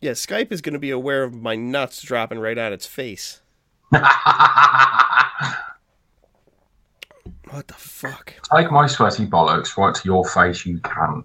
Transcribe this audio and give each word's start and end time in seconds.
Yeah, 0.00 0.12
Skype 0.12 0.52
is 0.52 0.60
going 0.60 0.74
to 0.74 0.78
be 0.78 0.90
aware 0.90 1.22
of 1.22 1.34
my 1.34 1.56
nuts 1.56 2.02
dropping 2.02 2.38
right 2.38 2.58
on 2.58 2.72
its 2.72 2.86
face. 2.86 3.40
What 7.50 7.68
the 7.68 7.74
fuck? 7.74 8.34
Take 8.54 8.70
my 8.72 8.86
sweaty 8.86 9.26
bollocks 9.26 9.76
right 9.76 9.94
to 9.94 10.04
your 10.04 10.24
face, 10.24 10.66
you 10.66 10.80
can't. 10.80 11.24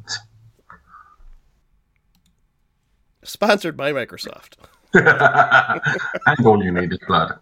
Sponsored 3.24 3.76
by 3.76 3.92
Microsoft. 3.92 4.54
and 4.94 6.46
all 6.46 6.64
you 6.64 6.72
need 6.72 6.92
is 6.92 7.00
blood. 7.08 7.34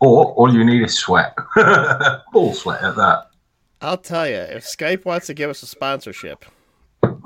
Or 0.00 0.32
all 0.34 0.52
you 0.52 0.64
need 0.64 0.82
is 0.82 0.98
sweat. 0.98 1.36
all 2.34 2.52
sweat 2.52 2.82
at 2.82 2.96
that. 2.96 3.30
I'll 3.80 3.96
tell 3.96 4.26
you, 4.26 4.34
if 4.34 4.64
Skype 4.64 5.04
wants 5.04 5.28
to 5.28 5.34
give 5.34 5.50
us 5.50 5.62
a 5.62 5.66
sponsorship, 5.66 6.44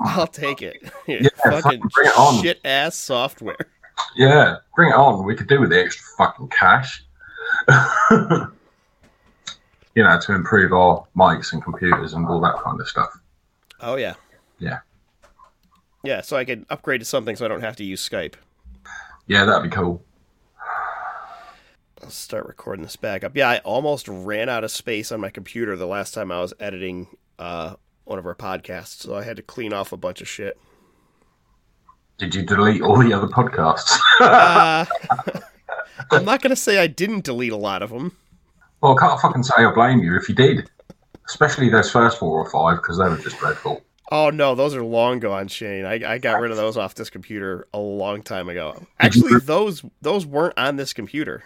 I'll 0.03 0.27
take 0.27 0.61
it. 0.61 0.77
Yeah, 1.07 1.27
fucking 1.43 1.79
bring 1.93 2.07
it 2.07 2.17
on. 2.17 2.41
shit 2.43 2.59
ass 2.65 2.95
software. 2.95 3.57
Yeah, 4.15 4.57
bring 4.75 4.89
it 4.89 4.95
on. 4.95 5.25
We 5.25 5.35
could 5.35 5.47
do 5.47 5.59
with 5.61 5.69
the 5.71 5.79
extra 5.81 6.05
fucking 6.17 6.49
cash. 6.49 7.03
you 9.95 10.03
know, 10.03 10.19
to 10.19 10.33
improve 10.33 10.71
our 10.73 11.05
mics 11.15 11.53
and 11.53 11.63
computers 11.63 12.13
and 12.13 12.27
all 12.27 12.39
that 12.41 12.55
kind 12.63 12.79
of 12.79 12.87
stuff. 12.87 13.09
Oh 13.81 13.95
yeah, 13.95 14.13
Yeah. 14.59 14.79
yeah. 16.03 16.21
So 16.21 16.37
I 16.37 16.45
could 16.45 16.65
upgrade 16.69 17.01
to 17.01 17.05
something 17.05 17.35
so 17.35 17.45
I 17.45 17.47
don't 17.49 17.61
have 17.61 17.75
to 17.77 17.83
use 17.83 18.07
Skype. 18.07 18.35
Yeah, 19.27 19.45
that'd 19.45 19.69
be 19.69 19.75
cool. 19.75 20.03
I'll 22.01 22.09
start 22.09 22.45
recording 22.47 22.83
this 22.83 22.95
back 22.97 23.23
up. 23.23 23.35
Yeah, 23.35 23.49
I 23.49 23.57
almost 23.59 24.07
ran 24.09 24.49
out 24.49 24.63
of 24.63 24.71
space 24.71 25.11
on 25.11 25.21
my 25.21 25.29
computer 25.29 25.75
the 25.77 25.87
last 25.87 26.13
time 26.13 26.31
I 26.31 26.41
was 26.41 26.53
editing 26.59 27.07
uh, 27.39 27.75
one 28.05 28.19
of 28.19 28.25
our 28.25 28.35
podcasts, 28.35 29.01
so 29.01 29.15
I 29.15 29.23
had 29.23 29.37
to 29.37 29.41
clean 29.43 29.73
off 29.73 29.91
a 29.91 29.97
bunch 29.97 30.21
of 30.21 30.27
shit. 30.27 30.57
Did 32.17 32.35
you 32.35 32.43
delete 32.43 32.81
all 32.81 32.97
the 32.97 33.13
other 33.13 33.27
podcasts? 33.27 33.97
Uh, 34.19 34.85
I'm 36.11 36.25
not 36.25 36.41
gonna 36.41 36.55
say 36.55 36.79
I 36.79 36.87
didn't 36.87 37.23
delete 37.23 37.51
a 37.51 37.57
lot 37.57 37.81
of 37.81 37.89
them. 37.89 38.15
well, 38.81 38.97
I 38.97 38.99
can't 38.99 39.19
fucking 39.19 39.43
say 39.43 39.53
I 39.63 39.71
blame 39.71 39.99
you 39.99 40.15
if 40.17 40.29
you 40.29 40.35
did. 40.35 40.69
Especially 41.27 41.69
those 41.69 41.89
first 41.89 42.19
four 42.19 42.39
or 42.39 42.49
five, 42.49 42.81
because 42.81 42.97
they 42.97 43.05
were 43.05 43.17
just 43.17 43.39
dreadful. 43.39 43.81
Oh 44.11 44.29
no, 44.29 44.53
those 44.55 44.75
are 44.75 44.83
long 44.83 45.19
gone, 45.19 45.47
Shane. 45.47 45.85
I, 45.85 46.13
I 46.13 46.17
got 46.17 46.39
rid 46.39 46.51
of 46.51 46.57
those 46.57 46.77
off 46.77 46.95
this 46.95 47.09
computer 47.09 47.67
a 47.73 47.79
long 47.79 48.21
time 48.21 48.49
ago. 48.49 48.85
Actually, 48.99 49.39
those 49.39 49.83
those 50.01 50.25
weren't 50.25 50.57
on 50.57 50.75
this 50.75 50.93
computer. 50.93 51.43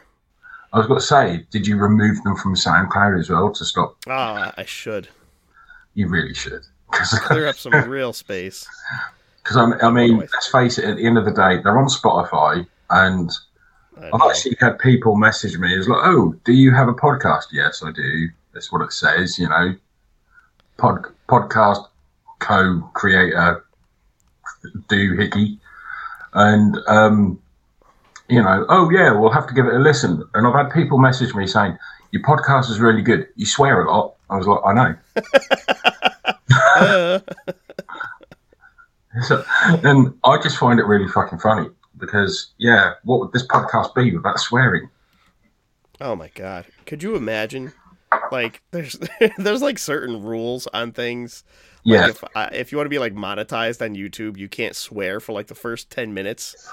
I 0.73 0.79
was 0.79 0.87
going 0.87 0.99
to 0.99 1.05
say, 1.05 1.45
did 1.49 1.65
you 1.65 1.77
remove 1.77 2.21
them 2.23 2.35
from 2.35 2.53
SoundCloud 2.53 3.17
as 3.17 3.29
well 3.29 3.53
to 3.53 3.63
stop? 3.63 3.95
Ah, 4.07 4.53
I 4.57 4.65
should 4.65 5.07
You 5.97 6.07
really 6.07 6.35
should. 6.35 6.61
clear 6.91 7.47
up 7.47 7.55
some 7.55 7.73
real 7.89 8.13
space. 8.13 8.67
Because 9.43 9.79
I, 9.81 9.87
I 9.87 9.91
mean, 9.91 10.17
let's 10.17 10.51
face 10.51 10.77
it. 10.77 10.83
At 10.83 10.97
the 10.97 11.05
end 11.05 11.17
of 11.17 11.23
the 11.23 11.31
day, 11.31 11.61
they're 11.63 11.79
on 11.79 11.87
Spotify, 11.87 12.67
and 12.89 13.31
I 13.97 14.09
I've 14.13 14.29
actually 14.29 14.57
had 14.59 14.77
people 14.77 15.15
message 15.15 15.57
me. 15.57 15.73
It's 15.73 15.87
like, 15.87 16.01
"Oh, 16.03 16.35
do 16.43 16.51
you 16.51 16.73
have 16.73 16.89
a 16.89 16.93
podcast?" 16.93 17.45
Yes, 17.53 17.81
I 17.81 17.93
do. 17.93 18.27
That's 18.53 18.73
what 18.73 18.81
it 18.81 18.91
says. 18.91 19.39
You 19.39 19.47
know, 19.47 19.73
pod 20.75 21.05
podcast 21.29 21.87
co-creator 22.39 23.63
doohickey, 24.89 25.59
and 26.33 26.77
um, 26.87 27.41
you 28.27 28.43
know, 28.43 28.65
oh 28.67 28.89
yeah, 28.89 29.13
we'll 29.13 29.31
have 29.31 29.47
to 29.47 29.53
give 29.53 29.65
it 29.65 29.75
a 29.75 29.79
listen. 29.79 30.27
And 30.33 30.45
I've 30.45 30.55
had 30.55 30.73
people 30.73 30.97
message 30.97 31.33
me 31.33 31.47
saying, 31.47 31.77
"Your 32.11 32.21
podcast 32.23 32.69
is 32.69 32.81
really 32.81 33.01
good. 33.01 33.29
You 33.37 33.45
swear 33.45 33.81
a 33.85 33.89
lot." 33.89 34.16
I 34.29 34.37
was 34.37 34.47
like, 34.47 34.59
"I 34.65 34.73
know." 34.73 34.95
So, 39.23 39.43
and 39.83 40.13
I 40.23 40.37
just 40.41 40.57
find 40.57 40.79
it 40.79 40.85
really 40.85 41.07
fucking 41.07 41.39
funny 41.39 41.69
because, 41.97 42.51
yeah, 42.57 42.93
what 43.03 43.19
would 43.19 43.31
this 43.31 43.47
podcast 43.47 43.95
be 43.95 44.15
without 44.15 44.39
swearing? 44.39 44.89
oh 45.99 46.15
my 46.15 46.29
god, 46.35 46.65
could 46.85 47.01
you 47.01 47.15
imagine? 47.15 47.73
Like, 48.31 48.61
there's 48.71 48.97
there's 49.37 49.61
like 49.61 49.79
certain 49.79 50.23
rules 50.23 50.67
on 50.67 50.91
things. 50.91 51.43
Like 51.83 51.99
Yeah, 51.99 52.09
if 52.09 52.23
uh, 52.35 52.49
if 52.51 52.71
you 52.71 52.77
want 52.77 52.85
to 52.85 52.89
be 52.89 52.99
like 52.99 53.13
monetized 53.13 53.81
on 53.81 53.95
YouTube, 53.95 54.37
you 54.37 54.47
can't 54.47 54.75
swear 54.75 55.19
for 55.19 55.33
like 55.33 55.47
the 55.47 55.55
first 55.55 55.89
ten 55.89 56.13
minutes. 56.13 56.69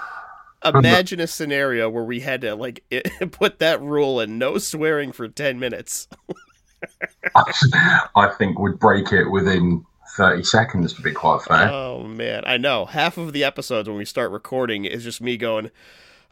Imagine 0.65 1.21
a 1.21 1.27
scenario 1.27 1.91
where 1.91 2.05
we 2.05 2.21
had 2.21 2.41
to 2.41 2.55
like 2.55 2.83
put 3.33 3.59
that 3.59 3.83
rule 3.83 4.21
in 4.21 4.39
no 4.39 4.59
swearing 4.59 5.13
for 5.13 5.29
ten 5.29 5.59
minutes. 5.59 6.09
I 8.17 8.29
think 8.39 8.59
would 8.59 8.79
break 8.79 9.13
it 9.13 9.29
within 9.29 9.85
30 10.17 10.45
seconds, 10.45 10.93
to 10.95 11.03
be 11.03 11.13
quite 11.13 11.43
fair. 11.43 11.69
Oh 11.71 12.05
man, 12.05 12.45
I 12.47 12.57
know. 12.57 12.85
Half 12.85 13.19
of 13.19 13.33
the 13.33 13.45
episodes 13.45 13.89
when 13.89 13.99
we 13.99 14.05
start 14.05 14.31
recording 14.31 14.85
is 14.85 15.03
just 15.03 15.21
me 15.21 15.37
going, 15.37 15.71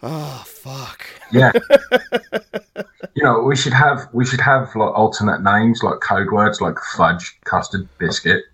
"Oh 0.03 0.43
fuck." 0.47 1.07
yeah. 1.33 1.53
you 3.15 3.23
know, 3.23 3.41
we 3.41 3.57
should 3.57 3.73
have 3.73 4.09
we 4.13 4.25
should 4.25 4.41
have 4.41 4.75
like 4.77 4.95
alternate 4.95 5.43
names, 5.43 5.83
like 5.83 6.01
code 6.01 6.31
words, 6.31 6.61
like 6.61 6.77
fudge, 6.97 7.39
custard, 7.45 7.89
biscuit. 7.99 8.45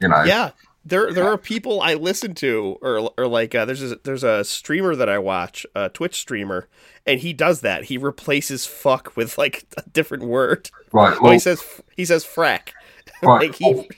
You 0.00 0.08
know, 0.08 0.22
Yeah, 0.22 0.50
there 0.84 1.12
there 1.12 1.28
are 1.28 1.36
people 1.36 1.80
I 1.80 1.94
listen 1.94 2.34
to, 2.36 2.78
or 2.80 3.10
or 3.18 3.26
like 3.26 3.54
uh, 3.54 3.64
there's 3.64 3.82
a, 3.82 3.98
there's 4.04 4.24
a 4.24 4.44
streamer 4.44 4.96
that 4.96 5.08
I 5.08 5.18
watch, 5.18 5.66
a 5.74 5.88
Twitch 5.88 6.16
streamer, 6.16 6.68
and 7.06 7.20
he 7.20 7.32
does 7.32 7.60
that. 7.60 7.84
He 7.84 7.98
replaces 7.98 8.64
fuck 8.64 9.16
with 9.16 9.36
like 9.36 9.66
a 9.76 9.82
different 9.90 10.24
word. 10.24 10.70
right. 10.92 11.16
Oh, 11.16 11.22
Well, 11.22 11.32
he 11.32 11.38
says 11.38 11.62
he 11.94 12.04
says 12.04 12.24
frack. 12.24 12.70
right. 13.22 13.48
like 13.48 13.56
he, 13.56 13.88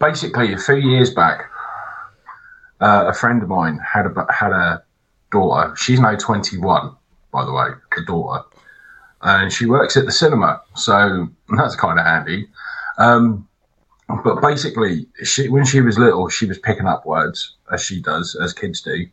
basically 0.00 0.52
a 0.52 0.58
few 0.58 0.76
years 0.76 1.14
back, 1.14 1.50
uh, 2.80 3.04
a 3.06 3.14
friend 3.14 3.42
of 3.42 3.48
mine 3.48 3.78
had 3.78 4.06
a 4.06 4.26
had 4.32 4.52
a 4.52 4.82
daughter. 5.30 5.74
She's 5.76 6.00
now 6.00 6.16
twenty 6.16 6.58
one, 6.58 6.94
by 7.32 7.44
the 7.44 7.52
way, 7.52 7.68
the 7.96 8.04
daughter, 8.04 8.44
and 9.22 9.52
she 9.52 9.66
works 9.66 9.96
at 9.96 10.04
the 10.04 10.12
cinema, 10.12 10.60
so 10.74 11.28
that's 11.56 11.76
kind 11.76 11.98
of 11.98 12.04
handy. 12.04 12.48
Um, 12.98 13.48
but 14.08 14.40
basically, 14.40 15.06
she 15.24 15.48
when 15.48 15.64
she 15.64 15.80
was 15.80 15.98
little, 15.98 16.28
she 16.28 16.46
was 16.46 16.58
picking 16.58 16.86
up 16.86 17.06
words 17.06 17.54
as 17.72 17.82
she 17.82 18.00
does, 18.00 18.36
as 18.40 18.52
kids 18.52 18.80
do, 18.80 19.06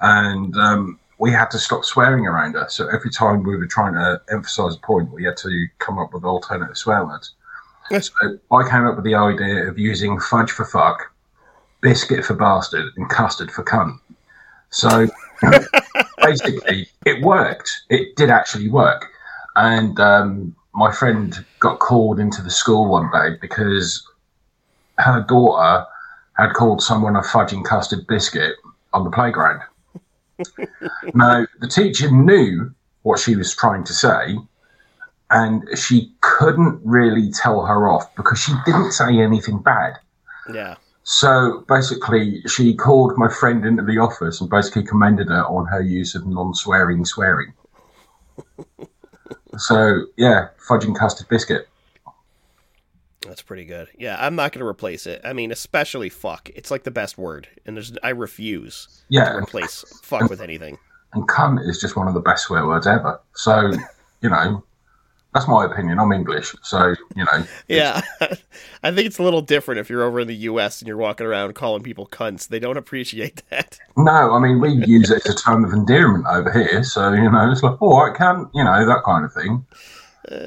and 0.00 0.56
um, 0.56 0.98
we 1.18 1.30
had 1.30 1.50
to 1.50 1.58
stop 1.58 1.84
swearing 1.84 2.26
around 2.26 2.54
her. 2.54 2.66
So 2.68 2.88
every 2.88 3.10
time 3.10 3.42
we 3.42 3.56
were 3.56 3.66
trying 3.66 3.94
to 3.94 4.20
emphasise 4.30 4.74
a 4.74 4.78
point, 4.78 5.12
we 5.12 5.24
had 5.24 5.36
to 5.38 5.66
come 5.78 5.98
up 5.98 6.12
with 6.12 6.24
alternative 6.24 6.76
swear 6.76 7.04
words. 7.04 7.34
So 8.00 8.38
I 8.50 8.68
came 8.68 8.86
up 8.86 8.96
with 8.96 9.04
the 9.04 9.14
idea 9.14 9.68
of 9.68 9.78
using 9.78 10.18
fudge 10.18 10.50
for 10.50 10.64
fuck, 10.64 11.12
biscuit 11.82 12.24
for 12.24 12.34
bastard, 12.34 12.86
and 12.96 13.08
custard 13.10 13.50
for 13.50 13.62
cunt. 13.62 13.98
So 14.70 15.08
basically, 16.22 16.88
it 17.04 17.22
worked. 17.22 17.70
It 17.90 18.16
did 18.16 18.30
actually 18.30 18.70
work. 18.70 19.06
And 19.56 20.00
um, 20.00 20.56
my 20.74 20.90
friend 20.90 21.44
got 21.60 21.78
called 21.80 22.18
into 22.18 22.40
the 22.40 22.50
school 22.50 22.88
one 22.88 23.10
day 23.12 23.36
because 23.40 24.08
her 24.98 25.24
daughter 25.28 25.86
had 26.34 26.52
called 26.54 26.82
someone 26.82 27.16
a 27.16 27.20
fudging 27.20 27.64
custard 27.64 28.06
biscuit 28.06 28.56
on 28.92 29.04
the 29.04 29.10
playground. 29.10 29.62
now, 31.14 31.46
the 31.60 31.68
teacher 31.68 32.10
knew 32.10 32.74
what 33.02 33.18
she 33.18 33.36
was 33.36 33.54
trying 33.54 33.84
to 33.84 33.92
say, 33.92 34.36
and 35.30 35.66
she 35.76 36.12
couldn't 36.20 36.80
really 36.84 37.30
tell 37.30 37.64
her 37.64 37.88
off 37.88 38.14
because 38.16 38.38
she 38.38 38.52
didn't 38.64 38.92
say 38.92 39.18
anything 39.18 39.58
bad. 39.58 39.98
yeah. 40.52 40.76
So 41.04 41.64
basically, 41.66 42.42
she 42.42 42.76
called 42.76 43.18
my 43.18 43.28
friend 43.28 43.66
into 43.66 43.82
the 43.82 43.98
office 43.98 44.40
and 44.40 44.48
basically 44.48 44.84
commended 44.84 45.28
her 45.28 45.44
on 45.46 45.66
her 45.66 45.80
use 45.80 46.14
of 46.14 46.26
non-swearing 46.26 47.04
swearing. 47.04 47.52
so 49.58 50.06
yeah, 50.16 50.48
fudging 50.68 50.94
custard 50.94 51.28
biscuit. 51.28 51.68
That's 53.26 53.42
pretty 53.42 53.64
good. 53.64 53.88
Yeah, 53.98 54.16
I'm 54.18 54.34
not 54.34 54.52
going 54.52 54.60
to 54.60 54.66
replace 54.66 55.06
it. 55.06 55.20
I 55.24 55.32
mean, 55.32 55.52
especially 55.52 56.08
fuck. 56.08 56.50
It's 56.54 56.70
like 56.70 56.82
the 56.84 56.90
best 56.90 57.16
word, 57.18 57.48
and 57.66 57.76
there's 57.76 57.92
I 58.02 58.10
refuse 58.10 58.86
to 58.86 58.92
Yeah, 59.08 59.34
and, 59.36 59.42
replace 59.44 59.84
fuck 60.02 60.28
with 60.28 60.40
anything. 60.40 60.78
and 61.12 61.28
cunt 61.28 61.66
is 61.68 61.80
just 61.80 61.96
one 61.96 62.08
of 62.08 62.14
the 62.14 62.20
best 62.20 62.44
swear 62.46 62.66
words 62.66 62.86
ever. 62.86 63.20
So 63.34 63.72
you 64.22 64.28
know, 64.30 64.64
that's 65.34 65.46
my 65.48 65.64
opinion. 65.64 65.98
I'm 65.98 66.12
English, 66.12 66.54
so 66.62 66.94
you 67.14 67.24
know. 67.24 67.44
Yeah, 67.68 68.02
I 68.82 68.90
think 68.90 69.06
it's 69.06 69.18
a 69.18 69.22
little 69.22 69.40
different 69.40 69.78
if 69.80 69.88
you're 69.88 70.02
over 70.02 70.20
in 70.20 70.26
the 70.28 70.34
U.S. 70.50 70.80
and 70.80 70.88
you're 70.88 70.96
walking 70.96 71.26
around 71.26 71.54
calling 71.54 71.82
people 71.82 72.06
cunts. 72.06 72.48
They 72.48 72.58
don't 72.58 72.76
appreciate 72.76 73.42
that. 73.50 73.78
No, 73.96 74.32
I 74.34 74.40
mean 74.40 74.60
we 74.60 74.70
use 74.84 75.10
it 75.10 75.24
as 75.26 75.34
a 75.34 75.38
term 75.38 75.64
of 75.64 75.72
endearment 75.72 76.26
over 76.28 76.50
here, 76.52 76.82
so 76.82 77.12
you 77.12 77.30
know 77.30 77.50
it's 77.52 77.62
like, 77.62 77.78
oh, 77.80 77.98
I 77.98 78.10
can, 78.16 78.50
you 78.52 78.64
know, 78.64 78.84
that 78.84 79.02
kind 79.04 79.24
of 79.24 79.32
thing. 79.32 79.64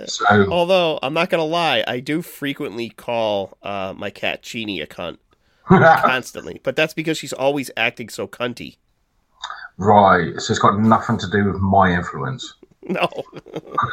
So 0.06 0.52
Although 0.52 1.00
I'm 1.04 1.14
not 1.14 1.30
gonna 1.30 1.44
lie, 1.44 1.84
I 1.88 2.00
do 2.00 2.22
frequently 2.22 2.90
call 2.90 3.58
uh, 3.62 3.94
my 3.96 4.10
cat 4.10 4.42
Cheenie 4.42 4.82
a 4.82 4.88
cunt 4.88 5.18
constantly, 5.68 6.62
but 6.64 6.76
that's 6.76 6.94
because 6.94 7.18
she's 7.18 7.34
always 7.34 7.70
acting 7.76 8.10
so 8.10 8.28
cunty. 8.28 8.78
right, 9.78 10.40
so 10.40 10.52
it's 10.52 10.60
got 10.60 10.80
nothing 10.80 11.18
to 11.18 11.30
do 11.30 11.46
with 11.46 11.60
my 11.62 11.94
influence. 11.94 12.54
No, 12.88 13.10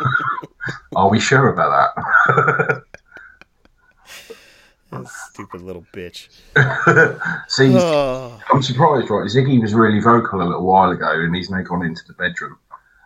Are 0.97 1.09
we 1.09 1.19
sure 1.19 1.49
about 1.49 1.95
that? 1.97 2.83
Stupid 5.31 5.63
little 5.63 5.87
bitch. 5.95 6.29
See, 7.49 7.75
Oh, 7.75 8.39
I'm 8.53 8.63
surprised, 8.63 9.09
right? 9.09 9.27
Ziggy 9.27 9.59
was 9.61 9.73
really 9.73 10.01
vocal 10.01 10.43
a 10.43 10.45
little 10.45 10.67
while 10.67 10.91
ago, 10.91 11.11
and 11.11 11.35
he's 11.35 11.49
now 11.49 11.63
gone 11.63 11.83
into 11.83 12.03
the 12.07 12.13
bedroom. 12.13 12.59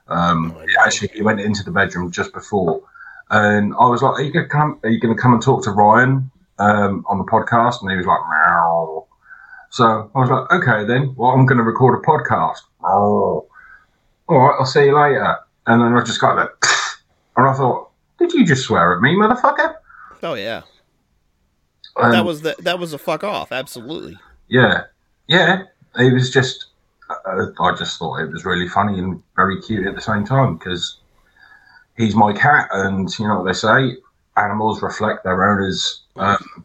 Um, 0.09 0.55
Oh, 0.57 0.65
actually, 0.85 1.09
he 1.09 1.23
went 1.23 1.41
into 1.41 1.63
the 1.65 1.71
bedroom 1.71 2.11
just 2.11 2.33
before, 2.33 2.83
and 3.31 3.75
I 3.79 3.87
was 3.87 4.03
like, 4.03 4.19
"Are 4.19 4.23
you 4.23 4.33
gonna 4.33 4.49
come? 4.49 4.79
Are 4.85 4.89
you 4.89 5.01
gonna 5.01 5.17
come 5.17 5.33
and 5.35 5.43
talk 5.43 5.65
to 5.65 5.71
Ryan 5.71 6.31
um, 6.59 7.05
on 7.09 7.19
the 7.19 7.25
podcast?" 7.25 7.83
And 7.83 7.91
he 7.91 7.97
was 7.97 8.07
like, 8.07 8.21
"Meow." 8.31 9.07
So 9.71 10.11
I 10.15 10.19
was 10.19 10.31
like, 10.31 10.51
"Okay, 10.53 10.85
then. 10.85 11.15
Well, 11.17 11.31
I'm 11.33 11.45
going 11.45 11.59
to 11.59 11.65
record 11.65 11.99
a 12.03 12.07
podcast." 12.07 12.59
Oh, 12.85 13.47
all 14.29 14.39
right. 14.39 14.57
I'll 14.59 14.65
see 14.67 14.85
you 14.87 14.97
later. 14.97 15.37
And 15.67 15.83
then 15.83 15.93
I 15.95 16.05
just 16.05 16.21
got 16.21 16.37
that, 16.37 16.51
and 17.37 17.47
I 17.49 17.53
thought, 17.55 17.91
"Did 18.19 18.33
you 18.33 18.47
just 18.47 18.63
swear 18.65 18.95
at 18.95 19.01
me, 19.03 19.17
motherfucker?" 19.17 19.75
oh 20.23 20.35
yeah. 20.35 20.63
And- 21.97 22.13
That 22.15 22.25
was 22.25 22.43
the 22.43 22.55
that 22.61 22.79
was 22.79 22.93
a 22.93 22.99
fuck 22.99 23.25
off. 23.25 23.51
Absolutely. 23.51 24.19
Yeah, 24.49 24.85
yeah. 25.27 25.65
It 25.99 26.13
was 26.13 26.31
just, 26.31 26.66
I 27.09 27.75
just 27.79 27.99
thought 27.99 28.21
it 28.21 28.31
was 28.31 28.45
really 28.45 28.69
funny 28.69 28.99
and 28.99 29.23
very 29.37 29.61
cute 29.61 29.87
at 29.87 29.95
the 29.95 30.01
same 30.01 30.25
time 30.25 30.57
because 30.57 30.99
he's 31.97 32.15
my 32.15 32.33
cat, 32.33 32.69
and 32.73 33.09
you 33.19 33.27
know 33.27 33.41
what 33.41 33.47
they 33.47 33.53
say: 33.53 33.97
animals 34.37 34.83
reflect 34.83 35.25
their 35.25 35.49
owners' 35.51 36.03
um, 36.17 36.65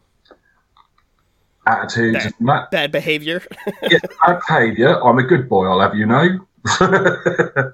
attitudes 1.67 2.25
and 2.25 2.49
that. 2.49 2.71
Bad 2.71 2.91
behavior. 2.91 3.41
Yeah, 3.89 3.99
bad 4.25 4.39
behaviour. 4.47 5.03
I'm 5.03 5.19
a 5.19 5.23
good 5.23 5.49
boy. 5.49 5.67
I'll 5.67 5.79
have 5.79 5.95
you 5.95 6.05
know. 6.05 6.39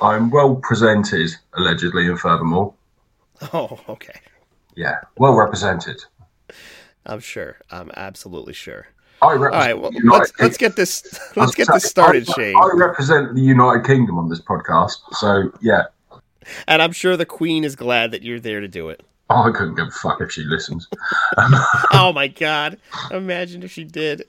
I'm 0.00 0.30
well 0.30 0.56
presented, 0.56 1.30
allegedly, 1.54 2.08
and 2.08 2.18
furthermore, 2.18 2.74
oh, 3.52 3.78
okay. 3.88 4.20
yeah, 4.74 5.00
well 5.16 5.34
represented. 5.34 6.02
I'm 7.06 7.20
sure. 7.20 7.58
I'm 7.70 7.90
absolutely 7.96 8.52
sure. 8.52 8.88
I 9.22 9.34
represent 9.34 9.54
right. 9.54 9.78
Well, 9.80 9.90
the 9.92 10.00
let's 10.04 10.32
let's 10.40 10.56
get 10.56 10.74
this 10.76 11.04
let's 11.36 11.54
get 11.54 11.68
this 11.72 11.84
started, 11.84 12.28
I, 12.30 12.32
Shane. 12.32 12.56
I 12.56 12.70
represent 12.74 13.34
the 13.34 13.40
United 13.40 13.86
Kingdom 13.86 14.18
on 14.18 14.28
this 14.28 14.40
podcast, 14.40 14.96
so 15.12 15.50
yeah. 15.62 15.84
And 16.66 16.82
I'm 16.82 16.90
sure 16.92 17.16
the 17.16 17.24
Queen 17.24 17.62
is 17.62 17.76
glad 17.76 18.10
that 18.10 18.22
you're 18.22 18.40
there 18.40 18.60
to 18.60 18.66
do 18.66 18.88
it. 18.88 19.00
Oh, 19.30 19.44
I 19.44 19.52
couldn't 19.52 19.76
give 19.76 19.86
a 19.86 19.90
fuck 19.92 20.20
if 20.20 20.32
she 20.32 20.42
listens. 20.42 20.88
Oh 21.94 22.12
my 22.12 22.26
god! 22.26 22.78
Imagine 23.10 23.62
if 23.62 23.70
she 23.70 23.84
did. 23.84 24.24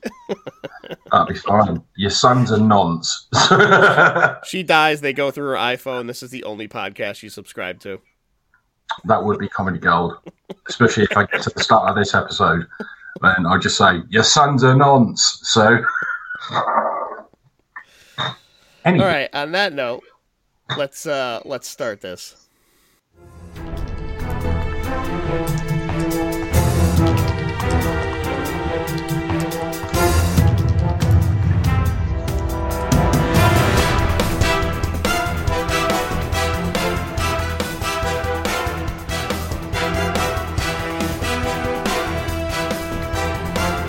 That'd 1.11 1.33
be 1.33 1.39
fine. 1.39 1.81
Your 1.97 2.09
son's 2.11 2.51
a 2.51 2.57
nonce. 2.61 3.27
She 4.45 4.63
dies. 4.63 5.01
They 5.01 5.13
go 5.13 5.31
through 5.31 5.49
her 5.49 5.55
iPhone. 5.55 6.07
This 6.07 6.21
is 6.21 6.29
the 6.29 6.43
only 6.43 6.67
podcast 6.67 7.23
you 7.23 7.29
subscribe 7.29 7.79
to. 7.81 7.99
that 9.05 9.23
would 9.23 9.39
be 9.39 9.49
comedy 9.49 9.79
gold, 9.79 10.17
especially 10.69 11.03
if 11.03 11.17
I 11.17 11.25
get 11.25 11.41
to 11.43 11.49
the 11.49 11.63
start 11.63 11.89
of 11.89 11.95
this 11.95 12.13
episode. 12.13 12.67
Then 13.21 13.45
I 13.45 13.57
just 13.57 13.77
say 13.77 14.01
your 14.09 14.23
son's 14.23 14.63
a 14.63 14.75
nonce. 14.75 15.39
So, 15.43 15.79
anyway, 18.85 19.03
All 19.05 19.11
right. 19.11 19.29
On 19.33 19.51
that 19.51 19.73
note, 19.73 20.03
let's 20.77 21.05
uh 21.05 21.41
let's 21.45 21.69
start 21.69 22.01
this. 22.01 22.47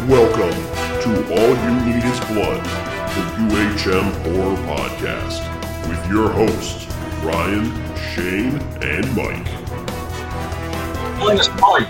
Welcome 0.09 0.53
to 1.01 1.11
All 1.33 1.49
You 1.49 1.81
Need 1.87 2.05
Is 2.05 2.21
Blood, 2.27 2.63
the 2.63 3.23
UHM 3.49 4.13
Horror 4.23 4.57
Podcast, 4.67 5.89
with 5.89 6.11
your 6.11 6.29
hosts, 6.29 6.87
Ryan, 7.25 7.73
Shane, 7.97 8.59
and 8.83 9.17
Mike. 9.17 9.47
minus 11.19 11.49
Mike. 11.59 11.89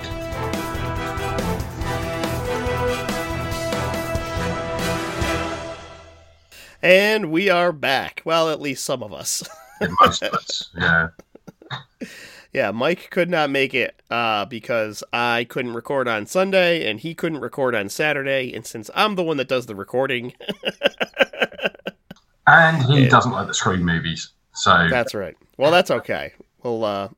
And 6.83 7.33
we 7.33 7.51
are 7.51 7.73
back. 7.73 8.23
Well, 8.25 8.49
at 8.49 8.61
least 8.61 8.85
some 8.85 9.03
of 9.03 9.13
us. 9.13 9.43
Yeah, 9.81 9.89
most 10.01 10.23
of 10.23 10.35
us. 10.35 10.71
Yeah, 12.55 12.71
Mike 12.71 13.11
could 13.11 13.29
not 13.29 13.51
make 13.51 13.75
it 13.75 14.01
uh, 14.11 14.45
because 14.45 15.03
I 15.13 15.43
couldn't 15.43 15.75
record 15.75 16.07
on 16.07 16.25
Sunday 16.27 16.89
and 16.89 17.01
he 17.01 17.13
couldn't 17.13 17.41
record 17.41 17.75
on 17.75 17.89
Saturday. 17.89 18.55
And 18.55 18.65
since 18.65 18.89
I'm 18.95 19.17
the 19.17 19.25
one 19.25 19.39
that 19.39 19.49
does 19.49 19.67
the 19.67 19.75
recording, 19.75 20.35
and 22.47 22.85
he 22.85 23.09
doesn't 23.09 23.33
like 23.33 23.49
the 23.49 23.55
Scream 23.55 23.83
movies. 23.83 24.31
So 24.53 24.87
that's 24.89 25.15
right. 25.15 25.37
Well, 25.59 25.73
that's 25.73 25.91
okay. 25.91 26.35
Well, 26.63 26.85
uh, 26.85 27.09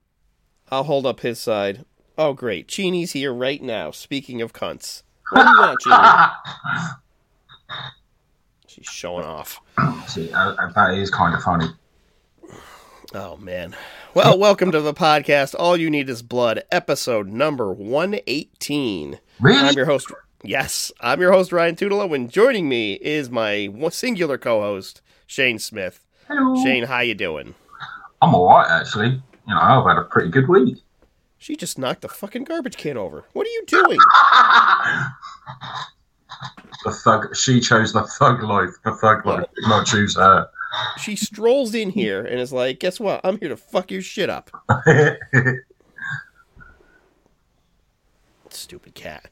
I'll 0.70 0.84
hold 0.84 1.04
up 1.04 1.20
his 1.20 1.38
side. 1.38 1.84
Oh, 2.16 2.32
great. 2.32 2.66
Cheenie's 2.66 3.12
here 3.12 3.34
right 3.34 3.62
now. 3.62 3.90
Speaking 3.90 4.40
of 4.40 4.54
cunts. 4.54 5.02
What 5.32 5.42
do 5.42 5.50
you 5.50 5.58
want, 5.58 5.80
Cheenie? 5.82 6.94
She's 8.68 8.86
showing 8.86 9.26
off. 9.26 9.60
See, 10.06 10.32
uh, 10.32 10.54
that 10.74 10.94
is 10.94 11.10
kind 11.10 11.34
of 11.34 11.42
funny. 11.42 11.66
Oh 13.14 13.36
man. 13.36 13.76
Well, 14.16 14.38
welcome 14.38 14.72
to 14.72 14.80
the 14.80 14.94
podcast. 14.94 15.54
All 15.58 15.76
you 15.76 15.90
need 15.90 16.08
is 16.08 16.22
blood, 16.22 16.62
episode 16.72 17.28
number 17.28 17.70
118. 17.70 19.20
Really? 19.40 19.58
I'm 19.58 19.74
your 19.74 19.84
host. 19.84 20.10
Yes, 20.42 20.90
I'm 21.02 21.20
your 21.20 21.32
host 21.32 21.52
Ryan 21.52 21.76
Tudelo 21.76 22.14
and 22.14 22.30
joining 22.30 22.66
me 22.66 22.94
is 22.94 23.28
my 23.28 23.68
singular 23.90 24.38
co-host 24.38 25.02
Shane 25.26 25.58
Smith. 25.58 26.00
Hello. 26.28 26.64
Shane, 26.64 26.84
how 26.84 27.00
you 27.00 27.14
doing? 27.14 27.54
I'm 28.22 28.34
all 28.34 28.48
right, 28.48 28.80
actually. 28.80 29.08
You 29.08 29.54
know, 29.54 29.60
I've 29.60 29.84
had 29.84 29.98
a 29.98 30.04
pretty 30.04 30.30
good 30.30 30.48
week. 30.48 30.78
She 31.36 31.54
just 31.54 31.78
knocked 31.78 32.00
the 32.00 32.08
fucking 32.08 32.44
garbage 32.44 32.78
can 32.78 32.96
over. 32.96 33.26
What 33.34 33.46
are 33.46 33.50
you 33.50 33.64
doing? 33.66 33.98
The 36.84 36.92
thug. 36.92 37.34
She 37.34 37.60
chose 37.60 37.92
the 37.92 38.04
thug 38.18 38.42
life. 38.42 38.70
The 38.84 38.92
thug 38.92 39.26
life 39.26 39.44
did 39.56 39.68
not 39.68 39.86
choose 39.86 40.14
her. 40.16 40.48
She 40.98 41.16
strolls 41.16 41.74
in 41.74 41.90
here 41.90 42.24
and 42.24 42.40
is 42.40 42.52
like, 42.52 42.80
"Guess 42.80 43.00
what? 43.00 43.20
I'm 43.24 43.38
here 43.38 43.48
to 43.48 43.56
fuck 43.56 43.90
your 43.90 44.02
shit 44.02 44.30
up." 44.30 44.50
Stupid 48.50 48.94
cat. 48.94 49.28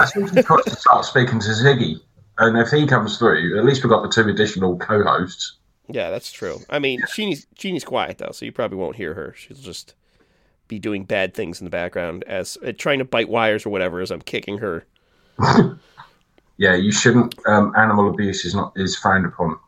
I 0.00 0.06
think 0.06 0.32
we've 0.32 0.46
got 0.46 0.64
to 0.64 0.76
start 0.76 1.04
speaking 1.04 1.40
to 1.40 1.48
Ziggy. 1.48 2.00
And 2.38 2.56
if 2.56 2.70
he 2.70 2.86
comes 2.86 3.18
through, 3.18 3.58
at 3.58 3.64
least 3.64 3.82
we've 3.82 3.90
got 3.90 4.02
the 4.02 4.08
two 4.08 4.28
additional 4.28 4.78
co-hosts. 4.78 5.56
Yeah, 5.88 6.10
that's 6.10 6.30
true. 6.30 6.60
I 6.70 6.78
mean, 6.78 7.00
Sheenie's 7.02 7.46
Sheenie's 7.56 7.84
quiet 7.84 8.18
though, 8.18 8.30
so 8.32 8.44
you 8.44 8.52
probably 8.52 8.78
won't 8.78 8.96
hear 8.96 9.14
her. 9.14 9.34
She'll 9.36 9.56
just 9.56 9.94
be 10.68 10.78
doing 10.78 11.04
bad 11.04 11.34
things 11.34 11.60
in 11.60 11.64
the 11.64 11.70
background 11.70 12.24
as 12.24 12.58
uh, 12.64 12.72
trying 12.76 12.98
to 12.98 13.04
bite 13.04 13.28
wires 13.28 13.64
or 13.64 13.70
whatever 13.70 14.00
as 14.00 14.10
I'm 14.10 14.20
kicking 14.20 14.58
her. 14.58 14.84
Yeah, 16.58 16.74
you 16.74 16.90
shouldn't. 16.90 17.36
Um, 17.46 17.72
animal 17.76 18.10
abuse 18.10 18.44
is 18.44 18.54
not 18.54 18.72
is 18.74 18.96
frowned 18.96 19.24
upon, 19.24 19.58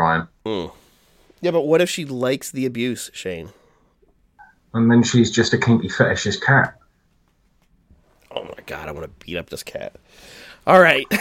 Ryan. 0.00 0.28
Hmm. 0.46 0.66
Yeah, 1.42 1.50
but 1.50 1.62
what 1.62 1.80
if 1.80 1.88
she 1.90 2.04
likes 2.04 2.50
the 2.50 2.66
abuse, 2.66 3.10
Shane? 3.12 3.50
And 4.72 4.90
then 4.90 5.02
she's 5.02 5.30
just 5.30 5.52
a 5.52 5.58
kinky 5.58 5.88
fetishist 5.88 6.42
cat. 6.42 6.76
Oh 8.30 8.44
my 8.44 8.62
god, 8.66 8.88
I 8.88 8.92
want 8.92 9.04
to 9.04 9.26
beat 9.26 9.36
up 9.36 9.50
this 9.50 9.62
cat. 9.62 9.96
All 10.66 10.80
right. 10.80 11.06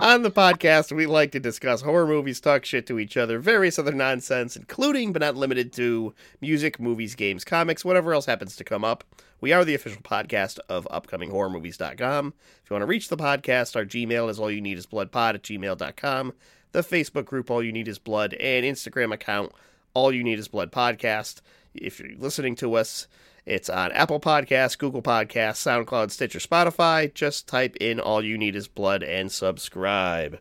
On 0.00 0.22
the 0.22 0.30
podcast, 0.30 0.94
we 0.96 1.06
like 1.06 1.32
to 1.32 1.40
discuss 1.40 1.82
horror 1.82 2.06
movies, 2.06 2.40
talk 2.40 2.64
shit 2.64 2.86
to 2.86 2.98
each 2.98 3.16
other, 3.16 3.38
various 3.38 3.78
other 3.78 3.92
nonsense, 3.92 4.56
including 4.56 5.12
but 5.12 5.20
not 5.20 5.36
limited 5.36 5.72
to 5.74 6.14
music, 6.40 6.80
movies, 6.80 7.14
games, 7.14 7.44
comics, 7.44 7.84
whatever 7.84 8.14
else 8.14 8.26
happens 8.26 8.56
to 8.56 8.64
come 8.64 8.84
up. 8.84 9.04
We 9.40 9.52
are 9.52 9.64
the 9.64 9.76
official 9.76 10.02
podcast 10.02 10.58
of 10.68 10.88
upcominghorrormovies.com. 10.90 12.34
If 12.64 12.70
you 12.70 12.74
want 12.74 12.82
to 12.82 12.86
reach 12.86 13.08
the 13.08 13.16
podcast, 13.16 13.76
our 13.76 13.84
Gmail 13.84 14.28
is 14.28 14.40
all 14.40 14.50
you 14.50 14.60
need 14.60 14.78
is 14.78 14.86
bloodpod 14.86 15.34
at 15.34 15.42
gmail.com. 15.44 16.32
The 16.72 16.80
Facebook 16.80 17.24
group, 17.24 17.48
All 17.48 17.62
You 17.62 17.70
Need 17.70 17.86
Is 17.86 18.00
Blood, 18.00 18.34
and 18.34 18.66
Instagram 18.66 19.14
account, 19.14 19.52
All 19.94 20.12
You 20.12 20.24
Need 20.24 20.40
Is 20.40 20.48
Blood 20.48 20.72
Podcast. 20.72 21.40
If 21.72 22.00
you're 22.00 22.18
listening 22.18 22.56
to 22.56 22.74
us, 22.74 23.06
it's 23.46 23.70
on 23.70 23.92
Apple 23.92 24.18
Podcasts, 24.18 24.76
Google 24.76 25.02
Podcasts, 25.02 25.86
SoundCloud, 25.86 26.10
Stitcher, 26.10 26.40
Spotify. 26.40 27.14
Just 27.14 27.46
type 27.46 27.76
in 27.80 28.00
All 28.00 28.24
You 28.24 28.36
Need 28.36 28.56
Is 28.56 28.66
Blood 28.66 29.04
and 29.04 29.30
subscribe. 29.30 30.40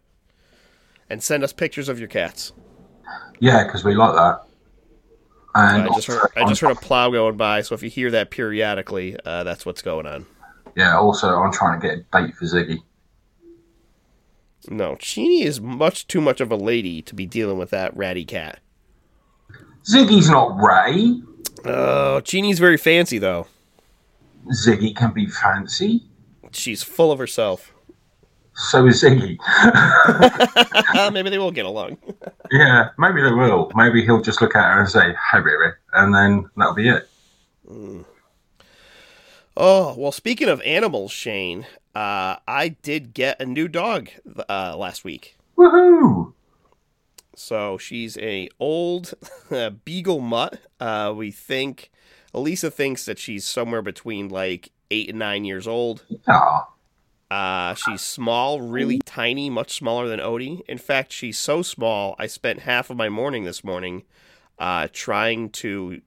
And 1.08 1.22
send 1.22 1.44
us 1.44 1.54
pictures 1.54 1.88
of 1.88 2.00
your 2.00 2.10
cats. 2.10 2.51
Yeah, 3.39 3.63
because 3.63 3.84
we 3.84 3.94
like 3.94 4.16
that. 4.16 4.47
And 5.58 5.84
I 5.84 5.88
just 5.88 6.08
heard 6.08 6.30
I 6.36 6.46
just 6.46 6.62
heard 6.62 6.72
a 6.72 6.80
plow 6.80 7.10
going 7.10 7.36
by, 7.38 7.62
so 7.62 7.74
if 7.74 7.82
you 7.82 7.90
hear 7.90 8.12
that 8.12 8.30
periodically, 8.30 9.18
uh, 9.26 9.44
that's 9.44 9.66
what's 9.66 9.82
going 9.82 10.06
on. 10.06 10.26
yeah, 10.76 10.96
also 10.98 11.40
I'm 11.42 11.52
trying 11.52 11.80
to 11.82 11.88
get 11.88 11.98
a 11.98 12.22
date 12.28 12.36
for 12.36 12.46
Ziggy. 12.46 12.80
No, 14.70 14.96
Cheenie 14.96 15.44
is 15.44 15.62
much 15.62 16.08
too 16.08 16.22
much 16.22 16.42
of 16.42 16.52
a 16.52 16.56
lady 16.56 17.02
to 17.04 17.16
be 17.16 17.26
dealing 17.26 17.58
with 17.58 17.70
that 17.72 17.96
ratty 17.96 18.26
cat. 18.26 18.60
Ziggy's 19.84 20.30
not 20.30 20.58
Ray. 20.58 21.22
Oh, 21.66 22.22
Cheenie's 22.24 22.60
very 22.60 22.78
fancy 22.78 23.18
though. 23.18 23.48
Ziggy 24.66 24.96
can 24.96 25.12
be 25.12 25.26
fancy. 25.28 26.04
She's 26.52 26.84
full 26.84 27.12
of 27.12 27.20
herself. 27.20 27.74
So 28.58 28.88
is 28.88 29.04
Ziggy. 29.04 29.38
Maybe 31.14 31.30
they 31.30 31.38
will 31.38 31.52
get 31.52 31.66
along. 31.66 31.98
yeah, 32.52 32.90
maybe 32.98 33.22
they 33.22 33.32
will. 33.32 33.72
Maybe 33.76 34.04
he'll 34.04 34.22
just 34.22 34.42
look 34.42 34.56
at 34.56 34.74
her 34.74 34.80
and 34.80 34.90
say, 34.90 35.14
"Hey, 35.32 35.40
baby," 35.40 35.76
and 35.94 36.14
then 36.14 36.50
that'll 36.58 36.74
be 36.74 36.90
it. 36.90 37.08
Oh, 39.56 39.96
well, 39.96 40.12
speaking 40.12 40.50
of 40.50 40.60
animals, 40.62 41.12
Shane, 41.12 41.68
uh, 41.94 42.38
I 42.48 42.70
did 42.82 43.14
get 43.14 43.40
a 43.40 43.46
new 43.46 43.68
dog 43.68 44.10
uh, 44.50 44.76
last 44.76 45.04
week. 45.04 45.38
Woohoo! 45.56 46.34
So 47.36 47.78
she's 47.78 48.18
a 48.18 48.50
old 48.60 49.14
beagle 49.86 50.20
mutt. 50.20 50.62
Uh, 50.80 51.14
we 51.16 51.30
think 51.30 51.92
Elisa 52.34 52.72
thinks 52.72 53.06
that 53.06 53.20
she's 53.20 53.46
somewhere 53.46 53.84
between 53.84 54.30
like 54.30 54.72
eight 54.90 55.10
and 55.10 55.20
nine 55.20 55.46
years 55.46 55.68
old. 55.68 56.06
Ah, 56.28 56.68
Uh, 57.29 57.74
she's 57.74 58.01
small, 58.01 58.62
really 58.62 59.00
tiny, 59.00 59.50
much 59.50 59.75
smaller 59.75 60.07
than 60.07 60.19
Odie. 60.19 60.62
In 60.67 60.77
fact, 60.77 61.12
she's 61.12 61.38
so 61.38 61.62
small, 61.62 62.15
I 62.17 62.27
spent 62.27 62.62
half 62.62 62.89
of 62.89 62.98
my 62.98 63.10
morning 63.10 63.43
this 63.43 63.63
morning 63.63 64.03
uh, 64.60 64.88
trying 64.93 65.50
to 65.50 66.01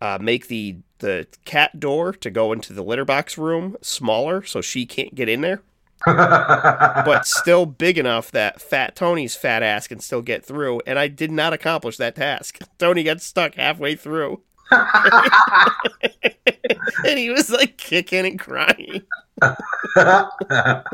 uh, 0.00 0.18
make 0.20 0.48
the 0.48 0.76
the 0.98 1.26
cat 1.44 1.80
door 1.80 2.12
to 2.12 2.30
go 2.30 2.52
into 2.52 2.72
the 2.72 2.82
litter 2.82 3.04
box 3.04 3.36
room 3.36 3.76
smaller 3.82 4.44
so 4.44 4.60
she 4.60 4.86
can't 4.86 5.14
get 5.14 5.28
in 5.28 5.40
there, 5.40 5.62
but 6.06 7.26
still 7.26 7.66
big 7.66 7.98
enough 7.98 8.30
that 8.30 8.60
Fat 8.60 8.94
Tony's 8.94 9.34
fat 9.34 9.62
ass 9.62 9.88
can 9.88 10.00
still 10.00 10.22
get 10.22 10.44
through. 10.44 10.80
And 10.86 10.98
I 10.98 11.08
did 11.08 11.30
not 11.30 11.52
accomplish 11.52 11.96
that 11.96 12.14
task. 12.14 12.58
Tony 12.78 13.02
got 13.02 13.20
stuck 13.20 13.56
halfway 13.56 13.96
through. 13.96 14.42
and 14.70 14.88
he 17.18 17.30
was 17.30 17.50
like 17.50 17.76
kicking 17.76 18.26
and 18.26 18.38
crying. 18.38 19.02
it's 19.42 19.96
like 19.96 20.84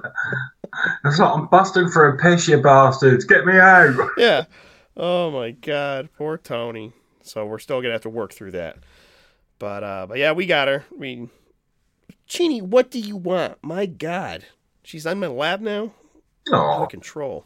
I'm 1.20 1.46
busting 1.48 1.88
for 1.88 2.08
a 2.08 2.16
piss, 2.16 2.48
you 2.48 2.62
bastards. 2.62 3.24
Get 3.24 3.44
me 3.44 3.58
out. 3.58 4.10
yeah. 4.16 4.44
Oh 4.96 5.30
my 5.30 5.52
god, 5.52 6.08
poor 6.16 6.38
Tony. 6.38 6.92
So 7.22 7.46
we're 7.46 7.58
still 7.58 7.80
gonna 7.80 7.92
have 7.92 8.02
to 8.02 8.10
work 8.10 8.32
through 8.32 8.52
that. 8.52 8.78
But 9.58 9.82
uh 9.82 10.06
but 10.08 10.18
yeah, 10.18 10.32
we 10.32 10.46
got 10.46 10.68
her. 10.68 10.84
I 10.94 10.98
mean 10.98 11.30
Cheenie, 12.28 12.62
what 12.62 12.90
do 12.90 13.00
you 13.00 13.16
want? 13.16 13.58
My 13.62 13.86
god. 13.86 14.44
She's 14.82 15.06
on 15.06 15.20
my 15.20 15.26
lap 15.26 15.60
now? 15.60 15.92
Oh, 16.50 16.86
control. 16.88 17.44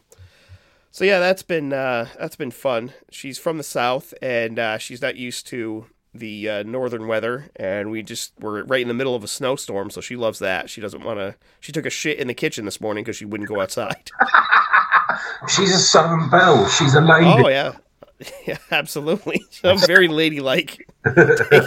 So 0.91 1.05
yeah, 1.05 1.19
that's 1.19 1.43
been 1.43 1.73
uh 1.73 2.09
that's 2.19 2.37
been 2.37 2.51
fun. 2.51 2.93
She's 3.11 3.39
from 3.39 3.57
the 3.57 3.65
south 3.65 4.13
and 4.21 4.59
uh 4.59 4.79
she's 4.79 5.01
not 5.01 5.17
used 5.17 5.47
to 5.49 5.87
the 6.15 6.49
uh, 6.49 6.63
northern 6.65 7.07
weather 7.07 7.51
and 7.57 7.91
we 7.91 8.03
just 8.03 8.33
were 8.39 8.65
right 8.65 8.83
in 8.83 8.89
the 8.89 8.95
middle 8.95 9.15
of 9.15 9.25
a 9.25 9.29
snowstorm 9.29 9.91
so 9.91 10.01
she 10.01 10.15
loves 10.15 10.39
that 10.41 10.69
she 10.69 10.81
doesn't 10.81 11.05
want 11.05 11.19
to 11.19 11.35
she 11.59 11.73
took 11.73 11.87
a 11.87 11.91
shit 11.91 12.19
in 12.19 12.27
the 12.27 12.35
kitchen 12.35 12.67
this 12.67 12.83
morning 12.83 13.03
because 13.03 13.17
she 13.17 13.25
wouldn't 13.25 13.49
go 13.49 13.61
outside 13.61 14.11
she's 15.49 15.75
a 15.75 15.79
Southern 15.79 16.29
Belle. 16.31 16.69
She's 16.69 16.95
a 16.95 17.01
lady. 17.01 17.27
Oh 17.27 17.49
yeah, 17.49 17.73
yeah, 18.47 18.59
absolutely. 18.71 19.45
I'm 19.65 19.79
very 19.79 20.09
ladylike, 20.09 20.89
Take, 21.05 21.63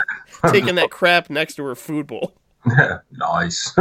taking 0.47 0.75
that 0.75 0.91
crap 0.91 1.29
next 1.29 1.55
to 1.55 1.63
her 1.63 1.75
food 1.75 2.07
bowl. 2.07 2.33
nice. 3.11 3.73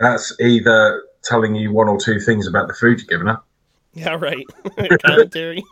That's 0.00 0.34
either 0.40 1.02
telling 1.22 1.54
you 1.54 1.72
one 1.72 1.88
or 1.88 1.98
two 1.98 2.20
things 2.20 2.46
about 2.46 2.68
the 2.68 2.74
food 2.74 3.00
you're 3.00 3.06
giving 3.06 3.26
her. 3.26 3.40
Yeah, 3.92 4.16
right. 4.18 4.46
Commentary. 5.02 5.64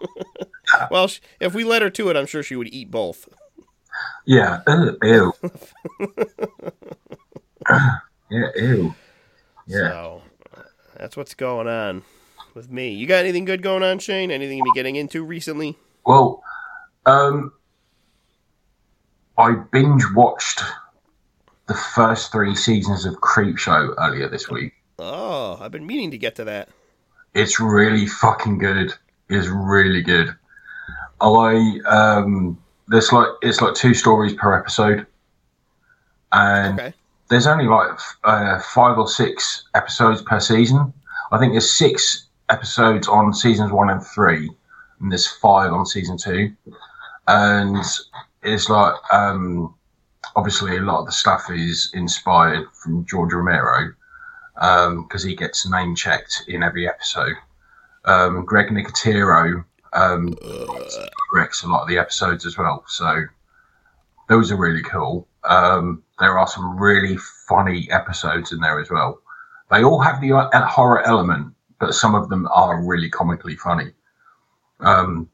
well, 0.91 1.11
if 1.41 1.55
we 1.55 1.65
let 1.65 1.83
her 1.83 1.91
to 1.91 2.11
it, 2.11 2.17
I'm 2.17 2.27
sure 2.27 2.43
she 2.43 2.57
would 2.57 2.69
eat 2.69 2.91
both. 2.91 3.29
Yeah. 4.25 4.61
Ugh, 4.67 4.97
ew. 5.03 5.33
yeah. 8.31 8.49
Ew. 8.57 8.95
Yeah. 9.67 9.91
So 9.91 10.23
that's 10.97 11.17
what's 11.17 11.35
going 11.35 11.69
on 11.69 12.03
with 12.55 12.71
me. 12.71 12.91
You 12.93 13.07
got 13.07 13.25
anything 13.25 13.45
good 13.45 13.63
going 13.63 13.83
on, 13.83 13.99
Shane? 13.99 14.31
Anything 14.31 14.59
you 14.59 14.65
be 14.65 14.73
getting 14.75 14.97
into 14.97 15.25
recently? 15.25 15.77
Well, 16.05 16.43
um, 17.07 17.53
I 19.37 19.53
binge 19.73 20.05
watched 20.15 20.63
the 21.67 21.75
first 21.75 22.33
three 22.33 22.55
seasons 22.55 23.05
of 23.05 23.15
Creepshow 23.17 23.95
earlier 23.99 24.29
this 24.29 24.49
week. 24.49 24.73
Oh, 24.99 25.59
I've 25.61 25.71
been 25.71 25.87
meaning 25.87 26.11
to 26.11 26.19
get 26.19 26.35
to 26.37 26.45
that. 26.45 26.71
It's 27.35 27.61
really 27.61 28.07
fucking 28.07 28.59
good. 28.59 28.95
It's 29.29 29.47
really 29.47 30.03
good. 30.03 30.35
I 31.21 31.79
um, 31.87 32.59
there's 32.89 33.13
like 33.13 33.29
it's 33.43 33.61
like 33.61 33.75
two 33.75 33.95
stories 33.95 34.35
per 34.35 34.55
episode, 34.59 35.07
and 36.33 36.79
Okay. 36.79 36.95
there's 37.29 37.47
only 37.47 37.67
like 37.67 37.91
f- 37.93 38.17
uh, 38.25 38.61
five 38.61 38.99
or 38.99 39.09
six 39.09 39.65
episodes 39.75 40.23
per 40.23 40.41
season. 40.41 40.93
I 41.33 41.39
think 41.39 41.53
there's 41.53 41.73
six 41.73 42.27
episodes 42.49 43.09
on 43.09 43.35
seasons 43.35 43.73
one 43.73 43.91
and 43.91 44.05
three, 44.05 44.51
and 45.01 45.13
there's 45.13 45.27
five 45.27 45.73
on 45.73 45.87
season 45.87 46.17
two. 46.17 46.53
And 47.27 47.85
it's 48.43 48.71
like, 48.71 48.95
um, 49.13 49.75
obviously, 50.37 50.77
a 50.79 50.81
lot 50.81 51.01
of 51.01 51.07
the 51.07 51.13
stuff 51.13 51.51
is 51.51 51.91
inspired 51.93 52.67
from 52.73 53.05
George 53.05 53.35
Romero 53.35 53.93
um, 54.57 55.03
because 55.03 55.23
he 55.25 55.35
gets 55.37 55.69
name 55.69 55.95
checked 55.95 56.45
in 56.49 56.63
every 56.63 56.89
episode. 56.89 57.35
Um, 58.07 58.47
Greg 58.47 58.69
Nicotero 58.69 59.65
um, 59.99 60.35
directs 61.33 61.63
a 61.63 61.69
lot 61.69 61.83
of 61.83 61.89
the 61.89 61.99
episodes 61.99 62.47
as 62.47 62.57
well. 62.57 62.85
So 62.87 63.25
those 64.29 64.53
are 64.53 64.57
really 64.57 64.83
cool. 64.83 65.27
Um, 65.45 66.03
there 66.19 66.39
are 66.39 66.47
some 66.47 66.79
really 66.79 67.17
funny 67.49 67.89
episodes 67.91 68.53
in 68.53 68.61
there 68.61 68.81
as 68.81 68.91
well. 68.91 69.21
They 69.71 69.83
all 69.83 70.01
have 70.01 70.21
the 70.21 70.33
uh, 70.33 70.67
horror 70.67 71.03
element, 71.03 71.55
but 71.81 71.95
some 71.95 72.15
of 72.15 72.29
them 72.29 72.49
are 72.53 72.83
really 72.83 73.11
comically 73.11 73.57
funny. 73.57 73.93
Um, 74.81 75.29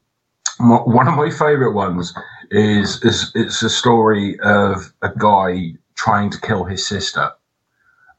one 0.59 1.07
of 1.07 1.15
my 1.15 1.29
favorite 1.29 1.73
ones 1.73 2.13
is, 2.51 3.03
is 3.03 3.31
it's 3.35 3.61
a 3.61 3.69
story 3.69 4.39
of 4.39 4.93
a 5.01 5.09
guy 5.17 5.73
trying 5.95 6.29
to 6.31 6.39
kill 6.39 6.63
his 6.63 6.85
sister, 6.85 7.31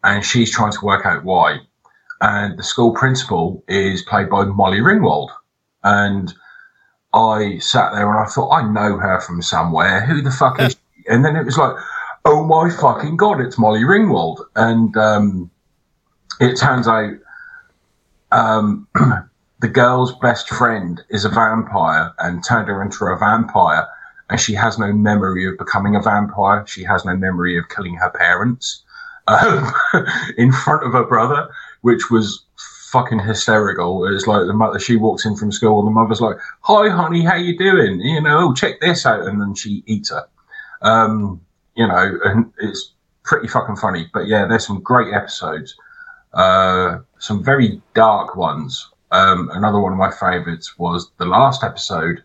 and 0.05 0.25
she's 0.25 0.51
trying 0.51 0.73
to 0.73 0.85
work 0.85 1.07
out 1.07 1.25
why. 1.25 1.59
And 2.21 2.59
the 2.59 2.63
school 2.63 2.93
principal 2.95 3.63
is 3.69 4.03
played 4.03 4.29
by 4.31 4.45
Molly 4.45 4.79
Ringwald, 4.79 5.31
and 5.87 6.35
I 7.15 7.59
sat 7.59 7.93
there 7.93 8.11
and 8.11 8.19
I 8.19 8.29
thought 8.29 8.51
I 8.51 8.69
know 8.69 8.99
her 8.99 9.21
from 9.21 9.41
somewhere. 9.41 10.05
Who 10.05 10.21
the 10.21 10.33
fuck 10.33 10.61
is? 10.61 10.73
she? 10.73 11.09
And 11.09 11.25
then 11.25 11.37
it 11.37 11.45
was 11.45 11.57
like, 11.57 11.77
oh 12.25 12.45
my 12.45 12.69
fucking 12.69 13.17
god, 13.17 13.41
it's 13.41 13.57
Molly 13.57 13.83
Ringwald, 13.83 14.45
and 14.57 14.95
um, 14.97 15.51
it 16.41 16.57
turns 16.57 16.89
out 16.89 17.15
um, 18.33 18.89
the 19.61 19.69
girl's 19.69 20.13
best 20.19 20.49
friend 20.49 21.03
is 21.09 21.25
a 21.25 21.29
vampire 21.29 22.13
and 22.19 22.45
turned 22.45 22.67
her 22.67 22.83
into 22.83 23.05
a 23.05 23.17
vampire, 23.17 23.87
and 24.29 24.41
she 24.41 24.55
has 24.55 24.77
no 24.77 24.93
memory 24.93 25.47
of 25.47 25.57
becoming 25.57 25.95
a 25.95 26.03
vampire. 26.03 26.67
She 26.67 26.83
has 26.83 27.05
no 27.05 27.17
memory 27.17 27.57
of 27.57 27.69
killing 27.69 27.95
her 27.95 28.11
parents 28.11 28.83
um, 29.29 29.71
in 30.37 30.51
front 30.51 30.85
of 30.85 30.93
her 30.93 31.05
brother, 31.05 31.49
which 31.83 32.11
was 32.11 32.46
fucking 32.91 33.19
hysterical. 33.21 34.07
It's 34.07 34.27
like 34.27 34.47
the 34.47 34.53
mother 34.53 34.79
she 34.79 34.97
walks 34.97 35.25
in 35.27 35.37
from 35.37 35.53
school 35.53 35.79
and 35.81 35.89
the 35.89 35.93
mother's 35.93 36.21
like, 36.21 36.37
"Hi, 36.63 36.89
honey, 36.89 37.23
how 37.25 37.35
you 37.37 37.57
doing? 37.59 38.01
You 38.01 38.21
know, 38.21 38.53
check 38.55 38.81
this 38.81 39.05
out," 39.07 39.27
and 39.27 39.41
then 39.41 39.55
she 39.55 39.83
eats 39.87 40.11
her. 40.11 40.27
Um, 40.83 41.41
you 41.75 41.87
know, 41.87 42.19
and 42.25 42.53
it's 42.59 42.93
pretty 43.25 43.49
fucking 43.49 43.77
funny. 43.77 44.09
But 44.13 44.27
yeah, 44.29 44.47
there's 44.47 44.67
some 44.67 44.81
great 44.81 45.13
episodes. 45.13 45.77
Uh, 46.33 46.99
some 47.19 47.43
very 47.43 47.81
dark 47.95 48.37
ones. 48.37 48.89
Um, 49.11 49.51
another 49.53 49.81
one 49.81 49.93
of 49.93 49.99
my 49.99 50.11
favorites 50.11 50.79
was 50.79 51.11
the 51.19 51.25
last 51.25 51.65
episode 51.65 52.23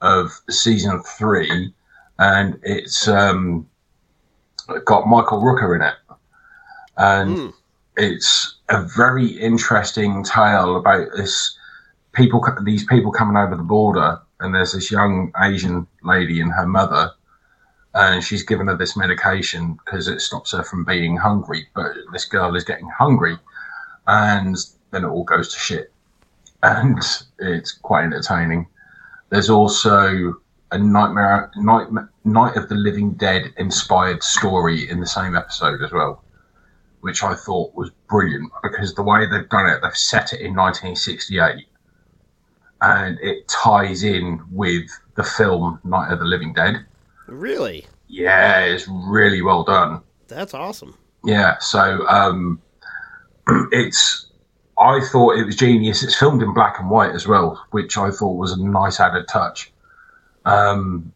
of 0.00 0.30
season 0.50 1.02
three, 1.02 1.72
and 2.18 2.58
it's 2.62 3.08
um, 3.08 3.66
got 4.84 5.06
Michael 5.08 5.40
Rooker 5.40 5.74
in 5.74 5.82
it, 5.82 5.94
and 6.96 7.36
Hmm. 7.38 7.48
it's 7.96 8.57
a 8.68 8.82
very 8.82 9.26
interesting 9.26 10.22
tale 10.24 10.76
about 10.76 11.08
this 11.16 11.56
people, 12.12 12.44
these 12.64 12.84
people 12.84 13.12
coming 13.12 13.36
over 13.36 13.56
the 13.56 13.62
border, 13.62 14.20
and 14.40 14.54
there's 14.54 14.72
this 14.72 14.90
young 14.90 15.32
Asian 15.40 15.86
lady 16.02 16.40
and 16.40 16.52
her 16.52 16.66
mother, 16.66 17.12
and 17.94 18.22
she's 18.22 18.42
given 18.42 18.66
her 18.66 18.76
this 18.76 18.96
medication 18.96 19.78
because 19.84 20.08
it 20.08 20.20
stops 20.20 20.52
her 20.52 20.62
from 20.62 20.84
being 20.84 21.16
hungry. 21.16 21.66
But 21.74 21.92
this 22.12 22.24
girl 22.24 22.54
is 22.56 22.64
getting 22.64 22.88
hungry, 22.88 23.38
and 24.06 24.56
then 24.90 25.04
it 25.04 25.08
all 25.08 25.24
goes 25.24 25.52
to 25.54 25.58
shit, 25.58 25.92
and 26.62 27.02
it's 27.38 27.72
quite 27.72 28.04
entertaining. 28.04 28.66
There's 29.30 29.50
also 29.50 30.40
a 30.70 30.78
nightmare, 30.78 31.50
night, 31.56 31.88
night 32.24 32.56
of 32.56 32.68
the 32.68 32.74
living 32.74 33.12
dead 33.12 33.52
inspired 33.56 34.22
story 34.22 34.88
in 34.88 35.00
the 35.00 35.06
same 35.06 35.34
episode 35.34 35.82
as 35.82 35.92
well, 35.92 36.22
which 37.00 37.22
I 37.22 37.34
thought 37.34 37.74
was 37.74 37.90
brilliant 38.08 38.50
because 38.62 38.94
the 38.94 39.02
way 39.02 39.26
they've 39.26 39.48
done 39.48 39.66
it, 39.66 39.80
they've 39.82 39.96
set 39.96 40.32
it 40.32 40.40
in 40.40 40.54
1968, 40.54 41.66
and 42.80 43.18
it 43.20 43.48
ties 43.48 44.02
in 44.02 44.40
with 44.50 44.88
the 45.14 45.24
film 45.24 45.80
Night 45.84 46.12
of 46.12 46.18
the 46.18 46.24
Living 46.24 46.52
Dead. 46.52 46.84
Really? 47.26 47.86
Yeah, 48.08 48.60
it's 48.60 48.88
really 48.88 49.42
well 49.42 49.64
done. 49.64 50.00
That's 50.28 50.54
awesome. 50.54 50.96
Yeah, 51.24 51.58
so 51.58 52.06
um, 52.08 52.60
it's. 53.72 54.26
I 54.78 55.00
thought 55.10 55.36
it 55.36 55.44
was 55.44 55.56
genius. 55.56 56.04
It's 56.04 56.14
filmed 56.16 56.40
in 56.40 56.54
black 56.54 56.78
and 56.78 56.88
white 56.88 57.10
as 57.10 57.26
well, 57.26 57.64
which 57.72 57.98
I 57.98 58.12
thought 58.12 58.36
was 58.36 58.52
a 58.52 58.62
nice 58.62 59.00
added 59.00 59.26
touch. 59.26 59.72
Um, 60.44 61.12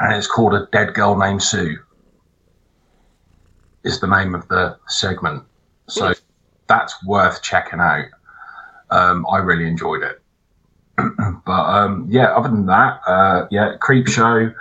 and 0.00 0.14
it's 0.14 0.26
called 0.26 0.52
A 0.52 0.68
Dead 0.70 0.92
Girl 0.92 1.16
Named 1.16 1.42
Sue. 1.42 1.78
Is 3.84 4.00
the 4.00 4.06
name 4.06 4.34
of 4.34 4.48
the 4.48 4.78
segment. 4.88 5.44
So 5.88 6.14
that's 6.66 7.04
worth 7.04 7.42
checking 7.42 7.80
out. 7.80 8.06
Um, 8.90 9.26
I 9.30 9.38
really 9.38 9.66
enjoyed 9.66 10.02
it. 10.02 10.20
but 11.44 11.52
um, 11.52 12.06
yeah, 12.08 12.34
other 12.34 12.48
than 12.48 12.66
that, 12.66 13.00
uh, 13.06 13.46
yeah, 13.50 13.76
Creepshow. 13.82 14.54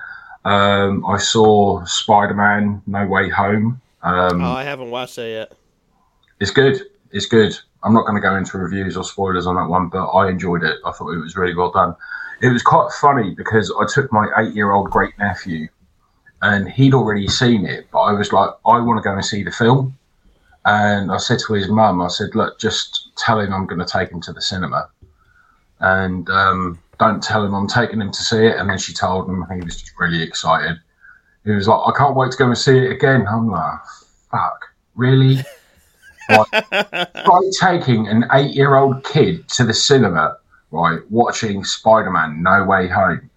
Um, 0.46 1.06
I 1.06 1.18
saw 1.20 1.86
Spider 1.86 2.34
Man 2.34 2.82
No 2.86 3.06
Way 3.08 3.30
Home. 3.30 3.80
Um, 4.02 4.42
Oh, 4.42 4.52
I 4.52 4.64
haven't 4.64 4.92
watched 4.92 5.16
that 5.16 5.30
yet. 5.30 5.54
it's 6.42 6.52
good. 6.52 6.82
It's 7.12 7.26
good. 7.28 7.58
I'm 7.84 7.94
not 7.94 8.02
going 8.06 8.16
to 8.16 8.22
go 8.22 8.36
into 8.36 8.58
reviews 8.58 8.98
or 8.98 9.06
spoilers 9.06 9.48
on 9.48 9.56
that 9.56 9.68
one, 9.68 9.88
but 9.88 10.06
I 10.08 10.30
enjoyed 10.30 10.64
it. 10.64 10.80
I 10.86 10.92
thought 10.92 11.12
it 11.12 11.20
was 11.20 11.38
really 11.38 11.56
well 11.56 11.72
done. 11.72 11.96
It 12.42 12.50
was 12.50 12.62
quite 12.62 12.92
funny 13.00 13.34
because 13.36 13.74
I 13.80 13.86
took 13.88 14.12
my 14.12 14.28
eight 14.40 14.54
year 14.54 14.72
old 14.74 14.90
great 14.90 15.18
nephew 15.18 15.70
and 16.44 16.70
he'd 16.70 16.94
already 16.94 17.28
seen 17.28 17.66
it, 17.66 17.88
but 17.90 18.00
I 18.00 18.12
was 18.12 18.34
like, 18.34 18.50
I 18.66 18.78
want 18.82 19.02
to 19.02 19.02
go 19.02 19.14
and 19.14 19.24
see 19.24 19.44
the 19.44 19.52
film. 19.52 19.98
And 20.66 21.10
I 21.10 21.18
said 21.18 21.40
to 21.48 21.54
his 21.54 21.70
mum, 21.70 22.02
I 22.02 22.10
said, 22.10 22.36
look, 22.36 22.60
just 22.60 23.12
tell 23.16 23.40
him 23.40 23.54
I'm 23.54 23.66
going 23.66 23.80
to 23.80 23.86
take 23.86 24.12
him 24.12 24.20
to 24.22 24.34
the 24.34 24.42
cinema. 24.42 24.90
And 25.80 26.30
um, 26.30 26.80
don't 27.00 27.24
tell 27.24 27.46
him 27.46 27.56
I'm 27.56 27.68
taking 27.68 28.02
him 28.02 28.12
to 28.12 28.22
see 28.22 28.46
it. 28.46 28.58
And 28.58 28.70
then 28.70 28.78
she 28.78 28.94
told 28.94 29.30
him, 29.30 29.42
and 29.42 29.54
he 29.54 29.66
was 29.66 29.80
just 29.80 29.94
really 29.98 30.22
excited. 30.22 30.78
He 31.46 31.52
was 31.52 31.70
like, 31.70 31.80
I 31.88 31.98
can't 31.98 32.16
wait 32.16 32.32
to 32.32 32.38
go 32.38 32.48
and 32.48 32.58
see 32.58 32.78
it 32.78 32.92
again. 32.92 33.26
I'm 33.26 33.50
like, 33.50 33.80
fuck, 34.30 34.66
really? 34.96 35.38
by 36.30 37.42
taking 37.62 38.10
an 38.10 38.26
eight 38.34 38.54
year 38.54 38.76
old 38.76 39.06
kid 39.06 39.48
to 39.50 39.64
the 39.64 39.74
cinema, 39.74 40.38
right, 40.72 41.00
watching 41.10 41.64
Spider 41.64 42.12
Man 42.12 42.44
No 42.44 42.66
Way 42.66 42.90
Home, 42.90 43.30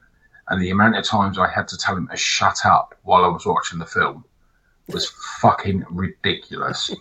and 0.48 0.60
the 0.62 0.70
amount 0.70 0.96
of 0.96 1.04
times 1.04 1.38
I 1.38 1.48
had 1.50 1.66
to 1.68 1.76
tell 1.76 1.96
him 1.96 2.08
to 2.08 2.16
shut 2.16 2.64
up 2.64 2.94
while 3.02 3.24
I 3.24 3.28
was 3.28 3.44
watching 3.46 3.78
the 3.78 3.86
film 3.86 4.24
was 4.88 5.10
fucking 5.40 5.84
ridiculous. 5.90 6.90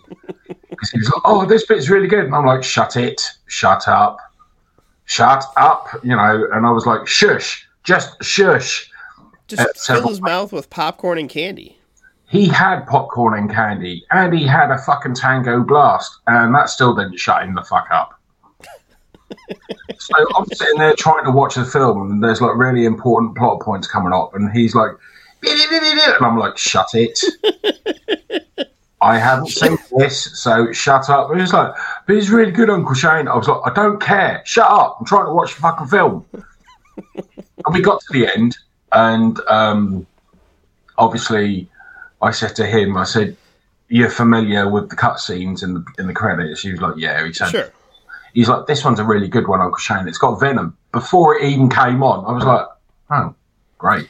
Because 0.68 0.90
he 0.90 0.98
was 0.98 1.08
like, 1.08 1.22
oh, 1.24 1.46
this 1.46 1.64
bit's 1.64 1.88
really 1.88 2.06
good. 2.08 2.26
And 2.26 2.34
I'm 2.34 2.44
like, 2.44 2.62
shut 2.62 2.96
it, 2.98 3.22
shut 3.46 3.88
up, 3.88 4.18
shut 5.06 5.42
up, 5.56 5.88
you 6.02 6.10
know. 6.14 6.46
And 6.52 6.66
I 6.66 6.70
was 6.70 6.84
like, 6.84 7.06
shush, 7.06 7.66
just 7.82 8.22
shush. 8.22 8.90
Just 9.48 9.62
Uh, 9.62 9.66
so- 9.74 9.94
fill 9.94 10.08
his 10.08 10.20
mouth 10.20 10.52
with 10.52 10.68
popcorn 10.68 11.16
and 11.18 11.30
candy. 11.30 11.78
He 12.28 12.46
had 12.46 12.80
popcorn 12.86 13.38
and 13.38 13.50
candy, 13.50 14.04
and 14.10 14.34
he 14.34 14.44
had 14.46 14.70
a 14.70 14.76
fucking 14.76 15.14
Tango 15.14 15.62
Blast, 15.62 16.18
and 16.26 16.54
that 16.54 16.68
still 16.68 16.94
didn't 16.94 17.16
shut 17.18 17.42
him 17.44 17.54
the 17.54 17.62
fuck 17.62 17.86
up. 17.90 18.15
So 19.98 20.26
I'm 20.36 20.46
sitting 20.46 20.78
there 20.78 20.94
trying 20.94 21.24
to 21.24 21.30
watch 21.30 21.54
the 21.54 21.64
film, 21.64 22.10
and 22.10 22.22
there's 22.22 22.40
like 22.40 22.56
really 22.56 22.84
important 22.84 23.36
plot 23.36 23.60
points 23.60 23.86
coming 23.86 24.12
up, 24.12 24.34
and 24.34 24.50
he's 24.52 24.74
like, 24.74 24.92
and 25.42 26.26
I'm 26.26 26.38
like, 26.38 26.56
shut 26.58 26.88
it. 26.94 27.20
I 29.00 29.18
haven't 29.18 29.48
seen 29.48 29.76
this, 29.98 30.40
so 30.40 30.72
shut 30.72 31.10
up. 31.10 31.30
And 31.30 31.40
he's 31.40 31.52
like, 31.52 31.72
but 32.06 32.16
he's 32.16 32.30
really 32.30 32.50
good, 32.50 32.70
Uncle 32.70 32.94
Shane. 32.94 33.28
I 33.28 33.36
was 33.36 33.46
like, 33.46 33.60
I 33.64 33.74
don't 33.74 34.00
care. 34.00 34.42
Shut 34.44 34.68
up. 34.68 34.96
I'm 34.98 35.06
trying 35.06 35.26
to 35.26 35.32
watch 35.32 35.54
the 35.54 35.60
fucking 35.60 35.86
film. 35.88 36.24
and 37.14 37.74
we 37.74 37.82
got 37.82 38.00
to 38.00 38.12
the 38.12 38.26
end, 38.26 38.56
and 38.92 39.38
um, 39.48 40.06
obviously, 40.98 41.68
I 42.22 42.30
said 42.30 42.56
to 42.56 42.66
him, 42.66 42.96
I 42.96 43.04
said, 43.04 43.36
"You're 43.88 44.10
familiar 44.10 44.68
with 44.68 44.88
the 44.88 44.96
cutscenes 44.96 45.62
in 45.62 45.74
the 45.74 45.84
in 45.98 46.06
the 46.06 46.14
credits?" 46.14 46.62
He 46.62 46.72
was 46.72 46.80
like, 46.80 46.94
"Yeah." 46.96 47.24
He 47.24 47.32
said, 47.32 47.50
Sure. 47.50 47.72
"He's 48.36 48.48
like, 48.48 48.66
this 48.66 48.84
one's 48.84 49.00
a 49.00 49.04
really 49.04 49.28
good 49.28 49.48
one, 49.48 49.60
Uncle 49.60 49.78
Shane. 49.78 50.06
It's 50.06 50.18
got 50.18 50.38
Venom." 50.38 50.76
Before 50.92 51.36
it 51.36 51.44
even 51.44 51.68
came 51.68 52.02
on, 52.02 52.24
I 52.24 52.32
was 52.32 52.44
like, 52.44 52.66
"Oh, 53.10 53.34
great." 53.78 54.08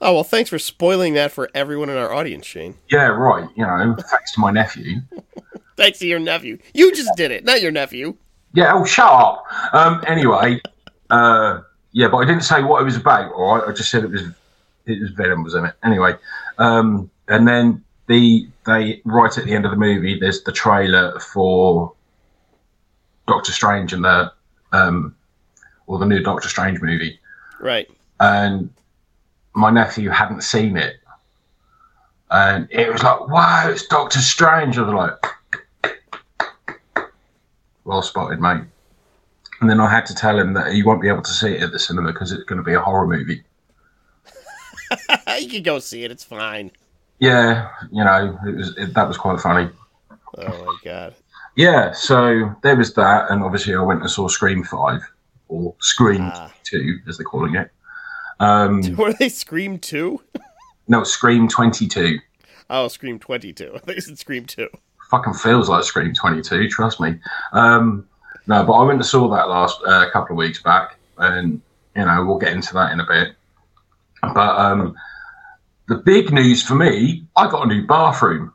Oh 0.00 0.14
well, 0.14 0.24
thanks 0.24 0.50
for 0.50 0.58
spoiling 0.58 1.14
that 1.14 1.32
for 1.32 1.48
everyone 1.54 1.88
in 1.88 1.96
our 1.96 2.12
audience, 2.12 2.44
Shane. 2.44 2.74
Yeah, 2.90 3.06
right. 3.06 3.48
You 3.56 3.64
know, 3.64 3.96
thanks 4.10 4.32
to 4.34 4.40
my 4.40 4.50
nephew. 4.50 5.00
Thanks 5.76 6.00
to 6.00 6.06
your 6.06 6.18
nephew. 6.18 6.58
You 6.74 6.94
just 6.94 7.16
did 7.16 7.30
it, 7.30 7.46
not 7.46 7.62
your 7.62 7.72
nephew. 7.72 8.14
Yeah, 8.52 8.74
oh, 8.74 8.84
shut 8.84 9.10
up. 9.10 9.46
Um, 9.72 10.04
anyway, 10.06 10.60
uh, 11.08 11.62
yeah, 11.92 12.08
but 12.08 12.18
I 12.18 12.26
didn't 12.26 12.42
say 12.42 12.62
what 12.62 12.82
it 12.82 12.84
was 12.84 12.96
about. 12.96 13.32
All 13.32 13.56
right, 13.56 13.68
I 13.68 13.72
just 13.72 13.90
said 13.90 14.04
it 14.04 14.10
was 14.10 14.22
it 14.84 15.00
was 15.00 15.10
Venom 15.12 15.42
was 15.42 15.54
in 15.54 15.64
it. 15.64 15.74
Anyway, 15.82 16.12
um, 16.58 17.10
and 17.28 17.48
then 17.48 17.82
the 18.06 18.46
they 18.66 19.00
right 19.06 19.36
at 19.36 19.44
the 19.44 19.54
end 19.54 19.64
of 19.64 19.70
the 19.70 19.76
movie, 19.78 20.18
there's 20.20 20.42
the 20.42 20.52
trailer 20.52 21.18
for 21.20 21.94
Doctor 23.26 23.52
Strange 23.52 23.92
and 23.92 24.04
the 24.04 24.32
um, 24.72 25.14
or 25.86 25.98
the 25.98 26.06
new 26.06 26.22
Doctor 26.22 26.48
Strange 26.48 26.80
movie, 26.80 27.18
Right. 27.60 27.88
and 28.20 28.70
my 29.54 29.70
nephew 29.70 30.08
hadn't 30.10 30.42
seen 30.42 30.76
it, 30.76 30.96
and 32.30 32.66
it 32.70 32.90
was 32.92 33.02
like, 33.02 33.28
"Wow, 33.28 33.68
it's 33.68 33.86
Doctor 33.86 34.20
Strange!" 34.20 34.78
I 34.78 34.82
was 34.82 34.94
like, 35.84 35.96
"Well 37.84 38.02
spotted, 38.02 38.40
mate." 38.40 38.62
And 39.60 39.70
then 39.70 39.80
I 39.80 39.88
had 39.88 40.06
to 40.06 40.14
tell 40.14 40.38
him 40.38 40.54
that 40.54 40.72
he 40.72 40.82
won't 40.82 41.00
be 41.00 41.08
able 41.08 41.22
to 41.22 41.30
see 41.32 41.54
it 41.54 41.62
at 41.62 41.70
the 41.70 41.78
cinema 41.78 42.12
because 42.12 42.32
it's 42.32 42.42
going 42.44 42.56
to 42.58 42.64
be 42.64 42.74
a 42.74 42.80
horror 42.80 43.06
movie. 43.06 43.42
you 45.40 45.48
can 45.48 45.62
go 45.62 45.78
see 45.78 46.02
it. 46.04 46.10
It's 46.10 46.24
fine. 46.24 46.72
Yeah, 47.20 47.68
you 47.92 48.02
know, 48.02 48.36
it 48.44 48.56
was 48.56 48.76
it, 48.76 48.94
that 48.94 49.06
was 49.06 49.16
quite 49.16 49.38
funny. 49.40 49.70
Oh 50.38 50.64
my 50.64 50.76
god. 50.82 51.14
Yeah, 51.56 51.92
so 51.92 52.54
there 52.62 52.76
was 52.76 52.94
that, 52.94 53.30
and 53.30 53.42
obviously 53.42 53.74
I 53.74 53.82
went 53.82 54.00
and 54.00 54.10
saw 54.10 54.28
Scream 54.28 54.64
Five 54.64 55.00
or 55.48 55.74
Scream 55.80 56.22
Ah. 56.22 56.50
Two, 56.64 56.98
as 57.08 57.18
they're 57.18 57.24
calling 57.26 57.54
it. 57.56 57.70
Um, 58.40 58.82
What 58.96 59.10
are 59.14 59.18
they? 59.18 59.28
Scream 59.28 59.78
two? 59.78 60.22
no, 60.88 61.04
Scream 61.04 61.48
Twenty 61.48 61.86
Two. 61.88 62.18
Oh, 62.70 62.88
Scream 62.88 63.18
twenty 63.18 63.52
two. 63.52 63.72
I 63.74 63.78
think 63.80 63.98
it's 63.98 64.20
Scream 64.20 64.46
two. 64.46 64.68
fucking 65.10 65.34
feels 65.34 65.68
like 65.68 65.84
Scream 65.84 66.14
22, 66.14 66.68
trust 66.70 66.98
me. 66.98 67.16
Um, 67.52 68.08
no, 68.46 68.64
but 68.64 68.72
I 68.72 68.84
went 68.84 68.96
and 68.96 69.04
saw 69.06 69.28
that 69.28 69.48
last 69.50 69.78
uh, 69.86 70.08
couple 70.10 70.32
of 70.34 70.38
weeks 70.38 70.62
back, 70.62 70.96
and 71.18 71.60
you 71.94 72.04
know 72.06 72.24
we'll 72.24 72.38
get 72.38 72.52
into 72.54 72.72
that 72.74 72.92
in 72.92 73.00
a 73.00 73.06
bit. 73.06 73.34
But 74.22 74.56
um, 74.58 74.94
the 75.88 75.96
big 75.96 76.32
news 76.32 76.62
for 76.62 76.74
me, 76.76 77.26
I 77.36 77.50
got 77.50 77.64
a 77.64 77.66
new 77.66 77.86
bathroom. 77.86 78.54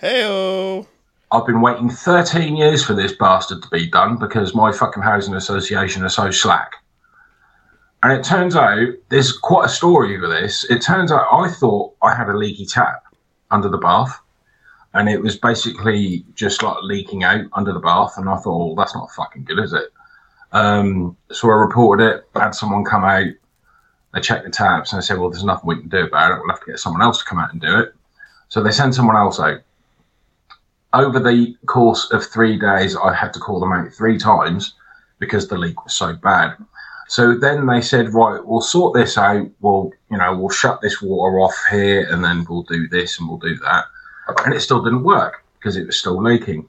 Heyo. 0.00 0.86
I've 1.30 1.46
been 1.46 1.60
waiting 1.60 1.90
13 1.90 2.56
years 2.56 2.82
for 2.82 2.94
this 2.94 3.12
bastard 3.12 3.62
to 3.62 3.68
be 3.68 3.86
done 3.86 4.16
because 4.16 4.54
my 4.54 4.72
fucking 4.72 5.02
housing 5.02 5.34
association 5.34 6.02
are 6.02 6.08
so 6.08 6.30
slack. 6.30 6.76
And 8.02 8.12
it 8.12 8.24
turns 8.24 8.56
out 8.56 8.88
there's 9.10 9.36
quite 9.36 9.66
a 9.66 9.68
story 9.68 10.18
with 10.18 10.30
this. 10.30 10.64
It 10.70 10.80
turns 10.80 11.12
out 11.12 11.26
I 11.32 11.48
thought 11.50 11.94
I 12.02 12.14
had 12.14 12.28
a 12.28 12.36
leaky 12.36 12.64
tap 12.64 13.02
under 13.50 13.68
the 13.68 13.76
bath, 13.76 14.18
and 14.94 15.08
it 15.08 15.20
was 15.20 15.36
basically 15.36 16.24
just 16.34 16.62
like 16.62 16.78
leaking 16.82 17.24
out 17.24 17.44
under 17.52 17.72
the 17.72 17.80
bath. 17.80 18.14
And 18.16 18.28
I 18.28 18.36
thought, 18.36 18.66
well, 18.66 18.74
that's 18.74 18.94
not 18.94 19.10
fucking 19.10 19.44
good, 19.44 19.58
is 19.58 19.72
it? 19.72 19.92
Um, 20.52 21.16
so 21.30 21.50
I 21.50 21.54
reported 21.54 22.04
it, 22.04 22.28
had 22.34 22.54
someone 22.54 22.84
come 22.84 23.04
out, 23.04 23.26
they 24.14 24.20
checked 24.20 24.44
the 24.44 24.50
taps, 24.50 24.92
and 24.92 25.02
they 25.02 25.04
said, 25.04 25.18
well, 25.18 25.28
there's 25.28 25.44
nothing 25.44 25.66
we 25.66 25.76
can 25.76 25.88
do 25.88 26.06
about 26.06 26.32
it. 26.32 26.38
We'll 26.38 26.50
have 26.50 26.60
to 26.60 26.70
get 26.70 26.78
someone 26.78 27.02
else 27.02 27.18
to 27.18 27.24
come 27.24 27.38
out 27.38 27.52
and 27.52 27.60
do 27.60 27.80
it. 27.80 27.92
So 28.48 28.62
they 28.62 28.70
sent 28.70 28.94
someone 28.94 29.16
else 29.16 29.38
out 29.38 29.60
over 30.92 31.18
the 31.20 31.56
course 31.66 32.10
of 32.12 32.24
three 32.24 32.58
days, 32.58 32.96
I 32.96 33.14
had 33.14 33.32
to 33.34 33.40
call 33.40 33.60
them 33.60 33.72
out 33.72 33.92
three 33.92 34.18
times 34.18 34.74
because 35.18 35.48
the 35.48 35.58
leak 35.58 35.84
was 35.84 35.94
so 35.94 36.14
bad. 36.14 36.56
So 37.08 37.34
then 37.34 37.66
they 37.66 37.80
said, 37.80 38.12
right, 38.12 38.44
we'll 38.44 38.60
sort 38.60 38.94
this 38.94 39.16
out. 39.16 39.48
We'll, 39.60 39.92
you 40.10 40.18
know, 40.18 40.36
we'll 40.36 40.50
shut 40.50 40.80
this 40.80 41.00
water 41.00 41.40
off 41.40 41.56
here 41.70 42.06
and 42.10 42.22
then 42.22 42.46
we'll 42.48 42.64
do 42.64 42.88
this 42.88 43.18
and 43.18 43.28
we'll 43.28 43.38
do 43.38 43.56
that. 43.56 43.84
And 44.44 44.54
it 44.54 44.60
still 44.60 44.82
didn't 44.82 45.04
work 45.04 45.44
because 45.58 45.76
it 45.76 45.86
was 45.86 45.98
still 45.98 46.22
leaking. 46.22 46.68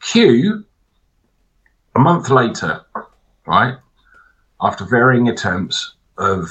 Q, 0.00 0.64
a 1.96 1.98
month 1.98 2.30
later, 2.30 2.84
right, 3.46 3.76
after 4.60 4.84
varying 4.84 5.28
attempts 5.28 5.94
of 6.18 6.48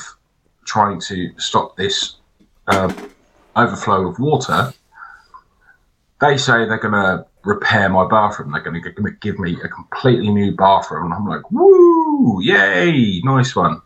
trying 0.65 0.99
to 1.01 1.31
stop 1.37 1.77
this 1.77 2.17
um, 2.67 2.95
overflow 3.55 4.07
of 4.07 4.19
water, 4.19 4.73
they 6.21 6.37
say 6.37 6.65
they're 6.65 6.77
going 6.77 6.93
to 6.93 7.25
repair 7.43 7.89
my 7.89 8.07
bathroom. 8.07 8.51
They're 8.51 8.61
going 8.61 8.81
to 8.81 9.11
give 9.21 9.39
me 9.39 9.57
a 9.63 9.67
completely 9.67 10.29
new 10.29 10.55
bathroom. 10.55 11.05
And 11.05 11.13
I'm 11.13 11.27
like, 11.27 11.49
woo, 11.51 12.41
yay, 12.41 13.21
nice 13.23 13.55
one. 13.55 13.81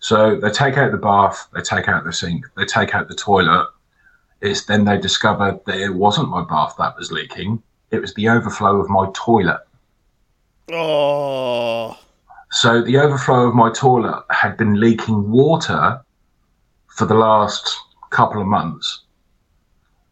So 0.00 0.38
they 0.38 0.50
take 0.50 0.76
out 0.76 0.92
the 0.92 0.98
bath, 0.98 1.48
they 1.54 1.62
take 1.62 1.88
out 1.88 2.04
the 2.04 2.12
sink, 2.12 2.44
they 2.56 2.64
take 2.64 2.94
out 2.94 3.08
the 3.08 3.14
toilet. 3.14 3.68
It's 4.40 4.66
then 4.66 4.84
they 4.84 4.98
discover 4.98 5.58
that 5.66 5.76
it 5.76 5.94
wasn't 5.94 6.28
my 6.28 6.44
bath 6.44 6.74
that 6.78 6.96
was 6.96 7.10
leaking. 7.10 7.62
It 7.90 8.00
was 8.00 8.14
the 8.14 8.28
overflow 8.28 8.80
of 8.80 8.88
my 8.90 9.10
toilet. 9.14 9.60
Oh. 10.70 11.98
So 12.50 12.82
the 12.82 12.98
overflow 12.98 13.48
of 13.48 13.54
my 13.54 13.72
toilet 13.72 14.24
had 14.30 14.56
been 14.56 14.78
leaking 14.78 15.30
water 15.30 16.00
for 16.88 17.06
the 17.06 17.14
last 17.14 17.76
couple 18.10 18.40
of 18.40 18.46
months, 18.46 19.02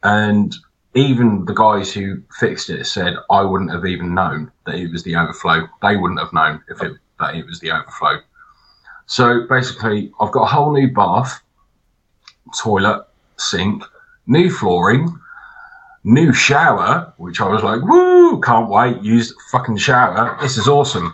and 0.03 0.55
even 0.95 1.45
the 1.45 1.55
guys 1.55 1.93
who 1.93 2.23
fixed 2.39 2.71
it 2.71 2.87
said 2.87 3.15
I 3.31 3.43
wouldn't 3.43 3.73
have 3.73 3.85
even 3.85 4.15
known 4.15 4.51
that 4.67 4.77
it 4.77 4.91
was 4.91 5.03
the 5.03 5.17
overflow. 5.17 5.67
They 5.83 5.97
wouldn't 5.97 6.21
have 6.21 6.33
known 6.33 6.63
if 6.69 6.83
it 6.83 6.93
that 7.21 7.35
it 7.35 7.47
was 7.47 7.61
the 7.61 7.71
overflow. 7.71 8.21
So 9.07 9.47
basically, 9.49 10.13
I've 10.21 10.33
got 10.33 10.43
a 10.43 10.47
whole 10.47 10.73
new 10.73 10.93
bath, 10.93 11.41
toilet, 12.59 13.07
sink, 13.37 13.85
new 14.27 14.51
flooring, 14.51 15.19
new 16.05 16.33
shower, 16.33 17.13
which 17.19 17.41
I 17.41 17.49
was 17.49 17.63
like, 17.63 17.83
woo, 17.83 18.41
can't 18.41 18.69
wait, 18.69 19.03
use 19.03 19.29
the 19.29 19.41
fucking 19.53 19.77
shower. 19.77 20.37
This 20.41 20.57
is 20.57 20.69
awesome. 20.69 21.13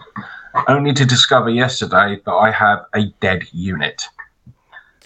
Only 0.68 0.92
to 0.94 1.04
discover 1.04 1.50
yesterday 1.50 2.20
that 2.24 2.32
I 2.32 2.50
have 2.50 2.86
a 2.94 3.06
dead 3.20 3.44
unit. 3.52 4.04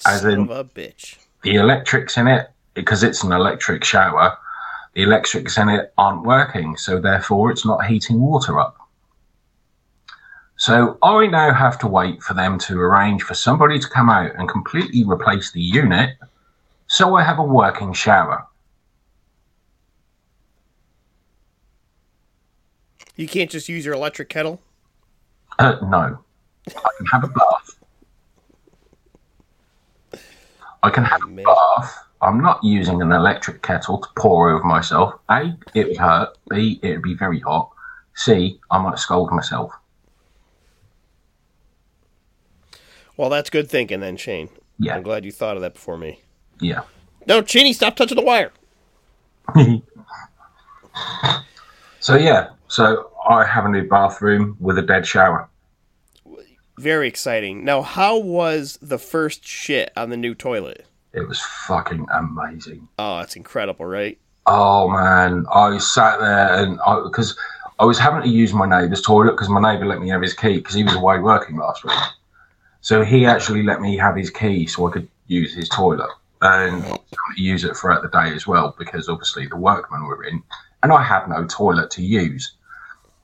As 0.06 0.22
Son 0.22 0.32
in- 0.32 0.40
of 0.40 0.50
a 0.50 0.64
bitch. 0.64 1.16
The 1.42 1.56
electrics 1.56 2.16
in 2.16 2.26
it, 2.26 2.50
because 2.72 3.02
it's 3.02 3.22
an 3.22 3.32
electric 3.32 3.84
shower, 3.84 4.38
the 4.94 5.02
electrics 5.02 5.58
in 5.58 5.68
it 5.68 5.92
aren't 5.98 6.22
working, 6.22 6.76
so 6.76 7.00
therefore 7.00 7.50
it's 7.50 7.66
not 7.66 7.86
heating 7.86 8.20
water 8.20 8.60
up. 8.60 8.76
So 10.56 10.98
I 11.02 11.26
now 11.26 11.52
have 11.52 11.78
to 11.80 11.88
wait 11.88 12.22
for 12.22 12.34
them 12.34 12.58
to 12.60 12.80
arrange 12.80 13.22
for 13.22 13.34
somebody 13.34 13.78
to 13.78 13.88
come 13.88 14.08
out 14.08 14.30
and 14.36 14.48
completely 14.48 15.04
replace 15.04 15.50
the 15.50 15.60
unit 15.60 16.10
so 16.86 17.16
I 17.16 17.22
have 17.22 17.38
a 17.38 17.42
working 17.42 17.92
shower. 17.92 18.46
You 23.16 23.28
can't 23.28 23.50
just 23.50 23.68
use 23.68 23.84
your 23.84 23.94
electric 23.94 24.28
kettle. 24.28 24.60
Uh, 25.58 25.76
no. 25.82 26.18
I 26.68 26.90
can 26.96 27.06
have 27.12 27.24
a 27.24 27.28
bath. 27.28 27.78
I 30.82 30.90
can 30.90 31.04
have 31.04 31.22
a 31.22 31.26
Man. 31.26 31.44
bath. 31.44 31.98
I'm 32.24 32.40
not 32.40 32.64
using 32.64 33.02
an 33.02 33.12
electric 33.12 33.62
kettle 33.62 33.98
to 33.98 34.08
pour 34.16 34.50
over 34.50 34.64
myself. 34.64 35.14
A, 35.28 35.56
it 35.74 35.88
would 35.88 35.96
hurt. 35.98 36.36
B, 36.48 36.80
it 36.82 36.92
would 36.92 37.02
be 37.02 37.14
very 37.14 37.40
hot. 37.40 37.70
C, 38.14 38.58
I 38.70 38.82
might 38.82 38.98
scold 38.98 39.30
myself. 39.30 39.72
Well, 43.16 43.30
that's 43.30 43.50
good 43.50 43.70
thinking 43.70 44.00
then, 44.00 44.16
Shane. 44.16 44.48
Yeah, 44.78 44.96
I'm 44.96 45.02
glad 45.02 45.24
you 45.24 45.32
thought 45.32 45.56
of 45.56 45.62
that 45.62 45.74
before 45.74 45.98
me. 45.98 46.20
yeah. 46.60 46.82
No, 47.26 47.40
Cheenie, 47.40 47.72
stop 47.72 47.96
touching 47.96 48.16
the 48.16 48.22
wire. 48.22 48.52
so 52.00 52.16
yeah, 52.16 52.50
so 52.68 53.10
I 53.26 53.46
have 53.46 53.64
a 53.64 53.68
new 53.70 53.88
bathroom 53.88 54.56
with 54.60 54.76
a 54.76 54.82
dead 54.82 55.06
shower. 55.06 55.48
Very 56.78 57.08
exciting. 57.08 57.64
Now, 57.64 57.80
how 57.80 58.18
was 58.18 58.78
the 58.82 58.98
first 58.98 59.46
shit 59.46 59.90
on 59.96 60.10
the 60.10 60.18
new 60.18 60.34
toilet? 60.34 60.84
It 61.14 61.28
was 61.28 61.40
fucking 61.40 62.06
amazing. 62.12 62.88
Oh, 62.98 63.18
that's 63.18 63.36
incredible, 63.36 63.86
right? 63.86 64.18
Oh 64.46 64.88
man, 64.88 65.46
I 65.52 65.78
sat 65.78 66.18
there 66.18 66.62
and 66.62 66.78
because 67.04 67.38
I, 67.78 67.84
was 67.84 67.98
having 67.98 68.22
to 68.22 68.28
use 68.28 68.52
my 68.52 68.66
neighbour's 68.66 69.00
toilet 69.00 69.32
because 69.32 69.48
my 69.48 69.60
neighbour 69.60 69.86
let 69.86 70.00
me 70.00 70.08
have 70.10 70.22
his 70.22 70.34
key 70.34 70.56
because 70.56 70.74
he 70.74 70.84
was 70.84 70.94
away 70.94 71.18
working 71.18 71.56
last 71.56 71.84
week. 71.84 71.98
So 72.80 73.04
he 73.04 73.24
actually 73.24 73.62
let 73.62 73.80
me 73.80 73.96
have 73.96 74.16
his 74.16 74.28
key 74.28 74.66
so 74.66 74.86
I 74.86 74.92
could 74.92 75.08
use 75.26 75.54
his 75.54 75.68
toilet 75.70 76.10
and 76.42 76.98
use 77.36 77.64
it 77.64 77.74
throughout 77.76 78.02
the 78.02 78.08
day 78.08 78.34
as 78.34 78.46
well 78.46 78.74
because 78.78 79.08
obviously 79.08 79.46
the 79.46 79.56
workmen 79.56 80.04
were 80.04 80.24
in 80.24 80.42
and 80.82 80.92
I 80.92 81.02
had 81.02 81.26
no 81.28 81.46
toilet 81.46 81.90
to 81.92 82.02
use. 82.02 82.52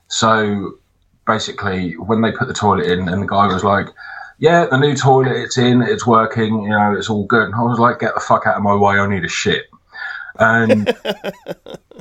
So 0.08 0.78
basically, 1.26 1.92
when 1.98 2.22
they 2.22 2.32
put 2.32 2.48
the 2.48 2.54
toilet 2.54 2.86
in 2.86 3.08
and 3.08 3.22
the 3.22 3.26
guy 3.26 3.46
was 3.46 3.62
like, 3.62 3.88
yeah, 4.40 4.66
the 4.66 4.78
new 4.78 4.96
toilet, 4.96 5.36
it's 5.36 5.58
in, 5.58 5.82
it's 5.82 6.06
working, 6.06 6.62
you 6.62 6.70
know, 6.70 6.94
it's 6.96 7.10
all 7.10 7.26
good. 7.26 7.44
And 7.44 7.54
I 7.54 7.62
was 7.62 7.78
like, 7.78 8.00
get 8.00 8.14
the 8.14 8.20
fuck 8.20 8.46
out 8.46 8.56
of 8.56 8.62
my 8.62 8.74
way, 8.74 8.98
I 8.98 9.06
need 9.06 9.24
a 9.24 9.28
shit. 9.28 9.66
And 10.38 10.86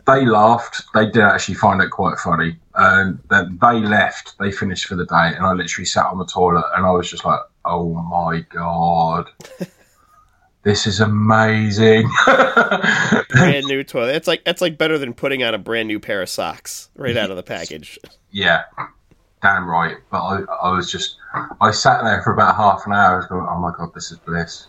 they 0.07 0.25
laughed. 0.25 0.83
They 0.93 1.05
did 1.05 1.21
actually 1.23 1.55
find 1.55 1.81
it 1.81 1.89
quite 1.89 2.17
funny. 2.17 2.57
And 2.75 3.19
then 3.29 3.59
they 3.61 3.81
left. 3.81 4.37
They 4.39 4.51
finished 4.51 4.87
for 4.87 4.95
the 4.95 5.05
day. 5.05 5.35
And 5.35 5.45
I 5.45 5.51
literally 5.51 5.85
sat 5.85 6.05
on 6.05 6.17
the 6.17 6.25
toilet 6.25 6.65
and 6.77 6.85
I 6.85 6.91
was 6.91 7.11
just 7.11 7.25
like, 7.25 7.41
oh 7.65 7.93
my 7.93 8.39
God. 8.49 9.29
This 10.63 10.87
is 10.87 11.01
amazing. 11.01 12.09
Brand 12.25 13.65
new 13.65 13.83
toilet. 13.83 14.15
It's 14.15 14.27
like 14.27 14.43
that's 14.43 14.61
like 14.61 14.77
better 14.77 14.97
than 14.97 15.13
putting 15.13 15.41
on 15.41 15.53
a 15.53 15.57
brand 15.57 15.87
new 15.87 15.99
pair 15.99 16.21
of 16.21 16.29
socks 16.29 16.89
right 16.95 17.15
out 17.15 17.31
of 17.31 17.37
the 17.37 17.43
package. 17.43 17.97
yeah, 18.31 18.63
damn 19.41 19.69
right. 19.69 19.97
But 20.11 20.21
I, 20.21 20.41
I 20.63 20.71
was 20.71 20.91
just, 20.91 21.17
I 21.61 21.71
sat 21.71 22.03
there 22.03 22.21
for 22.21 22.33
about 22.33 22.55
half 22.55 22.85
an 22.85 22.93
hour. 22.93 23.25
Going, 23.27 23.47
oh 23.49 23.59
my 23.59 23.71
God, 23.77 23.93
this 23.93 24.11
is 24.11 24.17
bliss. 24.19 24.67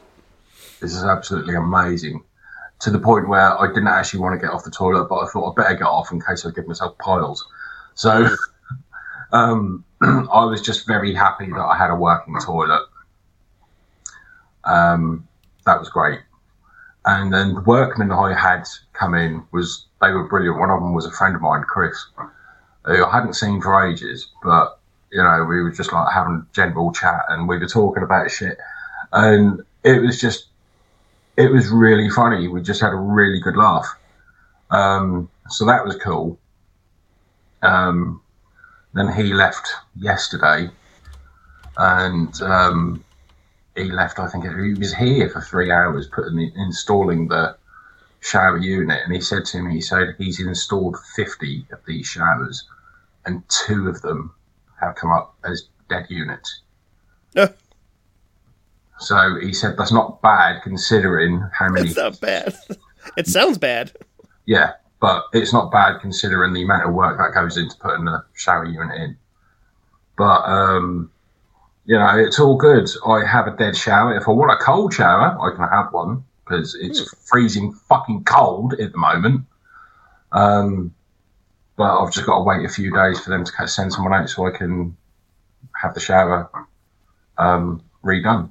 This 0.81 0.95
is 0.95 1.05
absolutely 1.05 1.55
amazing. 1.55 2.23
To 2.81 2.91
the 2.91 2.99
point 2.99 3.29
where 3.29 3.59
I 3.61 3.67
didn't 3.67 3.89
actually 3.89 4.21
want 4.21 4.41
to 4.41 4.47
get 4.47 4.53
off 4.53 4.65
the 4.65 4.71
toilet, 4.71 5.09
but 5.09 5.17
I 5.17 5.29
thought 5.29 5.51
I'd 5.51 5.57
better 5.57 5.75
get 5.75 5.87
off 5.87 6.13
in 6.13 6.21
case 6.21 6.47
I 6.47 6.51
give 6.51 6.67
myself 6.67 6.97
piles. 6.99 7.45
So 7.95 8.29
um, 9.33 9.85
I 10.03 10.45
was 10.45 10.63
just 10.63 10.87
very 10.87 11.15
happy 11.15 11.47
that 11.47 11.61
I 11.61 11.77
had 11.77 11.91
a 11.91 11.97
working 11.97 12.37
toilet. 12.41 12.87
Um, 14.65 15.29
that 15.67 15.79
was 15.79 15.89
great. 15.89 16.21
And 17.05 17.33
then 17.33 17.55
the 17.55 17.61
workmen 17.63 18.13
I 18.13 18.39
had 18.39 18.65
come 18.93 19.15
in 19.15 19.43
was 19.53 19.87
they 20.01 20.11
were 20.11 20.29
brilliant. 20.29 20.59
One 20.59 20.71
of 20.71 20.81
them 20.81 20.95
was 20.95 21.07
a 21.07 21.11
friend 21.11 21.35
of 21.35 21.43
mine, 21.43 21.65
Chris, 21.67 21.97
who 22.85 23.05
I 23.05 23.11
hadn't 23.11 23.35
seen 23.35 23.61
for 23.61 23.87
ages, 23.87 24.29
but 24.43 24.79
you 25.13 25.23
know 25.23 25.45
we 25.49 25.63
were 25.63 25.71
just 25.71 25.93
like 25.93 26.13
having 26.13 26.35
a 26.35 26.55
general 26.55 26.93
chat 26.93 27.25
and 27.29 27.49
we 27.49 27.59
were 27.59 27.67
talking 27.67 28.03
about 28.03 28.31
shit, 28.31 28.59
and 29.13 29.63
it 29.85 30.01
was 30.01 30.21
just 30.21 30.47
it 31.37 31.51
was 31.51 31.69
really 31.69 32.11
funny. 32.11 32.49
We 32.49 32.63
just 32.63 32.81
had 32.81 32.93
a 32.93 32.97
really 32.97 33.41
good 33.41 33.57
laugh. 33.57 33.87
Um, 34.71 35.29
so 35.49 35.65
that 35.67 35.85
was 35.85 35.97
cool. 35.97 36.39
Um, 37.63 38.21
then 38.95 39.13
he 39.13 39.33
left 39.33 39.69
yesterday, 39.97 40.69
and 41.77 42.43
um, 42.43 43.05
he 43.77 43.85
left. 43.85 44.19
I 44.19 44.29
think 44.29 44.45
he 44.45 44.75
was 44.75 44.95
here 44.95 45.29
for 45.31 45.41
three 45.41 45.71
hours, 45.71 46.09
putting 46.09 46.37
the, 46.37 46.53
installing 46.57 47.29
the 47.29 47.57
shower 48.21 48.59
unit, 48.59 49.01
and 49.05 49.15
he 49.15 49.21
said 49.21 49.45
to 49.47 49.63
me, 49.63 49.75
he 49.75 49.81
said 49.81 50.15
he's 50.19 50.41
installed 50.41 50.97
fifty 51.17 51.67
of 51.73 51.81
these 51.87 52.07
showers, 52.07 52.67
and 53.27 53.43
two 53.49 53.89
of 53.89 54.01
them 54.03 54.35
have 54.81 54.95
come 54.95 55.11
up 55.11 55.35
as 55.45 55.69
dead 55.89 56.07
units. 56.09 56.63
Uh. 57.37 57.49
So 58.99 59.39
he 59.41 59.53
said 59.53 59.77
that's 59.77 59.93
not 59.93 60.21
bad 60.23 60.63
considering 60.63 61.43
how 61.53 61.71
many. 61.71 61.89
It's 61.89 61.97
not 61.97 62.21
bad. 62.21 62.55
It 63.17 63.27
sounds 63.27 63.57
bad. 63.57 63.93
Yeah, 64.45 64.73
but 65.01 65.25
it's 65.33 65.55
not 65.55 65.73
bad 65.73 66.01
considering 66.01 66.53
the 66.53 66.63
amount 66.63 66.87
of 66.87 66.95
work 66.95 67.17
that 67.17 67.33
goes 67.35 67.57
into 67.57 67.75
putting 67.79 68.07
a 68.07 68.23
shower 68.35 68.67
unit 68.67 68.95
in. 69.01 69.17
But 70.19 70.43
um, 70.43 71.11
you 71.87 71.99
know, 71.99 72.19
it's 72.19 72.39
all 72.39 72.57
good. 72.57 72.89
I 73.07 73.25
have 73.25 73.47
a 73.47 73.57
dead 73.57 73.75
shower. 73.75 74.15
If 74.15 74.29
I 74.29 74.33
want 74.33 74.53
a 74.53 74.63
cold 74.63 74.93
shower, 74.93 75.37
I 75.41 75.57
can 75.57 75.67
have 75.67 75.93
one 75.95 76.23
because 76.51 76.75
it's 76.81 77.15
freezing 77.29 77.73
fucking 77.73 78.25
cold 78.25 78.75
at 78.75 78.93
the 78.93 78.99
moment. 78.99 79.43
Um, 80.33 80.95
but 81.77 81.99
I've 81.99 82.13
just 82.13 82.27
got 82.27 82.39
to 82.39 82.45
wait 82.45 82.65
a 82.65 82.69
few 82.69 82.93
days 82.95 83.21
for 83.21 83.31
them 83.31 83.45
to 83.45 83.69
send 83.69 83.93
someone 83.93 84.13
out 84.13 84.29
so 84.29 84.47
I 84.47 84.51
can 84.51 84.97
have 85.81 85.95
the 85.95 86.01
shower 86.01 86.51
um, 87.39 87.83
redone. 88.05 88.51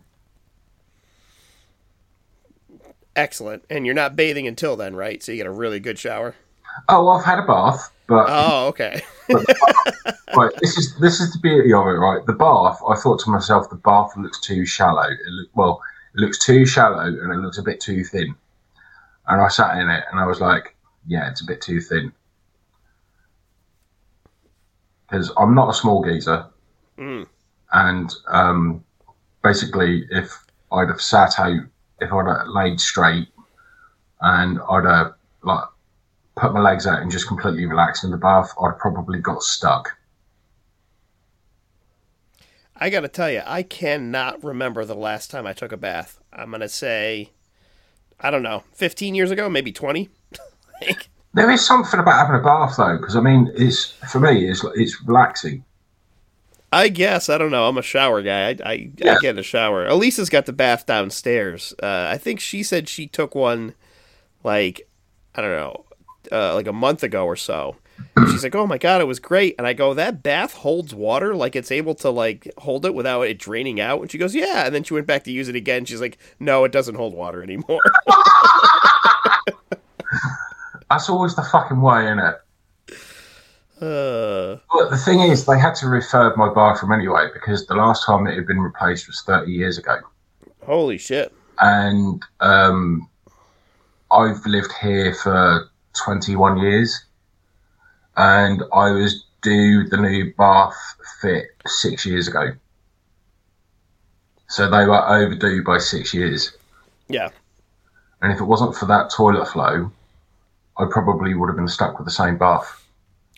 Excellent. 3.15 3.65
And 3.69 3.85
you're 3.85 3.95
not 3.95 4.15
bathing 4.15 4.47
until 4.47 4.75
then, 4.75 4.95
right? 4.95 5.21
So 5.21 5.31
you 5.31 5.37
get 5.37 5.45
a 5.45 5.51
really 5.51 5.79
good 5.79 5.99
shower. 5.99 6.35
Oh, 6.87 7.09
I've 7.09 7.25
had 7.25 7.39
a 7.39 7.45
bath, 7.45 7.91
but 8.07 8.27
Oh, 8.29 8.67
okay. 8.67 9.01
right, 9.29 10.51
this 10.61 10.77
is 10.77 10.95
this 10.99 11.19
is 11.19 11.33
the 11.33 11.39
beauty 11.41 11.73
of 11.73 11.85
it, 11.87 11.99
right? 11.99 12.25
The 12.25 12.33
bath. 12.33 12.79
I 12.87 12.95
thought 12.95 13.19
to 13.21 13.29
myself, 13.29 13.69
the 13.69 13.75
bath 13.75 14.15
looks 14.15 14.39
too 14.39 14.65
shallow. 14.65 15.03
It 15.03 15.17
look, 15.27 15.49
well, 15.53 15.81
it 16.13 16.19
looks 16.19 16.37
too 16.37 16.65
shallow 16.65 17.05
and 17.05 17.31
it 17.31 17.37
looks 17.37 17.57
a 17.57 17.63
bit 17.63 17.79
too 17.79 18.03
thin. 18.03 18.35
And 19.27 19.41
I 19.41 19.47
sat 19.47 19.77
in 19.77 19.89
it 19.89 20.03
and 20.11 20.19
I 20.19 20.25
was 20.25 20.41
like, 20.41 20.75
yeah, 21.07 21.29
it's 21.29 21.41
a 21.41 21.45
bit 21.45 21.61
too 21.61 21.79
thin. 21.81 22.11
Because 25.07 25.31
I'm 25.37 25.55
not 25.55 25.69
a 25.69 25.73
small 25.73 26.03
geezer, 26.03 26.45
Mm. 26.97 27.25
and 27.71 28.13
um, 28.27 28.83
basically, 29.41 30.05
if 30.11 30.45
I'd 30.71 30.89
have 30.89 31.01
sat 31.01 31.39
out, 31.39 31.61
if 32.01 32.11
I'd 32.11 32.27
have 32.27 32.47
laid 32.47 32.79
straight, 32.79 33.29
and 34.21 34.59
I'd 34.69 34.85
have 34.85 35.13
like 35.43 35.63
put 36.35 36.53
my 36.53 36.59
legs 36.59 36.85
out 36.85 37.01
and 37.01 37.09
just 37.09 37.27
completely 37.27 37.65
relaxed 37.65 38.03
in 38.03 38.11
the 38.11 38.17
bath, 38.17 38.53
I'd 38.61 38.77
probably 38.77 39.19
got 39.19 39.41
stuck. 39.43 39.97
I 42.79 42.89
got 42.89 43.01
to 43.01 43.09
tell 43.09 43.29
you, 43.29 43.41
I 43.45 43.61
cannot 43.61 44.43
remember 44.43 44.85
the 44.85 44.95
last 44.95 45.29
time 45.29 45.45
I 45.45 45.53
took 45.53 45.71
a 45.71 45.77
bath. 45.77 46.19
I'm 46.31 46.49
going 46.49 46.61
to 46.61 46.69
say, 46.69 47.31
I 48.19 48.31
don't 48.31 48.43
know, 48.43 48.63
15 48.73 49.15
years 49.15 49.31
ago, 49.31 49.49
maybe 49.49 49.71
20. 49.71 50.09
Like, 50.81 51.09
There 51.33 51.51
is 51.51 51.65
something 51.65 51.99
about 51.99 52.25
having 52.25 52.39
a 52.39 52.41
bath 52.41 52.75
though, 52.77 52.95
because 52.97 53.17
I 53.17 53.19
mean, 53.19 53.51
it's 53.53 53.87
for 54.09 54.21
me, 54.21 54.49
it's 54.49 54.63
it's 54.75 54.95
relaxing. 55.05 55.65
I 56.71 56.87
guess 56.87 57.27
I 57.27 57.37
don't 57.37 57.51
know. 57.51 57.67
I'm 57.67 57.77
a 57.77 57.81
shower 57.81 58.21
guy. 58.21 58.51
I 58.51 58.55
I, 58.63 58.71
I 59.01 59.17
get 59.19 59.31
in 59.31 59.35
the 59.35 59.43
shower. 59.43 59.85
Elisa's 59.85 60.29
got 60.29 60.45
the 60.45 60.53
bath 60.53 60.85
downstairs. 60.85 61.73
Uh, 61.83 62.07
I 62.09 62.17
think 62.17 62.39
she 62.39 62.63
said 62.63 62.87
she 62.87 63.07
took 63.07 63.35
one, 63.35 63.75
like 64.41 64.87
I 65.35 65.41
don't 65.41 65.51
know, 65.51 65.85
uh, 66.31 66.53
like 66.55 66.67
a 66.67 66.71
month 66.71 67.03
ago 67.03 67.25
or 67.25 67.35
so. 67.35 67.75
She's 68.31 68.43
like, 68.43 68.55
"Oh 68.55 68.67
my 68.67 68.77
god, 68.77 69.01
it 69.01 69.05
was 69.05 69.19
great." 69.19 69.55
And 69.57 69.65
I 69.65 69.73
go, 69.73 69.93
"That 69.93 70.21
bath 70.23 70.53
holds 70.53 70.93
water, 70.93 71.33
like 71.35 71.55
it's 71.55 71.71
able 71.71 71.95
to 71.95 72.09
like 72.09 72.51
hold 72.57 72.85
it 72.85 72.93
without 72.93 73.21
it 73.23 73.39
draining 73.39 73.79
out." 73.79 74.01
And 74.01 74.11
she 74.11 74.17
goes, 74.17 74.35
"Yeah." 74.35 74.65
And 74.65 74.75
then 74.75 74.83
she 74.83 74.93
went 74.93 75.07
back 75.07 75.23
to 75.25 75.31
use 75.31 75.47
it 75.47 75.55
again. 75.55 75.85
She's 75.85 76.01
like, 76.01 76.17
"No, 76.39 76.63
it 76.65 76.71
doesn't 76.71 76.95
hold 76.95 77.13
water 77.13 77.41
anymore." 77.43 77.81
That's 80.89 81.07
always 81.09 81.35
the 81.35 81.43
fucking 81.43 81.81
way, 81.81 82.05
isn't 82.05 82.19
it? 82.19 82.35
uh, 83.81 84.57
But 84.73 84.89
the 84.89 84.97
thing 84.97 85.19
is, 85.21 85.45
they 85.45 85.59
had 85.59 85.75
to 85.75 85.85
refurb 85.85 86.35
my 86.35 86.51
bathroom 86.53 86.91
anyway 86.91 87.27
because 87.33 87.67
the 87.67 87.75
last 87.75 88.05
time 88.05 88.25
it 88.27 88.35
had 88.35 88.47
been 88.47 88.59
replaced 88.59 89.07
was 89.07 89.21
30 89.21 89.51
years 89.51 89.77
ago. 89.77 89.97
holy 90.65 90.97
shit! 90.97 91.31
And 91.59 92.23
um, 92.39 93.07
I've 94.11 94.43
lived 94.45 94.71
here 94.81 95.13
for 95.13 95.69
21 96.03 96.57
years. 96.57 97.05
And 98.19 98.63
I 98.73 98.91
was 98.91 99.23
due 99.41 99.87
the 99.87 99.95
new 99.95 100.33
bath 100.37 100.75
fit 101.21 101.45
six 101.65 102.05
years 102.05 102.27
ago. 102.27 102.51
So 104.49 104.69
they 104.69 104.85
were 104.85 105.07
overdue 105.07 105.63
by 105.63 105.77
six 105.77 106.13
years. 106.13 106.51
Yeah, 107.07 107.29
And 108.21 108.31
if 108.33 108.41
it 108.41 108.43
wasn't 108.43 108.75
for 108.75 108.85
that 108.87 109.09
toilet 109.09 109.47
flow, 109.47 109.91
I 110.77 110.85
probably 110.91 111.33
would 111.33 111.47
have 111.47 111.55
been 111.55 111.69
stuck 111.69 111.97
with 111.97 112.05
the 112.05 112.11
same 112.11 112.37
bath. 112.37 112.85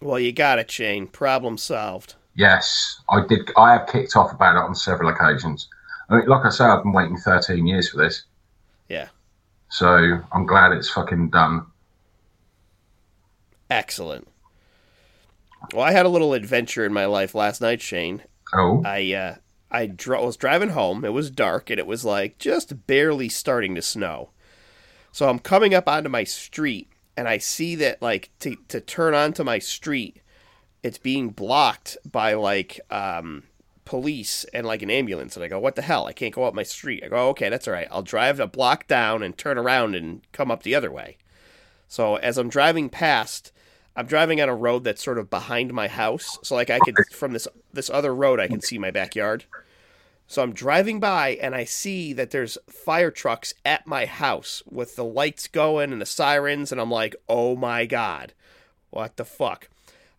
well, 0.01 0.19
you 0.19 0.31
got 0.31 0.57
it, 0.57 0.71
Shane. 0.71 1.05
Problem 1.05 1.57
solved. 1.59 2.15
Yes, 2.33 2.99
I 3.07 3.23
did. 3.27 3.51
I 3.55 3.73
have 3.73 3.87
kicked 3.87 4.15
off 4.15 4.33
about 4.33 4.55
it 4.55 4.67
on 4.67 4.73
several 4.73 5.09
occasions. 5.09 5.67
I 6.09 6.17
mean, 6.17 6.27
like 6.27 6.43
I 6.45 6.49
say, 6.49 6.65
I've 6.65 6.81
been 6.83 6.91
waiting 6.91 7.17
13 7.17 7.67
years 7.67 7.89
for 7.89 7.97
this, 7.97 8.23
Yeah, 8.89 9.09
so 9.69 10.19
I'm 10.33 10.45
glad 10.47 10.71
it's 10.71 10.89
fucking 10.89 11.29
done. 11.29 11.67
excellent. 13.69 14.27
Well, 15.74 15.84
I 15.84 15.91
had 15.91 16.06
a 16.06 16.10
little 16.10 16.34
adventure 16.34 16.86
in 16.86 16.93
my 16.93 17.06
life 17.06 17.36
last 17.36 17.62
night, 17.62 17.82
Shane. 17.82 18.24
Oh, 18.54 18.82
I 18.86 19.13
uh, 19.13 19.36
I 19.69 19.86
dro- 19.88 20.26
was 20.26 20.38
driving 20.38 20.69
home. 20.69 21.06
It 21.06 21.13
was 21.13 21.32
dark 21.32 21.69
and 21.69 21.80
it 21.80 21.88
was 21.88 22.04
like 22.04 22.38
just 22.38 22.88
barely 22.88 23.30
starting 23.30 23.76
to 23.76 23.82
snow. 23.82 24.32
So 25.12 25.30
I'm 25.30 25.39
coming 25.39 25.74
up 25.74 25.88
onto 25.88 26.10
my 26.10 26.24
street 26.24 26.89
and 27.15 27.28
I 27.28 27.38
see 27.38 27.76
that 27.76 28.02
like 28.02 28.32
to 28.39 28.56
to 28.67 28.82
turn 28.82 29.13
onto 29.13 29.43
my 29.43 29.60
street, 29.60 30.21
it's 30.84 30.97
being 30.97 31.30
blocked 31.30 31.97
by 32.10 32.34
like 32.34 32.80
um, 32.89 33.43
police 33.86 34.45
and 34.54 34.65
like 34.65 34.82
an 34.82 34.89
ambulance. 34.89 35.36
And 35.36 35.45
I 35.45 35.47
go, 35.47 35.60
what 35.60 35.76
the 35.76 35.82
hell? 35.82 36.08
I 36.08 36.13
can't 36.13 36.34
go 36.34 36.43
up 36.43 36.54
my 36.54 36.63
street. 36.63 37.04
I 37.04 37.08
go, 37.08 37.30
okay, 37.30 37.50
that's 37.50 37.67
all 37.67 37.74
right. 37.74 37.88
I'll 37.91 38.02
drive 38.04 38.39
a 38.39 38.47
block 38.47 38.88
down 38.88 39.24
and 39.24 39.38
turn 39.38 39.58
around 39.58 39.95
and 39.95 40.21
come 40.32 40.52
up 40.52 40.63
the 40.63 40.76
other 40.76 40.91
way. 40.91 41.17
So 41.88 42.15
as 42.15 42.38
I'm 42.38 42.50
driving 42.50 42.89
past, 42.89 43.52
I'm 43.95 44.06
driving 44.06 44.39
on 44.41 44.49
a 44.49 44.56
road 44.56 44.84
that's 44.84 45.04
sort 45.04 45.17
of 45.17 45.30
behind 45.30 45.73
my 45.73 45.88
house. 45.88 46.38
So 46.43 46.56
like 46.56 46.69
I 46.69 46.80
could 46.80 46.95
from 47.12 47.34
this 47.34 47.47
this 47.73 47.89
other 47.89 48.13
road 48.13 48.39
I 48.39 48.47
can 48.47 48.58
mm-hmm. 48.58 48.63
see 48.63 48.77
my 48.77 48.91
backyard. 48.91 49.45
So 50.27 50.41
I'm 50.41 50.54
driving 50.54 51.01
by 51.01 51.38
and 51.41 51.54
I 51.54 51.65
see 51.65 52.13
that 52.13 52.32
there's 52.32 52.58
fire 52.69 53.12
trucks 53.12 53.54
at 53.65 53.86
my 53.86 54.06
house 54.06 54.63
with 54.69 54.95
the 54.95 55.04
lights 55.04 55.47
going 55.47 55.91
and 55.91 56.01
the 56.01 56.06
sirens 56.06 56.71
and 56.71 56.80
I'm 56.80 56.91
like, 56.91 57.15
"Oh 57.27 57.58
my 57.58 57.86
god. 57.86 58.34
What 58.91 59.17
the 59.17 59.25
fuck?" 59.25 59.67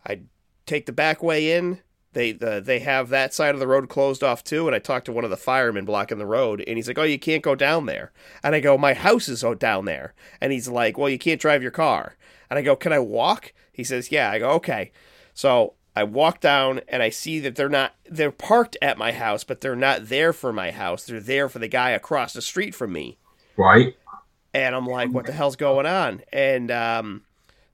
I 0.05 0.21
take 0.67 0.85
the 0.85 0.91
back 0.91 1.23
way 1.23 1.51
in. 1.53 1.79
They 2.11 2.31
the, 2.31 2.61
they 2.63 2.77
have 2.79 3.09
that 3.09 3.33
side 3.33 3.55
of 3.55 3.59
the 3.59 3.65
road 3.65 3.89
closed 3.89 4.23
off 4.23 4.43
too 4.43 4.67
and 4.67 4.75
I 4.75 4.79
talked 4.79 5.07
to 5.07 5.11
one 5.11 5.23
of 5.23 5.31
the 5.31 5.37
firemen 5.37 5.85
blocking 5.85 6.19
the 6.19 6.27
road 6.27 6.63
and 6.67 6.77
he's 6.77 6.87
like, 6.87 6.99
"Oh, 6.99 7.03
you 7.03 7.17
can't 7.17 7.41
go 7.41 7.55
down 7.55 7.87
there." 7.87 8.11
And 8.43 8.53
I 8.53 8.59
go, 8.59 8.77
"My 8.77 8.93
house 8.93 9.27
is 9.27 9.43
down 9.57 9.85
there." 9.85 10.13
And 10.39 10.53
he's 10.53 10.67
like, 10.67 10.95
"Well, 10.95 11.09
you 11.09 11.17
can't 11.17 11.41
drive 11.41 11.63
your 11.63 11.71
car." 11.71 12.17
And 12.53 12.59
I 12.59 12.61
go, 12.61 12.75
"Can 12.75 12.93
I 12.93 12.99
walk?" 12.99 13.51
He 13.71 13.83
says, 13.83 14.11
"Yeah." 14.11 14.29
I 14.29 14.37
go, 14.37 14.51
"Okay." 14.51 14.91
So 15.33 15.73
I 15.95 16.03
walk 16.03 16.39
down 16.39 16.81
and 16.87 17.01
I 17.01 17.09
see 17.09 17.39
that 17.39 17.55
they're 17.55 17.67
not 17.67 17.95
they're 18.09 18.31
parked 18.31 18.77
at 18.81 18.97
my 18.97 19.11
house, 19.11 19.43
but 19.43 19.61
they're 19.61 19.75
not 19.75 20.09
there 20.09 20.33
for 20.33 20.53
my 20.53 20.69
house. 20.71 21.05
They're 21.05 21.19
there 21.19 21.49
for 21.49 21.57
the 21.59 21.67
guy 21.67 21.89
across 21.91 22.33
the 22.33 22.41
street 22.41 22.75
from 22.75 22.93
me. 22.93 23.17
right. 23.57 23.95
And 24.53 24.75
I'm 24.75 24.85
like, 24.85 25.09
what 25.09 25.25
the 25.25 25.31
hell's 25.31 25.55
going 25.55 25.87
on? 25.87 26.21
And 26.31 26.69
um, 26.69 27.23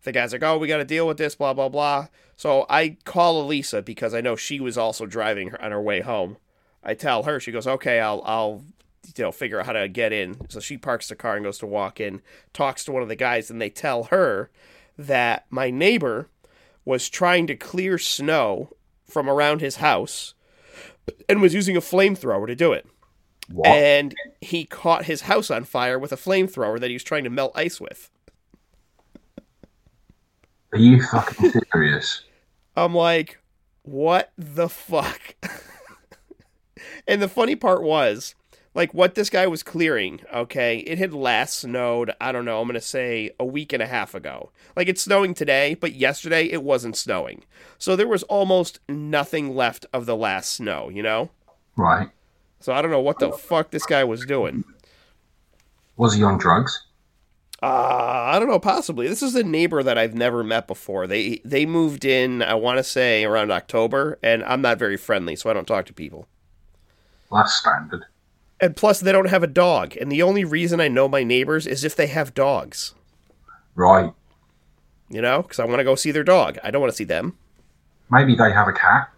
the 0.04 0.14
guy's 0.14 0.32
like, 0.32 0.44
oh, 0.44 0.58
we 0.58 0.70
got 0.70 0.78
to 0.78 0.86
deal 0.86 1.06
with 1.06 1.18
this, 1.18 1.36
blah 1.36 1.54
blah 1.54 1.68
blah. 1.68 2.08
So 2.38 2.66
I 2.70 2.96
call 3.04 3.42
Elisa 3.42 3.82
because 3.82 4.14
I 4.14 4.22
know 4.22 4.38
she 4.38 4.62
was 4.62 4.78
also 4.78 5.06
driving 5.06 5.54
on 5.56 5.72
her 5.72 5.82
way 5.82 6.00
home. 6.00 6.38
I 6.82 6.94
tell 6.94 7.24
her, 7.24 7.38
she 7.42 7.52
goes, 7.52 7.68
okay, 7.68 8.00
I'll 8.00 8.22
I'll 8.24 8.64
you 9.06 9.24
know 9.24 9.32
figure 9.32 9.60
out 9.60 9.66
how 9.66 9.74
to 9.74 9.88
get 9.88 10.14
in. 10.14 10.38
So 10.50 10.60
she 10.60 10.78
parks 10.78 11.08
the 11.10 11.16
car 11.16 11.36
and 11.36 11.46
goes 11.46 11.58
to 11.60 11.68
walk 11.68 12.00
in, 12.00 12.22
talks 12.54 12.86
to 12.86 12.92
one 12.92 13.02
of 13.02 13.10
the 13.10 13.16
guys, 13.16 13.50
and 13.50 13.62
they 13.62 13.70
tell 13.70 14.06
her 14.06 14.50
that 14.98 15.46
my 15.50 15.70
neighbor 15.72 16.30
was 16.86 17.10
trying 17.10 17.48
to 17.48 17.56
clear 17.56 17.98
snow 17.98 18.70
from 19.06 19.30
around 19.30 19.62
his 19.62 19.78
house 19.78 20.34
and 21.28 21.42
was 21.42 21.54
using 21.54 21.78
a 21.78 21.82
flamethrower 21.82 22.48
to 22.48 22.56
do 22.56 22.74
it. 22.74 22.88
What? 23.52 23.68
And 23.68 24.16
he 24.42 24.66
caught 24.66 25.06
his 25.06 25.22
house 25.22 25.50
on 25.50 25.64
fire 25.64 25.98
with 25.98 26.12
a 26.12 26.18
flamethrower 26.18 26.80
that 26.80 26.88
he 26.90 26.94
was 26.94 27.04
trying 27.04 27.24
to 27.24 27.30
melt 27.30 27.52
ice 27.56 27.82
with. 27.82 28.12
Are 30.72 30.78
you 30.78 31.02
fucking 31.02 31.52
serious? 31.72 32.24
I'm 32.76 32.94
like, 32.94 33.40
what 33.82 34.32
the 34.38 34.70
fuck? 34.70 35.36
and 37.08 37.22
the 37.22 37.28
funny 37.28 37.56
part 37.56 37.82
was, 37.82 38.36
like, 38.74 38.94
what 38.94 39.16
this 39.16 39.30
guy 39.30 39.48
was 39.48 39.64
clearing, 39.64 40.22
okay, 40.34 40.80
it 40.80 40.98
had 40.98 41.14
last 41.14 41.60
snowed, 41.60 42.12
I 42.22 42.32
don't 42.32 42.46
know, 42.46 42.62
I'm 42.62 42.68
going 42.68 42.76
to 42.76 42.82
say 42.82 43.32
a 43.40 43.46
week 43.46 43.74
and 43.74 43.82
a 43.82 43.88
half 43.88 44.14
ago. 44.14 44.52
Like, 44.76 44.88
it's 44.88 45.02
snowing 45.02 45.34
today, 45.34 45.74
but 45.74 45.94
yesterday 45.94 46.46
it 46.46 46.64
wasn't 46.64 46.96
snowing. 46.96 47.44
So 47.78 47.96
there 47.96 48.08
was 48.08 48.24
almost 48.24 48.80
nothing 48.88 49.56
left 49.56 49.86
of 49.92 50.06
the 50.06 50.16
last 50.16 50.54
snow, 50.54 50.90
you 50.90 51.02
know? 51.02 51.30
Right. 51.76 52.10
So 52.60 52.74
I 52.74 52.82
don't 52.82 52.92
know 52.92 53.00
what 53.00 53.20
the 53.20 53.32
fuck 53.32 53.72
this 53.72 53.86
guy 53.86 54.04
was 54.04 54.26
doing. 54.26 54.64
Was 55.98 56.14
he 56.14 56.24
on 56.24 56.38
drugs? 56.38 56.86
Uh, 57.62 57.66
I 58.34 58.40
don't 58.40 58.48
know, 58.48 58.60
possibly. 58.60 59.08
This 59.08 59.22
is 59.22 59.36
a 59.36 59.44
neighbor 59.44 59.84
that 59.84 59.98
I've 59.98 60.14
never 60.14 60.44
met 60.44 60.66
before. 60.66 61.08
They 61.08 61.42
they 61.44 61.66
moved 61.66 62.06
in, 62.06 62.42
I 62.42 62.54
want 62.54 62.78
to 62.78 62.84
say 62.84 63.26
around 63.26 63.52
October, 63.52 64.18
and 64.24 64.44
I'm 64.46 64.62
not 64.62 64.80
very 64.80 64.96
friendly, 64.96 65.36
so 65.36 65.50
I 65.50 65.54
don't 65.54 65.68
talk 65.68 65.86
to 65.88 65.94
people. 65.94 66.28
That's 67.30 67.54
standard. 67.54 68.06
And 68.62 68.76
plus, 68.76 69.00
they 69.00 69.12
don't 69.12 69.30
have 69.30 69.44
a 69.44 69.48
dog, 69.48 69.96
and 69.96 70.12
the 70.12 70.22
only 70.22 70.44
reason 70.44 70.82
I 70.82 70.90
know 70.90 71.08
my 71.08 71.24
neighbors 71.24 71.66
is 71.66 71.84
if 71.84 71.96
they 71.96 72.08
have 72.08 72.34
dogs. 72.34 72.94
Right. 73.76 74.12
You 75.10 75.22
know, 75.22 75.42
because 75.42 75.60
I 75.60 75.66
want 75.66 75.80
to 75.80 75.86
go 75.86 75.96
see 75.96 76.12
their 76.12 76.24
dog. 76.24 76.60
I 76.64 76.70
don't 76.70 76.82
want 76.82 76.92
to 76.92 76.98
see 76.98 77.06
them. 77.06 77.38
Maybe 78.12 78.36
they 78.36 78.52
have 78.52 78.68
a 78.68 78.74
cat. 78.74 79.10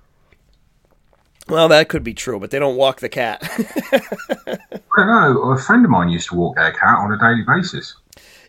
Well, 1.48 1.68
that 1.70 1.90
could 1.90 2.04
be 2.04 2.14
true, 2.14 2.40
but 2.40 2.52
they 2.52 2.60
don't 2.60 2.78
walk 2.78 3.00
the 3.00 3.10
cat. 3.10 3.40
I 3.92 4.58
don't 4.96 5.08
know. 5.08 5.52
A 5.52 5.58
friend 5.58 5.84
of 5.84 5.92
mine 5.92 6.10
used 6.10 6.30
to 6.30 6.36
walk 6.36 6.56
their 6.56 6.72
cat 6.72 7.00
on 7.00 7.12
a 7.12 7.18
daily 7.18 7.44
basis. 7.46 7.96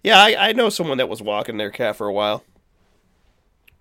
yeah, 0.04 0.18
I, 0.20 0.50
I 0.50 0.52
know 0.52 0.68
someone 0.68 0.98
that 0.98 1.08
was 1.08 1.22
walking 1.22 1.56
their 1.56 1.70
cat 1.70 1.96
for 1.96 2.06
a 2.06 2.12
while. 2.12 2.44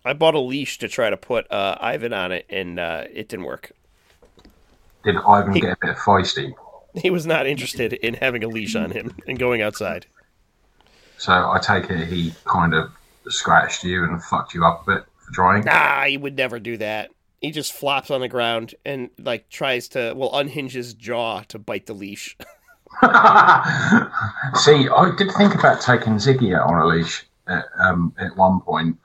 I 0.03 0.13
bought 0.13 0.33
a 0.33 0.39
leash 0.39 0.79
to 0.79 0.87
try 0.87 1.09
to 1.09 1.17
put 1.17 1.51
uh, 1.51 1.77
Ivan 1.79 2.13
on 2.13 2.31
it, 2.31 2.45
and 2.49 2.79
uh, 2.79 3.03
it 3.13 3.27
didn't 3.27 3.45
work. 3.45 3.73
Did 5.03 5.17
Ivan 5.17 5.53
get 5.53 5.73
a 5.73 5.77
bit 5.81 5.97
feisty? 5.97 6.53
He 7.01 7.09
was 7.09 7.25
not 7.25 7.47
interested 7.47 7.93
in 7.93 8.15
having 8.15 8.43
a 8.43 8.47
leash 8.47 8.75
on 8.75 8.91
him 8.91 9.15
and 9.27 9.39
going 9.39 9.61
outside. 9.61 10.07
So 11.17 11.31
I 11.31 11.59
take 11.59 11.89
it 11.89 12.07
he 12.07 12.33
kind 12.45 12.73
of 12.73 12.91
scratched 13.29 13.83
you 13.83 14.03
and 14.03 14.21
fucked 14.21 14.53
you 14.53 14.65
up 14.65 14.87
a 14.87 14.95
bit 14.95 15.05
for 15.19 15.31
drying. 15.31 15.63
Nah, 15.63 16.03
he 16.05 16.17
would 16.17 16.35
never 16.35 16.59
do 16.59 16.77
that. 16.77 17.11
He 17.39 17.51
just 17.51 17.73
flops 17.73 18.11
on 18.11 18.21
the 18.21 18.27
ground 18.27 18.75
and 18.85 19.09
like 19.17 19.49
tries 19.49 19.87
to 19.89 20.13
well 20.15 20.31
unhinge 20.33 20.73
his 20.73 20.93
jaw 20.93 21.41
to 21.43 21.59
bite 21.59 21.85
the 21.85 21.93
leash. 21.93 22.35
See, 23.01 24.89
I 24.89 25.13
did 25.17 25.31
think 25.31 25.55
about 25.55 25.81
taking 25.81 26.15
Ziggy 26.15 26.57
out 26.57 26.69
on 26.69 26.81
a 26.81 26.85
leash 26.85 27.25
at, 27.47 27.65
um, 27.79 28.13
at 28.19 28.35
one 28.35 28.59
point, 28.59 28.97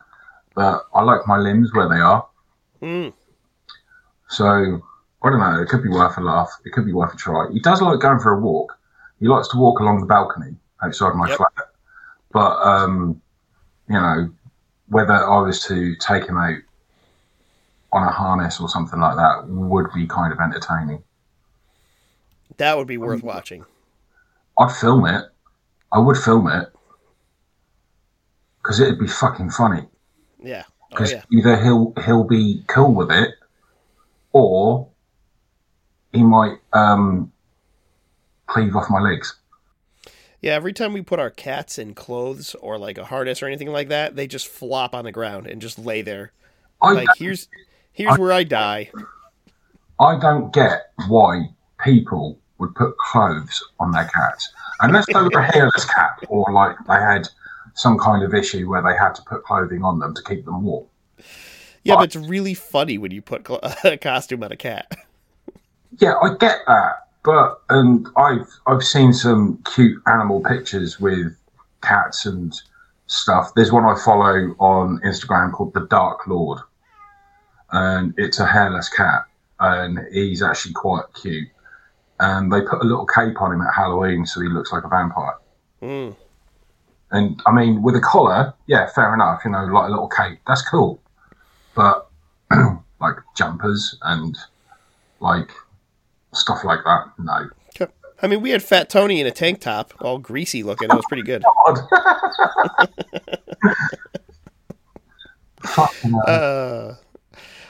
but 0.55 0.87
I 0.93 1.03
like 1.03 1.27
my 1.27 1.39
limbs 1.39 1.73
where 1.73 1.89
they 1.89 2.01
are. 2.01 2.27
Mm. 2.83 3.13
So 4.29 4.83
I 5.27 5.31
don't 5.31 5.41
know. 5.41 5.61
It 5.61 5.69
could 5.69 5.83
be 5.83 5.89
worth 5.89 6.17
a 6.19 6.21
laugh. 6.21 6.51
It 6.65 6.71
could 6.73 6.87
be 6.87 6.93
worth 6.93 7.13
a 7.13 7.17
try. 7.17 7.49
He 7.53 7.59
does 7.61 7.83
like 7.83 7.99
going 8.01 8.21
for 8.21 8.33
a 8.33 8.41
walk. 8.41 8.79
He 9.19 9.27
likes 9.27 9.49
to 9.49 9.59
walk 9.59 9.81
along 9.81 10.01
the 10.01 10.07
balcony 10.07 10.55
outside 10.83 11.15
my 11.15 11.29
Yep. 11.29 11.37
flat. 11.39 11.53
But 12.33 12.57
um, 12.63 13.21
you 13.89 13.95
know, 13.95 14.31
whether 14.89 15.15
I 15.15 15.41
was 15.41 15.65
to 15.67 15.97
take 15.97 16.27
him 16.27 16.37
out 16.37 16.59
on 17.93 18.07
a 18.07 18.11
harness 18.11 18.61
or 18.61 18.69
something 18.69 19.01
like 19.01 19.17
that 19.17 19.49
would 19.49 19.87
be 19.95 20.07
kind 20.07 20.33
of 20.33 20.39
entertaining. 20.39 21.03
That 22.59 22.77
would 22.77 22.87
be 22.87 22.99
worth 22.99 23.23
watching. 23.23 23.65
I'd 24.59 24.73
film 24.73 25.07
it. 25.07 25.25
I 25.93 25.99
would 25.99 26.17
film 26.17 26.47
it 26.49 26.69
because 28.63 28.81
it'd 28.81 28.99
be 28.99 29.07
fucking 29.09 29.51
funny. 29.51 29.87
Yeah. 30.43 30.65
Oh 30.69 30.73
Because 30.91 31.13
yeah. 31.13 31.23
either 31.33 31.57
he'll 31.63 31.93
he'll 32.05 32.25
be 32.25 32.63
cool 32.69 32.93
with 32.95 33.11
it, 33.11 33.35
or 34.33 34.89
he 36.17 36.23
might 36.23 36.59
um, 36.73 37.31
cleave 38.47 38.75
off 38.75 38.89
my 38.91 39.01
legs. 39.01 39.37
Yeah, 40.41 40.53
every 40.55 40.73
time 40.73 40.93
we 40.93 41.03
put 41.03 41.19
our 41.19 41.31
cats 41.31 41.79
in 41.79 41.95
clothes 41.95 42.55
or 42.61 42.79
like 42.79 42.99
a 42.99 43.05
harness 43.05 43.43
or 43.43 43.47
anything 43.47 43.69
like 43.69 43.89
that, 43.89 44.17
they 44.17 44.27
just 44.27 44.49
flop 44.49 44.95
on 44.95 45.05
the 45.05 45.13
ground 45.13 45.47
and 45.47 45.61
just 45.61 45.79
lay 45.79 46.03
there. 46.03 46.33
I 46.81 46.93
Like 46.93 47.09
here's 47.17 47.49
here's 47.93 48.19
where 48.19 48.33
I 48.33 48.45
die. 48.45 48.91
I 49.99 50.19
don't 50.19 50.53
get 50.53 50.93
why 51.09 51.49
people 51.83 52.39
would 52.59 52.75
put 52.75 52.97
clothes 52.99 53.63
on 53.81 53.91
their 53.93 54.09
cats. 54.15 54.53
Unless 54.81 55.07
they 55.07 55.15
were 55.15 55.29
a 55.29 55.53
hairless 55.53 55.85
cat 55.87 56.19
or 56.29 56.47
like 56.53 56.77
they 56.87 56.95
had 56.95 57.29
some 57.75 57.99
kind 57.99 58.23
of 58.23 58.35
issue 58.35 58.69
where 58.69 58.83
they 58.83 58.97
had 58.97 59.15
to 59.15 59.23
put 59.23 59.43
clothing 59.45 59.83
on 59.85 59.99
them 59.99 60.15
to 60.15 60.23
keep 60.23 60.45
them 60.45 60.63
warm. 60.63 60.87
Yeah, 61.83 61.97
but 61.97 62.05
it's 62.05 62.29
really 62.29 62.55
funny 62.55 62.99
when 62.99 63.11
you 63.11 63.23
put 63.23 63.47
a 63.85 63.97
costume 63.97 64.43
on 64.43 64.53
a 64.53 64.57
cat. 64.57 64.97
Yeah, 65.99 66.15
I 66.23 66.31
get 66.39 66.61
that. 66.67 67.07
But 67.25 67.61
and 67.69 68.07
I've 68.17 68.49
I've 68.67 68.85
seen 68.85 69.13
some 69.13 69.63
cute 69.75 70.01
animal 70.07 70.41
pictures 70.41 71.01
with 71.01 71.37
cats 71.83 72.27
and 72.27 72.55
stuff. 73.07 73.53
There's 73.55 73.73
one 73.73 73.85
I 73.85 73.97
follow 74.05 74.55
on 74.59 75.01
Instagram 75.05 75.53
called 75.53 75.75
the 75.75 75.87
Dark 75.87 76.27
Lord. 76.27 76.61
And 77.73 78.15
it's 78.17 78.39
a 78.39 78.47
hairless 78.47 78.89
cat 78.89 79.25
and 79.59 80.01
he's 80.13 80.43
actually 80.43 80.75
quite 80.75 81.05
cute. 81.21 81.49
And 82.21 82.53
they 82.53 82.61
put 82.61 82.81
a 82.81 82.85
little 82.85 83.07
cape 83.07 83.41
on 83.41 83.53
him 83.53 83.61
at 83.61 83.75
Halloween 83.75 84.25
so 84.27 84.41
he 84.41 84.49
looks 84.49 84.73
like 84.73 84.85
a 84.85 84.89
vampire. 84.89 85.37
Mm. 85.83 86.17
And 87.11 87.43
I 87.47 87.53
mean, 87.53 87.83
with 87.83 87.95
a 87.95 88.01
collar, 88.01 88.55
yeah, 88.67 88.89
fair 88.89 89.13
enough. 89.15 89.43
You 89.45 89.53
know, 89.53 89.65
like 89.65 89.89
a 89.89 89.91
little 89.91 90.09
cape, 90.09 90.39
that's 90.47 90.67
cool. 90.69 91.01
But 91.75 92.09
like 93.01 93.17
jumpers 93.37 93.99
and 94.03 94.37
like 95.21 95.51
stuff 96.37 96.65
like 96.65 96.81
that, 96.85 97.13
no. 97.19 97.49
I 98.23 98.29
mean, 98.29 98.41
we 98.41 98.51
had 98.51 98.63
Fat 98.63 98.89
Tony 98.89 99.21
in 99.21 99.27
a 99.27 99.31
tank 99.31 99.61
top, 99.61 99.93
all 100.01 100.19
greasy 100.19 100.63
looking. 100.63 100.89
That 100.89 100.97
was 100.97 101.05
pretty 101.07 101.23
good. 101.23 101.45
God. 101.67 101.79
Fucking 105.63 106.13
hell. 106.13 106.23
Uh, 106.27 106.95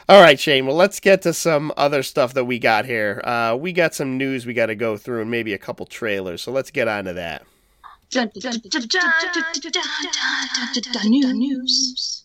all 0.08 0.20
right, 0.22 0.38
Shane. 0.38 0.66
Well, 0.66 0.76
let's 0.76 1.00
get 1.00 1.22
to 1.22 1.32
some 1.32 1.72
other 1.76 2.04
stuff 2.04 2.34
that 2.34 2.44
we 2.44 2.60
got 2.60 2.84
here. 2.84 3.20
Uh, 3.24 3.56
we 3.58 3.72
got 3.72 3.92
some 3.92 4.16
news 4.16 4.46
we 4.46 4.54
got 4.54 4.66
to 4.66 4.76
go 4.76 4.96
through, 4.96 5.22
and 5.22 5.30
maybe 5.30 5.52
a 5.52 5.58
couple 5.58 5.84
trailers. 5.84 6.42
So 6.42 6.52
let's 6.52 6.70
get 6.70 6.86
on 6.86 7.06
to 7.06 7.12
that. 7.14 7.44
News. 11.32 12.22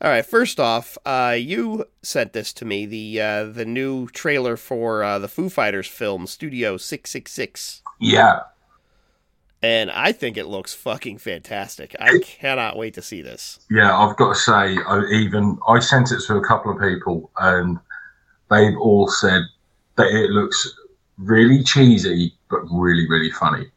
All 0.00 0.10
right. 0.10 0.24
First 0.26 0.60
off, 0.60 0.98
uh, 1.06 1.36
you 1.38 1.86
sent 2.02 2.32
this 2.32 2.52
to 2.54 2.64
me 2.64 2.86
the 2.86 3.20
uh, 3.20 3.44
the 3.44 3.64
new 3.64 4.08
trailer 4.08 4.56
for 4.56 5.02
uh, 5.02 5.18
the 5.18 5.28
Foo 5.28 5.48
Fighters 5.48 5.86
film 5.86 6.26
Studio 6.26 6.76
Six 6.76 7.10
Six 7.10 7.32
Six, 7.32 7.82
yeah, 7.98 8.40
and 9.62 9.90
I 9.90 10.12
think 10.12 10.36
it 10.36 10.46
looks 10.46 10.74
fucking 10.74 11.18
fantastic. 11.18 11.96
I 11.98 12.18
cannot 12.22 12.76
wait 12.76 12.94
to 12.94 13.02
see 13.02 13.22
this. 13.22 13.58
yeah. 13.70 13.96
I've 13.96 14.16
got 14.16 14.34
to 14.34 14.38
say, 14.38 14.76
I 14.86 15.02
even 15.12 15.58
I 15.66 15.78
sent 15.78 16.12
it 16.12 16.20
to 16.26 16.36
a 16.36 16.44
couple 16.44 16.72
of 16.72 16.80
people, 16.80 17.30
and 17.38 17.78
they've 18.50 18.76
all 18.76 19.08
said 19.08 19.42
that 19.96 20.08
it 20.08 20.30
looks 20.30 20.72
really 21.16 21.62
cheesy, 21.64 22.34
but 22.50 22.60
really, 22.70 23.08
really 23.08 23.30
funny. 23.30 23.70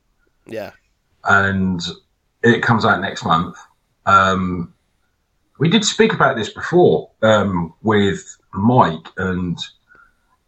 Yeah. 0.46 0.72
and 1.24 1.82
it 2.44 2.62
comes 2.62 2.84
out 2.84 3.00
next 3.02 3.24
month. 3.24 3.56
Um, 4.06 4.74
we 5.60 5.70
did 5.70 5.86
speak 5.86 6.14
about 6.14 6.36
this 6.36 6.50
before 6.50 7.12
um, 7.22 7.74
with 7.84 8.38
Mike, 8.54 9.08
and 9.18 9.58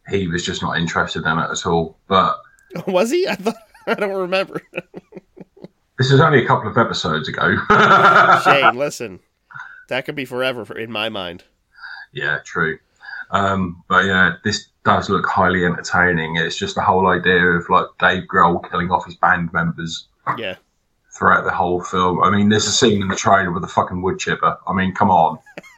he 0.09 0.27
was 0.27 0.43
just 0.43 0.61
not 0.61 0.77
interested 0.77 1.25
in 1.25 1.37
it 1.37 1.51
at 1.51 1.65
all. 1.65 1.97
But 2.07 2.37
Was 2.87 3.11
he? 3.11 3.27
I 3.27 3.35
thought 3.35 3.55
I 3.85 3.93
don't 3.93 4.13
remember. 4.15 4.61
this 5.97 6.11
is 6.11 6.19
only 6.19 6.43
a 6.43 6.47
couple 6.47 6.69
of 6.69 6.77
episodes 6.77 7.27
ago. 7.27 7.55
Shane, 8.43 8.75
listen, 8.75 9.19
that 9.89 10.05
could 10.05 10.15
be 10.15 10.25
forever 10.25 10.65
for, 10.65 10.77
in 10.77 10.91
my 10.91 11.09
mind. 11.09 11.43
yeah, 12.13 12.39
true. 12.45 12.79
Um, 13.31 13.83
but 13.87 14.05
yeah, 14.05 14.35
this 14.43 14.67
does 14.83 15.09
look 15.09 15.25
highly 15.25 15.63
entertaining. 15.63 16.35
It's 16.35 16.57
just 16.57 16.75
the 16.75 16.81
whole 16.81 17.07
idea 17.07 17.45
of 17.45 17.69
like 17.69 17.85
Dave 17.99 18.23
Grohl 18.27 18.69
killing 18.69 18.91
off 18.91 19.05
his 19.05 19.15
band 19.15 19.53
members 19.53 20.07
Yeah. 20.37 20.55
Throughout 21.21 21.43
the 21.43 21.51
whole 21.51 21.83
film. 21.83 22.19
I 22.23 22.31
mean, 22.31 22.49
there's 22.49 22.65
a 22.65 22.71
scene 22.71 22.99
in 22.99 23.07
the 23.07 23.15
trailer 23.15 23.51
with 23.51 23.63
a 23.63 23.67
fucking 23.67 24.01
wood 24.01 24.17
chipper. 24.17 24.57
I 24.65 24.73
mean, 24.73 24.91
come 24.95 25.11
on. 25.11 25.37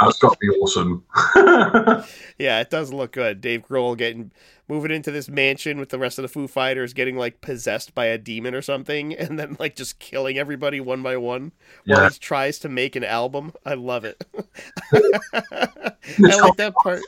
That's 0.00 0.16
got 0.20 0.34
to 0.34 0.38
be 0.40 0.48
awesome. 0.60 1.04
Yeah, 2.38 2.60
it 2.60 2.70
does 2.70 2.92
look 2.92 3.10
good. 3.10 3.40
Dave 3.40 3.66
Grohl 3.66 3.98
getting 3.98 4.30
moving 4.68 4.92
into 4.92 5.10
this 5.10 5.28
mansion 5.28 5.80
with 5.80 5.88
the 5.88 5.98
rest 5.98 6.20
of 6.20 6.22
the 6.22 6.28
Foo 6.28 6.46
Fighters, 6.46 6.92
getting 6.92 7.16
like 7.16 7.40
possessed 7.40 7.96
by 7.96 8.04
a 8.06 8.16
demon 8.16 8.54
or 8.54 8.62
something, 8.62 9.12
and 9.12 9.36
then 9.40 9.56
like 9.58 9.74
just 9.74 9.98
killing 9.98 10.38
everybody 10.38 10.78
one 10.78 11.02
by 11.02 11.16
one 11.16 11.50
while 11.84 12.02
Yeah. 12.02 12.08
he 12.10 12.18
tries 12.20 12.60
to 12.60 12.68
make 12.68 12.94
an 12.94 13.02
album. 13.02 13.52
I 13.66 13.74
love 13.74 14.04
it. 14.04 14.24
I 14.94 15.92
like 16.16 16.56
that 16.58 16.74
part. 16.80 17.00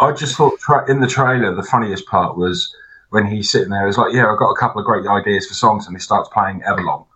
I 0.00 0.10
just 0.10 0.34
thought 0.34 0.58
tra- 0.58 0.90
in 0.90 0.98
the 0.98 1.06
trailer, 1.06 1.54
the 1.54 1.62
funniest 1.62 2.06
part 2.08 2.36
was 2.36 2.74
when 3.14 3.26
he's 3.26 3.48
sitting 3.48 3.70
there. 3.70 3.86
He's 3.86 3.96
like, 3.96 4.12
"Yeah, 4.12 4.30
I've 4.30 4.38
got 4.38 4.50
a 4.50 4.56
couple 4.56 4.80
of 4.80 4.86
great 4.86 5.06
ideas 5.06 5.46
for 5.46 5.54
songs," 5.54 5.86
and 5.86 5.94
he 5.94 6.00
starts 6.00 6.28
playing 6.30 6.62
Everlong. 6.62 7.06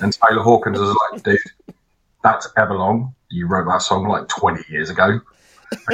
And 0.00 0.12
Taylor 0.12 0.42
Hawkins 0.42 0.78
is 0.78 0.96
like, 1.10 1.22
"Dude, 1.24 1.38
that's 2.22 2.46
Everlong. 2.56 3.12
You 3.28 3.48
wrote 3.48 3.66
that 3.66 3.82
song 3.82 4.06
like 4.06 4.28
20 4.28 4.62
years 4.70 4.88
ago." 4.88 5.20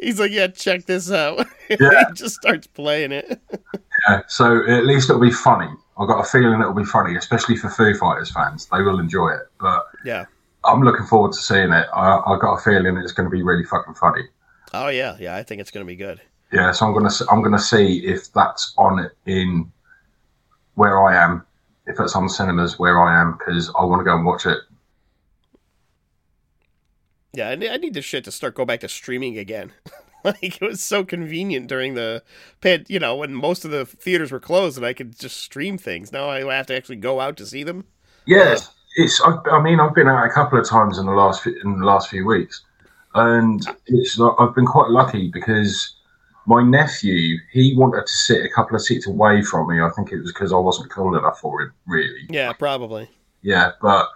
He's 0.00 0.18
like, 0.20 0.30
yeah, 0.32 0.46
check 0.48 0.84
this 0.86 1.10
out. 1.10 1.46
Yeah. 1.70 2.04
he 2.08 2.14
just 2.14 2.34
starts 2.36 2.66
playing 2.66 3.10
it. 3.12 3.40
Yeah, 4.06 4.20
so 4.28 4.66
at 4.68 4.84
least 4.84 5.08
it'll 5.08 5.22
be 5.22 5.30
funny. 5.30 5.68
I've 5.98 6.08
got 6.08 6.20
a 6.20 6.24
feeling 6.28 6.60
it'll 6.60 6.74
be 6.74 6.84
funny, 6.84 7.16
especially 7.16 7.56
for 7.56 7.70
Foo 7.70 7.94
Fighters 7.94 8.30
fans. 8.30 8.68
They 8.70 8.82
will 8.82 9.00
enjoy 9.00 9.30
it. 9.30 9.46
But 9.58 9.82
Yeah. 10.04 10.26
I'm 10.64 10.82
looking 10.82 11.06
forward 11.06 11.32
to 11.32 11.38
seeing 11.38 11.72
it. 11.72 11.86
I, 11.94 12.20
I've 12.26 12.40
got 12.40 12.56
a 12.56 12.60
feeling 12.62 12.98
it's 12.98 13.12
going 13.12 13.24
to 13.26 13.30
be 13.34 13.42
really 13.42 13.64
fucking 13.64 13.94
funny. 13.94 14.24
Oh 14.74 14.88
yeah, 14.88 15.16
yeah. 15.20 15.36
I 15.36 15.42
think 15.44 15.60
it's 15.60 15.70
gonna 15.70 15.84
be 15.86 15.94
good. 15.96 16.20
Yeah, 16.52 16.70
so 16.72 16.86
I'm 16.86 16.92
gonna 16.92 17.10
I'm 17.30 17.42
gonna 17.42 17.58
see 17.58 18.06
if 18.06 18.32
that's 18.32 18.74
on 18.78 19.10
in 19.26 19.72
where 20.74 21.02
I 21.04 21.16
am, 21.22 21.44
if 21.86 21.98
it's 21.98 22.14
on 22.14 22.28
cinemas 22.28 22.78
where 22.78 23.00
I 23.00 23.20
am, 23.20 23.38
because 23.38 23.72
I 23.78 23.84
want 23.84 24.00
to 24.00 24.04
go 24.04 24.14
and 24.14 24.24
watch 24.24 24.46
it. 24.46 24.58
Yeah, 27.32 27.48
I 27.48 27.56
need, 27.56 27.94
this 27.94 28.04
shit 28.04 28.24
to 28.24 28.30
start 28.30 28.54
go 28.54 28.64
back 28.64 28.80
to 28.80 28.88
streaming 28.88 29.38
again. 29.38 29.72
like 30.24 30.62
it 30.62 30.62
was 30.62 30.80
so 30.80 31.04
convenient 31.04 31.66
during 31.66 31.94
the 31.94 32.22
pand, 32.60 32.86
you 32.88 33.00
know, 33.00 33.16
when 33.16 33.34
most 33.34 33.64
of 33.64 33.72
the 33.72 33.84
theaters 33.84 34.30
were 34.30 34.40
closed 34.40 34.76
and 34.76 34.86
I 34.86 34.92
could 34.92 35.18
just 35.18 35.38
stream 35.38 35.76
things. 35.76 36.12
Now 36.12 36.30
I 36.30 36.40
have 36.54 36.68
to 36.68 36.76
actually 36.76 36.96
go 36.96 37.20
out 37.20 37.36
to 37.38 37.46
see 37.46 37.64
them. 37.64 37.84
Yes, 38.26 38.70
it's. 38.96 39.20
I, 39.20 39.36
I 39.50 39.62
mean, 39.62 39.80
I've 39.80 39.94
been 39.94 40.08
out 40.08 40.24
a 40.24 40.30
couple 40.30 40.58
of 40.58 40.68
times 40.68 40.98
in 40.98 41.06
the 41.06 41.12
last 41.12 41.46
in 41.46 41.78
the 41.78 41.84
last 41.84 42.08
few 42.08 42.24
weeks, 42.24 42.62
and 43.14 43.64
it's. 43.86 44.20
I've 44.38 44.54
been 44.54 44.66
quite 44.66 44.90
lucky 44.90 45.30
because 45.32 45.96
my 46.46 46.62
nephew 46.62 47.38
he 47.50 47.74
wanted 47.76 48.06
to 48.06 48.12
sit 48.12 48.44
a 48.44 48.48
couple 48.48 48.76
of 48.76 48.82
seats 48.82 49.06
away 49.06 49.42
from 49.42 49.68
me. 49.68 49.80
I 49.80 49.90
think 49.90 50.12
it 50.12 50.20
was 50.20 50.32
because 50.32 50.52
I 50.52 50.58
wasn't 50.58 50.90
cool 50.90 51.16
enough 51.16 51.40
for 51.40 51.62
him, 51.62 51.72
really. 51.86 52.26
Yeah, 52.28 52.52
probably. 52.52 53.08
Yeah, 53.42 53.72
but 53.80 54.08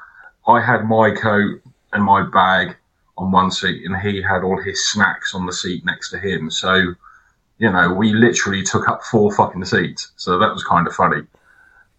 I 0.47 0.61
had 0.61 0.85
my 0.85 1.11
coat 1.11 1.61
and 1.93 2.05
my 2.05 2.23
bag 2.23 2.77
on 3.17 3.33
one 3.33 3.51
seat, 3.51 3.85
and 3.85 3.97
he 3.97 4.23
had 4.23 4.43
all 4.43 4.61
his 4.61 4.89
snacks 4.91 5.35
on 5.35 5.47
the 5.47 5.53
seat 5.53 5.85
next 5.85 6.11
to 6.11 6.19
him. 6.19 6.51
So, 6.51 6.95
you 7.59 7.71
know, 7.71 7.93
we 7.93 8.13
literally 8.13 8.63
took 8.63 8.89
up 8.89 9.03
four 9.03 9.33
fucking 9.33 9.65
seats. 9.65 10.13
So 10.17 10.39
that 10.39 10.53
was 10.53 10.65
kind 10.65 10.87
of 10.87 10.95
funny. 10.95 11.23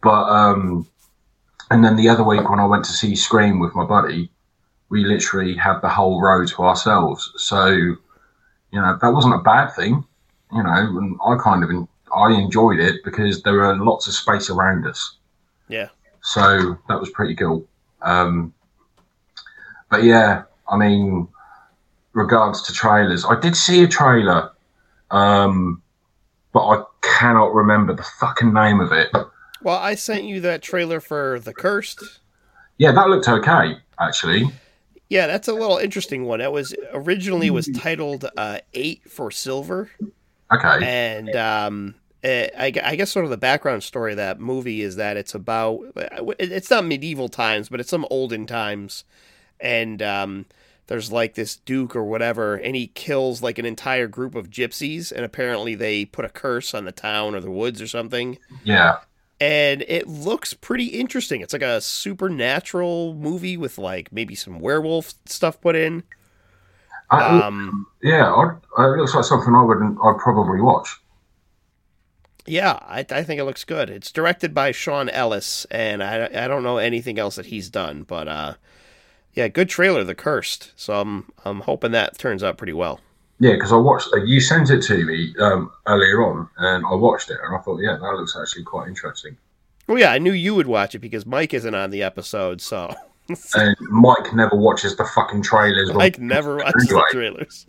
But, 0.01 0.23
um, 0.29 0.87
and 1.69 1.83
then 1.83 1.97
the 1.97 2.09
other 2.09 2.23
week 2.23 2.49
when 2.49 2.59
I 2.59 2.65
went 2.65 2.85
to 2.85 2.91
see 2.91 3.15
Scream 3.15 3.59
with 3.59 3.75
my 3.75 3.85
buddy, 3.85 4.31
we 4.89 5.03
literally 5.03 5.55
had 5.55 5.81
the 5.81 5.89
whole 5.89 6.21
row 6.21 6.45
to 6.45 6.63
ourselves. 6.63 7.31
So, 7.35 7.67
you 7.67 7.97
know, 8.73 8.97
that 9.01 9.13
wasn't 9.13 9.35
a 9.35 9.39
bad 9.39 9.75
thing, 9.75 10.05
you 10.51 10.63
know, 10.63 10.69
and 10.69 11.17
I 11.25 11.37
kind 11.41 11.63
of, 11.63 11.87
I 12.15 12.33
enjoyed 12.33 12.79
it 12.79 13.03
because 13.03 13.43
there 13.43 13.53
were 13.53 13.75
lots 13.77 14.07
of 14.07 14.13
space 14.13 14.49
around 14.49 14.85
us. 14.87 15.17
Yeah. 15.67 15.89
So 16.21 16.77
that 16.87 16.99
was 16.99 17.09
pretty 17.09 17.35
cool. 17.35 17.65
Um, 18.01 18.53
but 19.89 20.03
yeah, 20.03 20.43
I 20.67 20.77
mean, 20.77 21.27
regards 22.13 22.61
to 22.63 22.73
trailers, 22.73 23.25
I 23.25 23.39
did 23.39 23.55
see 23.55 23.83
a 23.83 23.87
trailer, 23.87 24.51
um, 25.11 25.81
but 26.53 26.67
I 26.67 26.83
cannot 27.01 27.53
remember 27.53 27.93
the 27.93 28.03
fucking 28.19 28.53
name 28.53 28.79
of 28.79 28.91
it. 28.91 29.09
Well, 29.61 29.77
I 29.77 29.95
sent 29.95 30.23
you 30.23 30.39
that 30.41 30.61
trailer 30.61 30.99
for 30.99 31.39
The 31.39 31.53
Cursed. 31.53 32.19
Yeah, 32.77 32.91
that 32.93 33.09
looked 33.09 33.27
okay, 33.27 33.77
actually. 33.99 34.49
Yeah, 35.09 35.27
that's 35.27 35.47
a 35.47 35.53
little 35.53 35.77
interesting 35.77 36.25
one. 36.25 36.39
It 36.39 36.51
was 36.51 36.73
originally 36.93 37.49
was 37.49 37.67
titled 37.75 38.29
uh, 38.37 38.59
Eight 38.73 39.09
for 39.09 39.31
Silver, 39.31 39.89
Okay. 40.51 40.79
and 40.81 41.35
um, 41.35 41.95
eh, 42.23 42.49
I, 42.57 42.73
I 42.83 42.95
guess 42.95 43.11
sort 43.11 43.25
of 43.25 43.31
the 43.31 43.37
background 43.37 43.83
story 43.83 44.11
of 44.11 44.17
that 44.17 44.39
movie 44.39 44.81
is 44.81 44.95
that 44.95 45.17
it's 45.17 45.35
about 45.35 45.81
it's 46.39 46.69
not 46.69 46.85
medieval 46.85 47.29
times, 47.29 47.69
but 47.69 47.79
it's 47.79 47.89
some 47.89 48.05
olden 48.09 48.45
times, 48.45 49.03
and 49.59 50.01
um, 50.01 50.45
there's 50.87 51.11
like 51.11 51.35
this 51.35 51.57
duke 51.57 51.95
or 51.95 52.03
whatever, 52.03 52.55
and 52.55 52.75
he 52.75 52.87
kills 52.87 53.43
like 53.43 53.59
an 53.59 53.65
entire 53.65 54.07
group 54.07 54.33
of 54.33 54.49
gypsies, 54.49 55.11
and 55.11 55.23
apparently 55.23 55.75
they 55.75 56.03
put 56.03 56.25
a 56.25 56.29
curse 56.29 56.73
on 56.73 56.85
the 56.85 56.91
town 56.91 57.35
or 57.35 57.39
the 57.39 57.51
woods 57.51 57.79
or 57.79 57.87
something. 57.87 58.39
Yeah. 58.63 58.97
And 59.39 59.83
it 59.83 60.07
looks 60.07 60.53
pretty 60.53 60.87
interesting. 60.87 61.41
It's 61.41 61.53
like 61.53 61.61
a 61.61 61.79
supernatural 61.79 63.13
movie 63.13 63.55
with 63.55 63.77
like 63.77 64.11
maybe 64.11 64.35
some 64.35 64.59
werewolf 64.59 65.13
stuff 65.25 65.61
put 65.61 65.75
in. 65.75 66.03
I, 67.11 67.41
Um, 67.41 67.87
yeah, 68.01 68.31
it 68.31 68.81
looks 68.97 69.15
like 69.15 69.23
something 69.25 69.55
I 69.55 69.63
would 69.63 69.77
I'd 69.77 70.19
probably 70.19 70.61
watch. 70.61 70.97
Yeah, 72.45 72.79
I, 72.81 73.05
I 73.11 73.23
think 73.23 73.39
it 73.39 73.43
looks 73.45 73.63
good. 73.63 73.89
It's 73.89 74.11
directed 74.11 74.53
by 74.53 74.71
Sean 74.71 75.09
Ellis, 75.09 75.65
and 75.69 76.03
I, 76.03 76.25
I 76.25 76.47
don't 76.47 76.63
know 76.63 76.77
anything 76.77 77.19
else 77.19 77.35
that 77.35 77.47
he's 77.47 77.69
done, 77.69 78.03
but 78.03 78.27
uh, 78.27 78.53
yeah, 79.33 79.47
good 79.47 79.69
trailer, 79.69 80.03
The 80.03 80.15
Cursed. 80.15 80.71
So 80.75 80.99
I'm 80.99 81.31
I'm 81.45 81.61
hoping 81.61 81.91
that 81.91 82.17
turns 82.17 82.43
out 82.43 82.57
pretty 82.57 82.73
well. 82.73 83.01
Yeah, 83.39 83.53
because 83.53 83.71
I 83.71 83.77
watched. 83.77 84.09
Uh, 84.13 84.23
you 84.23 84.41
sent 84.41 84.69
it 84.69 84.81
to 84.83 85.05
me 85.05 85.33
um, 85.39 85.71
earlier 85.87 86.23
on, 86.23 86.49
and 86.57 86.85
I 86.85 86.93
watched 86.95 87.29
it, 87.29 87.37
and 87.43 87.55
I 87.55 87.59
thought, 87.59 87.79
yeah, 87.81 87.97
that 87.97 88.13
looks 88.15 88.35
actually 88.39 88.63
quite 88.63 88.87
interesting. 88.87 89.37
Well, 89.87 89.97
yeah, 89.97 90.11
I 90.11 90.19
knew 90.19 90.33
you 90.33 90.53
would 90.55 90.67
watch 90.67 90.93
it 90.93 90.99
because 90.99 91.25
Mike 91.25 91.53
isn't 91.53 91.73
on 91.73 91.89
the 91.89 92.03
episode, 92.03 92.61
so 92.61 92.93
And 93.55 93.75
Mike 93.81 94.33
never 94.33 94.55
watches 94.55 94.95
the 94.95 95.05
fucking 95.05 95.41
trailers. 95.43 95.93
Mike 95.93 96.19
never 96.19 96.57
watches 96.57 96.87
the 96.87 96.95
Anyway. 96.95 97.03
trailers. 97.11 97.65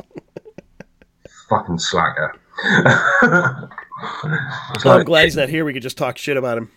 Fucking 1.49 1.79
slacker. 1.79 2.35
So 4.79 4.91
I'm 4.91 5.05
glad 5.05 5.25
he's 5.25 5.37
not 5.37 5.51
here. 5.51 5.63
We 5.67 5.75
could 5.75 5.83
just 5.83 5.99
talk 5.99 6.17
shit 6.17 6.39
about 6.39 6.57
him. 6.57 6.71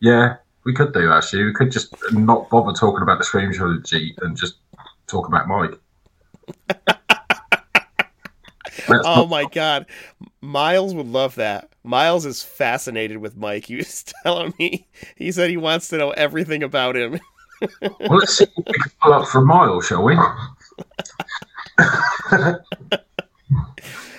yeah, 0.00 0.36
we 0.64 0.74
could 0.74 0.92
do 0.92 1.12
actually. 1.12 1.44
We 1.44 1.52
could 1.52 1.70
just 1.70 1.94
not 2.12 2.50
bother 2.50 2.72
talking 2.72 3.02
about 3.02 3.18
the 3.18 3.24
Scream 3.24 3.52
trilogy 3.52 4.12
and 4.22 4.36
just 4.36 4.56
talk 5.06 5.28
about 5.28 5.46
Mike. 5.46 5.78
Oh 8.88 8.92
not- 9.20 9.28
my 9.28 9.44
god, 9.52 9.86
Miles 10.40 10.94
would 10.94 11.06
love 11.06 11.36
that. 11.36 11.70
Miles 11.84 12.26
is 12.26 12.42
fascinated 12.42 13.18
with 13.18 13.36
Mike. 13.36 13.66
He 13.66 13.76
was 13.76 14.02
telling 14.24 14.52
me 14.58 14.88
he 15.16 15.30
said 15.30 15.48
he 15.50 15.56
wants 15.56 15.88
to 15.88 15.96
know 15.96 16.10
everything 16.10 16.62
about 16.64 16.96
him. 16.96 17.20
Well, 17.60 18.18
let's 18.18 18.36
see 18.36 18.46
what 18.54 18.66
we 18.66 18.72
can 18.72 18.92
pull 19.02 19.12
up 19.12 19.28
for 19.28 19.38
a 19.38 19.44
mile, 19.44 19.80
shall 19.80 20.02
we? 20.02 20.16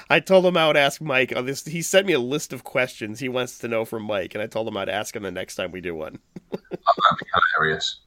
I 0.09 0.19
told 0.19 0.45
him 0.45 0.55
I 0.55 0.67
would 0.67 0.77
ask 0.77 1.01
Mike 1.01 1.35
on 1.35 1.45
this. 1.45 1.65
He 1.65 1.81
sent 1.81 2.05
me 2.05 2.13
a 2.13 2.19
list 2.19 2.53
of 2.53 2.63
questions 2.63 3.19
he 3.19 3.29
wants 3.29 3.57
to 3.59 3.67
know 3.67 3.85
from 3.85 4.03
Mike, 4.03 4.35
and 4.35 4.41
I 4.41 4.47
told 4.47 4.67
him 4.67 4.77
I'd 4.77 4.89
ask 4.89 5.15
him 5.15 5.23
the 5.23 5.31
next 5.31 5.55
time 5.55 5.71
we 5.71 5.81
do 5.81 5.95
one. 5.95 6.19
That'd 6.51 6.69
be 6.71 7.25
hilarious. 7.55 8.01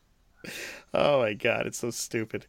Oh 0.94 1.20
my 1.20 1.34
god, 1.34 1.66
it's 1.66 1.78
so 1.78 1.90
stupid. 1.90 2.46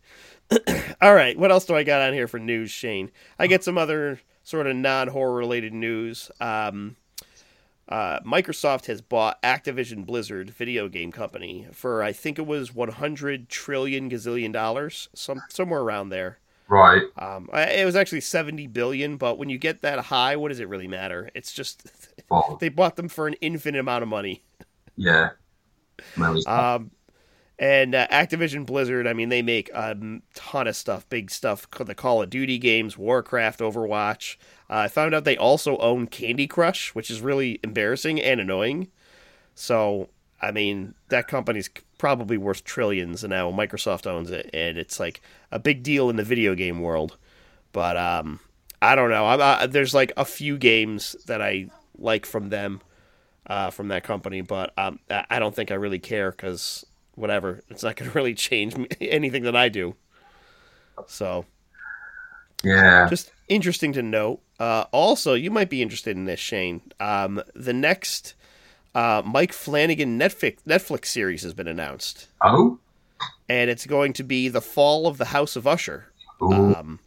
All 1.02 1.14
right, 1.14 1.38
what 1.38 1.52
else 1.52 1.66
do 1.66 1.76
I 1.76 1.84
got 1.84 2.02
on 2.02 2.14
here 2.14 2.28
for 2.28 2.40
news, 2.40 2.72
Shane? 2.72 3.12
I 3.38 3.48
get 3.48 3.64
some 3.64 3.78
other 3.78 4.20
sort 4.44 4.68
of 4.68 4.76
non-horror 4.76 5.36
related 5.36 5.74
news. 5.74 6.32
Um, 6.40 6.96
uh, 7.90 8.20
Microsoft 8.22 8.86
has 8.86 9.02
bought 9.02 9.42
Activision 9.42 10.06
Blizzard 10.06 10.52
video 10.52 10.88
game 10.88 11.12
company 11.12 11.68
for 11.72 12.04
I 12.04 12.12
think 12.14 12.38
it 12.38 12.46
was 12.46 12.74
100 12.74 13.50
trillion 13.50 14.10
gazillion 14.10 14.54
dollars, 14.54 15.10
some 15.14 15.42
somewhere 15.50 15.82
around 15.82 16.10
there. 16.10 16.38
Right. 16.68 17.02
Um, 17.18 17.50
it 17.52 17.84
was 17.86 17.96
actually 17.96 18.22
70 18.22 18.68
billion, 18.68 19.18
but 19.18 19.40
when 19.40 19.50
you 19.50 19.58
get 19.58 19.82
that 19.82 19.98
high, 20.00 20.36
what 20.36 20.50
does 20.50 20.60
it 20.60 20.70
really 20.70 20.88
matter? 20.88 21.32
It's 21.34 21.52
just 21.52 21.88
Well, 22.30 22.58
they 22.62 22.70
bought 22.70 22.96
them 22.96 23.10
for 23.10 23.28
an 23.28 23.34
infinite 23.42 23.80
amount 23.80 24.04
of 24.04 24.10
money. 24.10 24.44
yeah. 24.96 25.32
Um, 26.46 26.92
and 27.60 27.94
uh, 27.94 28.08
Activision 28.08 28.66
Blizzard, 28.66 29.06
I 29.06 29.12
mean, 29.12 29.28
they 29.28 29.42
make 29.42 29.70
a 29.74 29.96
ton 30.34 30.68
of 30.68 30.76
stuff, 30.78 31.08
big 31.10 31.30
stuff. 31.30 31.70
The 31.70 31.94
Call 31.94 32.22
of 32.24 32.30
Duty 32.30 32.58
games, 32.58 32.98
Warcraft, 32.98 33.60
Overwatch. 33.60 34.38
Uh, 34.70 34.78
I 34.78 34.88
found 34.88 35.14
out 35.14 35.26
they 35.26 35.36
also 35.36 35.78
own 35.78 36.08
Candy 36.08 36.48
Crush, 36.48 36.96
which 36.96 37.12
is 37.12 37.20
really 37.20 37.60
embarrassing 37.62 38.22
and 38.22 38.40
annoying. 38.40 38.88
So, 39.56 40.08
I 40.42 40.52
mean, 40.52 40.94
that 41.10 41.28
company's 41.28 41.70
probably 41.98 42.38
worth 42.38 42.64
trillions, 42.64 43.26
and 43.26 43.32
now 43.32 43.52
Microsoft 43.52 44.08
owns 44.08 44.32
it, 44.32 44.50
and 44.54 44.78
it's 44.78 44.98
like 44.98 45.22
a 45.52 45.60
big 45.60 45.84
deal 45.84 46.10
in 46.10 46.16
the 46.16 46.24
video 46.24 46.56
game 46.56 46.80
world. 46.80 47.18
But 47.74 47.98
um, 47.98 48.40
I 48.82 48.96
don't 48.96 49.10
know. 49.10 49.26
I'm, 49.26 49.42
uh, 49.42 49.68
there's 49.68 49.94
like 49.94 50.14
a 50.16 50.24
few 50.24 50.58
games 50.58 51.18
that 51.26 51.42
I 51.42 51.68
like 51.98 52.26
from 52.26 52.48
them, 52.50 52.80
uh, 53.48 53.70
from 53.70 53.90
that 53.90 54.06
company, 54.06 54.40
but 54.40 54.72
um, 54.78 55.00
I 55.10 55.26
I 55.30 55.40
don't 55.40 55.54
think 55.54 55.72
I 55.72 55.76
really 55.76 56.00
care 56.00 56.32
because 56.32 56.86
whatever, 57.20 57.62
it's 57.70 57.84
not 57.84 57.96
going 57.96 58.10
to 58.12 58.16
really 58.16 58.34
change 58.34 58.76
me, 58.76 58.88
anything 59.02 59.44
that 59.44 59.56
I 59.56 59.70
do. 59.70 59.96
So 61.08 61.46
yeah. 62.64 63.08
just 63.10 63.32
interesting 63.48 63.94
to 63.94 64.02
note. 64.02 64.42
Uh, 64.60 64.86
also, 64.92 65.34
you 65.34 65.50
might 65.52 65.70
be 65.70 65.82
interested 65.82 66.18
in 66.18 66.26
this, 66.26 66.40
Shane. 66.40 66.82
Um, 67.00 67.42
the 67.56 67.72
next 67.74 68.34
uh, 68.94 69.22
Mike 69.26 69.54
Flanagan 69.54 70.20
Netflix 70.20 70.58
Netflix 70.68 71.06
series 71.06 71.44
has 71.44 71.54
been 71.54 71.68
announced, 71.68 72.28
Oh. 72.42 72.80
and 73.48 73.70
it's 73.70 73.86
going 73.86 74.12
to 74.14 74.24
be 74.24 74.50
the 74.50 74.62
Fall 74.62 75.08
of 75.08 75.18
the 75.18 75.26
House 75.26 75.56
of 75.56 75.66
Usher. 75.68 76.08
Um, 76.42 77.00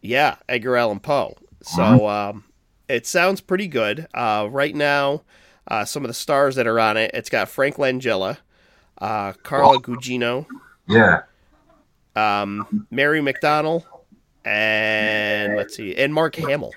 yeah, 0.00 0.36
Edgar 0.48 0.76
Allan 0.76 1.00
Poe. 1.00 1.36
So 1.62 2.08
um, 2.08 2.44
it 2.88 3.06
sounds 3.06 3.40
pretty 3.40 3.66
good. 3.68 4.06
Uh, 4.14 4.48
right 4.50 4.74
now, 4.74 5.22
uh, 5.68 5.84
some 5.84 6.04
of 6.04 6.08
the 6.08 6.14
stars 6.14 6.56
that 6.56 6.66
are 6.66 6.80
on 6.80 6.96
it, 6.96 7.10
it's 7.14 7.30
got 7.30 7.48
Frank 7.48 7.76
Langella, 7.76 8.38
uh, 9.02 9.32
Carla 9.42 9.80
Gugino, 9.80 10.46
yeah. 10.88 11.22
um, 12.14 12.86
Mary 12.90 13.20
McDonnell, 13.20 13.84
and 14.44 15.56
let's 15.56 15.76
see, 15.76 15.94
and 15.96 16.14
Mark 16.14 16.36
Hamill. 16.36 16.72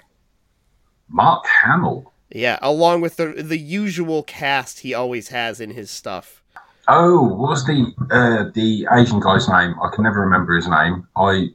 Mark 1.07 1.45
Hamill. 1.45 2.11
Yeah, 2.31 2.57
along 2.61 3.01
with 3.01 3.17
the 3.17 3.27
the 3.27 3.59
usual 3.59 4.23
cast 4.23 4.79
he 4.79 4.93
always 4.93 5.29
has 5.29 5.61
in 5.61 5.69
his 5.69 5.91
stuff. 5.91 6.41
Oh, 6.87 7.21
what 7.21 7.49
was 7.49 7.65
the 7.65 7.93
uh, 8.11 8.51
the 8.53 8.87
Asian 8.91 9.19
guy's 9.19 9.47
name? 9.47 9.75
I 9.81 9.89
can 9.93 10.03
never 10.03 10.21
remember 10.21 10.55
his 10.55 10.67
name. 10.67 11.07
I 11.15 11.49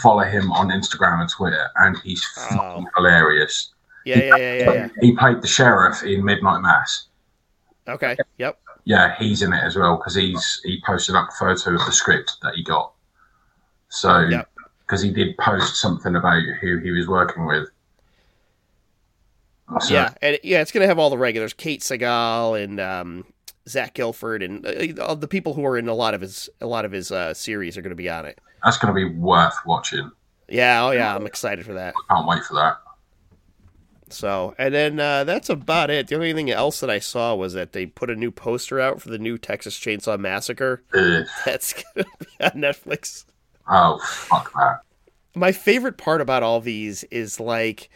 follow 0.00 0.22
him 0.22 0.52
on 0.52 0.68
Instagram 0.68 1.20
and 1.20 1.28
Twitter, 1.28 1.68
and 1.76 1.98
he's 2.04 2.24
fucking 2.48 2.86
hilarious. 2.96 3.72
Yeah, 4.04 4.18
yeah, 4.18 4.36
yeah, 4.36 4.54
yeah, 4.54 4.72
yeah. 4.72 4.88
He 5.00 5.16
played 5.16 5.42
the 5.42 5.48
sheriff 5.48 6.04
in 6.04 6.24
Midnight 6.24 6.62
Mass. 6.62 7.08
Okay, 7.88 8.16
yep. 8.38 8.60
Yeah, 8.86 9.14
he's 9.18 9.42
in 9.42 9.52
it 9.52 9.62
as 9.62 9.74
well 9.76 9.96
because 9.96 10.14
he's 10.14 10.60
he 10.64 10.80
posted 10.86 11.16
up 11.16 11.28
a 11.28 11.32
photo 11.32 11.74
of 11.74 11.84
the 11.84 11.92
script 11.92 12.36
that 12.42 12.54
he 12.54 12.62
got. 12.62 12.92
So, 13.88 14.20
Yep. 14.20 14.48
because 14.80 15.02
he 15.02 15.10
did 15.10 15.36
post 15.38 15.76
something 15.76 16.14
about 16.14 16.42
who 16.60 16.78
he 16.78 16.92
was 16.92 17.08
working 17.08 17.46
with. 17.46 17.68
So, 19.80 19.94
Yeah, 19.94 20.14
and 20.22 20.38
yeah, 20.44 20.60
it's 20.60 20.70
gonna 20.70 20.86
have 20.86 20.98
all 21.00 21.10
the 21.10 21.18
regulars: 21.18 21.52
Kate 21.52 21.82
Siegel 21.82 22.54
and 22.54 22.78
um, 22.78 23.24
Zach 23.68 23.94
Gilford, 23.94 24.42
and 24.42 24.64
uh, 24.64 25.16
the 25.16 25.26
people 25.28 25.54
who 25.54 25.64
are 25.66 25.76
in 25.76 25.88
a 25.88 25.94
lot 25.94 26.14
of 26.14 26.20
his 26.20 26.48
a 26.60 26.66
lot 26.66 26.84
of 26.84 26.92
his 26.92 27.10
uh, 27.10 27.34
series 27.34 27.76
are 27.76 27.82
gonna 27.82 27.96
be 27.96 28.08
on 28.08 28.24
it. 28.24 28.40
that's 28.62 28.78
going 28.78 28.94
to 28.94 28.96
be 28.96 29.16
worth 29.16 29.56
watching. 29.66 30.10
Yeah, 30.48 30.84
oh 30.84 30.92
yeah, 30.92 31.14
I'm 31.14 31.26
excited 31.26 31.66
for 31.66 31.72
that. 31.74 31.94
Can't 32.08 32.26
wait 32.26 32.44
for 32.44 32.54
that. 32.54 32.78
So, 34.08 34.54
and 34.56 34.72
then 34.72 35.00
uh, 35.00 35.24
that's 35.24 35.48
about 35.48 35.90
it. 35.90 36.06
The 36.06 36.14
only 36.14 36.32
thing 36.32 36.50
else 36.50 36.80
that 36.80 36.90
I 36.90 37.00
saw 37.00 37.34
was 37.34 37.54
that 37.54 37.72
they 37.72 37.86
put 37.86 38.08
a 38.08 38.14
new 38.14 38.30
poster 38.30 38.78
out 38.80 39.02
for 39.02 39.08
the 39.08 39.18
new 39.18 39.36
Texas 39.36 39.78
Chainsaw 39.78 40.18
Massacre. 40.18 40.84
Ugh. 40.94 41.26
That's 41.44 41.72
gonna 41.72 42.06
be 42.20 42.44
on 42.44 42.50
Netflix. 42.52 43.24
oh, 43.68 43.98
fuck 44.04 44.52
that. 44.54 44.80
My 45.34 45.52
favorite 45.52 45.98
part 45.98 46.20
about 46.20 46.42
all 46.42 46.60
these 46.60 47.02
is 47.04 47.40
like 47.40 47.90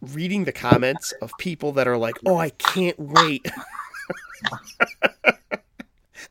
reading 0.00 0.44
the 0.44 0.52
comments 0.52 1.12
of 1.22 1.30
people 1.38 1.72
that 1.72 1.86
are 1.86 1.96
like, 1.96 2.16
"Oh, 2.26 2.36
I 2.36 2.50
can't 2.50 2.98
wait." 2.98 3.46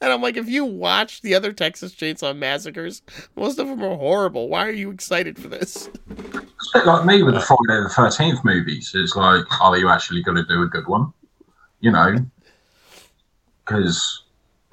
and 0.01 0.11
I'm 0.11 0.21
like, 0.21 0.35
if 0.35 0.49
you 0.49 0.65
watch 0.65 1.21
the 1.21 1.35
other 1.35 1.53
Texas 1.53 1.93
Chainsaw 1.93 2.35
Massacres, 2.35 3.03
most 3.35 3.59
of 3.59 3.67
them 3.67 3.83
are 3.83 3.95
horrible. 3.95 4.49
Why 4.49 4.67
are 4.67 4.71
you 4.71 4.89
excited 4.89 5.37
for 5.37 5.47
this? 5.47 5.89
It's 6.09 6.75
a 6.75 6.79
bit 6.79 6.87
like 6.87 7.05
me 7.05 7.21
with 7.21 7.35
the 7.35 7.41
Friday 7.41 7.83
the 7.83 7.89
Thirteenth 7.89 8.43
movies. 8.43 8.91
It's 8.95 9.15
like, 9.15 9.45
are 9.61 9.77
you 9.77 9.89
actually 9.89 10.23
going 10.23 10.37
to 10.37 10.45
do 10.45 10.63
a 10.63 10.67
good 10.67 10.87
one? 10.87 11.13
You 11.79 11.91
know, 11.91 12.15
because 13.63 14.23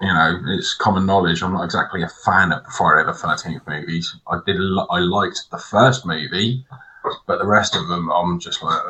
you 0.00 0.08
know 0.08 0.40
it's 0.48 0.74
common 0.74 1.06
knowledge. 1.06 1.42
I'm 1.42 1.52
not 1.52 1.64
exactly 1.64 2.02
a 2.02 2.08
fan 2.24 2.52
of 2.52 2.64
the 2.64 2.70
Friday 2.70 3.06
the 3.06 3.14
Thirteenth 3.14 3.62
movies. 3.66 4.16
I 4.26 4.40
did, 4.46 4.56
I 4.90 4.98
liked 5.00 5.50
the 5.50 5.58
first 5.58 6.06
movie, 6.06 6.64
but 7.26 7.38
the 7.38 7.46
rest 7.46 7.76
of 7.76 7.88
them, 7.88 8.10
I'm 8.10 8.40
just 8.40 8.62
like, 8.62 8.82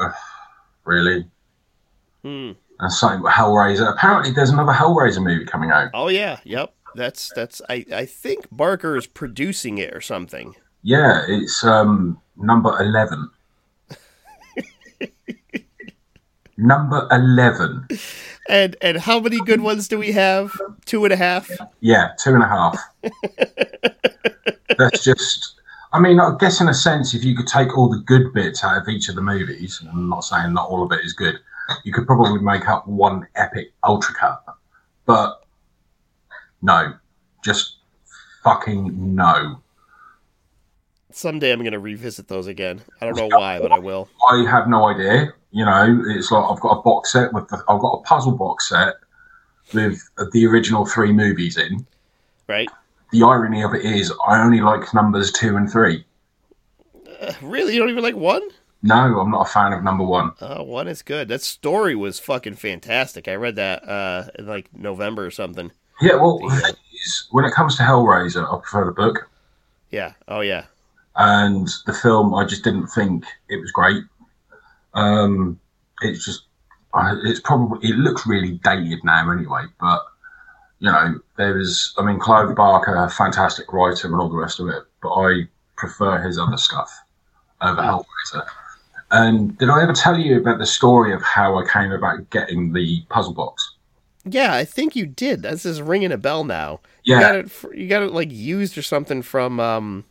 really. 0.84 1.26
Hmm. 2.22 2.53
And 2.81 2.93
something 2.93 3.22
with 3.22 3.33
Hellraiser. 3.33 3.91
Apparently, 3.93 4.31
there's 4.31 4.51
another 4.51 4.72
Hellraiser 4.72 5.22
movie 5.22 5.45
coming 5.45 5.70
out. 5.70 5.91
Oh 5.95 6.09
yeah, 6.09 6.39
yep. 6.45 6.74
That's 6.95 7.33
that's. 7.35 7.61
I 7.68 7.85
I 7.93 8.07
think 8.07 8.47
Barker 8.53 8.97
is 8.97 9.07
producing 9.07 9.79
it 9.79 9.95
or 9.95 10.01
something. 10.01 10.55
Yeah, 10.83 11.24
it's 11.29 11.64
um 11.64 12.20
number 12.37 12.81
eleven. 12.81 13.31
number 16.57 17.09
eleven. 17.11 17.89
And 18.49 18.76
and 18.81 18.99
how 18.99 19.20
many 19.20 19.41
good 19.41 19.61
ones 19.61 19.89
do 19.89 19.99
we 19.99 20.12
have? 20.12 20.59
Two 20.87 21.05
and 21.05 21.12
a 21.12 21.16
half. 21.16 21.51
Yeah, 21.81 22.11
two 22.18 22.35
and 22.35 22.43
a 22.43 22.49
half. 22.49 22.81
That's 24.79 25.03
just. 25.03 25.55
I 25.93 26.01
mean, 26.01 26.20
I 26.20 26.35
guess 26.39 26.61
in 26.61 26.68
a 26.68 26.74
sense, 26.74 27.14
if 27.14 27.24
you 27.24 27.35
could 27.35 27.47
take 27.47 27.76
all 27.76 27.89
the 27.89 27.99
good 27.99 28.35
bits 28.35 28.62
out 28.62 28.76
of 28.81 28.89
each 28.89 29.09
of 29.09 29.14
the 29.14 29.22
movies, 29.22 29.81
and 29.81 29.89
I'm 29.89 30.09
not 30.09 30.20
saying 30.20 30.53
not 30.53 30.68
all 30.68 30.83
of 30.83 30.93
it 30.93 31.03
is 31.03 31.14
good, 31.14 31.39
you 31.85 31.93
could 31.93 32.07
probably 32.07 32.41
make 32.41 32.69
up 32.69 32.87
one 32.87 33.27
epic 33.35 33.73
ultra 33.85 34.14
cut. 34.14 34.45
But 35.07 35.45
no, 36.62 36.95
just 37.45 37.77
fucking 38.43 39.14
no. 39.14 39.61
Someday 41.11 41.53
I'm 41.53 41.64
gonna 41.64 41.79
revisit 41.79 42.29
those 42.29 42.47
again. 42.47 42.83
I 43.01 43.07
don't 43.07 43.16
know 43.16 43.37
why, 43.37 43.59
but 43.59 43.73
I 43.73 43.79
will. 43.79 44.09
I 44.31 44.45
have 44.49 44.69
no 44.69 44.89
idea. 44.89 45.33
You 45.51 45.64
know, 45.64 46.03
it's 46.07 46.31
like 46.31 46.45
I've 46.45 46.61
got 46.61 46.79
a 46.79 46.83
box 46.83 47.12
set 47.12 47.33
with 47.33 47.49
the, 47.49 47.57
I've 47.69 47.81
got 47.81 48.01
a 48.01 48.03
puzzle 48.03 48.33
box 48.33 48.69
set 48.69 48.95
with 49.73 50.01
the 50.33 50.47
original 50.47 50.85
three 50.87 51.12
movies 51.12 51.57
in. 51.57 51.87
Right? 52.47 52.69
The 53.12 53.23
irony 53.23 53.62
of 53.62 53.75
it 53.75 53.85
is, 53.85 54.12
I 54.27 54.43
only 54.43 54.61
like 54.61 54.93
numbers 54.93 55.33
two 55.33 55.57
and 55.57 55.71
three. 55.71 56.05
Uh, 57.21 57.33
really, 57.43 57.75
you 57.75 57.81
don't 57.81 57.89
even 57.89 58.03
like 58.03 58.16
one? 58.16 58.43
No, 58.83 59.18
I'm 59.18 59.31
not 59.31 59.49
a 59.49 59.51
fan 59.51 59.72
of 59.72 59.83
number 59.83 60.05
one. 60.05 60.33
Oh, 60.41 60.62
one 60.62 60.87
is 60.87 61.03
good. 61.03 61.29
That 61.29 61.43
story 61.43 61.97
was 61.97 62.20
fucking 62.20 62.55
fantastic. 62.55 63.26
I 63.26 63.35
read 63.35 63.57
that 63.57 63.89
uh, 63.89 64.29
in 64.39 64.47
like 64.47 64.68
November 64.72 65.26
or 65.26 65.31
something. 65.31 65.72
Yeah, 66.01 66.14
well, 66.14 66.39
the 66.39 66.76
is, 67.05 67.29
when 67.33 67.45
it 67.45 67.53
comes 67.53 67.76
to 67.76 67.83
Hellraiser, 67.83 68.45
I 68.45 68.61
prefer 68.61 68.85
the 68.85 68.93
book. 68.93 69.29
Yeah. 69.91 70.12
Oh, 70.29 70.41
yeah. 70.41 70.64
And 71.16 71.68
the 71.87 71.93
film, 71.93 72.35
I 72.35 72.45
just 72.45 72.62
didn't 72.62 72.87
think 72.89 73.24
it 73.49 73.57
was 73.57 73.72
great. 73.72 74.05
Um, 74.95 75.59
it's 76.03 76.24
just, 76.24 76.43
uh, 76.95 77.16
it's 77.24 77.41
probably, 77.41 77.89
it 77.89 77.97
looks 77.97 78.26
really 78.26 78.61
dated 78.62 79.03
now 79.03 79.31
anyway, 79.31 79.64
but, 79.81 80.03
you 80.79 80.91
know, 80.91 81.20
there's, 81.37 81.95
I 81.99 82.05
mean, 82.05 82.20
Clive 82.20 82.55
Barker, 82.55 83.09
fantastic 83.09 83.72
writer 83.72 84.07
and 84.07 84.16
all 84.16 84.29
the 84.29 84.37
rest 84.37 84.61
of 84.61 84.68
it, 84.68 84.85
but 85.03 85.12
I 85.12 85.49
prefer 85.76 86.20
his 86.22 86.39
other 86.39 86.57
stuff 86.57 86.97
over 87.61 87.83
Hellraiser. 87.83 88.47
And 89.11 89.57
did 89.59 89.71
I 89.71 89.83
ever 89.83 89.93
tell 89.93 90.19
you 90.19 90.39
about 90.39 90.59
the 90.59 90.67
story 90.67 91.15
of 91.15 91.23
how 91.23 91.59
I 91.59 91.67
came 91.67 91.93
about 91.93 92.29
getting 92.31 92.73
the 92.73 93.03
puzzle 93.09 93.33
box? 93.33 93.75
Yeah, 94.25 94.55
I 94.55 94.65
think 94.65 94.95
you 94.95 95.07
did. 95.07 95.43
This 95.43 95.65
is 95.65 95.81
ringing 95.81 96.13
a 96.13 96.19
bell 96.19 96.45
now. 96.45 96.81
Yeah. 97.05 97.17
You 97.17 97.21
got 97.21 97.35
it. 97.37 97.79
You 97.79 97.89
got 97.89 98.03
it 98.03 98.13
like 98.13 98.31
used 98.31 98.77
or 98.77 98.83
something 98.83 99.23
from 99.23 99.61
um, 99.61 100.05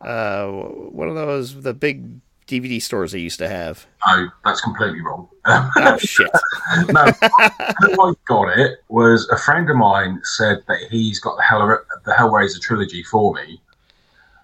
uh, 0.00 0.46
one 0.46 1.08
of 1.08 1.14
those 1.14 1.62
the 1.62 1.74
big 1.74 2.20
DVD 2.48 2.80
stores 2.82 3.12
they 3.12 3.20
used 3.20 3.38
to 3.38 3.48
have. 3.48 3.86
No, 4.06 4.28
that's 4.44 4.60
completely 4.60 5.00
wrong. 5.00 5.28
Oh 5.44 5.98
shit! 5.98 6.30
no, 6.88 7.04
how 7.04 8.10
I 8.10 8.12
got 8.26 8.58
it 8.58 8.78
was 8.88 9.28
a 9.28 9.36
friend 9.36 9.68
of 9.70 9.76
mine 9.76 10.20
said 10.24 10.62
that 10.66 10.78
he's 10.90 11.20
got 11.20 11.36
the 11.36 11.42
Hell 11.42 11.78
the 12.04 12.12
Hellraiser 12.12 12.60
trilogy 12.60 13.02
for 13.02 13.34
me, 13.34 13.60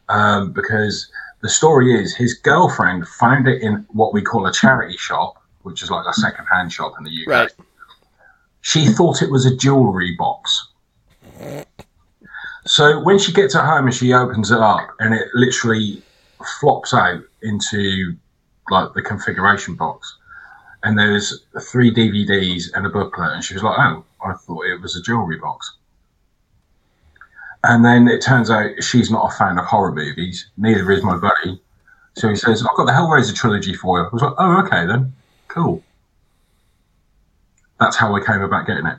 um, 0.09 0.53
because 0.53 1.11
the 1.45 1.51
story 1.51 1.93
is 1.93 2.17
his 2.17 2.33
girlfriend 2.33 3.07
found 3.07 3.47
it 3.47 3.61
in 3.61 3.85
what 3.91 4.15
we 4.15 4.23
call 4.23 4.47
a 4.47 4.53
charity 4.53 4.97
shop, 4.97 5.35
which 5.61 5.83
is 5.83 5.91
like 5.91 6.07
a 6.09 6.13
second 6.15 6.47
hand 6.47 6.73
shop 6.73 6.95
in 6.97 7.05
the 7.05 7.11
UK. 7.11 7.29
Right. 7.29 7.53
She 8.63 8.87
thought 8.87 9.21
it 9.21 9.31
was 9.31 9.45
a 9.45 9.55
jewelry 9.55 10.17
box. 10.17 10.69
So 12.65 12.99
when 13.03 13.19
she 13.19 13.31
gets 13.31 13.55
at 13.55 13.67
home 13.67 13.85
and 13.85 13.95
she 13.95 14.15
opens 14.15 14.51
it 14.51 14.59
up, 14.59 14.89
and 15.01 15.13
it 15.13 15.29
literally 15.35 16.03
flops 16.61 16.95
out 16.95 17.23
into 17.43 18.17
like 18.71 18.95
the 18.95 19.03
configuration 19.03 19.75
box, 19.75 20.17
and 20.83 20.99
there's 20.99 21.45
three 21.61 21.93
DVDs 21.93 22.73
and 22.73 22.87
a 22.87 22.89
booklet, 22.89 23.33
and 23.33 23.45
she 23.45 23.53
was 23.53 23.63
like, 23.63 23.79
"Oh, 23.79 24.03
I 24.25 24.33
thought 24.33 24.65
it 24.65 24.81
was 24.81 24.97
a 24.97 25.03
jewelry 25.03 25.37
box." 25.37 25.75
And 27.67 27.85
then 27.85 28.07
it 28.09 28.21
turns 28.23 28.51
out 28.51 28.71
she's 28.83 29.11
not 29.11 29.33
a 29.33 29.37
fan 29.37 29.59
of 29.59 29.65
horror 29.65 29.93
movies. 29.93 30.47
Neither 30.59 30.91
is 30.93 31.03
my 31.03 31.17
buddy. 31.17 31.61
So 32.15 32.29
he 32.29 32.37
says, 32.37 32.63
"I've 32.63 32.77
got 32.77 32.85
the 32.85 32.93
Hellraiser 32.93 33.35
trilogy 33.35 33.75
for 33.75 33.99
you." 33.99 34.05
I 34.05 34.09
was 34.13 34.23
like, 34.23 34.35
"Oh, 34.39 34.63
okay 34.65 34.87
then, 34.87 35.13
cool." 35.49 35.83
That's 37.81 37.97
how 37.97 38.15
I 38.15 38.21
came 38.25 38.43
about 38.43 38.67
getting 38.67 38.87
it. 38.87 38.99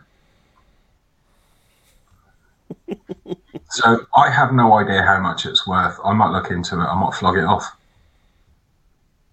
so 3.70 4.06
I 4.18 4.30
have 4.30 4.52
no 4.52 4.74
idea 4.74 5.02
how 5.04 5.20
much 5.20 5.46
it's 5.46 5.66
worth. 5.68 5.98
I 6.04 6.14
might 6.14 6.32
look 6.32 6.50
into 6.52 6.76
it. 6.76 6.84
I 6.84 7.00
might 7.00 7.14
flog 7.14 7.38
it 7.38 7.44
off. 7.46 7.64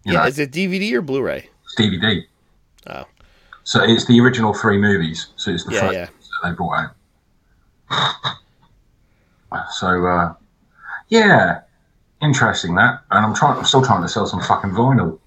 You 0.04 0.12
yeah, 0.14 0.20
know, 0.20 0.26
is 0.26 0.38
it 0.38 0.52
DVD 0.52 0.92
or 0.92 1.02
Blu-ray? 1.02 1.48
it's 1.64 1.74
DVD. 1.80 2.22
Oh, 2.88 3.04
So 3.64 3.82
it's 3.82 4.04
the 4.06 4.20
original 4.20 4.52
three 4.52 4.78
movies. 4.78 5.28
So 5.36 5.50
it's 5.52 5.64
the 5.64 5.72
Yeah, 5.72 5.80
first 5.80 5.94
yeah. 5.94 6.06
that 6.06 6.50
they 6.50 6.54
brought 6.54 6.90
out. 7.90 8.36
So 9.72 10.06
uh, 10.06 10.34
yeah, 11.08 11.60
interesting 12.20 12.74
that. 12.76 13.00
And 13.10 13.26
I'm 13.26 13.34
trying. 13.34 13.58
I'm 13.58 13.64
still 13.64 13.84
trying 13.84 14.02
to 14.02 14.08
sell 14.08 14.26
some 14.26 14.40
fucking 14.40 14.70
vinyl. 14.70 15.18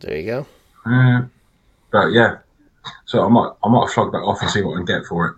there 0.00 0.16
you 0.16 0.26
go. 0.26 0.46
Yeah. 0.86 1.24
But 1.90 2.08
yeah, 2.08 2.38
so 3.04 3.24
I 3.24 3.28
might 3.28 3.52
I 3.62 3.68
might 3.68 3.90
flog 3.90 4.12
that 4.12 4.18
off 4.18 4.40
and 4.40 4.50
see 4.50 4.62
what 4.62 4.74
I 4.74 4.76
can 4.78 4.84
get 4.86 5.06
for 5.06 5.26
it. 5.28 5.36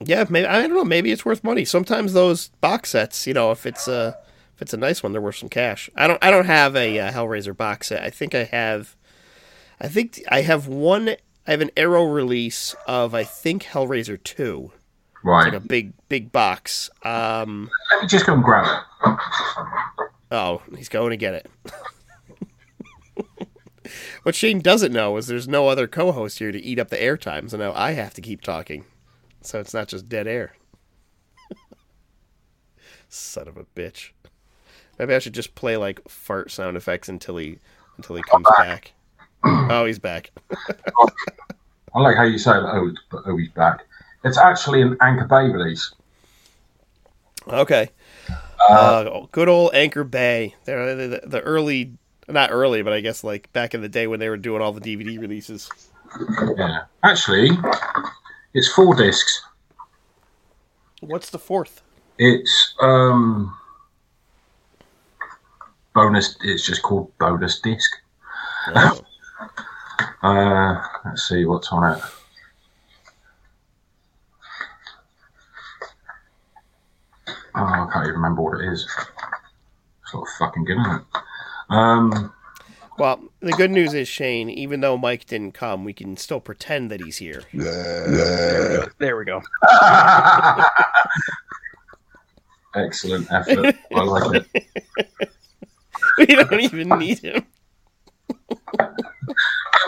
Yeah, 0.00 0.24
maybe 0.28 0.46
I 0.46 0.60
don't 0.60 0.74
know. 0.74 0.84
Maybe 0.84 1.10
it's 1.10 1.24
worth 1.24 1.42
money. 1.42 1.64
Sometimes 1.64 2.12
those 2.12 2.48
box 2.60 2.90
sets, 2.90 3.26
you 3.26 3.34
know, 3.34 3.50
if 3.50 3.66
it's 3.66 3.88
a 3.88 4.16
if 4.54 4.62
it's 4.62 4.74
a 4.74 4.78
nice 4.78 5.02
one, 5.02 5.12
they're 5.12 5.20
worth 5.20 5.36
some 5.36 5.48
cash. 5.48 5.90
I 5.96 6.06
don't 6.06 6.22
I 6.22 6.30
don't 6.30 6.46
have 6.46 6.76
a 6.76 6.98
uh, 6.98 7.12
Hellraiser 7.12 7.56
box 7.56 7.88
set. 7.88 8.02
I 8.02 8.10
think 8.10 8.34
I 8.34 8.44
have. 8.44 8.94
I 9.80 9.88
think 9.88 10.22
I 10.28 10.42
have 10.42 10.66
one. 10.66 11.16
I 11.46 11.50
have 11.50 11.60
an 11.60 11.70
Arrow 11.76 12.04
release 12.04 12.74
of 12.86 13.14
I 13.14 13.24
think 13.24 13.64
Hellraiser 13.64 14.22
two, 14.22 14.72
Right. 15.26 15.52
like 15.52 15.54
a 15.54 15.60
big 15.60 15.92
big 16.08 16.30
box. 16.30 16.88
Um, 17.02 17.68
Let 17.90 18.02
me 18.02 18.06
just 18.08 18.26
go 18.26 18.34
and 18.34 18.44
grab 18.44 18.84
it. 19.04 19.18
oh, 20.30 20.62
he's 20.76 20.88
going 20.88 21.10
to 21.10 21.16
get 21.16 21.34
it. 21.34 21.50
what 24.22 24.36
Shane 24.36 24.60
doesn't 24.60 24.92
know 24.92 25.16
is 25.16 25.26
there's 25.26 25.48
no 25.48 25.66
other 25.66 25.88
co-host 25.88 26.38
here 26.38 26.52
to 26.52 26.62
eat 26.62 26.78
up 26.78 26.90
the 26.90 26.96
airtime, 26.96 27.50
so 27.50 27.56
now 27.56 27.72
I 27.74 27.90
have 27.92 28.14
to 28.14 28.20
keep 28.20 28.40
talking, 28.40 28.84
so 29.40 29.58
it's 29.58 29.74
not 29.74 29.88
just 29.88 30.08
dead 30.08 30.28
air. 30.28 30.52
Son 33.08 33.48
of 33.48 33.56
a 33.56 33.64
bitch. 33.64 34.10
Maybe 34.96 35.12
I 35.12 35.18
should 35.18 35.34
just 35.34 35.56
play 35.56 35.76
like 35.76 36.08
fart 36.08 36.52
sound 36.52 36.76
effects 36.76 37.08
until 37.08 37.36
he 37.36 37.58
until 37.96 38.14
he 38.14 38.22
comes 38.22 38.46
back. 38.58 38.92
Oh, 39.44 39.86
he's 39.86 39.98
back. 39.98 40.30
I 41.94 42.00
like 42.00 42.16
how 42.16 42.22
you 42.22 42.38
say. 42.38 42.52
Oh, 42.52 42.92
oh, 43.12 43.36
he's 43.36 43.50
back. 43.50 43.86
It's 44.26 44.38
actually 44.38 44.82
an 44.82 44.96
Anchor 45.00 45.24
Bay 45.24 45.48
release. 45.48 45.94
Okay. 47.46 47.90
Uh, 48.68 49.26
good 49.30 49.48
old 49.48 49.72
Anchor 49.72 50.02
Bay. 50.02 50.56
They're 50.64 50.96
the, 50.96 51.20
the 51.24 51.40
early, 51.42 51.92
not 52.26 52.50
early, 52.50 52.82
but 52.82 52.92
I 52.92 53.00
guess 53.00 53.22
like 53.22 53.52
back 53.52 53.72
in 53.72 53.82
the 53.82 53.88
day 53.88 54.08
when 54.08 54.18
they 54.18 54.28
were 54.28 54.36
doing 54.36 54.60
all 54.60 54.72
the 54.72 54.80
DVD 54.80 55.20
releases. 55.20 55.70
Yeah. 56.56 56.86
Actually, 57.04 57.50
it's 58.52 58.66
four 58.66 58.96
discs. 58.96 59.42
What's 61.00 61.30
the 61.30 61.38
fourth? 61.38 61.82
It's 62.18 62.74
um 62.80 63.56
bonus. 65.94 66.36
It's 66.42 66.66
just 66.66 66.82
called 66.82 67.16
bonus 67.18 67.60
disc. 67.60 67.90
Oh, 68.74 69.00
Uh, 70.22 70.82
let's 71.04 71.28
see 71.28 71.44
what's 71.44 71.68
on 71.68 71.96
it. 71.96 72.02
Oh, 77.58 77.64
I 77.64 77.88
can't 77.92 78.04
even 78.04 78.16
remember 78.16 78.42
what 78.42 78.60
it 78.60 78.70
is. 78.72 78.86
It's 80.02 80.14
not 80.14 80.28
fucking 80.38 80.64
good, 80.64 80.78
isn't 80.78 80.94
it? 80.96 81.02
Um, 81.70 82.32
Well, 82.98 83.20
the 83.40 83.52
good 83.52 83.70
news 83.70 83.94
is 83.94 84.08
Shane. 84.08 84.50
Even 84.50 84.80
though 84.80 84.96
Mike 84.98 85.26
didn't 85.26 85.52
come, 85.52 85.82
we 85.84 85.92
can 85.94 86.16
still 86.18 86.40
pretend 86.40 86.90
that 86.90 87.00
he's 87.00 87.16
here. 87.16 87.42
There 88.98 89.16
we 89.16 89.24
go. 89.24 89.42
excellent 92.74 93.30
effort. 93.32 93.74
I 93.94 94.02
like 94.02 94.44
it. 94.54 94.68
we 96.18 96.26
don't 96.26 96.60
even 96.60 96.88
need 96.98 97.18
him. 97.20 97.46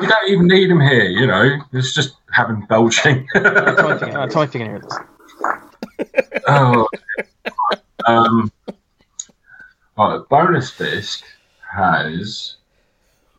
We 0.00 0.06
don't 0.06 0.28
even 0.28 0.46
need 0.46 0.70
him 0.70 0.80
here, 0.80 1.04
you 1.04 1.26
know. 1.26 1.58
It's 1.72 1.92
just 1.94 2.16
having 2.32 2.64
belching. 2.66 3.26
Tell 3.34 3.42
me 3.44 3.92
if 3.92 4.54
you 4.54 4.60
can, 4.60 4.82
uh, 6.46 6.84
Um, 8.08 8.52
right, 9.96 10.20
bonus 10.30 10.76
disc 10.76 11.24
has 11.74 12.56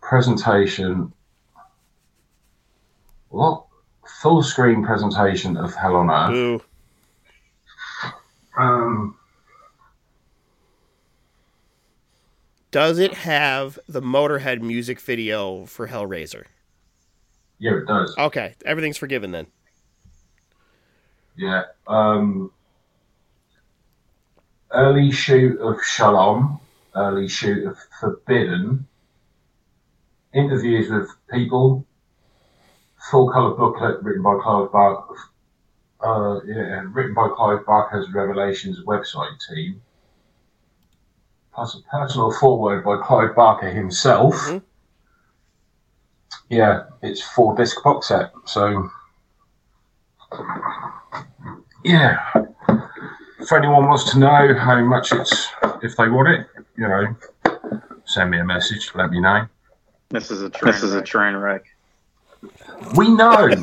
presentation. 0.01 1.11
What? 3.29 3.65
Full 4.21 4.43
screen 4.43 4.83
presentation 4.83 5.55
of 5.55 5.73
Hell 5.75 5.95
on 5.95 6.09
Earth. 6.09 6.61
Um, 8.57 9.15
Does 12.71 12.99
it 12.99 13.13
have 13.13 13.79
the 13.87 14.01
Motorhead 14.01 14.61
music 14.61 14.99
video 14.99 15.65
for 15.65 15.87
Hellraiser? 15.87 16.45
yeah, 17.57 17.77
it 17.77 17.87
does. 17.87 18.15
Okay, 18.17 18.53
everything's 18.65 18.97
forgiven 18.97 19.31
then. 19.31 19.47
Yeah. 21.35 21.63
Um, 21.87 22.51
early 24.71 25.11
shoot 25.11 25.59
of 25.59 25.77
Salome, 25.81 26.59
early 26.95 27.27
shoot 27.27 27.65
of 27.67 27.77
Forbidden, 27.99 28.87
interviews 30.33 30.89
with 30.89 31.09
people, 31.31 31.85
full 33.09 33.31
colour 33.31 33.55
booklet 33.55 34.01
written 34.03 34.21
by 34.21 34.37
Clive 34.41 34.71
Barker, 34.71 35.15
uh, 36.01 36.39
yeah, 36.45 36.83
written 36.91 37.13
by 37.13 37.29
Clive 37.35 37.65
Barker's 37.65 38.09
Revelations 38.13 38.79
website 38.85 39.37
team, 39.49 39.81
plus 41.53 41.75
a 41.75 41.81
personal 41.89 42.31
foreword 42.31 42.83
by 42.83 42.97
Clive 42.97 43.35
Barker 43.35 43.69
himself. 43.69 44.35
Mhm. 44.35 44.61
Yeah, 46.49 46.85
it's 47.01 47.21
four 47.21 47.55
disc 47.55 47.81
box 47.83 48.07
set. 48.07 48.31
So, 48.45 48.89
yeah, 51.83 52.31
if 53.39 53.51
anyone 53.51 53.87
wants 53.87 54.11
to 54.11 54.19
know 54.19 54.53
how 54.55 54.79
much 54.81 55.11
it's, 55.11 55.47
if 55.81 55.95
they 55.95 56.09
want 56.09 56.29
it, 56.29 56.47
you 56.77 56.87
know, 56.87 57.15
send 58.05 58.31
me 58.31 58.39
a 58.39 58.45
message. 58.45 58.91
Let 58.95 59.11
me 59.11 59.19
know. 59.19 59.47
This 60.09 60.31
is 60.31 60.41
a 60.41 60.49
train 60.49 60.73
this 60.73 60.83
is 60.83 60.93
a 60.93 61.01
train 61.01 61.35
wreck. 61.35 61.65
We 62.95 63.09
know. 63.09 63.47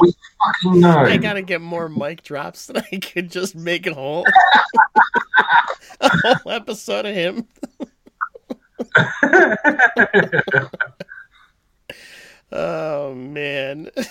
we 0.00 0.14
fucking 0.44 0.80
know. 0.80 0.98
I 0.98 1.16
gotta 1.18 1.42
get 1.42 1.60
more 1.60 1.88
mic 1.88 2.22
drops 2.22 2.66
than 2.66 2.78
I 2.78 2.98
could 2.98 3.30
just 3.30 3.54
make 3.54 3.86
it 3.86 3.92
whole. 3.92 4.24
a 6.00 6.08
whole 6.08 6.52
episode 6.52 7.06
of 7.06 7.14
him. 7.14 7.46
oh 12.52 13.14
man. 13.14 13.90
Yeah. 13.96 14.04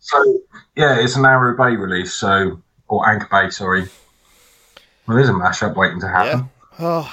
So 0.00 0.40
yeah, 0.76 0.98
it's 0.98 1.16
an 1.16 1.24
Arrow 1.24 1.56
Bay 1.56 1.76
release, 1.76 2.12
so 2.12 2.60
or 2.88 3.08
Anchor 3.08 3.28
Bay, 3.30 3.50
sorry. 3.50 3.88
Well, 5.06 5.16
there's 5.16 5.28
a 5.28 5.32
mashup 5.32 5.76
waiting 5.76 6.00
to 6.00 6.08
happen. 6.08 6.48
Oh. 6.78 7.12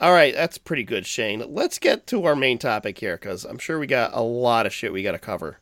All 0.00 0.12
right, 0.12 0.32
that's 0.34 0.58
pretty 0.58 0.84
good, 0.84 1.06
Shane. 1.06 1.42
Let's 1.48 1.78
get 1.78 2.06
to 2.08 2.24
our 2.24 2.36
main 2.36 2.58
topic 2.58 2.98
here 2.98 3.16
because 3.16 3.44
I'm 3.44 3.58
sure 3.58 3.78
we 3.78 3.86
got 3.88 4.14
a 4.14 4.20
lot 4.20 4.66
of 4.66 4.72
shit 4.72 4.92
we 4.92 5.02
got 5.02 5.12
to 5.12 5.18
cover. 5.18 5.58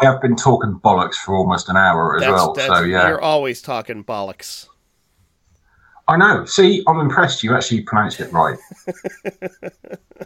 I 0.00 0.06
have 0.06 0.22
been 0.22 0.34
talking 0.34 0.80
bollocks 0.82 1.16
for 1.16 1.34
almost 1.34 1.68
an 1.68 1.76
hour 1.76 2.16
as 2.16 2.22
That's, 2.22 2.32
well, 2.32 2.52
that's, 2.54 2.78
so 2.78 2.84
yeah. 2.84 3.08
You're 3.08 3.20
always 3.20 3.60
talking 3.60 4.02
bollocks. 4.02 4.66
I 6.08 6.16
know. 6.16 6.44
See, 6.46 6.82
I'm 6.86 7.00
impressed. 7.00 7.42
You 7.42 7.54
actually 7.54 7.82
pronounced 7.82 8.20
it 8.20 8.32
right. 8.32 8.58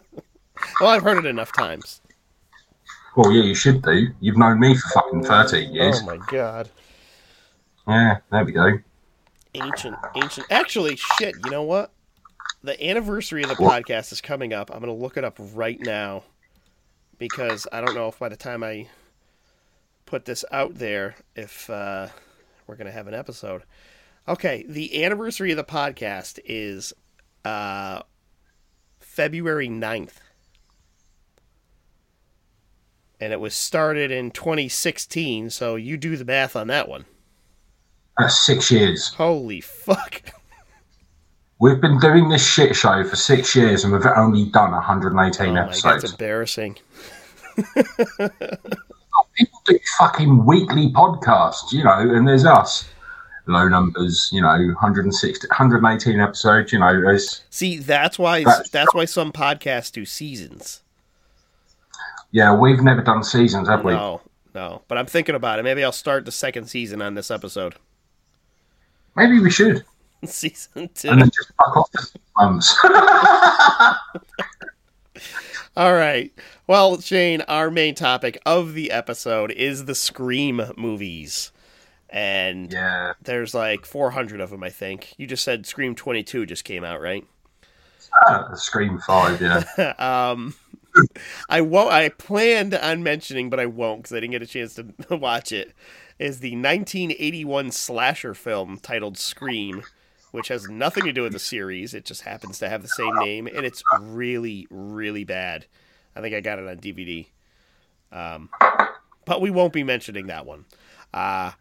Well, 0.79 0.89
I've 0.89 1.03
heard 1.03 1.17
it 1.17 1.25
enough 1.25 1.51
times. 1.53 2.01
Well, 3.15 3.31
yeah, 3.31 3.43
you 3.43 3.55
should 3.55 3.81
do. 3.81 4.07
You've 4.21 4.37
known 4.37 4.59
me 4.59 4.75
for 4.75 4.89
fucking 4.89 5.23
13 5.23 5.73
years. 5.73 5.99
Oh 6.01 6.05
my 6.05 6.17
god. 6.27 6.69
Yeah, 7.89 8.17
there 8.31 8.45
we 8.45 8.51
go. 8.51 8.77
Ancient, 9.55 9.97
ancient. 10.15 10.45
Actually, 10.51 10.95
shit, 10.95 11.33
you 11.43 11.49
know 11.49 11.63
what? 11.63 11.91
The 12.63 12.81
anniversary 12.87 13.41
of 13.41 13.49
the 13.49 13.55
What? 13.55 13.83
podcast 13.83 14.11
is 14.11 14.21
coming 14.21 14.53
up. 14.53 14.69
I'm 14.69 14.79
going 14.79 14.95
to 14.95 15.01
look 15.01 15.17
it 15.17 15.23
up 15.23 15.37
right 15.53 15.79
now 15.79 16.23
because 17.17 17.67
I 17.71 17.81
don't 17.81 17.95
know 17.95 18.07
if 18.09 18.19
by 18.19 18.29
the 18.29 18.35
time 18.35 18.63
I 18.63 18.87
put 20.05 20.25
this 20.25 20.45
out 20.51 20.75
there, 20.75 21.15
if 21.35 21.67
uh, 21.69 22.07
we're 22.67 22.75
going 22.75 22.85
to 22.85 22.91
have 22.93 23.07
an 23.07 23.15
episode. 23.15 23.63
Okay, 24.27 24.63
the 24.67 25.03
anniversary 25.03 25.49
of 25.49 25.57
the 25.57 25.63
podcast 25.63 26.39
is 26.45 26.93
uh, 27.43 28.03
February 28.99 29.67
9th. 29.67 30.17
And 33.19 33.33
it 33.33 33.39
was 33.39 33.55
started 33.55 34.11
in 34.11 34.29
2016, 34.31 35.49
so 35.49 35.75
you 35.75 35.97
do 35.97 36.15
the 36.15 36.23
math 36.23 36.55
on 36.55 36.67
that 36.67 36.87
one. 36.87 37.05
That's 38.19 38.39
six 38.45 38.69
years. 38.69 39.13
Holy 39.13 39.61
fuck. 39.61 40.21
We've 41.59 41.79
been 41.81 41.99
doing 41.99 42.29
this 42.29 42.45
shit 42.45 42.75
show 42.75 43.03
for 43.03 43.15
six 43.15 43.55
years 43.55 43.83
and 43.83 43.91
we've 43.93 44.05
only 44.05 44.45
done 44.45 44.71
118 44.71 45.49
Oh 45.49 45.53
my, 45.53 45.65
that's 45.83 46.11
embarrassing. 46.11 46.77
People 49.35 49.61
do 49.65 49.79
fucking 49.97 50.45
weekly 50.45 50.89
podcasts, 50.91 51.71
you 51.71 51.83
know, 51.83 51.99
and 51.99 52.27
there's 52.27 52.45
us. 52.45 52.87
Low 53.47 53.67
numbers, 53.67 54.29
you 54.31 54.41
know, 54.41 54.47
160, 54.57 55.47
118 55.47 56.19
episodes, 56.19 56.71
you 56.71 56.79
know, 56.79 57.17
See, 57.49 57.77
that's 57.79 58.19
why 58.19 58.43
That's- 58.43 58.69
that's 58.69 58.93
why 58.93 59.05
some 59.05 59.31
podcasts 59.31 59.91
do 59.91 60.05
seasons. 60.05 60.81
yeah, 62.31 62.53
we've 62.55 62.81
never 62.81 63.01
done 63.01 63.23
seasons, 63.23 63.67
have 63.67 63.83
we? 63.83 63.93
No, 63.93 64.21
no. 64.53 64.83
But 64.87 64.97
I'm 64.99 65.07
thinking 65.07 65.33
about 65.35 65.57
it. 65.57 65.63
Maybe 65.63 65.83
I'll 65.83 65.91
start 65.91 66.25
the 66.25 66.31
second 66.31 66.65
season 66.67 67.01
on 67.01 67.15
this 67.15 67.31
episode. 67.31 67.75
Maybe 69.15 69.39
we 69.39 69.51
should. 69.51 69.83
season 70.25 70.89
two. 70.93 71.09
And 71.09 71.21
then 71.21 71.29
just 71.29 71.51
fuck 71.57 71.77
off. 71.77 71.89
All 75.77 75.93
right. 75.93 76.31
Well, 76.67 76.99
Shane, 76.99 77.41
our 77.41 77.71
main 77.71 77.95
topic 77.95 78.41
of 78.45 78.73
the 78.73 78.91
episode 78.91 79.51
is 79.51 79.85
the 79.85 79.95
Scream 79.95 80.61
movies. 80.77 81.51
And 82.09 82.71
yeah. 82.73 83.13
there's 83.21 83.53
like 83.53 83.85
400 83.85 84.41
of 84.41 84.49
them, 84.49 84.63
I 84.63 84.69
think. 84.69 85.13
You 85.17 85.27
just 85.27 85.43
said 85.43 85.65
Scream 85.65 85.95
22 85.95 86.45
just 86.45 86.63
came 86.63 86.83
out, 86.83 87.01
right? 87.01 87.25
Uh, 88.27 88.55
Scream 88.55 88.99
5, 88.99 89.41
yeah. 89.41 89.93
um, 90.33 90.55
I 91.49 91.61
won't. 91.61 91.91
I 91.91 92.09
planned 92.09 92.73
on 92.73 93.03
mentioning, 93.03 93.49
but 93.49 93.59
I 93.59 93.67
won't 93.67 94.01
because 94.01 94.13
I 94.13 94.19
didn't 94.19 94.31
get 94.31 94.41
a 94.41 94.47
chance 94.47 94.73
to 94.75 95.15
watch 95.15 95.51
it. 95.51 95.73
Is 96.19 96.41
the 96.41 96.51
1981 96.51 97.71
slasher 97.71 98.33
film 98.33 98.77
titled 98.77 99.17
Scream, 99.17 99.83
which 100.31 100.49
has 100.49 100.69
nothing 100.69 101.05
to 101.05 101.13
do 101.13 101.23
with 101.23 101.31
the 101.31 101.39
series. 101.39 101.93
It 101.93 102.03
just 102.05 102.23
happens 102.23 102.59
to 102.59 102.69
have 102.69 102.81
the 102.81 102.89
same 102.89 103.15
name, 103.15 103.47
and 103.47 103.65
it's 103.65 103.81
really, 104.01 104.67
really 104.69 105.23
bad. 105.23 105.65
I 106.15 106.21
think 106.21 106.35
I 106.35 106.41
got 106.41 106.59
it 106.59 106.67
on 106.67 106.77
DVD. 106.77 107.27
Um, 108.11 108.49
but 109.25 109.41
we 109.41 109.49
won't 109.49 109.73
be 109.73 109.83
mentioning 109.83 110.27
that 110.27 110.45
one. 110.45 110.65
Uh, 111.13 111.51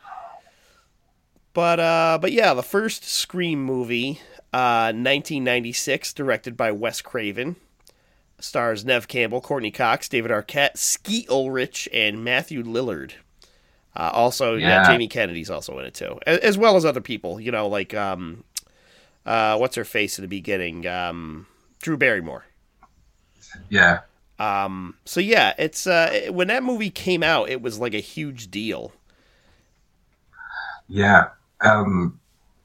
but 1.53 1.81
uh, 1.81 2.19
but 2.21 2.33
yeah, 2.33 2.55
the 2.55 2.63
first 2.63 3.05
Scream 3.05 3.63
movie, 3.63 4.21
uh, 4.53 4.93
1996, 4.93 6.13
directed 6.13 6.57
by 6.57 6.73
Wes 6.73 7.01
Craven, 7.01 7.57
stars 8.41 8.85
Neve 8.85 9.09
Campbell, 9.09 9.41
Courteney 9.41 9.71
Cox, 9.71 10.09
David 10.09 10.31
Arquette, 10.31 10.77
Skeet 10.77 11.29
Ulrich, 11.29 11.89
and 11.93 12.25
Matthew 12.25 12.63
Lillard. 12.63 13.13
Uh, 13.99 14.11
also, 14.15 14.55
yeah. 14.55 14.69
Yeah. 14.69 14.93
Jamie 14.93 15.09
Kennedy's 15.09 15.51
also 15.51 15.79
in 15.81 15.85
it 15.85 15.95
too, 15.95 16.19
as, 16.25 16.39
as 16.39 16.57
well 16.57 16.77
as 16.77 16.85
other 16.85 17.01
people. 17.01 17.41
You 17.41 17.51
know, 17.51 17.67
like 17.67 17.93
um, 17.95 18.45
uh, 19.27 19.59
what's 19.59 19.75
her 19.77 19.85
face 19.85 20.19
in 20.19 20.23
the 20.23 20.29
beginning, 20.29 20.87
um, 20.87 21.47
Drew 21.83 21.97
Barrymore. 21.97 22.45
Yeah. 23.69 24.01
Um, 24.39 24.95
so 25.05 25.19
yeah, 25.21 25.55
it's 25.59 25.87
uh, 25.87 26.29
when 26.31 26.47
that 26.49 26.63
movie 26.63 26.91
came 26.91 27.25
out, 27.25 27.49
it 27.51 27.61
was 27.61 27.81
like 27.81 27.93
a 27.93 28.01
huge 28.01 28.51
deal. 28.51 28.93
Yeah. 30.89 31.31
Um, 31.61 32.21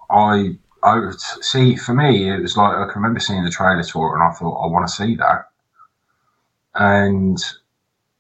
I, 0.09 0.57
I 0.83 0.99
would- 0.99 1.19
see, 1.19 1.75
for 1.75 1.93
me, 1.93 2.29
it 2.29 2.41
was 2.41 2.55
like, 2.55 2.75
I 2.77 2.85
can 2.85 3.01
remember 3.01 3.19
seeing 3.19 3.43
the 3.43 3.49
trailer 3.49 3.83
for 3.83 4.11
it 4.11 4.13
and 4.19 4.23
I 4.23 4.31
thought, 4.33 4.63
I 4.63 4.67
want 4.67 4.87
to 4.87 4.93
see 4.93 5.15
that. 5.15 5.49
And 6.75 7.39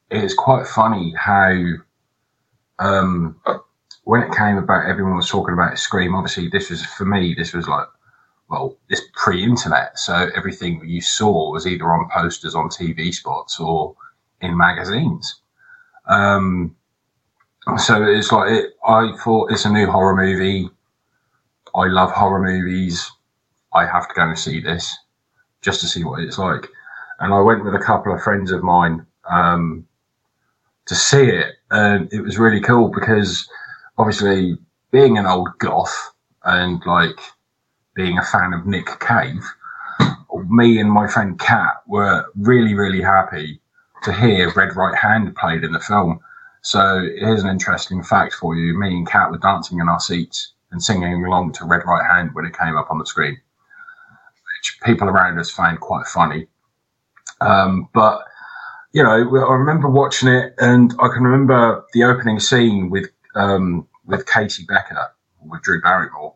it's 0.09 0.33
quite 0.33 0.67
funny 0.67 1.13
how, 1.17 1.53
um, 2.83 3.39
when 4.03 4.21
it 4.21 4.35
came 4.35 4.57
about, 4.57 4.89
everyone 4.89 5.15
was 5.15 5.29
talking 5.29 5.53
about 5.53 5.79
Scream. 5.79 6.15
Obviously, 6.15 6.49
this 6.49 6.69
was, 6.69 6.85
for 6.85 7.05
me, 7.05 7.33
this 7.33 7.53
was 7.53 7.67
like, 7.67 7.87
well, 8.49 8.77
this 8.89 9.01
pre-internet, 9.13 9.97
so 9.97 10.29
everything 10.35 10.81
you 10.85 11.01
saw 11.01 11.51
was 11.51 11.65
either 11.65 11.85
on 11.85 12.09
posters 12.13 12.55
on 12.55 12.69
TV 12.69 13.13
spots 13.13 13.59
or 13.59 13.95
in 14.41 14.57
magazines. 14.57 15.41
Um, 16.07 16.75
so 17.77 18.03
it's 18.03 18.31
like 18.31 18.51
it, 18.51 18.73
I 18.85 19.15
thought 19.23 19.51
it's 19.51 19.65
a 19.65 19.71
new 19.71 19.89
horror 19.89 20.15
movie. 20.15 20.69
I 21.73 21.87
love 21.87 22.11
horror 22.11 22.43
movies. 22.43 23.09
I 23.73 23.85
have 23.85 24.09
to 24.09 24.13
go 24.13 24.23
and 24.23 24.37
see 24.37 24.59
this 24.59 24.95
just 25.61 25.79
to 25.81 25.87
see 25.87 26.03
what 26.03 26.21
it's 26.21 26.37
like. 26.37 26.67
And 27.19 27.33
I 27.33 27.39
went 27.39 27.63
with 27.63 27.73
a 27.73 27.79
couple 27.79 28.13
of 28.13 28.21
friends 28.21 28.51
of 28.51 28.61
mine 28.61 29.05
um, 29.29 29.87
to 30.87 30.95
see 30.95 31.23
it, 31.23 31.52
and 31.73 32.11
it 32.13 32.21
was 32.21 32.37
really 32.37 32.61
cool 32.61 32.87
because 32.87 33.49
obviously 33.97 34.57
being 34.91 35.17
an 35.17 35.25
old 35.25 35.49
goth 35.59 36.13
and 36.45 36.81
like 36.85 37.19
being 37.95 38.17
a 38.17 38.23
fan 38.23 38.53
of 38.53 38.65
Nick 38.65 38.87
Cave, 38.99 39.43
me 40.47 40.79
and 40.79 40.91
my 40.91 41.07
friend 41.07 41.39
Kat 41.39 41.81
were 41.87 42.25
really 42.37 42.73
really 42.73 43.01
happy 43.01 43.59
to 44.03 44.13
hear 44.13 44.51
Red 44.53 44.75
Right 44.75 44.95
Hand 44.95 45.35
played 45.35 45.63
in 45.63 45.71
the 45.71 45.79
film. 45.79 46.19
So 46.61 47.07
here's 47.17 47.43
an 47.43 47.49
interesting 47.49 48.03
fact 48.03 48.33
for 48.33 48.55
you. 48.55 48.77
Me 48.77 48.89
and 48.89 49.07
Kat 49.07 49.31
were 49.31 49.37
dancing 49.37 49.79
in 49.79 49.89
our 49.89 49.99
seats 49.99 50.53
and 50.71 50.81
singing 50.81 51.25
along 51.25 51.53
to 51.53 51.65
Red 51.65 51.83
Right 51.85 52.05
Hand 52.09 52.31
when 52.33 52.45
it 52.45 52.57
came 52.57 52.77
up 52.77 52.89
on 52.89 52.99
the 52.99 53.05
screen, 53.05 53.33
which 53.33 54.79
people 54.83 55.09
around 55.09 55.39
us 55.39 55.49
found 55.49 55.79
quite 55.79 56.05
funny. 56.05 56.47
Um, 57.41 57.89
but, 57.93 58.25
you 58.93 59.01
know, 59.03 59.09
I 59.09 59.53
remember 59.53 59.89
watching 59.89 60.29
it 60.29 60.53
and 60.59 60.93
I 60.99 61.07
can 61.09 61.23
remember 61.23 61.83
the 61.93 62.03
opening 62.03 62.39
scene 62.39 62.89
with, 62.89 63.09
um, 63.35 63.87
with 64.05 64.27
Casey 64.27 64.65
Becker, 64.65 65.11
with 65.41 65.63
Drew 65.63 65.81
Barrymore. 65.81 66.35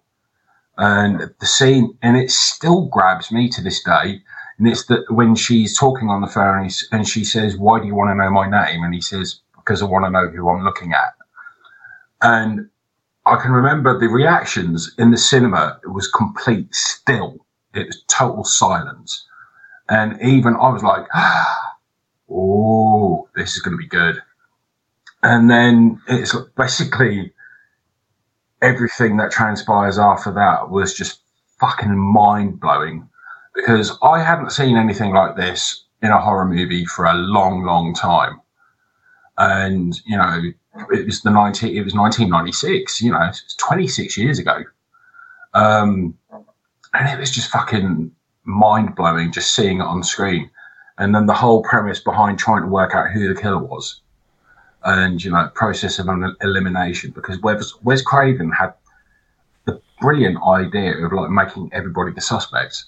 And 0.79 1.31
the 1.39 1.45
scene, 1.45 1.97
and 2.01 2.17
it 2.17 2.31
still 2.31 2.87
grabs 2.87 3.31
me 3.31 3.47
to 3.49 3.61
this 3.61 3.83
day. 3.83 4.21
And 4.57 4.67
it's 4.67 4.85
that 4.87 5.05
when 5.11 5.35
she's 5.35 5.77
talking 5.77 6.09
on 6.09 6.21
the 6.21 6.27
phone 6.27 6.63
and, 6.63 6.73
and 6.91 7.07
she 7.07 7.23
says, 7.23 7.57
Why 7.57 7.79
do 7.79 7.85
you 7.85 7.95
want 7.95 8.09
to 8.09 8.15
know 8.15 8.31
my 8.31 8.49
name? 8.49 8.83
And 8.83 8.93
he 8.93 9.01
says, 9.01 9.39
Because 9.55 9.81
I 9.81 9.85
want 9.85 10.05
to 10.05 10.11
know 10.11 10.27
who 10.29 10.49
I'm 10.49 10.63
looking 10.63 10.93
at. 10.93 11.13
And 12.21 12.69
I 13.25 13.35
can 13.37 13.51
remember 13.51 13.99
the 13.99 14.07
reactions 14.07 14.93
in 14.97 15.11
the 15.11 15.17
cinema. 15.17 15.79
It 15.83 15.89
was 15.89 16.07
complete 16.07 16.73
still. 16.73 17.45
It 17.75 17.87
was 17.87 18.03
total 18.07 18.43
silence. 18.43 19.27
And 19.89 20.19
even 20.21 20.55
I 20.55 20.69
was 20.69 20.83
like, 20.83 21.05
ah, 21.13 21.66
oh, 22.29 23.27
this 23.35 23.55
is 23.55 23.61
going 23.61 23.73
to 23.73 23.81
be 23.81 23.87
good. 23.87 24.21
And 25.23 25.49
then 25.49 26.01
it's 26.07 26.35
basically 26.55 27.33
everything 28.61 29.17
that 29.17 29.31
transpires 29.31 29.99
after 29.99 30.31
that 30.33 30.69
was 30.69 30.93
just 30.93 31.21
fucking 31.59 31.97
mind 31.97 32.59
blowing 32.59 33.07
because 33.55 33.97
I 34.03 34.21
hadn't 34.21 34.51
seen 34.51 34.77
anything 34.77 35.13
like 35.13 35.35
this 35.35 35.85
in 36.01 36.11
a 36.11 36.21
horror 36.21 36.45
movie 36.45 36.85
for 36.85 37.05
a 37.05 37.13
long, 37.13 37.63
long 37.63 37.93
time. 37.93 38.39
And, 39.37 39.99
you 40.05 40.17
know, 40.17 40.41
it 40.91 41.05
was 41.05 41.21
the 41.21 41.31
19, 41.31 41.75
it 41.75 41.83
was 41.83 41.95
1996, 41.95 43.01
you 43.01 43.11
know, 43.11 43.21
it 43.21 43.27
was 43.27 43.55
26 43.57 44.17
years 44.17 44.39
ago. 44.39 44.63
Um, 45.53 46.17
and 46.93 47.09
it 47.09 47.19
was 47.19 47.31
just 47.31 47.49
fucking 47.49 48.11
mind 48.43 48.95
blowing 48.95 49.31
just 49.31 49.55
seeing 49.55 49.79
it 49.79 49.85
on 49.85 50.03
screen. 50.03 50.49
And 50.97 51.13
then 51.13 51.27
the 51.27 51.33
whole 51.33 51.61
premise 51.63 51.99
behind 51.99 52.39
trying 52.39 52.63
to 52.63 52.67
work 52.67 52.95
out 52.95 53.11
who 53.11 53.31
the 53.31 53.39
killer 53.39 53.59
was 53.59 54.01
and, 54.83 55.23
you 55.23 55.31
know, 55.31 55.49
process 55.53 55.99
of 55.99 56.07
elimination 56.41 57.11
because 57.11 57.39
Wes, 57.39 57.73
Wes 57.83 58.01
Craven 58.01 58.51
had 58.51 58.73
the 59.65 59.79
brilliant 60.01 60.41
idea 60.43 60.97
of 61.05 61.11
like 61.11 61.29
making 61.29 61.69
everybody 61.73 62.11
the 62.11 62.21
suspect. 62.21 62.85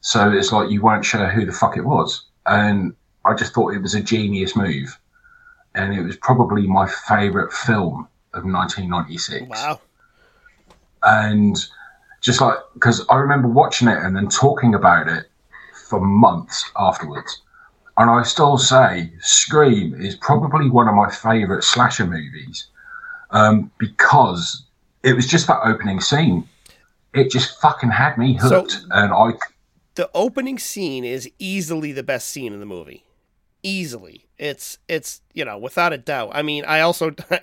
So 0.00 0.30
it's 0.30 0.52
like 0.52 0.70
you 0.70 0.82
weren't 0.82 1.04
sure 1.04 1.28
who 1.28 1.46
the 1.46 1.52
fuck 1.52 1.76
it 1.76 1.84
was. 1.84 2.24
And 2.46 2.94
I 3.24 3.34
just 3.34 3.54
thought 3.54 3.74
it 3.74 3.82
was 3.82 3.94
a 3.94 4.02
genius 4.02 4.54
move. 4.54 4.98
And 5.74 5.94
it 5.94 6.02
was 6.02 6.16
probably 6.16 6.66
my 6.66 6.86
favourite 6.86 7.52
film 7.52 8.08
of 8.34 8.44
1996. 8.44 9.48
Wow. 9.48 9.80
And 11.02 11.56
just 12.20 12.40
like, 12.40 12.58
because 12.74 13.04
I 13.08 13.16
remember 13.16 13.48
watching 13.48 13.88
it 13.88 13.98
and 13.98 14.14
then 14.14 14.28
talking 14.28 14.74
about 14.74 15.08
it 15.08 15.28
for 15.92 16.00
months 16.00 16.64
afterwards. 16.74 17.42
And 17.98 18.08
I 18.08 18.22
still 18.22 18.56
say 18.56 19.12
Scream 19.20 19.94
is 20.00 20.16
probably 20.16 20.70
one 20.70 20.88
of 20.88 20.94
my 20.94 21.10
favourite 21.10 21.62
slasher 21.62 22.06
movies 22.06 22.68
um, 23.30 23.70
because 23.76 24.64
it 25.02 25.12
was 25.12 25.26
just 25.26 25.48
that 25.48 25.60
opening 25.64 26.00
scene. 26.00 26.48
It 27.12 27.30
just 27.30 27.60
fucking 27.60 27.90
had 27.90 28.16
me 28.16 28.38
hooked. 28.40 28.72
So, 28.72 28.78
and 28.90 29.12
I. 29.12 29.32
The 29.96 30.08
opening 30.14 30.58
scene 30.58 31.04
is 31.04 31.30
easily 31.38 31.92
the 31.92 32.02
best 32.02 32.30
scene 32.30 32.54
in 32.54 32.60
the 32.60 32.66
movie. 32.66 33.04
Easily. 33.62 34.24
It's, 34.38 34.78
it's 34.88 35.20
you 35.34 35.44
know, 35.44 35.58
without 35.58 35.92
a 35.92 35.98
doubt. 35.98 36.30
I 36.32 36.40
mean, 36.40 36.64
I 36.64 36.80
also. 36.80 37.14
I, 37.30 37.40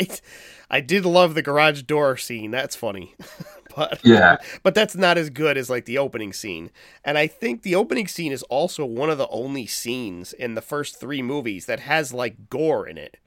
I 0.72 0.82
did 0.82 1.06
love 1.06 1.36
the 1.36 1.44
garage 1.44 1.84
door 1.84 2.18
scene. 2.18 2.50
That's 2.50 2.76
funny. 2.76 3.14
but 3.76 4.00
yeah, 4.04 4.38
but 4.64 4.74
that's 4.74 4.96
not 4.96 5.18
as 5.18 5.30
good 5.30 5.58
as 5.58 5.70
like 5.70 5.86
the 5.86 5.98
opening 5.98 6.34
scene. 6.34 6.72
And 7.04 7.18
I 7.18 7.28
think 7.28 7.62
the 7.62 7.76
opening 7.76 8.08
scene 8.08 8.32
is 8.32 8.44
also 8.44 8.86
one 8.86 9.10
of 9.10 9.18
the 9.18 9.28
only 9.30 9.68
scenes 9.68 10.34
in 10.34 10.56
the 10.56 10.62
first 10.62 11.00
three 11.00 11.22
movies 11.22 11.66
that 11.66 11.82
has 11.82 12.14
like 12.14 12.50
gore 12.50 12.88
in 12.88 12.98
it. 12.98 13.18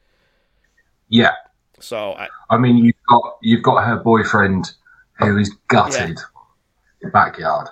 Yeah. 1.09 1.35
So 1.81 2.13
I, 2.13 2.29
I 2.51 2.59
mean, 2.59 2.77
you've 2.77 2.95
got 3.09 3.39
you've 3.43 3.63
got 3.63 3.85
her 3.85 3.97
boyfriend 3.97 4.73
who 5.19 5.37
is 5.39 5.55
gutted 5.69 6.19
yeah. 7.03 7.09
backyard. 7.11 7.69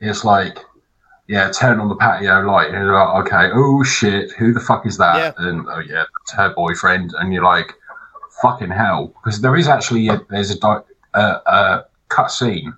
It's 0.00 0.24
like, 0.24 0.58
yeah, 1.26 1.50
turn 1.50 1.80
on 1.80 1.88
the 1.88 1.96
patio 1.96 2.40
light, 2.42 2.68
and 2.68 2.76
you're 2.76 2.94
like, 2.94 3.26
okay, 3.26 3.50
oh 3.52 3.82
shit, 3.82 4.30
who 4.32 4.52
the 4.52 4.60
fuck 4.60 4.86
is 4.86 4.98
that? 4.98 5.16
Yeah. 5.16 5.32
And 5.48 5.66
oh 5.68 5.80
yeah, 5.80 6.04
it's 6.22 6.32
her 6.32 6.54
boyfriend, 6.54 7.14
and 7.18 7.32
you're 7.32 7.44
like, 7.44 7.72
fucking 8.42 8.70
hell, 8.70 9.08
because 9.08 9.40
there 9.40 9.56
is 9.56 9.68
actually 9.68 10.08
a, 10.08 10.20
there's 10.30 10.50
a 10.50 10.58
a, 11.18 11.42
a 11.46 11.86
cut 12.08 12.30
scene. 12.30 12.74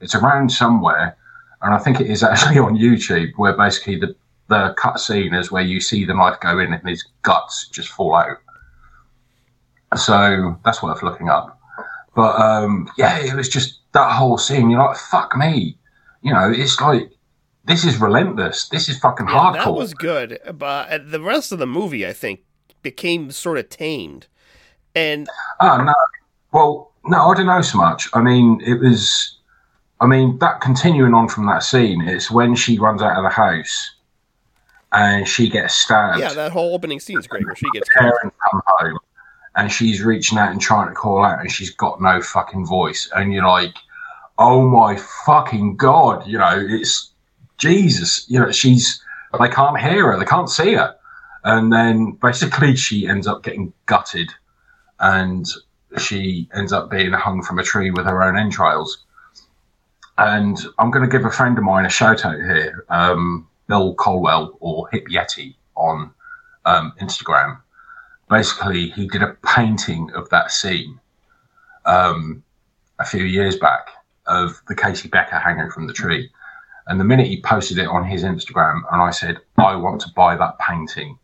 It's 0.00 0.14
around 0.14 0.50
somewhere, 0.50 1.16
and 1.62 1.74
I 1.74 1.78
think 1.78 2.00
it 2.00 2.08
is 2.08 2.22
actually 2.30 2.58
on 2.58 2.76
YouTube, 2.76 3.32
where 3.36 3.56
basically 3.56 3.96
the 3.96 4.14
the 4.48 4.74
cut 4.76 5.00
scene 5.00 5.32
is 5.34 5.50
where 5.50 5.62
you 5.62 5.80
see 5.80 6.04
the 6.04 6.12
knife 6.12 6.38
go 6.40 6.58
in 6.58 6.72
and 6.72 6.86
his 6.86 7.02
guts 7.22 7.68
just 7.68 7.88
fall 7.88 8.14
out. 8.14 8.36
So 9.96 10.58
that's 10.64 10.82
worth 10.82 11.02
looking 11.02 11.30
up. 11.30 11.58
But 12.14 12.38
um, 12.40 12.90
yeah, 12.98 13.18
it 13.20 13.34
was 13.34 13.48
just 13.48 13.80
that 13.92 14.12
whole 14.12 14.38
scene. 14.38 14.70
You're 14.70 14.84
like, 14.84 14.98
fuck 14.98 15.36
me. 15.36 15.78
You 16.22 16.32
know, 16.32 16.52
it's 16.54 16.80
like 16.80 17.10
this 17.64 17.84
is 17.84 18.00
relentless. 18.00 18.68
This 18.68 18.88
is 18.88 18.98
fucking 18.98 19.26
yeah, 19.26 19.34
hardcore. 19.34 19.64
That 19.64 19.74
was 19.74 19.94
good, 19.94 20.38
but 20.54 21.10
the 21.10 21.20
rest 21.20 21.52
of 21.52 21.58
the 21.58 21.66
movie, 21.66 22.06
I 22.06 22.12
think, 22.12 22.40
became 22.82 23.30
sort 23.30 23.58
of 23.58 23.68
tamed. 23.68 24.26
And 24.94 25.28
oh 25.60 25.82
no, 25.82 25.94
well, 26.52 26.92
no, 27.06 27.30
I 27.30 27.34
don't 27.34 27.46
know 27.46 27.60
so 27.62 27.78
much. 27.78 28.08
I 28.14 28.22
mean, 28.22 28.60
it 28.64 28.80
was. 28.80 29.38
I 30.00 30.06
mean, 30.06 30.38
that 30.38 30.60
continuing 30.60 31.14
on 31.14 31.28
from 31.28 31.46
that 31.46 31.62
scene, 31.62 32.02
it's 32.02 32.30
when 32.30 32.54
she 32.54 32.78
runs 32.78 33.00
out 33.00 33.16
of 33.16 33.22
the 33.22 33.30
house 33.30 33.94
and 34.92 35.26
she 35.26 35.48
gets 35.48 35.74
stabbed. 35.74 36.18
Yeah, 36.18 36.34
that 36.34 36.52
whole 36.52 36.74
opening 36.74 37.00
scene 37.00 37.18
is 37.18 37.26
great 37.26 37.46
where 37.46 37.56
she 37.56 37.66
gets 37.72 37.88
parents 37.96 38.36
come 38.50 38.62
home 38.66 38.98
and 39.56 39.70
she's 39.70 40.02
reaching 40.02 40.38
out 40.38 40.50
and 40.50 40.60
trying 40.60 40.88
to 40.88 40.94
call 40.94 41.24
out 41.24 41.40
and 41.40 41.50
she's 41.50 41.70
got 41.70 42.00
no 42.00 42.20
fucking 42.20 42.66
voice. 42.66 43.10
And 43.14 43.32
you're 43.32 43.46
like, 43.46 43.74
oh 44.38 44.68
my 44.68 44.96
fucking 45.24 45.76
God, 45.76 46.26
you 46.26 46.38
know, 46.38 46.64
it's 46.68 47.12
Jesus. 47.58 48.26
You 48.28 48.40
know, 48.40 48.52
she's, 48.52 49.02
they 49.38 49.48
can't 49.48 49.78
hear 49.78 50.12
her, 50.12 50.18
they 50.18 50.24
can't 50.24 50.50
see 50.50 50.74
her. 50.74 50.94
And 51.44 51.72
then 51.72 52.12
basically 52.12 52.74
she 52.76 53.06
ends 53.06 53.26
up 53.26 53.42
getting 53.42 53.72
gutted 53.86 54.30
and 55.00 55.46
she 56.00 56.48
ends 56.54 56.72
up 56.72 56.90
being 56.90 57.12
hung 57.12 57.42
from 57.42 57.58
a 57.58 57.62
tree 57.62 57.90
with 57.90 58.06
her 58.06 58.22
own 58.22 58.36
entrails. 58.36 59.04
And 60.18 60.58
I'm 60.78 60.90
going 60.90 61.08
to 61.08 61.10
give 61.10 61.26
a 61.26 61.30
friend 61.30 61.58
of 61.58 61.64
mine 61.64 61.86
a 61.86 61.90
shout 61.90 62.24
out 62.24 62.36
here, 62.36 62.84
um, 62.88 63.48
Bill 63.68 63.94
Colwell 63.94 64.56
or 64.60 64.88
Hip 64.92 65.06
Yeti 65.08 65.54
on 65.74 66.10
um, 66.64 66.92
Instagram. 67.00 67.60
Basically, 68.30 68.90
he 68.90 69.08
did 69.08 69.22
a 69.22 69.36
painting 69.44 70.10
of 70.14 70.28
that 70.30 70.50
scene 70.50 71.00
um, 71.84 72.42
a 72.98 73.04
few 73.04 73.24
years 73.24 73.56
back 73.56 73.88
of 74.26 74.60
the 74.68 74.74
Casey 74.74 75.08
Becker 75.08 75.38
hanging 75.38 75.70
from 75.70 75.86
the 75.86 75.92
tree. 75.92 76.30
And 76.86 77.00
the 77.00 77.04
minute 77.04 77.26
he 77.26 77.40
posted 77.40 77.78
it 77.78 77.86
on 77.88 78.04
his 78.04 78.24
Instagram, 78.24 78.82
and 78.92 79.00
I 79.00 79.10
said, 79.10 79.38
I 79.56 79.74
want 79.76 80.00
to 80.02 80.12
buy 80.14 80.36
that 80.36 80.58
painting. 80.58 81.18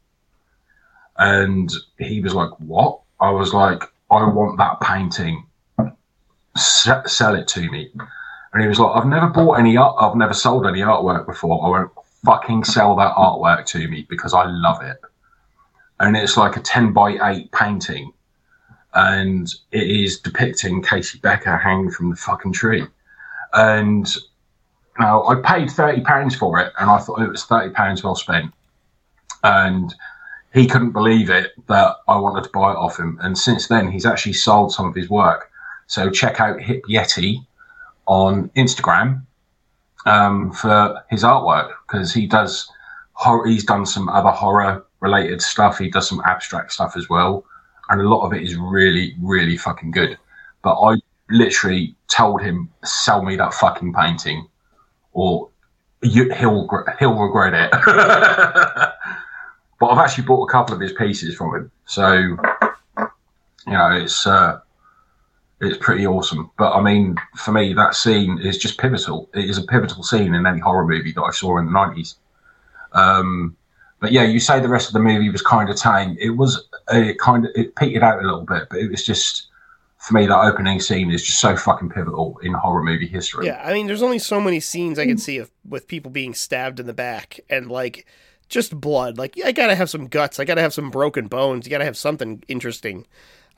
And 1.17 1.71
he 1.99 2.21
was 2.21 2.35
like, 2.35 2.51
What? 2.59 3.01
I 3.21 3.31
was 3.31 3.53
like, 3.53 3.85
I 4.11 4.25
want 4.27 4.59
that 4.59 4.81
painting. 4.81 5.47
S- 6.57 6.89
sell 7.07 7.35
it 7.35 7.47
to 7.49 7.71
me. 7.71 7.91
And 8.53 8.63
he 8.63 8.69
was 8.69 8.81
like, 8.81 8.97
I've 8.97 9.07
never 9.07 9.29
bought 9.29 9.59
any 9.59 9.77
art. 9.77 9.97
I've 10.01 10.17
never 10.17 10.35
sold 10.35 10.67
any 10.67 10.81
artwork 10.81 11.27
before. 11.27 11.65
I 11.65 11.69
won't 11.69 11.93
fucking 12.25 12.65
sell 12.65 12.97
that 12.97 13.15
artwork 13.15 13.67
to 13.67 13.89
me 13.89 14.07
because 14.09 14.35
I 14.35 14.45
love 14.47 14.83
it. 14.83 14.97
And 16.01 16.17
it's 16.17 16.37
like 16.37 16.57
a 16.57 16.61
10 16.61 16.93
by 16.93 17.19
8 17.23 17.53
painting. 17.53 18.13
And 18.95 19.49
it 19.71 19.89
is 19.89 20.19
depicting 20.19 20.83
Casey 20.83 21.19
Becker 21.21 21.57
hanging 21.57 21.93
from 21.93 22.11
the 22.11 22.17
fucking 22.17 22.53
tree. 22.53 22.85
And 23.53 24.13
now 24.99 25.25
I 25.29 25.37
paid 25.37 25.69
£30 25.69 26.35
for 26.37 26.59
it 26.59 26.73
and 26.79 26.91
I 26.91 26.99
thought 26.99 27.23
it 27.23 27.29
was 27.29 27.45
£30 27.45 28.03
well 28.03 28.17
spent. 28.17 28.53
And 29.45 29.95
he 30.53 30.67
couldn't 30.67 30.93
believe 30.93 31.31
it 31.31 31.53
that 31.69 31.97
I 32.09 32.17
wanted 32.19 32.45
to 32.45 32.51
buy 32.51 32.73
it 32.73 32.77
off 32.77 32.99
him. 32.99 33.19
And 33.23 33.39
since 33.39 33.69
then, 33.69 33.91
he's 33.91 34.07
actually 34.07 34.33
sold 34.33 34.73
some 34.73 34.87
of 34.87 34.95
his 34.95 35.09
work. 35.09 35.51
So 35.87 36.11
check 36.11 36.41
out 36.41 36.61
Hip 36.61 36.83
Yeti 36.89 37.45
on 38.07 38.49
Instagram 38.51 39.23
um, 40.07 40.53
for 40.53 41.03
his 41.11 41.23
artwork 41.23 41.73
because 41.87 42.13
he 42.13 42.27
does. 42.27 42.71
Horror, 43.13 43.47
he's 43.47 43.65
done 43.65 43.85
some 43.85 44.09
other 44.09 44.31
horror 44.31 44.85
related 45.01 45.43
stuff. 45.43 45.79
He 45.79 45.91
does 45.91 46.09
some 46.09 46.23
abstract 46.25 46.73
stuff 46.73 46.97
as 46.97 47.09
well, 47.09 47.45
and 47.91 48.01
a 48.01 48.09
lot 48.09 48.25
of 48.25 48.33
it 48.33 48.43
is 48.43 48.57
really, 48.57 49.15
really 49.21 49.59
fucking 49.59 49.91
good. 49.91 50.17
But 50.63 50.81
I 50.81 50.97
literally 51.29 51.95
told 52.09 52.41
him, 52.41 52.71
"Sell 52.83 53.23
me 53.23 53.37
that 53.37 53.53
fucking 53.53 53.93
painting, 53.93 54.49
or 55.13 55.51
you, 56.03 56.33
he'll 56.33 56.67
he'll 56.99 57.15
regret 57.15 57.53
it." 57.55 57.71
But 59.81 59.89
I've 59.89 59.99
actually 59.99 60.25
bought 60.25 60.49
a 60.49 60.53
couple 60.53 60.75
of 60.75 60.81
his 60.81 60.93
pieces 60.93 61.35
from 61.35 61.57
him, 61.57 61.71
so 61.87 62.13
you 62.13 63.73
know 63.73 63.91
it's 63.93 64.27
uh, 64.27 64.61
it's 65.61 65.79
pretty 65.79 66.07
awesome. 66.07 66.51
But 66.59 66.73
I 66.73 66.83
mean, 66.83 67.17
for 67.37 67.53
me, 67.53 67.73
that 67.73 67.95
scene 67.95 68.39
is 68.39 68.59
just 68.59 68.79
pivotal. 68.79 69.29
It 69.35 69.47
is 69.47 69.59
a 69.59 69.63
pivotal 69.63 70.03
scene 70.03 70.35
in 70.35 70.47
any 70.47 70.61
horror 70.61 70.87
movie 70.87 71.13
that 71.13 71.23
I 71.23 71.31
saw 71.31 71.59
in 71.59 71.67
the 71.67 71.73
nineties. 71.73 72.17
Um, 72.93 73.57
but 74.01 74.13
yeah, 74.13 74.25
you 74.25 74.39
say 74.39 74.61
the 74.61 74.69
rest 74.69 74.89
of 74.89 74.93
the 74.93 75.01
movie 75.01 75.31
was 75.31 75.43
kind 75.43 75.71
of 75.71 75.77
tame. 75.77 76.17
It 76.21 76.31
was 76.31 76.69
it 76.91 77.19
kind 77.19 77.47
of 77.47 77.51
it 77.55 77.75
petered 77.75 78.03
out 78.03 78.23
a 78.23 78.27
little 78.27 78.45
bit, 78.45 78.69
but 78.69 78.79
it 78.81 78.91
was 78.91 79.05
just 79.05 79.49
for 80.01 80.15
me, 80.15 80.27
that 80.27 80.39
opening 80.39 80.81
scene 80.81 81.11
is 81.11 81.23
just 81.23 81.41
so 81.41 81.55
fucking 81.55 81.91
pivotal 81.91 82.39
in 82.43 82.55
horror 82.55 82.83
movie 82.83 83.07
history. 83.07 83.47
Yeah, 83.47 83.61
I 83.63 83.75
mean, 83.75 83.87
there's 83.87 84.03
only 84.03 84.19
so 84.19 84.41
many 84.41 84.59
scenes 84.59 84.99
I 84.99 85.05
can 85.05 85.19
see 85.19 85.37
of 85.37 85.51
with 85.69 85.87
people 85.87 86.11
being 86.11 86.33
stabbed 86.33 86.81
in 86.81 86.87
the 86.87 86.95
back 86.95 87.39
and 87.51 87.71
like 87.71 88.07
just 88.51 88.79
blood. 88.79 89.17
Like, 89.17 89.35
I 89.45 89.53
gotta 89.53 89.75
have 89.75 89.89
some 89.89 90.07
guts. 90.09 90.39
I 90.39 90.45
gotta 90.45 90.61
have 90.61 90.75
some 90.75 90.91
broken 90.91 91.27
bones. 91.29 91.65
You 91.67 91.71
gotta 91.71 91.85
have 91.87 91.97
something 91.97 92.43
interesting. 92.49 93.07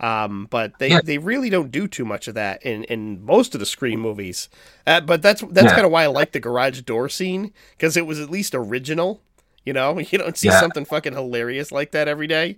Um, 0.01 0.47
but 0.51 0.79
they, 0.79 0.89
Yeah. 0.91 1.01
they 1.03 1.19
really 1.19 1.49
don't 1.51 1.71
do 1.71 1.87
too 1.89 2.05
much 2.05 2.27
of 2.29 2.35
that 2.35 2.63
in, 2.65 2.85
in 2.85 3.25
most 3.25 3.55
of 3.55 3.61
the 3.61 3.67
Scream 3.67 4.01
movies. 4.01 4.49
Uh, 4.87 5.01
but 5.01 5.23
that's 5.23 5.43
that's 5.51 5.67
Yeah. 5.67 5.75
kind 5.75 5.87
of 5.87 5.93
why 5.93 6.05
I 6.05 6.07
like 6.09 6.33
the 6.33 6.41
garage 6.41 6.81
door 6.83 7.09
scene 7.09 7.53
because 7.77 7.97
it 7.97 8.07
was 8.07 8.19
at 8.21 8.31
least 8.31 8.55
original. 8.55 9.21
You 9.65 9.73
know, 9.73 9.99
you 10.11 10.19
don't 10.19 10.37
see 10.37 10.49
Yeah. 10.49 10.61
something 10.61 10.85
fucking 10.85 11.13
hilarious 11.13 11.71
like 11.73 11.93
that 11.93 12.09
every 12.09 12.27
day. 12.27 12.57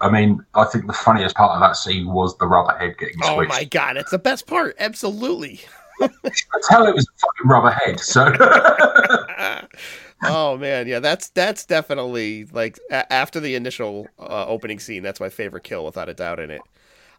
I 0.00 0.10
mean, 0.10 0.44
I 0.54 0.64
think 0.64 0.86
the 0.86 0.92
funniest 0.94 1.34
part 1.36 1.52
of 1.52 1.60
that 1.60 1.76
scene 1.76 2.06
was 2.12 2.36
the 2.38 2.46
rubber 2.46 2.76
head 2.78 2.96
getting 2.98 3.16
Oh 3.22 3.36
switched. 3.36 3.50
my 3.52 3.64
god, 3.64 3.96
it's 3.98 4.10
the 4.10 4.18
best 4.18 4.46
part. 4.46 4.76
Absolutely. 4.78 5.60
I 6.00 6.08
tell 6.68 6.86
it 6.86 6.94
was 6.94 7.06
a 7.06 7.18
fucking 7.20 7.46
rubber 7.48 7.70
head. 7.70 8.00
So 8.00 8.24
oh 10.24 10.56
man, 10.56 10.86
yeah, 10.86 11.00
that's 11.00 11.28
that's 11.30 11.64
definitely 11.66 12.46
like 12.46 12.78
a- 12.90 13.10
after 13.12 13.40
the 13.40 13.54
initial 13.54 14.10
uh, 14.18 14.46
opening 14.46 14.78
scene. 14.78 15.02
That's 15.02 15.20
my 15.20 15.28
favorite 15.28 15.64
kill, 15.64 15.84
without 15.84 16.08
a 16.08 16.14
doubt. 16.14 16.40
In 16.40 16.50
it, 16.50 16.66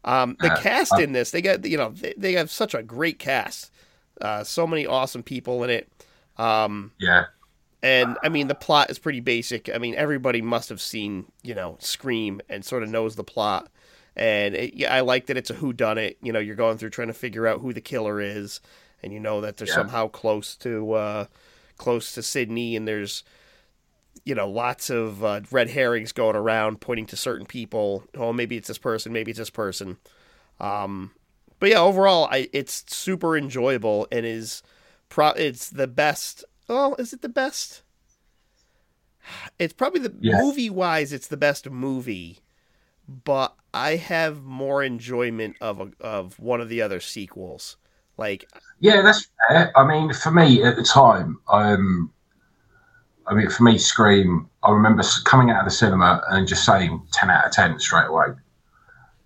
um, 0.03 0.38
the 0.39 0.51
cast 0.51 0.99
uh, 0.99 1.03
in 1.03 1.14
this, 1.14 1.32
they 1.32 1.41
got 1.41 1.66
you 1.66 1.78
know 1.78 1.89
they, 1.89 2.14
they 2.18 2.34
have 2.34 2.51
such 2.51 2.74
a 2.74 2.84
great 2.84 3.20
cast, 3.20 3.72
uh, 4.22 4.43
so 4.43 4.68
many 4.68 4.86
awesome 4.86 5.24
people 5.24 5.64
in 5.64 5.70
it. 5.70 5.89
Um, 6.38 6.91
yeah, 6.99 7.26
and 7.84 8.18
I 8.24 8.30
mean, 8.30 8.47
the 8.47 8.56
plot 8.56 8.89
is 8.89 8.99
pretty 8.99 9.20
basic. 9.20 9.70
I 9.74 9.78
mean, 9.78 9.95
everybody 9.95 10.41
must 10.41 10.70
have 10.70 10.82
seen, 10.82 11.26
you 11.43 11.53
know, 11.53 11.78
Scream 11.80 12.41
and 12.49 12.66
sort 12.66 12.84
of 12.84 12.89
knows 12.89 13.16
the 13.16 13.24
plot. 13.24 13.70
And 14.16 14.56
it, 14.56 14.74
yeah, 14.76 14.93
I 14.93 15.01
like 15.01 15.28
that 15.28 15.38
it's 15.38 15.49
a 15.49 15.56
who 15.56 15.74
done 15.74 15.97
it. 15.97 16.18
You 16.22 16.32
know, 16.34 16.39
you're 16.39 16.56
going 16.56 16.78
through 16.78 16.91
trying 16.91 17.10
to 17.10 17.14
figure 17.14 17.45
out 17.47 17.62
who 17.62 17.74
the 17.74 17.82
killer 17.82 18.22
is, 18.22 18.62
and 19.03 19.14
you 19.14 19.20
know 19.20 19.41
that 19.41 19.58
they're 19.58 19.68
Yeah. 19.68 19.74
somehow 19.76 20.08
close 20.08 20.56
to 20.58 20.93
uh, 20.93 21.26
close 21.78 22.14
to 22.14 22.24
Sidney, 22.24 22.76
and 22.76 22.88
there's 22.88 23.24
you 24.24 24.34
know 24.36 24.50
lots 24.50 24.90
of 24.90 25.24
uh, 25.24 25.42
red 25.52 25.70
herrings 25.70 26.12
going 26.12 26.36
around 26.36 26.82
pointing 26.82 27.06
to 27.08 27.16
certain 27.16 27.46
people. 27.46 28.04
Oh, 28.16 28.34
maybe 28.34 28.58
it's 28.58 28.68
this 28.68 28.78
person, 28.78 29.14
maybe 29.14 29.32
it's 29.32 29.40
this 29.40 29.50
person. 29.50 29.98
Um, 30.60 31.12
but 31.60 31.70
yeah, 31.70 31.80
overall, 31.80 32.28
I 32.32 32.50
it's 32.54 32.84
super 32.88 33.38
enjoyable 33.38 34.08
and 34.12 34.26
is 34.26 34.64
pro. 35.10 35.30
It's 35.30 35.70
the 35.70 35.88
best. 35.88 36.44
Oh, 36.68 36.96
is 36.96 37.14
it 37.14 37.22
the 37.22 37.30
best? 37.30 37.82
It's 39.58 39.74
probably 39.74 40.02
the 40.02 40.14
Yeah. 40.20 40.38
movie 40.38 40.70
wise. 40.70 41.12
It's 41.12 41.28
the 41.28 41.38
best 41.38 41.70
movie, 41.70 42.40
but 43.08 43.56
I 43.74 43.96
have 43.96 44.44
more 44.44 44.84
enjoyment 44.84 45.58
of 45.62 45.80
a, 45.82 45.92
of 46.00 46.40
one 46.40 46.62
of 46.62 46.70
the 46.70 46.82
other 46.82 47.00
sequels. 47.00 47.78
Like, 48.18 48.49
yeah, 48.80 49.01
that's 49.01 49.28
fair. 49.47 49.78
I 49.78 49.86
mean, 49.86 50.13
for 50.13 50.32
me 50.32 50.63
at 50.63 50.76
the 50.76 50.84
time, 50.84 51.39
um, 51.49 52.11
I 53.28 53.34
mean, 53.34 53.49
for 53.49 53.63
me, 53.63 53.78
Scream. 53.78 54.49
I 54.63 54.72
remember 54.72 55.03
coming 55.26 55.51
out 55.51 55.59
of 55.59 55.66
the 55.66 55.72
cinema 55.72 56.24
and 56.30 56.47
just 56.47 56.66
saying 56.66 57.01
ten 57.11 57.30
out 57.30 57.45
of 57.45 57.51
ten 57.51 57.80
straight 57.80 58.07
away, 58.07 58.28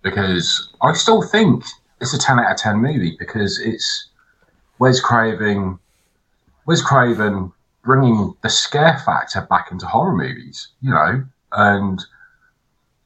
because 0.02 0.72
I 0.82 0.92
still 0.92 1.22
think 1.22 1.64
it's 2.00 2.14
a 2.14 2.18
ten 2.18 2.38
out 2.38 2.50
of 2.50 2.56
ten 2.58 2.76
movie 2.76 3.16
because 3.18 3.58
it's 3.60 4.08
Wes 4.78 5.00
Craven, 5.00 5.78
Wes 6.66 6.82
Craven 6.82 7.52
bringing 7.82 8.34
the 8.42 8.50
scare 8.50 8.98
factor 9.04 9.46
back 9.48 9.70
into 9.72 9.86
horror 9.86 10.14
movies, 10.14 10.68
you 10.82 10.90
know, 10.90 11.24
and 11.52 12.02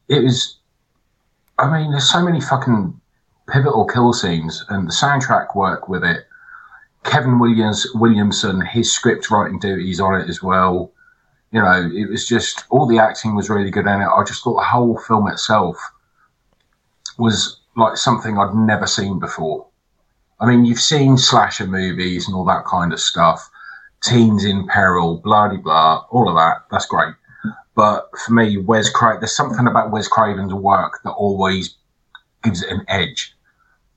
it 0.09 0.23
was. 0.23 0.57
I 1.57 1.71
mean, 1.71 1.91
there's 1.91 2.09
so 2.09 2.21
many 2.21 2.41
fucking 2.41 2.99
pivotal 3.47 3.85
kill 3.85 4.13
scenes, 4.13 4.63
and 4.69 4.87
the 4.87 4.93
soundtrack 4.93 5.55
work 5.55 5.87
with 5.87 6.03
it. 6.03 6.27
Kevin 7.03 7.39
Williams 7.39 7.85
Williamson, 7.93 8.61
his 8.61 8.91
script 8.91 9.29
writing 9.29 9.59
duties 9.59 9.99
on 9.99 10.19
it 10.19 10.29
as 10.29 10.41
well. 10.41 10.91
You 11.51 11.61
know, 11.61 11.89
it 11.93 12.09
was 12.09 12.27
just 12.27 12.65
all 12.69 12.87
the 12.87 12.99
acting 12.99 13.35
was 13.35 13.49
really 13.49 13.69
good 13.69 13.85
in 13.85 14.01
it. 14.01 14.07
I 14.07 14.23
just 14.23 14.43
thought 14.43 14.55
the 14.59 14.65
whole 14.65 14.97
film 14.97 15.27
itself 15.27 15.77
was 17.17 17.59
like 17.77 17.97
something 17.97 18.37
I'd 18.37 18.55
never 18.55 18.87
seen 18.87 19.19
before. 19.19 19.67
I 20.39 20.47
mean, 20.47 20.65
you've 20.65 20.79
seen 20.79 21.17
slasher 21.17 21.67
movies 21.67 22.27
and 22.27 22.35
all 22.35 22.45
that 22.45 22.65
kind 22.65 22.91
of 22.91 22.99
stuff, 22.99 23.49
teens 24.03 24.43
in 24.43 24.67
peril, 24.67 25.17
blah 25.23 25.47
de 25.47 25.57
blah, 25.57 26.05
all 26.09 26.27
of 26.27 26.35
that. 26.35 26.63
That's 26.71 26.87
great. 26.87 27.13
But 27.75 28.09
for 28.25 28.33
me, 28.33 28.57
Wes 28.57 28.89
Craven, 28.89 29.19
there's 29.21 29.35
something 29.35 29.67
about 29.67 29.91
Wes 29.91 30.07
Craven's 30.07 30.53
work 30.53 30.99
that 31.03 31.11
always 31.11 31.75
gives 32.45 32.63
it 32.63 32.71
an 32.71 32.85
edge. 32.87 33.35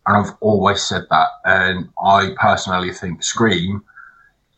And 0.06 0.16
I've 0.16 0.34
always 0.40 0.82
said 0.82 1.02
that. 1.10 1.28
And 1.44 1.88
I 2.02 2.34
personally 2.40 2.92
think 2.92 3.22
Scream 3.22 3.84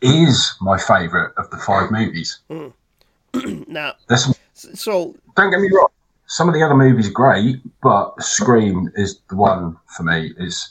is 0.01 0.55
my 0.61 0.78
favourite 0.78 1.32
of 1.36 1.51
the 1.51 1.59
five 1.59 1.91
movies. 1.91 2.38
now, 3.68 3.95
There's 4.09 4.24
some, 4.24 4.34
so 4.55 5.14
don't 5.36 5.51
get 5.51 5.61
me 5.61 5.68
wrong, 5.72 5.88
some 6.30 6.49
of 6.49 6.55
the 6.55 6.62
other 6.62 6.76
movies 6.76 7.09
are 7.09 7.12
great, 7.12 7.57
but 7.82 8.14
Scream 8.22 8.91
is 8.95 9.18
the 9.28 9.36
one 9.36 9.76
for 9.97 10.05
me. 10.05 10.32
Is 10.38 10.70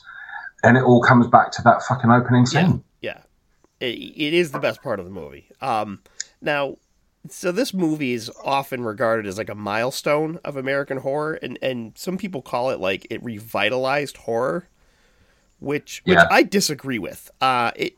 and 0.64 0.76
it 0.76 0.82
all 0.82 1.02
comes 1.02 1.26
back 1.26 1.52
to 1.52 1.62
that 1.62 1.82
fucking 1.82 2.10
opening 2.10 2.46
scene. 2.46 2.82
yeah, 3.02 3.20
it, 3.78 3.94
it 3.94 4.34
is 4.34 4.52
the 4.52 4.58
best 4.58 4.82
part 4.82 4.98
of 4.98 5.04
the 5.04 5.10
movie. 5.10 5.46
Um, 5.60 6.00
now, 6.40 6.76
so 7.28 7.52
this 7.52 7.74
movie 7.74 8.12
is 8.12 8.30
often 8.44 8.82
regarded 8.82 9.26
as 9.26 9.36
like 9.36 9.50
a 9.50 9.54
milestone 9.54 10.38
of 10.44 10.56
American 10.56 10.98
horror, 10.98 11.34
and 11.34 11.58
and 11.60 11.92
some 11.96 12.16
people 12.16 12.42
call 12.42 12.70
it 12.70 12.80
like 12.80 13.06
it 13.10 13.22
revitalized 13.22 14.18
horror, 14.18 14.68
which 15.58 16.02
which 16.04 16.18
I 16.30 16.42
disagree 16.42 16.98
with. 16.98 17.30
Uh, 17.40 17.72
it 17.76 17.96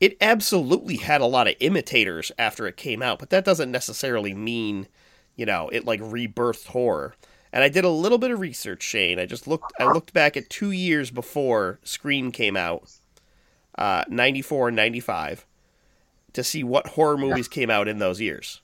it 0.00 0.16
absolutely 0.20 0.96
had 0.96 1.20
a 1.20 1.26
lot 1.26 1.48
of 1.48 1.54
imitators 1.60 2.32
after 2.38 2.66
it 2.66 2.76
came 2.76 3.02
out, 3.02 3.18
but 3.18 3.30
that 3.30 3.44
doesn't 3.44 3.70
necessarily 3.70 4.34
mean, 4.34 4.88
you 5.36 5.46
know, 5.46 5.68
it 5.68 5.84
like 5.84 6.00
rebirthed 6.00 6.66
horror. 6.66 7.14
And 7.52 7.62
I 7.62 7.68
did 7.68 7.84
a 7.84 7.90
little 7.90 8.18
bit 8.18 8.30
of 8.30 8.40
research, 8.40 8.82
Shane. 8.82 9.18
I 9.18 9.26
just 9.26 9.46
looked 9.46 9.72
I 9.78 9.84
looked 9.84 10.12
back 10.12 10.36
at 10.36 10.50
two 10.50 10.72
years 10.72 11.10
before 11.10 11.78
Scream 11.84 12.32
came 12.32 12.56
out, 12.56 12.90
uh, 13.78 14.04
94 14.08 14.68
and 14.68 14.76
95, 14.76 15.46
to 16.32 16.42
see 16.44 16.64
what 16.64 16.86
horror 16.88 17.16
movies 17.18 17.48
came 17.48 17.70
out 17.70 17.88
in 17.88 17.98
those 17.98 18.20
years. 18.20 18.60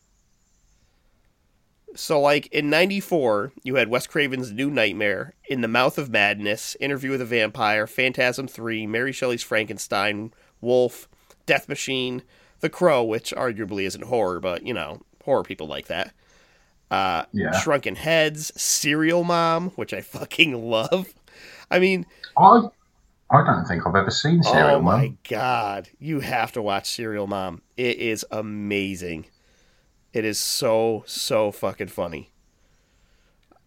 So, 1.97 2.21
like 2.21 2.47
in 2.49 2.69
'94, 2.71 3.53
you 3.65 3.77
had 3.77 3.89
Wes 3.89 4.07
Craven's 4.07 4.53
New 4.53 4.71
Nightmare, 4.71 5.35
In 5.49 5.63
the 5.63 5.69
Mouth 5.69 5.97
of 5.99 6.11
Madness, 6.11 6.77
Interview 6.81 7.11
with 7.11 7.23
a 7.23 7.27
Vampire, 7.27 7.87
Phantasm 7.87 8.47
3, 8.47 8.87
Mary 8.87 9.11
Shelley's 9.11 9.43
Frankenstein, 9.43 10.33
Wolf, 10.61 11.09
Death 11.47 11.69
Machine, 11.69 12.23
The 12.61 12.69
Crow, 12.69 13.03
which 13.03 13.33
arguably 13.33 13.85
isn't 13.85 14.05
horror, 14.05 14.39
but 14.39 14.65
you 14.67 14.75
know, 14.75 15.01
horror 15.25 15.43
people 15.43 15.67
like 15.67 15.87
that. 15.87 16.13
Uh, 16.91 17.25
Yeah. 17.33 17.59
Shrunken 17.59 17.97
Heads, 17.97 18.53
Serial 18.61 19.25
Mom, 19.25 19.71
which 19.71 19.95
I 19.95 20.01
fucking 20.03 20.69
love. 20.71 21.15
I 21.71 21.79
mean, 21.79 22.07
I 23.31 23.45
don't 23.45 23.67
think 23.67 23.87
I've 23.87 23.95
ever 23.95 24.11
seen 24.11 24.43
Serial 24.43 24.81
Mom. 24.81 24.95
oh 24.95 24.99
my 24.99 25.13
god, 25.29 25.89
you 25.99 26.21
have 26.21 26.53
to 26.53 26.63
watch 26.63 26.91
Serial 26.91 27.27
Mom. 27.27 27.63
It 27.77 27.99
is 27.99 28.25
amazing. 28.31 29.27
It 30.13 30.25
is 30.25 30.39
so 30.41 31.05
so 31.07 31.53
fucking 31.53 31.89
funny. 31.89 32.31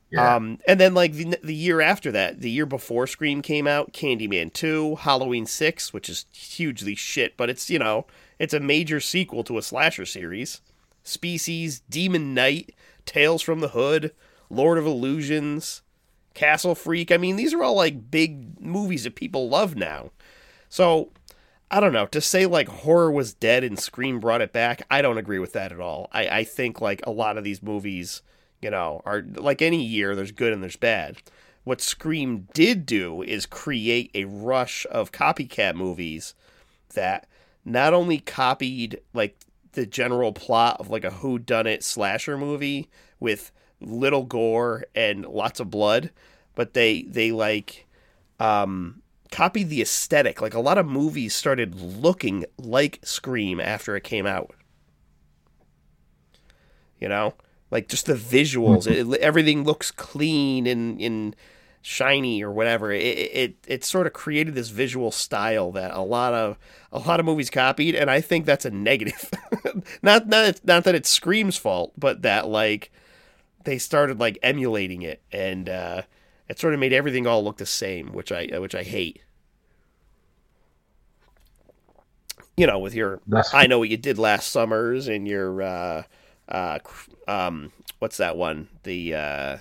Yeah. 0.10 0.36
Um, 0.36 0.60
and 0.68 0.80
then 0.80 0.94
like 0.94 1.14
the 1.14 1.38
the 1.44 1.56
year 1.56 1.80
after 1.80 2.12
that, 2.12 2.42
the 2.42 2.50
year 2.50 2.66
before 2.66 3.08
Scream 3.08 3.42
came 3.42 3.68
out, 3.68 3.94
Candyman 3.94 4.52
two, 4.52 4.96
Halloween 4.96 5.46
six, 5.46 5.94
which 5.94 6.10
is 6.10 6.26
hugely 6.32 6.96
shit, 6.96 7.38
but 7.38 7.50
it's 7.50 7.70
you 7.70 7.80
know 7.80 8.08
it's 8.40 8.54
a 8.54 8.60
major 8.60 9.00
sequel 9.00 9.44
to 9.46 9.58
a 9.58 9.62
slasher 9.62 10.06
series. 10.06 10.60
Species, 11.04 11.82
Demon 11.90 12.34
Knight, 12.34 12.76
Tales 13.06 13.42
from 13.42 13.60
the 13.60 13.70
Hood, 13.70 14.12
Lord 14.50 14.78
of 14.78 14.86
Illusions, 14.86 15.82
Castle 16.34 16.76
Freak. 16.76 17.12
I 17.12 17.18
mean, 17.18 17.36
these 17.36 17.54
are 17.54 17.64
all 17.64 17.76
like 17.76 18.12
big 18.12 18.60
movies 18.62 19.04
that 19.04 19.16
people 19.16 19.50
love 19.50 19.76
now. 19.76 20.12
So 20.70 21.12
I 21.70 21.80
don't 21.80 21.94
know. 21.94 22.06
To 22.08 22.22
say 22.22 22.46
like 22.46 22.68
horror 22.68 23.12
was 23.12 23.34
dead 23.34 23.64
and 23.64 23.80
Scream 23.80 24.20
brought 24.20 24.42
it 24.42 24.54
back, 24.54 24.84
I 24.92 25.02
don't 25.02 25.18
agree 25.18 25.40
with 25.40 25.54
that 25.54 25.72
at 25.72 25.80
all. 25.80 26.10
I, 26.12 26.28
I 26.28 26.44
think 26.44 26.82
like 26.82 27.02
a 27.06 27.12
lot 27.12 27.38
of 27.38 27.44
these 27.44 27.64
movies, 27.64 28.22
you 28.62 28.70
know, 28.70 29.02
are 29.06 29.24
like 29.36 29.62
any 29.62 29.82
year, 29.82 30.16
there's 30.16 30.32
good 30.32 30.54
and 30.54 30.62
there's 30.62 30.76
bad. 30.76 31.18
What 31.64 31.80
Scream 31.80 32.48
did 32.54 32.86
do 32.86 33.22
is 33.22 33.46
create 33.46 34.12
a 34.14 34.26
rush 34.26 34.86
of 34.92 35.12
copycat 35.12 35.76
movies 35.76 36.34
that 36.96 37.28
not 37.64 37.94
only 37.94 38.20
copied 38.20 39.00
like 39.14 39.38
the 39.74 39.86
general 39.86 40.34
plot 40.34 40.78
of 40.80 40.90
like 40.90 41.06
a 41.06 41.12
who 41.12 41.40
done 41.40 41.68
it 41.68 41.84
slasher 41.84 42.38
movie 42.38 42.90
with 43.20 43.52
little 43.82 44.24
gore 44.24 44.86
and 44.96 45.26
lots 45.26 45.60
of 45.60 45.70
blood, 45.70 46.12
but 46.56 46.74
they 46.74 47.04
they 47.04 47.32
like 47.32 47.88
um 48.40 49.02
copied 49.32 49.70
the 49.70 49.82
aesthetic. 49.82 50.42
Like 50.42 50.54
a 50.54 50.60
lot 50.60 50.78
of 50.78 50.86
movies 50.86 51.34
started 51.34 51.76
looking 51.76 52.46
like 52.58 53.00
Scream 53.04 53.60
after 53.60 53.96
it 53.96 54.04
came 54.04 54.26
out. 54.26 54.54
You 57.00 57.10
know, 57.10 57.34
like 57.72 57.88
just 57.88 58.06
the 58.06 58.14
visuals. 58.14 58.86
It, 58.86 59.20
everything 59.20 59.64
looks 59.64 59.90
clean 59.92 60.68
and 60.68 61.02
and 61.02 61.36
shiny 61.82 62.44
or 62.44 62.52
whatever. 62.52 62.92
It, 62.92 63.02
it 63.02 63.56
it 63.68 63.84
sort 63.84 64.08
of 64.08 64.14
created 64.14 64.54
this 64.54 64.70
visual 64.70 65.12
style 65.12 65.72
that 65.72 65.92
a 65.92 66.02
lot 66.02 66.34
of 66.34 66.58
a 66.92 67.00
lot 67.00 67.20
of 67.20 67.26
movies 67.26 67.50
copied, 67.50 67.96
and 67.96 68.10
I 68.10 68.22
think 68.22 68.46
that's 68.46 68.66
a 68.66 68.72
negative. 68.72 69.32
not 70.02 70.28
not 70.28 70.62
not 70.64 70.84
that 70.84 70.96
it's 70.96 71.10
Scream's 71.10 71.58
fault, 71.58 71.94
but 71.98 72.22
that 72.22 72.48
like 72.48 72.92
they 73.64 73.78
started 73.78 74.20
like 74.20 74.38
emulating 74.44 75.02
it, 75.02 75.22
and 75.32 75.70
uh, 75.70 76.02
it 76.48 76.60
sort 76.60 76.74
of 76.74 76.80
made 76.80 76.94
everything 76.94 77.28
all 77.28 77.44
look 77.44 77.58
the 77.58 77.66
same, 77.66 78.14
which 78.14 78.32
I 78.32 78.48
which 78.60 78.76
I 78.76 78.84
hate. 78.84 79.22
You 82.58 82.68
know, 82.68 82.80
with 82.80 82.94
your 82.94 83.22
That's- 83.28 83.54
I 83.54 83.68
know 83.68 83.80
what 83.80 83.90
you 83.90 83.98
did 83.98 84.18
last 84.18 84.52
summers 84.52 85.08
and 85.08 85.28
your 85.28 85.62
uh, 85.62 86.04
uh, 86.50 86.80
um, 87.28 87.72
what's 88.00 88.18
that 88.18 88.36
one? 88.38 88.68
The 88.84 89.16
uh, 89.16 89.58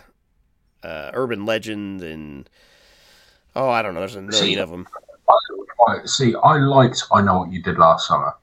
uh, 0.83 1.11
urban 1.15 1.47
legend 1.47 2.03
and 2.03 2.49
oh, 3.55 3.69
I 3.69 3.83
don't 3.83 3.95
know. 3.95 4.01
There's 4.01 4.17
a 4.17 4.23
million 4.23 4.33
See, 4.35 4.59
of 4.59 4.71
them. 4.71 4.87
Right, 5.87 6.07
see, 6.07 6.35
I 6.43 6.59
liked 6.59 7.05
I 7.13 7.23
Know 7.23 7.39
What 7.39 7.53
You 7.53 7.63
Did 7.63 7.79
Last 7.79 8.07
Summer 8.07 8.35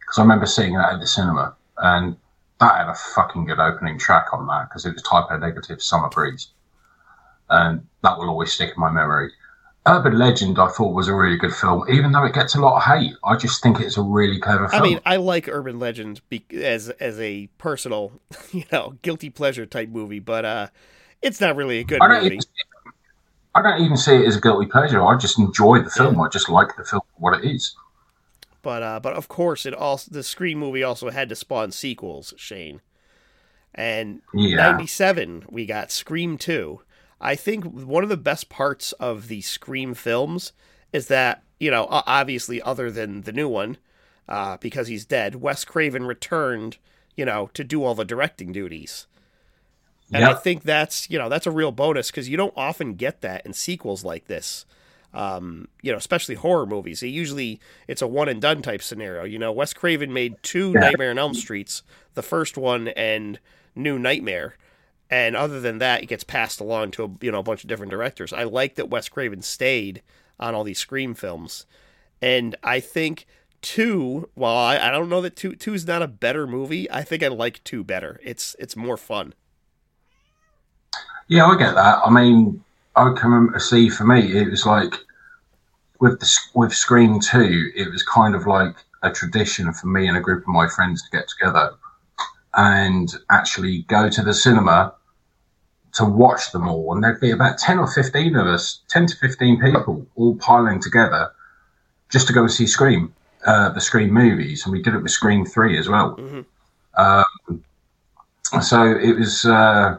because 0.00 0.18
I 0.18 0.22
remember 0.22 0.46
seeing 0.46 0.74
that 0.74 0.94
at 0.94 1.00
the 1.00 1.06
cinema, 1.06 1.54
and 1.76 2.16
that 2.60 2.76
had 2.76 2.88
a 2.88 2.94
fucking 2.94 3.46
good 3.46 3.60
opening 3.60 3.98
track 3.98 4.26
on 4.32 4.46
that 4.46 4.68
because 4.68 4.84
it 4.84 4.92
was 4.92 5.02
Type 5.02 5.26
O 5.30 5.38
Negative 5.38 5.80
Summer 5.82 6.08
Breeze, 6.08 6.48
and 7.48 7.86
that 8.02 8.18
will 8.18 8.28
always 8.28 8.52
stick 8.52 8.72
in 8.74 8.80
my 8.80 8.90
memory. 8.90 9.30
Urban 9.86 10.18
Legend, 10.18 10.58
I 10.58 10.68
thought 10.68 10.92
was 10.92 11.08
a 11.08 11.14
really 11.14 11.38
good 11.38 11.54
film, 11.54 11.84
even 11.90 12.12
though 12.12 12.24
it 12.24 12.34
gets 12.34 12.54
a 12.54 12.60
lot 12.60 12.76
of 12.76 12.82
hate. 12.82 13.14
I 13.24 13.36
just 13.36 13.62
think 13.62 13.80
it's 13.80 13.96
a 13.96 14.02
really 14.02 14.38
clever 14.38 14.68
film. 14.68 14.82
I 14.82 14.86
mean, 14.86 15.00
I 15.06 15.16
like 15.16 15.48
Urban 15.48 15.78
Legend 15.78 16.20
be- 16.28 16.44
as 16.52 16.90
as 16.90 17.18
a 17.20 17.46
personal, 17.58 18.20
you 18.52 18.64
know, 18.70 18.94
guilty 19.02 19.30
pleasure 19.30 19.64
type 19.64 19.88
movie, 19.88 20.18
but 20.18 20.44
uh, 20.44 20.68
it's 21.22 21.40
not 21.40 21.56
really 21.56 21.78
a 21.78 21.84
good 21.84 22.02
I 22.02 22.08
movie. 22.08 22.26
even. 22.26 22.40
I 23.54 23.62
don't 23.62 23.82
even 23.82 23.96
see 23.96 24.14
it 24.14 24.26
as 24.26 24.36
a 24.36 24.40
guilty 24.40 24.66
pleasure. 24.66 25.02
I 25.02 25.16
just 25.16 25.38
enjoy 25.38 25.82
the 25.82 25.90
film. 25.90 26.20
I 26.20 26.28
just 26.28 26.48
like 26.48 26.76
the 26.76 26.84
film 26.84 27.02
for 27.14 27.20
what 27.20 27.42
it 27.42 27.50
is. 27.50 27.74
But 28.68 28.82
uh, 28.82 29.00
but 29.00 29.14
of 29.14 29.28
course, 29.28 29.64
it 29.64 29.72
also 29.72 30.10
the 30.10 30.22
Scream 30.22 30.58
movie 30.58 30.82
also 30.82 31.08
had 31.08 31.30
to 31.30 31.34
spawn 31.34 31.72
sequels, 31.72 32.34
Shane. 32.36 32.82
And 33.74 34.20
Yeah. 34.34 34.56
'97, 34.58 35.46
we 35.48 35.64
got 35.64 35.90
Scream 35.90 36.36
Two. 36.36 36.82
I 37.18 37.34
think 37.34 37.64
one 37.64 38.02
of 38.02 38.10
the 38.10 38.18
best 38.18 38.50
parts 38.50 38.92
of 38.92 39.28
the 39.28 39.40
Scream 39.40 39.94
films 39.94 40.52
is 40.92 41.08
that 41.08 41.44
you 41.58 41.70
know, 41.70 41.86
obviously, 41.88 42.60
other 42.60 42.90
than 42.90 43.22
the 43.22 43.32
new 43.32 43.48
one, 43.48 43.78
uh, 44.28 44.58
because 44.58 44.88
he's 44.88 45.06
dead, 45.06 45.36
Wes 45.36 45.64
Craven 45.64 46.04
returned, 46.04 46.76
you 47.16 47.24
know, 47.24 47.48
to 47.54 47.64
do 47.64 47.82
all 47.82 47.94
the 47.94 48.04
directing 48.04 48.52
duties. 48.52 49.06
And 50.12 50.26
I 50.26 50.34
think 50.34 50.64
that's 50.64 51.08
you 51.08 51.18
know 51.18 51.30
that's 51.30 51.46
a 51.46 51.50
real 51.50 51.72
bonus 51.72 52.10
because 52.10 52.28
you 52.28 52.36
don't 52.36 52.52
often 52.54 52.96
get 52.96 53.22
that 53.22 53.46
in 53.46 53.54
sequels 53.54 54.04
like 54.04 54.26
this. 54.26 54.66
Um, 55.14 55.68
you 55.82 55.90
know, 55.90 55.98
especially 55.98 56.34
horror 56.34 56.66
movies. 56.66 57.02
It 57.02 57.08
usually 57.08 57.60
it's 57.86 58.02
a 58.02 58.06
one 58.06 58.28
and 58.28 58.42
done 58.42 58.60
type 58.62 58.82
scenario. 58.82 59.24
You 59.24 59.38
know, 59.38 59.50
Wes 59.52 59.72
Craven 59.72 60.12
made 60.12 60.36
two 60.42 60.72
Yeah. 60.74 60.80
Nightmare 60.80 61.10
on 61.10 61.18
Elm 61.18 61.34
Streets, 61.34 61.82
the 62.14 62.22
first 62.22 62.58
one 62.58 62.88
and 62.88 63.38
New 63.74 63.98
Nightmare, 63.98 64.56
and 65.10 65.34
other 65.34 65.60
than 65.60 65.78
that, 65.78 66.02
it 66.02 66.06
gets 66.06 66.24
passed 66.24 66.60
along 66.60 66.90
to 66.92 67.04
a, 67.04 67.10
you 67.24 67.32
know 67.32 67.38
a 67.38 67.42
bunch 67.42 67.64
of 67.64 67.68
different 67.68 67.90
directors. 67.90 68.32
I 68.32 68.44
like 68.44 68.74
that 68.74 68.90
Wes 68.90 69.08
Craven 69.08 69.40
stayed 69.40 70.02
on 70.38 70.54
all 70.54 70.64
these 70.64 70.78
Scream 70.78 71.14
films, 71.14 71.64
and 72.20 72.54
I 72.62 72.80
think 72.80 73.24
two. 73.62 74.28
While 74.34 74.56
I, 74.56 74.76
I 74.78 74.90
don't 74.90 75.08
know 75.08 75.22
that 75.22 75.36
two 75.36 75.54
two 75.54 75.72
is 75.72 75.86
not 75.86 76.02
a 76.02 76.08
better 76.08 76.46
movie, 76.46 76.90
I 76.90 77.02
think 77.02 77.22
I 77.22 77.28
like 77.28 77.64
two 77.64 77.82
better. 77.82 78.20
It's 78.22 78.54
it's 78.58 78.76
more 78.76 78.96
fun. 78.98 79.32
Yeah, 81.28 81.46
I 81.46 81.56
get 81.58 81.74
that. 81.74 82.00
I 82.04 82.10
mean, 82.10 82.64
I 82.98 83.12
can 83.14 83.30
remember, 83.30 83.58
see 83.60 83.88
for 83.88 84.04
me, 84.04 84.32
it 84.36 84.50
was 84.50 84.66
like 84.66 84.94
with 86.00 86.18
the 86.18 86.38
with 86.54 86.72
Scream 86.74 87.20
Two, 87.20 87.70
it 87.74 87.90
was 87.90 88.02
kind 88.02 88.34
of 88.34 88.46
like 88.46 88.74
a 89.02 89.10
tradition 89.10 89.72
for 89.72 89.86
me 89.86 90.08
and 90.08 90.16
a 90.16 90.20
group 90.20 90.42
of 90.42 90.48
my 90.48 90.68
friends 90.68 91.02
to 91.02 91.16
get 91.16 91.28
together 91.28 91.74
and 92.54 93.14
actually 93.30 93.82
go 93.82 94.08
to 94.10 94.22
the 94.22 94.34
cinema 94.34 94.92
to 95.92 96.04
watch 96.04 96.50
them 96.50 96.66
all. 96.68 96.92
And 96.92 97.04
there'd 97.04 97.20
be 97.20 97.30
about 97.30 97.58
ten 97.58 97.78
or 97.78 97.86
fifteen 97.86 98.34
of 98.34 98.46
us, 98.48 98.80
ten 98.88 99.06
to 99.06 99.16
fifteen 99.16 99.60
people, 99.60 100.04
all 100.16 100.34
piling 100.36 100.80
together 100.80 101.30
just 102.10 102.26
to 102.26 102.32
go 102.32 102.42
and 102.42 102.50
see 102.50 102.66
Scream, 102.66 103.14
uh, 103.46 103.68
the 103.68 103.80
Scream 103.80 104.12
movies, 104.12 104.64
and 104.64 104.72
we 104.72 104.82
did 104.82 104.94
it 104.94 105.02
with 105.02 105.12
Scream 105.12 105.46
Three 105.46 105.78
as 105.78 105.88
well. 105.88 106.16
Mhm. 106.16 106.44
Um, 106.96 107.62
so 108.60 108.82
it 108.84 109.16
was. 109.16 109.44
Uh, 109.44 109.98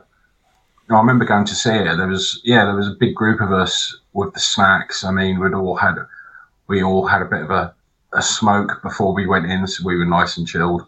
I 0.90 0.98
remember 0.98 1.26
going 1.26 1.46
to 1.46 1.56
see 1.56 1.74
it. 1.74 1.98
There 1.98 2.08
was 2.08 2.42
yeah, 2.44 2.66
there 2.66 2.76
was 2.76 2.88
a 2.88 2.96
big 3.00 3.14
group 3.14 3.42
of 3.42 3.52
us 3.52 3.96
with 4.14 4.34
the 4.34 4.40
snacks. 4.40 5.04
I 5.04 5.12
mean, 5.12 5.40
we'd 5.40 5.54
all 5.54 5.76
had 5.76 5.96
we 6.68 6.84
all 6.84 7.06
had 7.06 7.22
a 7.22 7.26
bit 7.26 7.42
of 7.42 7.52
a, 7.52 7.74
a 8.14 8.22
smoke 8.22 8.82
before 8.82 9.14
we 9.14 9.28
went 9.28 9.46
in, 9.46 9.68
so 9.68 9.84
we 9.86 9.98
were 9.98 10.06
nice 10.06 10.38
and 10.38 10.48
chilled. 10.48 10.86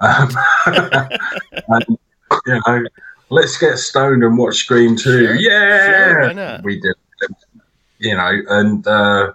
Um, 0.00 0.30
and, 0.66 1.98
you 2.46 2.60
know, 2.66 2.84
let's 3.30 3.58
get 3.58 3.78
stoned 3.78 4.24
and 4.24 4.38
watch 4.38 4.56
Scream 4.56 4.96
Two. 4.96 5.26
Sure, 5.26 5.34
yeah, 5.36 6.32
sure, 6.32 6.60
we 6.62 6.80
did. 6.80 6.94
You 7.98 8.16
know, 8.16 8.40
and 8.48 8.86
uh, 8.86 9.32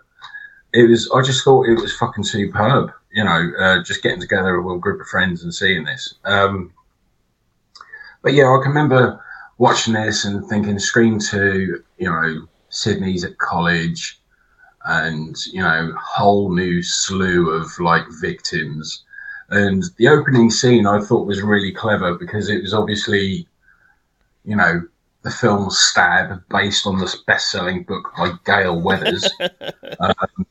it 0.73 0.89
was. 0.89 1.09
I 1.13 1.21
just 1.21 1.43
thought 1.43 1.67
it 1.67 1.79
was 1.79 1.95
fucking 1.95 2.23
superb. 2.23 2.91
You 3.11 3.23
know, 3.23 3.51
uh, 3.59 3.83
just 3.83 4.03
getting 4.03 4.21
together 4.21 4.59
with 4.61 4.77
a 4.77 4.79
group 4.79 5.01
of 5.01 5.07
friends 5.07 5.43
and 5.43 5.53
seeing 5.53 5.83
this. 5.83 6.15
Um, 6.25 6.73
but 8.21 8.33
yeah, 8.33 8.45
I 8.45 8.59
can 8.61 8.69
remember 8.69 9.23
watching 9.59 9.93
this 9.93 10.25
and 10.25 10.43
thinking 10.47 10.79
Scream 10.79 11.19
2, 11.19 11.83
you 11.99 12.09
know, 12.09 12.47
Sidney's 12.69 13.23
at 13.23 13.37
college 13.37 14.19
and, 14.85 15.35
you 15.47 15.61
know, 15.61 15.93
whole 16.01 16.51
new 16.51 16.81
slew 16.81 17.51
of 17.51 17.67
like 17.79 18.05
victims. 18.21 19.03
And 19.49 19.83
the 19.97 20.07
opening 20.07 20.49
scene 20.49 20.87
I 20.87 21.01
thought 21.01 21.27
was 21.27 21.41
really 21.41 21.73
clever 21.73 22.15
because 22.15 22.49
it 22.49 22.61
was 22.61 22.73
obviously, 22.73 23.47
you 24.45 24.55
know, 24.55 24.81
the 25.23 25.31
film 25.31 25.69
Stab, 25.69 26.41
based 26.49 26.87
on 26.87 26.97
this 26.97 27.17
best 27.27 27.51
selling 27.51 27.83
book 27.83 28.13
by 28.17 28.31
Gail 28.45 28.81
Weathers. 28.81 29.29
um, 29.99 30.45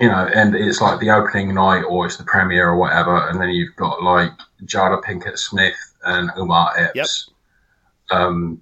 you 0.00 0.08
know, 0.08 0.30
and 0.32 0.54
it's 0.54 0.80
like 0.80 1.00
the 1.00 1.10
opening 1.10 1.54
night 1.54 1.82
or 1.82 2.06
it's 2.06 2.16
the 2.16 2.24
premiere 2.24 2.70
or 2.70 2.76
whatever, 2.76 3.28
and 3.28 3.38
then 3.38 3.50
you've 3.50 3.76
got 3.76 4.02
like 4.02 4.30
Jada 4.64 5.02
Pinkett 5.02 5.36
Smith 5.36 5.76
and 6.04 6.30
Omar 6.36 6.72
Epps 6.78 7.28
um, 8.10 8.60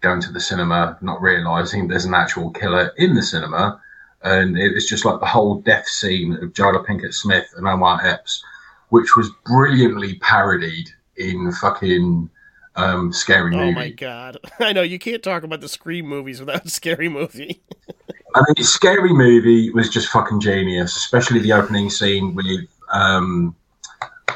going 0.00 0.20
to 0.22 0.32
the 0.32 0.40
cinema, 0.40 0.98
not 1.00 1.20
realizing 1.20 1.88
there's 1.88 2.04
an 2.04 2.14
actual 2.14 2.50
killer 2.50 2.92
in 2.96 3.14
the 3.14 3.22
cinema. 3.22 3.80
And 4.22 4.58
it 4.58 4.74
was 4.74 4.88
just 4.88 5.04
like 5.04 5.20
the 5.20 5.26
whole 5.26 5.60
death 5.60 5.86
scene 5.86 6.34
of 6.34 6.52
Jada 6.52 6.84
Pinkett 6.84 7.14
Smith 7.14 7.46
and 7.56 7.66
Omar 7.66 8.04
Epps, 8.04 8.42
which 8.88 9.16
was 9.16 9.30
brilliantly 9.44 10.14
parodied 10.16 10.90
in 11.16 11.52
fucking 11.52 12.28
um, 12.76 13.12
Scary 13.12 13.50
Movie. 13.50 13.70
Oh 13.70 13.72
my 13.72 13.88
god! 13.90 14.38
I 14.60 14.72
know 14.72 14.82
you 14.82 14.98
can't 14.98 15.22
talk 15.22 15.42
about 15.42 15.60
the 15.60 15.68
Scream 15.68 16.06
movies 16.06 16.40
without 16.40 16.64
a 16.64 16.70
scary 16.70 17.08
movie. 17.08 17.62
I 18.34 18.40
mean, 18.40 18.64
Scary 18.64 19.14
Movie 19.14 19.70
was 19.70 19.88
just 19.88 20.08
fucking 20.08 20.40
genius, 20.40 20.94
especially 20.94 21.40
the 21.40 21.52
opening 21.52 21.88
scene 21.88 22.34
with 22.34 22.68
um, 22.92 23.56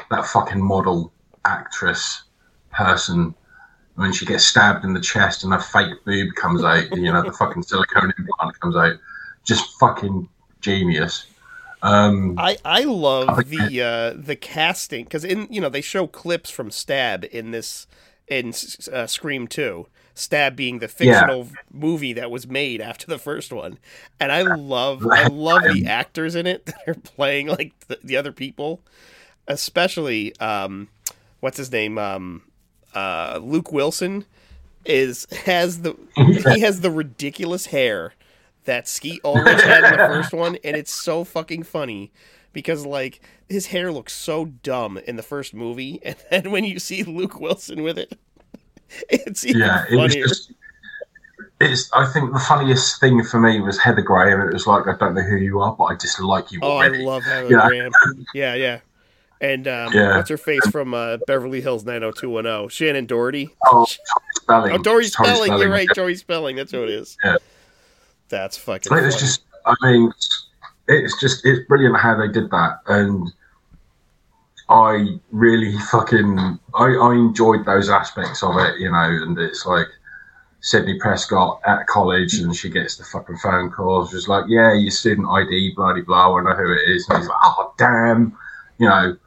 that 0.09 0.25
fucking 0.25 0.61
model 0.61 1.13
actress 1.45 2.23
person 2.71 3.35
when 4.01 4.11
she 4.11 4.25
gets 4.25 4.45
stabbed 4.45 4.83
in 4.83 4.93
the 4.93 4.99
chest 4.99 5.43
and 5.43 5.53
a 5.53 5.59
fake 5.59 5.93
boob 6.05 6.33
comes 6.33 6.63
out, 6.63 6.91
you 6.97 7.11
know, 7.13 7.21
the 7.21 7.31
fucking 7.31 7.61
silicone 7.61 8.11
implant 8.17 8.59
comes 8.59 8.75
out. 8.75 8.95
Just 9.43 9.79
fucking 9.79 10.27
genius. 10.59 11.27
Um, 11.83 12.37
I 12.37 12.57
I 12.65 12.83
love 12.83 13.49
the 13.49 13.81
uh, 13.81 14.19
the 14.19 14.35
casting 14.35 15.03
because 15.03 15.23
in 15.23 15.47
you 15.51 15.61
know 15.61 15.69
they 15.69 15.81
show 15.81 16.07
clips 16.07 16.49
from 16.49 16.71
Stab 16.71 17.25
in 17.31 17.51
this 17.51 17.87
in 18.27 18.53
uh, 18.91 19.07
Scream 19.07 19.47
Two. 19.47 19.87
Stab 20.13 20.55
being 20.55 20.79
the 20.79 20.87
fictional 20.87 21.47
movie 21.71 22.13
that 22.13 22.29
was 22.29 22.45
made 22.45 22.81
after 22.81 23.07
the 23.07 23.17
first 23.17 23.53
one, 23.53 23.79
and 24.19 24.31
I 24.31 24.41
love 24.41 25.05
I 25.07 25.27
love 25.31 25.63
the 25.63 25.87
actors 25.87 26.35
in 26.35 26.45
it 26.45 26.65
that 26.67 26.87
are 26.87 26.93
playing 26.95 27.47
like 27.47 27.73
the, 27.87 27.99
the 28.03 28.17
other 28.17 28.31
people, 28.31 28.81
especially 29.47 30.35
um, 30.37 30.89
what's 31.39 31.57
his 31.57 31.71
name 31.71 31.97
um, 31.97 32.43
uh, 32.95 33.39
Luke 33.41 33.71
Wilson 33.71 34.25
is 34.85 35.27
has 35.45 35.81
the 35.81 35.95
he 36.53 36.61
has 36.61 36.81
the 36.81 36.89
ridiculous 36.91 37.67
hair 37.67 38.13
that 38.65 38.87
Skeet 38.87 39.21
Ulrich 39.23 39.61
had 39.61 39.83
in 39.83 39.91
the 39.91 39.97
first 40.07 40.33
one, 40.33 40.57
and 40.63 40.75
it's 40.75 40.93
so 40.93 41.23
fucking 41.23 41.63
funny 41.63 42.11
because 42.53 42.85
like 42.85 43.21
his 43.49 43.67
hair 43.67 43.91
looks 43.91 44.13
so 44.13 44.45
dumb 44.45 44.97
in 44.99 45.15
the 45.15 45.23
first 45.23 45.53
movie, 45.53 45.99
and 46.05 46.15
then 46.29 46.51
when 46.51 46.63
you 46.63 46.79
see 46.79 47.03
Luke 47.03 47.39
Wilson 47.39 47.83
with 47.83 47.97
it, 47.97 48.17
it's 49.09 49.45
even 49.45 49.61
yeah, 49.61 49.85
it 49.89 49.95
was 49.95 50.11
funnier. 50.13 50.27
just. 50.27 50.53
It's. 51.59 51.91
I 51.93 52.05
think 52.11 52.33
the 52.33 52.39
funniest 52.39 52.99
thing 52.99 53.23
for 53.23 53.39
me 53.39 53.61
was 53.61 53.77
Heather 53.77 54.01
Graham. 54.01 54.41
It 54.41 54.51
was 54.51 54.65
like 54.65 54.87
I 54.87 54.95
don't 54.97 55.13
know 55.13 55.21
who 55.21 55.37
you 55.37 55.59
are, 55.59 55.75
but 55.75 55.85
I 55.85 55.95
dislike 55.95 56.51
you 56.51 56.59
Oh, 56.63 56.77
I 56.77 56.87
already. 56.87 57.03
love 57.03 57.23
Heather 57.23 57.51
Yeah. 57.51 57.67
Graham. 57.67 57.91
Yeah, 58.33 58.55
yeah. 58.55 58.79
And 59.41 59.67
um, 59.67 59.91
Yeah. 59.93 60.17
what's 60.17 60.29
her 60.29 60.37
face 60.37 60.65
from 60.67 60.93
uh, 60.93 61.17
Beverly 61.27 61.61
Hills 61.61 61.83
90210? 61.83 62.69
Shannen 62.69 63.07
Doherty. 63.07 63.49
Oh, 63.65 63.87
Spelling. 64.35 64.71
Oh, 64.73 64.77
Dory 64.77 65.09
Tori 65.09 65.29
Spelling. 65.29 65.57
You're 65.59 65.69
right, 65.69 65.87
Dory 65.95 66.15
Spelling. 66.15 66.55
That's 66.55 66.71
who 66.71 66.83
it 66.83 66.89
is. 66.89 67.17
Yeah. 67.23 67.37
That's 68.29 68.55
fucking. 68.57 68.77
It's 68.77 68.87
funny. 68.87 69.11
just, 69.11 69.41
I 69.65 69.73
mean, 69.83 70.11
it's 70.87 71.19
just, 71.19 71.45
it's 71.45 71.67
brilliant 71.67 71.97
how 71.97 72.15
they 72.17 72.27
did 72.27 72.49
that. 72.51 72.79
And 72.87 73.31
I 74.69 75.19
really 75.31 75.77
fucking, 75.91 76.37
I, 76.75 76.85
I 76.85 77.13
enjoyed 77.13 77.65
those 77.65 77.89
aspects 77.89 78.43
of 78.43 78.55
it, 78.57 78.79
you 78.79 78.91
know, 78.91 78.97
and 79.23 79.37
it's 79.37 79.65
like 79.65 79.87
Sidney 80.61 80.97
Prescott 80.99 81.59
at 81.65 81.87
college 81.87 82.35
and 82.35 82.55
she 82.55 82.69
gets 82.69 82.95
the 82.95 83.03
fucking 83.03 83.37
phone 83.37 83.69
calls, 83.71 84.11
just 84.11 84.27
like, 84.29 84.45
yeah, 84.47 84.73
your 84.73 84.91
student 84.91 85.27
ID, 85.27 85.73
blah, 85.75 85.93
blah, 85.93 86.03
blah, 86.03 86.37
I 86.37 86.43
know 86.43 86.55
who 86.55 86.71
it 86.71 86.87
is. 86.89 87.09
And 87.09 87.17
he's 87.17 87.27
like, 87.27 87.37
oh, 87.43 87.73
damn, 87.77 88.37
you 88.77 88.87
know, 88.87 89.17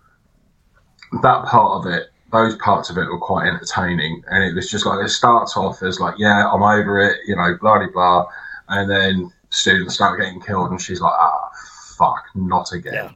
that 1.22 1.44
part 1.46 1.86
of 1.86 1.92
it, 1.92 2.10
those 2.32 2.56
parts 2.56 2.90
of 2.90 2.98
it 2.98 3.08
were 3.08 3.18
quite 3.18 3.46
entertaining. 3.46 4.22
And 4.30 4.42
it 4.44 4.54
was 4.54 4.70
just 4.70 4.86
like, 4.86 5.04
it 5.04 5.10
starts 5.10 5.56
off 5.56 5.82
as 5.82 6.00
like, 6.00 6.16
yeah, 6.18 6.50
I'm 6.50 6.62
over 6.62 7.00
it, 7.00 7.18
you 7.26 7.36
know, 7.36 7.56
blah, 7.60 7.78
blah, 7.78 7.90
blah. 7.92 8.26
And 8.68 8.90
then 8.90 9.32
students 9.50 9.94
start 9.94 10.18
getting 10.20 10.40
killed 10.40 10.70
and 10.70 10.80
she's 10.80 11.00
like, 11.00 11.12
ah, 11.12 11.48
fuck, 11.96 12.24
not 12.34 12.72
again. 12.72 12.94
Yeah. 12.94 13.10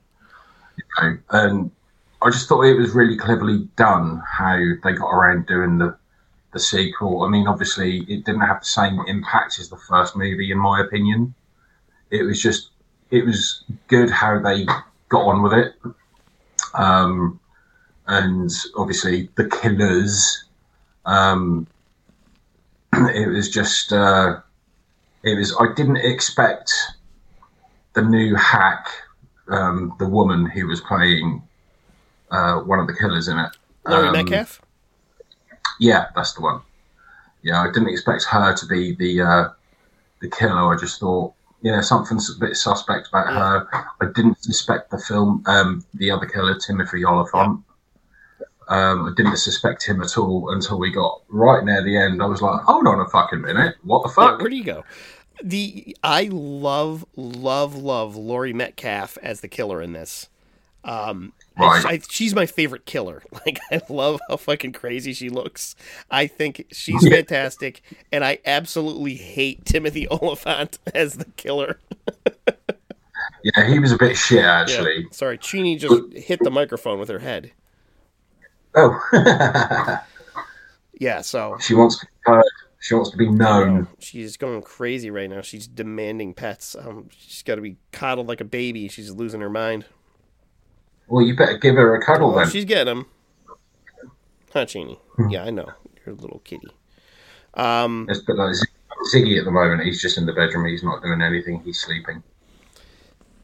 You 0.77 0.85
know? 1.03 1.19
And 1.31 1.71
I 2.23 2.31
just 2.31 2.49
thought 2.49 2.63
it 2.63 2.79
was 2.79 2.93
really 2.93 3.17
cleverly 3.17 3.69
done 3.77 4.23
how 4.29 4.57
they 4.57 4.93
got 4.93 5.11
around 5.11 5.47
doing 5.47 5.79
the 5.79 5.97
the 6.53 6.59
sequel. 6.59 7.23
I 7.23 7.29
mean, 7.29 7.47
obviously, 7.47 7.99
it 8.09 8.25
didn't 8.25 8.41
have 8.41 8.61
the 8.61 8.67
same 8.67 9.01
impact 9.07 9.59
as 9.59 9.69
the 9.69 9.77
first 9.77 10.17
movie, 10.17 10.51
in 10.51 10.59
my 10.59 10.81
opinion. 10.81 11.35
It 12.11 12.23
was 12.23 12.41
just, 12.41 12.71
it 13.11 13.27
was 13.27 13.65
good 13.89 14.11
how 14.11 14.41
they 14.41 14.65
got 15.11 15.27
on 15.27 15.43
with 15.43 15.53
it. 15.53 15.75
Um, 16.75 17.39
and 18.09 18.51
obviously, 18.77 19.29
the 19.37 19.49
killers. 19.49 20.45
Um, 21.07 21.67
it 22.93 23.29
was 23.29 23.51
just, 23.51 23.93
uh, 23.93 24.41
it 25.23 25.37
was. 25.37 25.55
I 25.61 25.73
didn't 25.75 25.99
expect 25.99 26.73
the 27.95 28.03
new 28.03 28.35
hack, 28.35 28.89
um, 29.49 29.95
the 29.99 30.09
woman 30.09 30.47
who 30.47 30.67
was 30.67 30.81
playing 30.81 31.43
uh, 32.31 32.61
one 32.61 32.79
of 32.79 32.87
the 32.87 32.95
killers 32.95 33.29
in 33.29 33.39
it. 33.39 33.57
Laurie 33.87 34.09
um, 34.09 34.13
Metcalf. 34.13 34.61
Yeah, 35.81 36.07
that's 36.15 36.33
the 36.33 36.43
one. 36.43 36.61
Yeah, 37.43 37.63
I 37.63 37.67
didn't 37.67 37.89
expect 37.89 38.25
her 38.25 38.55
to 38.55 38.67
be 38.67 38.95
the 38.95 39.23
uh, 39.23 39.49
the 40.21 40.29
killer. 40.29 40.75
I 40.75 40.77
just 40.79 40.99
thought, 41.01 41.33
yeah, 41.63 41.81
something's 41.81 42.35
a 42.35 42.39
bit 42.39 42.57
suspect 42.57 43.09
about 43.09 43.27
her. 43.29 43.69
I 44.01 44.07
didn't 44.15 44.43
suspect 44.43 44.91
the 44.91 44.99
film, 44.99 45.43
um, 45.47 45.85
the 45.95 46.11
other 46.11 46.27
killer, 46.27 46.59
Timothy 46.59 47.05
Olyphant. 47.05 47.63
Um, 48.69 49.07
I 49.07 49.13
didn't 49.17 49.37
suspect 49.39 49.85
him 49.87 50.03
at 50.03 50.19
all 50.19 50.51
until 50.53 50.79
we 50.79 50.91
got 50.93 51.23
right 51.29 51.65
near 51.65 51.83
the 51.83 51.97
end. 51.97 52.23
I 52.23 52.27
was 52.27 52.43
like, 52.43 52.61
hold 52.63 52.87
on 52.87 53.01
a 53.01 53.07
fucking 53.09 53.41
minute, 53.41 53.77
what 53.83 54.03
the 54.03 54.09
Yeah, 54.11 54.31
fuck? 54.33 54.41
where 54.41 54.51
do 54.51 54.57
you 54.57 54.65
go? 54.65 54.85
The 55.43 55.97
I 56.03 56.29
love, 56.31 57.05
love, 57.17 57.77
love 57.77 58.17
Laurie 58.17 58.53
Metcalf 58.53 59.17
as 59.23 59.41
the 59.41 59.49
killer 59.49 59.81
in 59.81 59.93
this. 59.93 60.29
Um, 60.85 61.33
Right. 61.59 61.85
I, 61.85 62.01
she's 62.09 62.35
my 62.37 62.47
favorite 62.47 62.87
killer. 62.87 63.23
Like 63.47 63.59
I 63.73 63.81
love 63.89 64.21
how 64.29 64.37
fucking 64.37 64.73
crazy 64.75 65.13
she 65.13 65.29
looks. 65.29 65.75
I 66.11 66.27
think 66.29 66.67
she's 66.71 67.07
fantastic, 67.09 67.83
and 68.13 68.25
I 68.25 68.39
absolutely 68.47 69.15
hate 69.15 69.65
Timothy 69.65 70.07
Olyphant 70.11 70.79
as 70.95 71.15
the 71.15 71.25
killer. 71.37 71.81
yeah, 73.43 73.67
he 73.69 73.79
was 73.79 73.93
a 73.93 73.99
bit 73.99 74.17
shit 74.17 74.43
Yeah. 74.43 74.61
actually. 74.61 75.07
Sorry, 75.11 75.39
Cheenie 75.39 75.79
just 75.79 76.13
hit 76.13 76.41
the 76.45 76.51
microphone 76.51 76.99
with 77.01 77.09
her 77.09 77.19
head. 77.21 77.53
Oh, 78.75 78.99
Yeah, 81.01 81.21
so 81.21 81.57
she 81.61 81.75
wants 81.75 81.99
to 82.01 82.07
be 82.07 82.13
heard. 82.25 82.45
She 82.81 82.95
wants 82.95 83.11
to 83.11 83.17
be 83.17 83.29
known. 83.29 83.87
She's 84.01 84.37
going 84.37 84.63
crazy 84.63 85.11
right 85.11 85.29
now. 85.31 85.41
She's 85.43 85.67
demanding 85.69 86.35
pets. 86.35 86.75
Um, 86.79 87.09
she's 87.17 87.43
got 87.43 87.55
to 87.57 87.61
be 87.61 87.77
coddled 87.93 88.27
like 88.29 88.41
a 88.41 88.45
baby. 88.45 88.89
She's 88.89 89.11
losing 89.11 89.41
her 89.41 89.51
mind. 89.51 89.85
Well, 91.09 91.25
you 91.25 91.35
better 91.37 91.57
give 91.57 91.77
her 91.77 91.95
a 91.95 92.05
cuddle 92.05 92.31
Well, 92.31 92.39
then. 92.45 92.51
she's 92.51 92.65
getting 92.65 92.99
him. 92.99 93.07
Huh, 94.53 94.65
Cheenie? 94.67 94.99
Yeah, 95.29 95.45
I 95.45 95.51
know. 95.51 95.71
You're 96.05 96.15
a 96.15 96.19
little 96.19 96.41
kitty. 96.41 96.69
Um, 97.55 98.07
It's 98.09 98.21
a 98.21 98.25
bit 98.25 98.37
like 98.37 98.55
Ziggy 99.15 99.39
at 99.39 99.45
the 99.45 99.51
moment. 99.51 99.83
He's 99.85 100.01
just 100.03 100.19
in 100.19 100.27
the 100.27 100.33
bedroom. 100.33 100.67
He's 100.67 100.83
not 100.83 101.03
doing 101.03 101.21
anything. 101.23 101.61
He's 101.65 101.79
sleeping. 101.81 102.23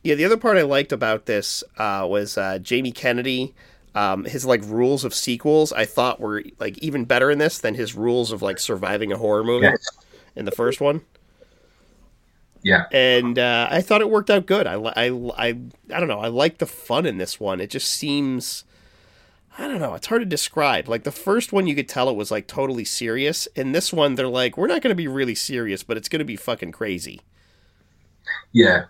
yeah, 0.03 0.15
the 0.17 0.25
other 0.25 0.37
part 0.37 0.57
I 0.57 0.63
liked 0.63 0.93
about 0.93 1.27
this 1.27 1.63
uh, 1.79 2.07
was 2.09 2.37
uh, 2.39 2.59
Jamie 2.59 2.93
Kennedy. 2.93 3.55
Um, 3.95 4.25
his 4.25 4.45
like 4.45 4.63
rules 4.65 5.05
of 5.05 5.15
sequels, 5.15 5.73
I 5.73 5.85
thought 5.85 6.19
were 6.21 6.43
like 6.59 6.77
even 6.79 7.05
better 7.05 7.31
in 7.31 7.39
this 7.39 7.59
than 7.59 7.75
his 7.75 7.95
rules 7.95 8.33
of 8.33 8.43
like 8.43 8.59
surviving 8.59 9.13
a 9.13 9.17
horror 9.17 9.45
movie 9.45 9.67
Yes. 9.67 9.87
in 10.35 10.45
the 10.47 10.51
first 10.51 10.81
one. 10.81 11.03
Yeah. 12.63 12.87
and 12.93 13.39
uh, 13.39 13.69
I 13.71 13.83
thought 13.83 14.01
it 14.01 14.09
worked 14.09 14.31
out 14.31 14.47
good. 14.47 14.67
I, 14.67 14.75
I, 14.77 15.11
I, 15.37 15.49
I 15.49 16.01
don't 16.01 16.09
know. 16.09 16.21
I 16.21 16.29
like 16.29 16.59
the 16.59 16.67
fun 16.67 17.05
in 17.05 17.19
this 17.19 17.39
one. 17.39 17.61
It 17.61 17.69
just 17.69 17.89
seems, 17.93 18.65
I 19.59 19.69
don't 19.69 19.81
know. 19.81 19.93
It's 19.95 20.07
hard 20.07 20.23
to 20.23 20.27
describe. 20.27 20.89
Like 20.89 21.05
the 21.05 21.13
first 21.13 21.53
one, 21.53 21.67
you 21.67 21.75
could 21.75 21.91
tell 21.91 22.09
it 22.09 22.17
was 22.17 22.31
like 22.31 22.47
totally 22.47 22.87
serious. 22.87 23.47
In 23.55 23.73
this 23.73 23.93
one, 23.93 24.15
they're 24.15 24.29
like, 24.29 24.57
we're 24.57 24.67
not 24.67 24.81
going 24.81 24.93
to 24.93 24.95
be 24.97 25.07
really 25.09 25.35
serious, 25.35 25.83
but 25.83 25.99
it's 25.99 26.09
going 26.09 26.21
to 26.21 26.25
be 26.25 26.37
fucking 26.37 26.73
crazy. 26.73 27.21
Yeah. 28.53 28.87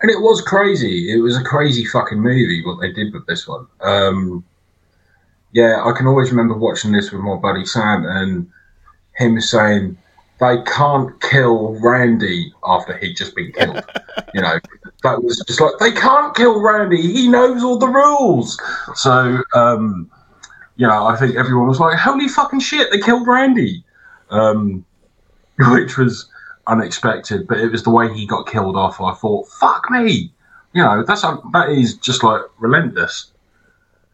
And 0.00 0.10
it 0.10 0.20
was 0.20 0.42
crazy. 0.42 1.10
It 1.12 1.18
was 1.18 1.36
a 1.36 1.44
crazy 1.44 1.84
fucking 1.84 2.20
movie 2.20 2.64
what 2.64 2.80
they 2.80 2.92
did 2.92 3.14
with 3.14 3.26
this 3.26 3.48
one. 3.48 3.66
Um, 3.80 4.44
yeah, 5.52 5.82
I 5.84 5.92
can 5.96 6.06
always 6.06 6.30
remember 6.30 6.54
watching 6.54 6.92
this 6.92 7.10
with 7.10 7.22
my 7.22 7.36
buddy 7.36 7.64
Sam 7.64 8.04
and 8.04 8.50
him 9.14 9.40
saying 9.40 9.96
they 10.38 10.62
can't 10.64 11.18
kill 11.22 11.78
Randy 11.80 12.52
after 12.64 12.96
he'd 12.98 13.16
just 13.16 13.34
been 13.34 13.52
killed. 13.52 13.82
you 14.34 14.42
know, 14.42 14.58
that 15.02 15.22
was 15.22 15.42
just 15.46 15.60
like 15.60 15.78
they 15.80 15.92
can't 15.92 16.36
kill 16.36 16.60
Randy. 16.60 17.00
He 17.00 17.28
knows 17.28 17.62
all 17.62 17.78
the 17.78 17.88
rules. 17.88 18.60
So, 18.94 19.42
um, 19.54 20.10
you 20.76 20.86
know, 20.86 21.06
I 21.06 21.16
think 21.16 21.36
everyone 21.36 21.68
was 21.68 21.80
like, 21.80 21.98
"Holy 21.98 22.28
fucking 22.28 22.60
shit! 22.60 22.90
They 22.90 23.00
killed 23.00 23.26
Randy," 23.26 23.82
um, 24.28 24.84
which 25.58 25.96
was 25.96 26.28
unexpected, 26.66 27.46
but 27.46 27.58
it 27.58 27.70
was 27.70 27.82
the 27.82 27.90
way 27.90 28.12
he 28.12 28.26
got 28.26 28.46
killed 28.46 28.76
off. 28.76 29.00
I 29.00 29.14
thought, 29.14 29.48
fuck 29.48 29.90
me, 29.90 30.32
you 30.72 30.82
know, 30.82 31.02
that's 31.06 31.22
that 31.22 31.68
is 31.70 31.94
just 31.94 32.22
like 32.22 32.42
relentless. 32.58 33.32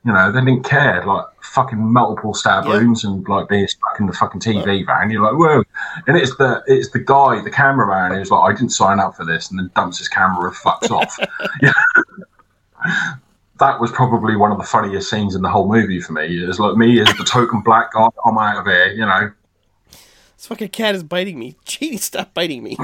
You 0.05 0.13
know, 0.13 0.33
they 0.33 0.41
didn't 0.41 0.65
care, 0.65 1.05
like 1.07 1.27
fucking 1.43 1.79
multiple 1.79 2.35
stab 2.35 2.65
Yeah. 2.65 2.73
wounds 2.79 3.05
and 3.05 3.27
like 3.29 3.49
being 3.49 3.69
stuck 3.69 4.01
in 4.01 4.07
the 4.07 4.13
fucking 4.13 4.41
TV 4.41 4.85
van. 4.85 5.11
You're 5.11 5.23
like, 5.23 5.39
whoa! 5.39 5.63
And 6.09 6.17
it's 6.17 6.37
the 6.37 6.63
it's 6.67 6.91
the 6.91 6.99
guy, 6.99 7.41
the 7.41 7.51
cameraman, 7.53 8.19
who's 8.19 8.31
like, 8.31 8.51
I 8.51 8.53
didn't 8.53 8.71
sign 8.73 8.99
up 8.99 9.15
for 9.17 9.25
this, 9.25 9.49
and 9.51 9.61
then 9.61 9.71
dumps 9.77 9.99
his 9.99 10.09
camera 10.09 10.47
and 10.49 10.57
fucks 10.57 10.91
off. 10.91 11.17
Yeah. 11.61 11.73
That 13.61 13.79
was 13.81 13.93
probably 13.93 14.35
one 14.35 14.51
of 14.51 14.59
the 14.59 14.65
funniest 14.65 15.09
scenes 15.09 15.37
in 15.37 15.43
the 15.43 15.49
whole 15.49 15.69
movie 15.69 16.01
for 16.01 16.13
me. 16.15 16.27
It's 16.43 16.59
like 16.59 16.77
me 16.77 17.01
as 17.01 17.07
the 17.17 17.23
token 17.23 17.61
black 17.61 17.93
guy. 17.93 18.09
I'm 18.27 18.37
out 18.37 18.57
of 18.57 18.67
here, 18.67 18.89
you 18.89 19.07
know. 19.07 19.31
This 20.43 20.49
fucking 20.49 20.71
cat 20.71 20.97
is 20.97 21.05
biting 21.05 21.39
me. 21.39 21.55
Cheenie, 21.65 22.01
stop 22.01 22.35
biting 22.35 22.65
me. 22.65 22.77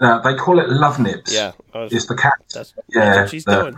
Uh, 0.00 0.18
they 0.22 0.34
call 0.34 0.58
it 0.58 0.68
love 0.68 0.98
nips. 0.98 1.32
Yeah, 1.32 1.52
was- 1.72 1.92
It's 1.92 2.06
the 2.06 2.16
cat. 2.16 2.32
that's, 2.52 2.74
Yeah, 2.88 3.04
that's 3.04 3.18
what 3.18 3.30
she's 3.30 3.44
the- 3.44 3.62
doing. 3.62 3.76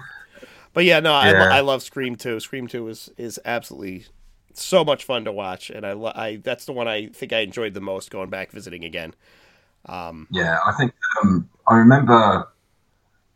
But 0.72 0.86
yeah, 0.86 1.00
no, 1.00 1.12
I, 1.12 1.32
Yeah. 1.32 1.48
I 1.52 1.60
love 1.60 1.82
Scream 1.82 2.16
2. 2.16 2.40
Scream 2.40 2.66
2 2.66 2.88
is, 2.88 3.10
is 3.18 3.38
absolutely 3.44 4.06
so 4.54 4.82
much 4.86 5.04
fun 5.04 5.26
to 5.26 5.32
watch. 5.32 5.68
And 5.68 5.84
I, 5.84 5.92
I 5.92 6.36
that's 6.36 6.64
the 6.64 6.72
one 6.72 6.88
I 6.88 7.08
think 7.08 7.34
I 7.34 7.40
enjoyed 7.40 7.74
the 7.74 7.82
most 7.82 8.10
going 8.10 8.30
back 8.30 8.52
visiting 8.52 8.82
again. 8.86 9.12
Um, 9.84 10.28
Yeah, 10.30 10.60
I 10.64 10.72
think 10.72 10.94
um, 11.22 11.46
I 11.68 11.74
remember 11.76 12.48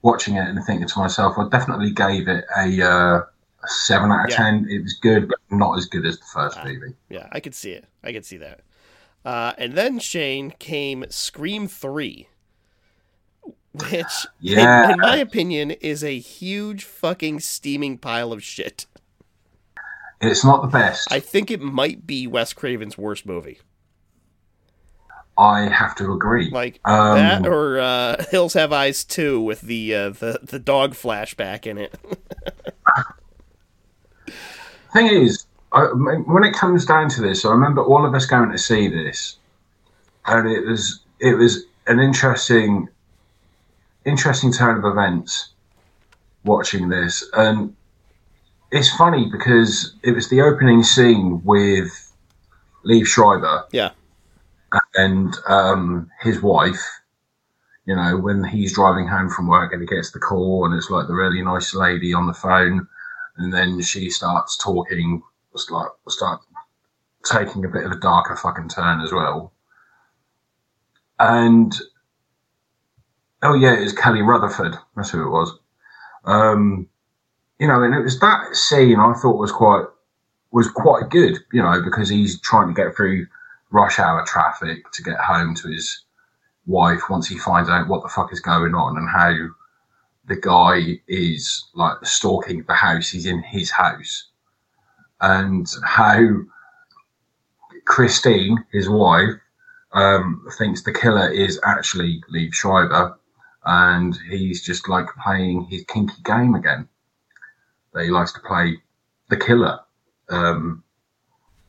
watching 0.00 0.36
it 0.36 0.48
and 0.48 0.64
thinking 0.64 0.88
to 0.88 0.98
myself, 0.98 1.36
I 1.36 1.46
definitely 1.50 1.90
gave 1.90 2.26
it 2.26 2.46
a, 2.56 2.82
uh, 2.82 3.16
a 3.18 3.26
seven 3.68 4.10
out 4.12 4.24
of 4.24 4.30
Yeah. 4.30 4.36
ten. 4.36 4.66
It 4.68 4.82
was 4.82 4.94
good, 4.94 5.28
but 5.28 5.38
not 5.50 5.76
as 5.78 5.86
good 5.86 6.06
as 6.06 6.18
the 6.18 6.24
Ah. 6.36 6.48
first 6.48 6.64
movie. 6.64 6.94
Yeah, 7.08 7.28
I 7.32 7.40
could 7.40 7.54
see 7.54 7.72
it. 7.72 7.84
I 8.04 8.12
could 8.12 8.24
see 8.24 8.36
that. 8.38 8.60
Uh, 9.24 9.52
and 9.58 9.74
then 9.74 9.98
Shane 9.98 10.52
came 10.58 11.04
Scream 11.10 11.66
Three, 11.68 12.28
which, 13.72 13.92
in- 13.92 14.58
Yeah. 14.58 14.92
in, 14.92 15.00
my 15.00 15.16
opinion, 15.16 15.72
is 15.72 16.04
a 16.04 16.18
huge 16.18 16.84
fucking 16.84 17.40
steaming 17.40 17.98
pile 17.98 18.32
of 18.32 18.42
shit. 18.42 18.86
It's 20.20 20.44
not 20.44 20.62
the 20.62 20.68
best. 20.68 21.12
I 21.12 21.16
I, 21.16 21.20
think 21.20 21.50
it 21.50 21.60
might 21.60 22.06
be 22.06 22.26
Wes 22.26 22.52
Craven's 22.52 22.96
worst 22.96 23.26
movie. 23.26 23.58
I 25.38 25.68
have 25.68 25.94
to 25.96 26.10
agree. 26.12 26.48
Like 26.50 26.80
Um, 26.86 27.16
that, 27.18 27.46
or 27.46 27.78
uh, 27.78 28.24
Hills 28.30 28.54
Have 28.54 28.72
Eyes 28.72 29.04
Two 29.04 29.38
with 29.42 29.60
the 29.60 29.94
uh, 29.94 30.08
the 30.10 30.40
the 30.42 30.58
dog 30.58 30.94
flashback 30.94 31.66
in 31.66 31.76
it. 31.76 31.94
thing 34.96 35.06
is, 35.08 35.46
I, 35.72 35.84
when 35.84 36.44
it 36.44 36.54
comes 36.54 36.86
down 36.86 37.08
to 37.10 37.20
this, 37.20 37.44
I 37.44 37.50
remember 37.50 37.82
all 37.82 38.06
of 38.06 38.14
us 38.14 38.26
going 38.26 38.50
to 38.50 38.58
see 38.58 38.88
this, 38.88 39.36
and 40.26 40.48
it 40.48 40.66
was 40.66 41.00
it 41.20 41.34
was 41.34 41.64
an 41.86 42.00
interesting 42.00 42.88
interesting 44.04 44.52
turn 44.52 44.78
of 44.78 44.84
events 44.84 45.50
watching 46.44 46.88
this, 46.88 47.24
and 47.34 47.74
it's 48.72 48.94
funny 48.96 49.28
because 49.30 49.94
it 50.02 50.12
was 50.12 50.28
the 50.28 50.40
opening 50.40 50.82
scene 50.82 51.42
with 51.44 52.12
Liev 52.84 53.06
Schreiber 53.06 53.64
Yeah. 53.72 53.90
and 54.94 55.34
um, 55.48 56.10
his 56.20 56.40
wife. 56.42 56.82
You 57.84 57.94
know, 57.94 58.16
when 58.16 58.42
he's 58.42 58.74
driving 58.74 59.06
home 59.06 59.30
from 59.30 59.46
work 59.46 59.72
and 59.72 59.80
he 59.80 59.86
gets 59.86 60.10
the 60.10 60.18
call, 60.18 60.66
and 60.66 60.74
it's 60.74 60.90
like 60.90 61.06
the 61.06 61.14
really 61.14 61.40
nice 61.42 61.72
lady 61.72 62.12
on 62.12 62.26
the 62.26 62.34
phone, 62.34 62.88
and 63.38 63.52
then 63.52 63.80
she 63.82 64.10
starts 64.10 64.56
talking, 64.56 65.22
it's 65.54 65.70
like 65.70 65.88
start 66.08 66.40
taking 67.24 67.64
a 67.64 67.68
bit 67.68 67.84
of 67.84 67.92
a 67.92 68.00
darker 68.00 68.36
fucking 68.36 68.68
turn 68.68 69.00
as 69.00 69.12
well. 69.12 69.52
And 71.18 71.74
oh 73.42 73.54
yeah, 73.54 73.78
it 73.78 73.82
was 73.82 73.92
Kelly 73.92 74.22
Rutherford. 74.22 74.76
That's 74.94 75.10
who 75.10 75.26
it 75.26 75.30
was. 75.30 75.58
Um, 76.24 76.88
you 77.58 77.66
know, 77.66 77.82
and 77.82 77.94
it 77.94 78.02
was 78.02 78.20
that 78.20 78.54
scene 78.54 78.98
I 78.98 79.14
thought 79.14 79.38
was 79.38 79.52
quite 79.52 79.84
was 80.50 80.68
quite 80.68 81.10
good. 81.10 81.38
You 81.52 81.62
know, 81.62 81.82
because 81.82 82.08
he's 82.08 82.40
trying 82.40 82.68
to 82.68 82.74
get 82.74 82.94
through 82.94 83.26
rush 83.70 83.98
hour 83.98 84.24
traffic 84.24 84.90
to 84.92 85.02
get 85.02 85.18
home 85.18 85.54
to 85.56 85.68
his 85.68 86.04
wife 86.66 87.08
once 87.08 87.28
he 87.28 87.38
finds 87.38 87.68
out 87.68 87.88
what 87.88 88.02
the 88.02 88.08
fuck 88.08 88.32
is 88.32 88.40
going 88.40 88.74
on 88.74 88.96
and 88.96 89.08
how 89.08 89.34
the 90.26 90.36
guy 90.36 91.00
is 91.08 91.64
like 91.74 92.04
stalking 92.04 92.64
the 92.64 92.74
house. 92.74 93.10
He's 93.10 93.26
in 93.26 93.42
his 93.42 93.70
house, 93.70 94.28
and 95.20 95.66
how 95.84 96.20
Christine, 97.84 98.64
his 98.72 98.88
wife, 98.88 99.34
um, 99.92 100.44
thinks 100.58 100.82
the 100.82 100.92
killer 100.92 101.30
is 101.30 101.60
actually 101.64 102.22
Liev 102.32 102.52
Schreiber, 102.52 103.18
and 103.64 104.16
he's 104.28 104.64
just 104.64 104.88
like 104.88 105.06
playing 105.22 105.66
his 105.66 105.84
kinky 105.84 106.20
game 106.24 106.54
again. 106.54 106.88
That 107.94 108.04
he 108.04 108.10
likes 108.10 108.32
to 108.32 108.40
play 108.40 108.78
the 109.30 109.36
killer. 109.36 109.78
Um, 110.28 110.82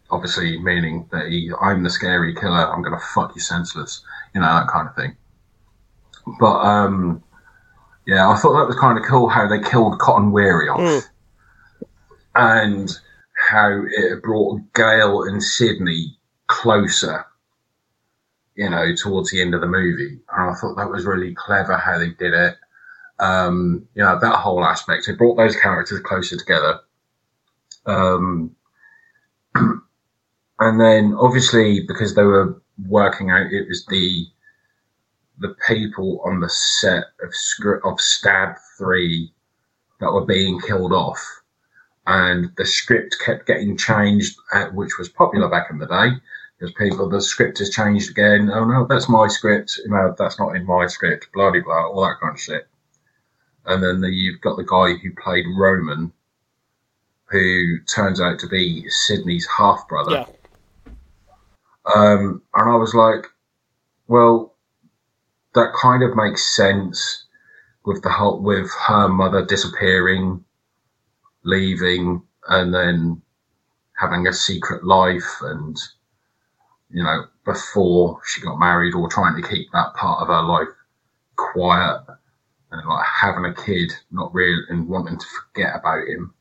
obviously, 0.09 0.59
meaning 0.59 1.07
that 1.11 1.27
he, 1.27 1.51
I'm 1.61 1.83
the 1.83 1.89
scary 1.89 2.33
killer. 2.33 2.67
I'm 2.71 2.81
gonna 2.81 2.99
fuck 2.99 3.35
you 3.35 3.41
senseless. 3.41 4.03
You 4.33 4.41
know 4.41 4.47
that 4.47 4.67
kind 4.67 4.89
of 4.89 4.95
thing. 4.95 5.15
But 6.39 6.59
um, 6.59 7.23
yeah, 8.07 8.27
I 8.29 8.37
thought 8.37 8.57
that 8.57 8.67
was 8.67 8.77
kind 8.79 8.97
of 8.97 9.03
cool 9.03 9.27
how 9.29 9.47
they 9.47 9.59
killed 9.59 9.99
Cotton 9.99 10.31
Weary 10.31 10.69
off, 10.69 10.79
Mm. 10.79 11.07
and 12.35 12.99
how 13.49 13.83
it 13.85 14.23
brought 14.23 14.61
Gail 14.73 15.23
and 15.23 15.43
Sidney 15.43 16.17
closer. 16.47 17.25
You 18.55 18.71
know, 18.71 18.95
towards 18.95 19.29
the 19.29 19.39
end 19.39 19.53
of 19.53 19.61
the 19.61 19.67
movie, 19.67 20.19
and 20.35 20.49
I 20.49 20.55
thought 20.55 20.77
that 20.77 20.89
was 20.89 21.05
really 21.05 21.35
clever 21.35 21.77
how 21.77 21.99
they 21.99 22.09
did 22.09 22.33
it. 22.33 22.55
Um, 23.19 23.87
you 23.93 24.03
know, 24.03 24.17
that 24.19 24.35
whole 24.37 24.63
aspect. 24.65 25.07
It 25.07 25.17
brought 25.19 25.35
those 25.37 25.55
characters 25.55 25.99
closer 25.99 26.37
together. 26.37 26.79
Um, 27.85 28.55
and 29.55 30.81
then 30.81 31.13
obviously 31.19 31.81
because 31.87 32.15
they 32.15 32.23
were 32.23 32.59
working 32.87 33.29
out, 33.29 33.51
it 33.51 33.67
was 33.67 33.85
the 33.85 34.25
the 35.39 35.55
people 35.67 36.21
on 36.25 36.39
the 36.39 36.49
set 36.49 37.05
of 37.21 37.33
script 37.33 37.85
of 37.85 37.99
Stab 37.99 38.55
Three 38.77 39.31
that 39.99 40.11
were 40.11 40.25
being 40.25 40.59
killed 40.61 40.93
off, 40.93 41.23
and 42.05 42.51
the 42.57 42.65
script 42.65 43.17
kept 43.23 43.47
getting 43.47 43.77
changed, 43.77 44.37
uh, 44.53 44.67
which 44.67 44.97
was 44.97 45.09
popular 45.09 45.49
back 45.49 45.67
in 45.71 45.77
the 45.79 45.87
day. 45.87 46.09
Because 46.59 46.73
people, 46.73 47.07
the 47.07 47.21
script 47.21 47.59
has 47.59 47.69
changed 47.69 48.09
again. 48.09 48.49
Oh 48.51 48.65
no, 48.65 48.87
that's 48.87 49.07
my 49.07 49.27
script. 49.27 49.79
No, 49.85 50.15
that's 50.17 50.39
not 50.39 50.55
in 50.55 50.65
my 50.65 50.87
script. 50.87 51.27
Blah 51.33 51.51
blah 51.51 51.61
blah, 51.61 51.87
all 51.87 52.01
that 52.01 52.19
kind 52.19 52.33
of 52.33 52.41
shit. 52.41 52.67
And 53.65 53.83
then 53.83 54.01
the, 54.01 54.09
you've 54.09 54.41
got 54.41 54.57
the 54.57 54.63
guy 54.63 54.93
who 54.93 55.11
played 55.21 55.45
Roman, 55.55 56.11
who 57.25 57.79
turns 57.81 58.19
out 58.19 58.39
to 58.39 58.47
be 58.47 58.89
Sidney's 58.89 59.45
half 59.45 59.87
brother. 59.87 60.11
Yeah. 60.11 60.25
Um, 61.93 62.41
and 62.55 62.69
I 62.69 62.75
was 62.75 62.93
like, 62.95 63.27
well, 64.07 64.55
that 65.57 65.73
kind 65.73 66.03
of 66.03 66.15
makes 66.15 66.55
sense 66.55 67.25
with 67.85 68.01
the 68.03 68.09
whole, 68.09 68.41
with 68.41 68.71
her 68.87 69.07
mother 69.07 69.45
disappearing, 69.45 70.43
leaving, 71.43 72.21
and 72.47 72.73
then 72.73 73.21
having 73.97 74.27
a 74.27 74.33
secret 74.33 74.85
life 74.85 75.37
and, 75.41 75.77
you 76.89 77.03
know, 77.03 77.25
before 77.43 78.19
she 78.25 78.41
got 78.41 78.59
married 78.59 78.93
or 78.93 79.09
trying 79.09 79.41
to 79.41 79.47
keep 79.47 79.67
that 79.71 79.93
part 79.95 80.21
of 80.21 80.27
her 80.27 80.43
life 80.43 80.67
quiet 81.35 82.01
and 82.71 82.87
like 82.87 83.05
having 83.05 83.45
a 83.45 83.53
kid, 83.53 83.91
not 84.11 84.33
real 84.33 84.59
and 84.69 84.87
wanting 84.87 85.17
to 85.17 85.25
forget 85.25 85.75
about 85.75 86.07
him. 86.07 86.33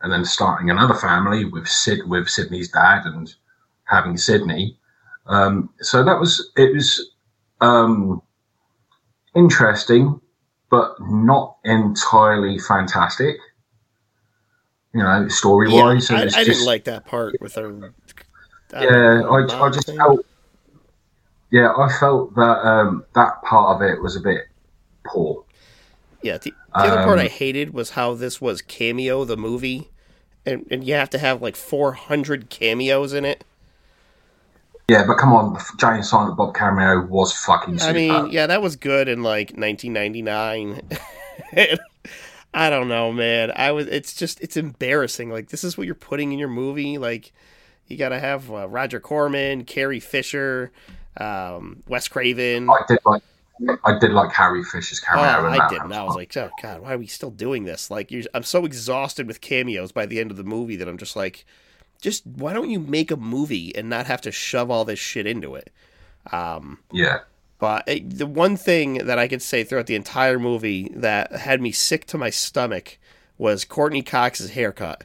And 0.00 0.12
then 0.12 0.24
starting 0.24 0.70
another 0.70 0.94
family 0.94 1.44
with 1.44 1.68
Sid, 1.68 2.00
with 2.08 2.28
Sidney's 2.28 2.70
dad 2.70 3.04
and 3.04 3.32
having 3.84 4.16
Sydney. 4.16 4.76
Um, 5.26 5.70
so 5.80 6.02
that 6.02 6.18
was 6.18 6.50
it 6.56 6.74
was 6.74 7.12
um, 7.60 8.20
interesting, 9.34 10.20
but 10.70 10.94
not 11.00 11.58
entirely 11.64 12.58
fantastic. 12.58 13.36
You 14.94 15.02
know, 15.02 15.28
story 15.28 15.68
Yeah, 15.68 15.72
wise, 15.72 16.10
I, 16.10 16.28
I 16.34 16.44
just 16.44 16.44
didn't 16.44 16.64
like 16.64 16.84
that 16.84 17.06
part 17.06 17.40
with 17.40 17.54
her. 17.56 17.94
yeah. 18.78 19.22
I, 19.22 19.66
I 19.66 19.70
just 19.70 19.86
thing. 19.86 19.96
felt 19.96 20.26
yeah, 21.50 21.72
I 21.76 21.88
felt 22.00 22.34
that 22.36 22.66
um, 22.66 23.04
that 23.14 23.42
part 23.42 23.76
of 23.76 23.82
it 23.82 24.02
was 24.02 24.16
a 24.16 24.20
bit 24.20 24.46
poor. 25.06 25.44
Yeah, 26.22 26.38
the, 26.38 26.54
the 26.78 26.86
other 26.86 26.98
part 26.98 27.18
Um, 27.18 27.26
I 27.26 27.28
hated 27.28 27.74
was 27.74 27.90
how 27.90 28.14
this 28.14 28.40
was 28.40 28.62
Cameo 28.62 29.24
the 29.24 29.36
movie, 29.36 29.90
and 30.46 30.66
and 30.70 30.84
you 30.84 30.94
have 30.94 31.10
to 31.10 31.18
have 31.18 31.42
like 31.42 31.56
400 31.56 32.48
cameos 32.50 33.12
in 33.12 33.24
it. 33.24 33.44
Yeah, 34.92 35.04
but 35.06 35.16
come 35.16 35.32
on, 35.32 35.54
the 35.54 35.86
and 35.88 36.04
Silent 36.04 36.36
Bob 36.36 36.54
cameo 36.54 37.06
was 37.06 37.32
fucking 37.32 37.78
super. 37.78 37.90
I 37.90 37.94
mean, 37.94 38.30
yeah, 38.30 38.46
that 38.46 38.60
was 38.60 38.76
good 38.76 39.08
in 39.08 39.22
like 39.22 39.52
1999. 39.56 40.82
I 42.54 42.68
don't 42.68 42.88
know, 42.88 43.10
man. 43.10 43.52
I 43.56 43.72
was. 43.72 43.86
It's 43.86 44.12
just 44.14 44.40
it's 44.42 44.58
embarrassing. 44.58 45.30
Like 45.30 45.48
this 45.48 45.64
is 45.64 45.78
what 45.78 45.86
you're 45.86 45.94
putting 45.94 46.32
in 46.32 46.38
your 46.38 46.48
movie. 46.48 46.98
Like 46.98 47.32
you 47.86 47.96
got 47.96 48.10
to 48.10 48.18
have 48.18 48.50
uh, 48.52 48.68
Roger 48.68 49.00
Corman, 49.00 49.64
Carrie 49.64 50.00
Fisher, 50.00 50.72
um, 51.16 51.82
Wes 51.88 52.08
Craven. 52.08 52.68
I 52.68 52.82
did 52.86 52.98
like 53.06 53.22
I 53.84 53.98
did 53.98 54.10
like 54.10 54.32
Harry 54.32 54.62
Fisher's 54.62 55.02
Oh, 55.10 55.14
cameo. 55.14 55.46
in 55.54 55.58
I 55.60 55.68
didn't. 55.68 55.92
I 55.92 56.02
was 56.04 56.16
like, 56.16 56.36
oh 56.36 56.50
god, 56.60 56.82
why 56.82 56.92
are 56.92 56.98
we 56.98 57.06
still 57.06 57.30
doing 57.30 57.64
this? 57.64 57.90
Like, 57.90 58.12
I'm 58.34 58.42
so 58.42 58.66
exhausted 58.66 59.26
with 59.26 59.40
cameos 59.40 59.92
by 59.92 60.04
the 60.04 60.20
end 60.20 60.30
of 60.30 60.36
the 60.36 60.44
movie 60.44 60.76
that 60.76 60.88
I'm 60.88 60.98
just 60.98 61.16
like, 61.16 61.46
just 62.02 62.26
why 62.26 62.52
don't 62.52 62.68
you 62.68 62.80
make 62.80 63.10
a 63.10 63.16
movie 63.16 63.74
and 63.74 63.88
not 63.88 64.06
have 64.06 64.20
to 64.22 64.32
shove 64.32 64.70
all 64.70 64.84
this 64.84 64.98
shit 64.98 65.26
into 65.26 65.54
it? 65.54 65.70
Um, 66.30 66.80
yeah, 66.92 67.20
but 67.58 67.88
uh, 67.88 68.00
the 68.04 68.26
one 68.26 68.56
thing 68.56 68.94
that 69.06 69.18
I 69.18 69.28
could 69.28 69.40
say 69.40 69.64
throughout 69.64 69.86
the 69.86 69.94
entire 69.94 70.38
movie 70.38 70.90
that 70.94 71.32
had 71.32 71.62
me 71.62 71.70
sick 71.72 72.04
to 72.06 72.18
my 72.18 72.28
stomach 72.28 72.98
was 73.38 73.64
Courteney 73.64 74.02
Cox's 74.02 74.50
haircut. 74.50 75.04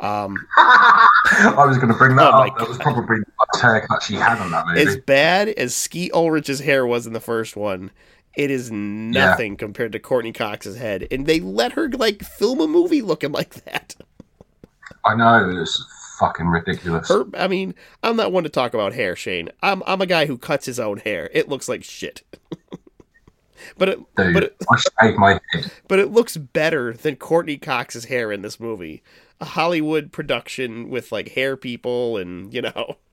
Um, 0.00 0.36
I 0.56 1.64
was 1.66 1.76
going 1.76 1.92
to 1.92 1.98
bring 1.98 2.16
that 2.16 2.32
Oh 2.32 2.38
up. 2.38 2.58
That 2.58 2.68
was 2.68 2.78
probably 2.78 3.18
the 3.18 3.24
best 3.52 3.62
haircut 3.62 4.02
she 4.02 4.14
had 4.14 4.38
on 4.38 4.50
that 4.50 4.66
movie. 4.66 4.80
as 4.80 4.96
bad 4.96 5.50
as 5.50 5.74
Skeet 5.74 6.12
Ulrich's 6.12 6.60
hair 6.60 6.86
was 6.86 7.06
in 7.06 7.12
the 7.12 7.20
first 7.20 7.56
one, 7.56 7.90
it 8.34 8.50
is 8.50 8.70
nothing 8.72 9.56
compared 9.56 9.92
to 9.92 9.98
Courteney 9.98 10.32
Cox's 10.32 10.76
head, 10.76 11.06
and 11.10 11.26
they 11.26 11.40
let 11.40 11.72
her 11.72 11.88
like 11.90 12.22
film 12.22 12.60
a 12.60 12.66
movie 12.66 13.02
looking 13.02 13.32
like 13.32 13.50
that. 13.64 13.94
I 15.04 15.14
know 15.14 15.50
it 15.50 15.56
fucking 16.18 16.46
ridiculous. 16.46 17.08
Her, 17.08 17.24
I 17.34 17.48
mean, 17.48 17.74
I'm 18.02 18.16
not 18.16 18.32
one 18.32 18.44
to 18.44 18.50
talk 18.50 18.74
about 18.74 18.92
hair, 18.92 19.16
Shane. 19.16 19.50
I'm 19.62 19.82
I'm 19.86 20.00
a 20.00 20.06
guy 20.06 20.26
who 20.26 20.38
cuts 20.38 20.66
his 20.66 20.80
own 20.80 20.98
hair. 20.98 21.30
It 21.32 21.48
looks 21.48 21.68
like 21.68 21.84
shit. 21.84 22.22
but 23.78 23.88
it 23.88 23.98
Dude, 24.16 24.34
but 24.34 24.42
it, 24.44 24.56
I 24.70 24.76
shaved 24.76 25.18
my 25.18 25.40
head. 25.52 25.70
but 25.88 25.98
it 25.98 26.10
looks 26.10 26.36
better 26.36 26.92
than 26.92 27.16
Courteney 27.16 27.58
Cox's 27.58 28.06
hair 28.06 28.32
in 28.32 28.42
this 28.42 28.60
movie. 28.60 29.02
A 29.40 29.44
Hollywood 29.44 30.12
production 30.12 30.88
with 30.90 31.12
like 31.12 31.30
hair 31.30 31.56
people 31.56 32.16
and 32.16 32.52
you 32.52 32.62
know. 32.62 32.96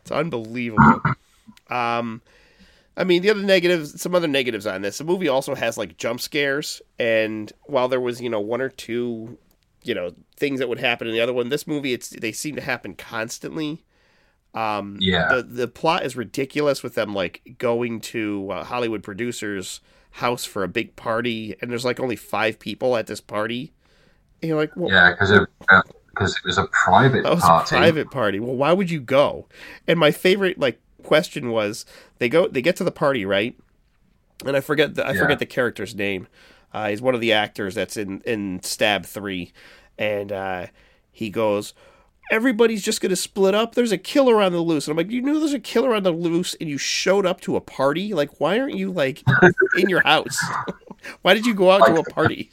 It's 0.00 0.10
unbelievable. 0.10 1.00
Um 1.70 2.22
I 2.96 3.04
mean, 3.04 3.22
the 3.22 3.30
other 3.30 3.42
negatives, 3.42 4.00
some 4.00 4.14
other 4.14 4.28
negatives 4.28 4.66
on 4.66 4.82
this. 4.82 4.98
The 4.98 5.04
movie 5.04 5.28
also 5.28 5.54
has 5.54 5.78
like 5.78 5.96
jump 5.96 6.20
scares, 6.20 6.82
and 6.98 7.50
while 7.62 7.88
there 7.88 8.00
was, 8.00 8.20
you 8.20 8.28
know, 8.28 8.40
one 8.40 8.60
or 8.60 8.68
two, 8.68 9.38
you 9.84 9.94
know, 9.94 10.12
things 10.36 10.60
that 10.60 10.68
would 10.68 10.80
happen 10.80 11.06
in 11.08 11.12
the 11.14 11.20
other 11.20 11.32
one, 11.32 11.48
this 11.48 11.66
movie, 11.66 11.92
it's 11.92 12.10
they 12.10 12.32
seem 12.32 12.56
to 12.56 12.62
happen 12.62 12.94
constantly. 12.94 13.84
Um, 14.54 14.98
Yeah. 15.00 15.28
the 15.28 15.42
the 15.42 15.68
plot 15.68 16.04
is 16.04 16.16
ridiculous 16.16 16.82
with 16.82 16.94
them 16.94 17.14
like 17.14 17.56
going 17.58 18.00
to 18.02 18.50
uh, 18.50 18.64
Hollywood 18.64 19.02
producers' 19.02 19.80
house 20.12 20.44
for 20.44 20.62
a 20.64 20.68
big 20.68 20.96
party, 20.96 21.56
and 21.60 21.70
there's 21.70 21.84
like 21.86 22.00
only 22.00 22.16
five 22.16 22.58
people 22.58 22.96
at 22.96 23.06
this 23.06 23.20
party. 23.20 23.72
And 24.42 24.48
you're 24.50 24.58
like, 24.58 24.76
well, 24.76 24.90
Yeah, 24.90 25.10
because 25.12 25.30
it 25.30 25.48
because 26.08 26.36
it 26.36 26.44
was 26.44 26.58
a 26.58 26.66
private 26.66 27.22
that 27.24 27.34
was 27.34 27.44
party. 27.44 27.64
a 27.64 27.68
private 27.68 28.10
party. 28.10 28.40
Well, 28.40 28.54
why 28.56 28.72
would 28.72 28.90
you 28.90 29.00
go? 29.00 29.46
And 29.86 29.98
my 29.98 30.10
favorite 30.10 30.58
like 30.58 30.80
question 31.02 31.50
was 31.50 31.84
they 32.18 32.28
go 32.28 32.48
they 32.48 32.62
get 32.62 32.76
to 32.76 32.84
the 32.84 32.92
party 32.92 33.24
right, 33.24 33.56
and 34.46 34.56
I 34.56 34.60
forget 34.60 34.94
the, 34.96 35.06
I 35.08 35.14
Yeah. 35.14 35.20
forget 35.20 35.38
the 35.38 35.46
character's 35.46 35.94
name, 35.94 36.28
Uh, 36.72 36.88
he's 36.88 37.02
one 37.02 37.14
of 37.14 37.20
the 37.20 37.32
actors 37.32 37.74
that's 37.74 37.96
in 37.96 38.20
in 38.22 38.62
Stab 38.62 39.04
Three, 39.04 39.52
and 39.98 40.32
uh, 40.32 40.66
he 41.10 41.30
goes, 41.30 41.74
"Everybody's 42.30 42.82
just 42.82 43.00
gonna 43.00 43.16
split 43.16 43.54
up. 43.54 43.74
There's 43.74 43.92
a 43.92 43.98
killer 43.98 44.40
on 44.40 44.52
the 44.52 44.60
loose." 44.60 44.86
And 44.86 44.92
I'm 44.92 44.96
like, 44.96 45.12
"You 45.12 45.22
knew 45.22 45.38
there's 45.38 45.52
a 45.52 45.60
killer 45.60 45.94
on 45.94 46.02
the 46.02 46.12
loose, 46.12 46.56
and 46.60 46.68
you 46.68 46.78
showed 46.78 47.26
up 47.26 47.40
to 47.42 47.56
a 47.56 47.60
party. 47.60 48.14
Like, 48.14 48.40
why 48.40 48.58
aren't 48.58 48.76
you 48.76 48.90
like 48.90 49.22
in 49.78 49.88
your 49.88 50.02
house? 50.02 50.38
why 51.22 51.34
did 51.34 51.46
you 51.46 51.54
go 51.54 51.70
out 51.70 51.86
to 51.86 51.96
a 51.96 52.04
party?" 52.04 52.50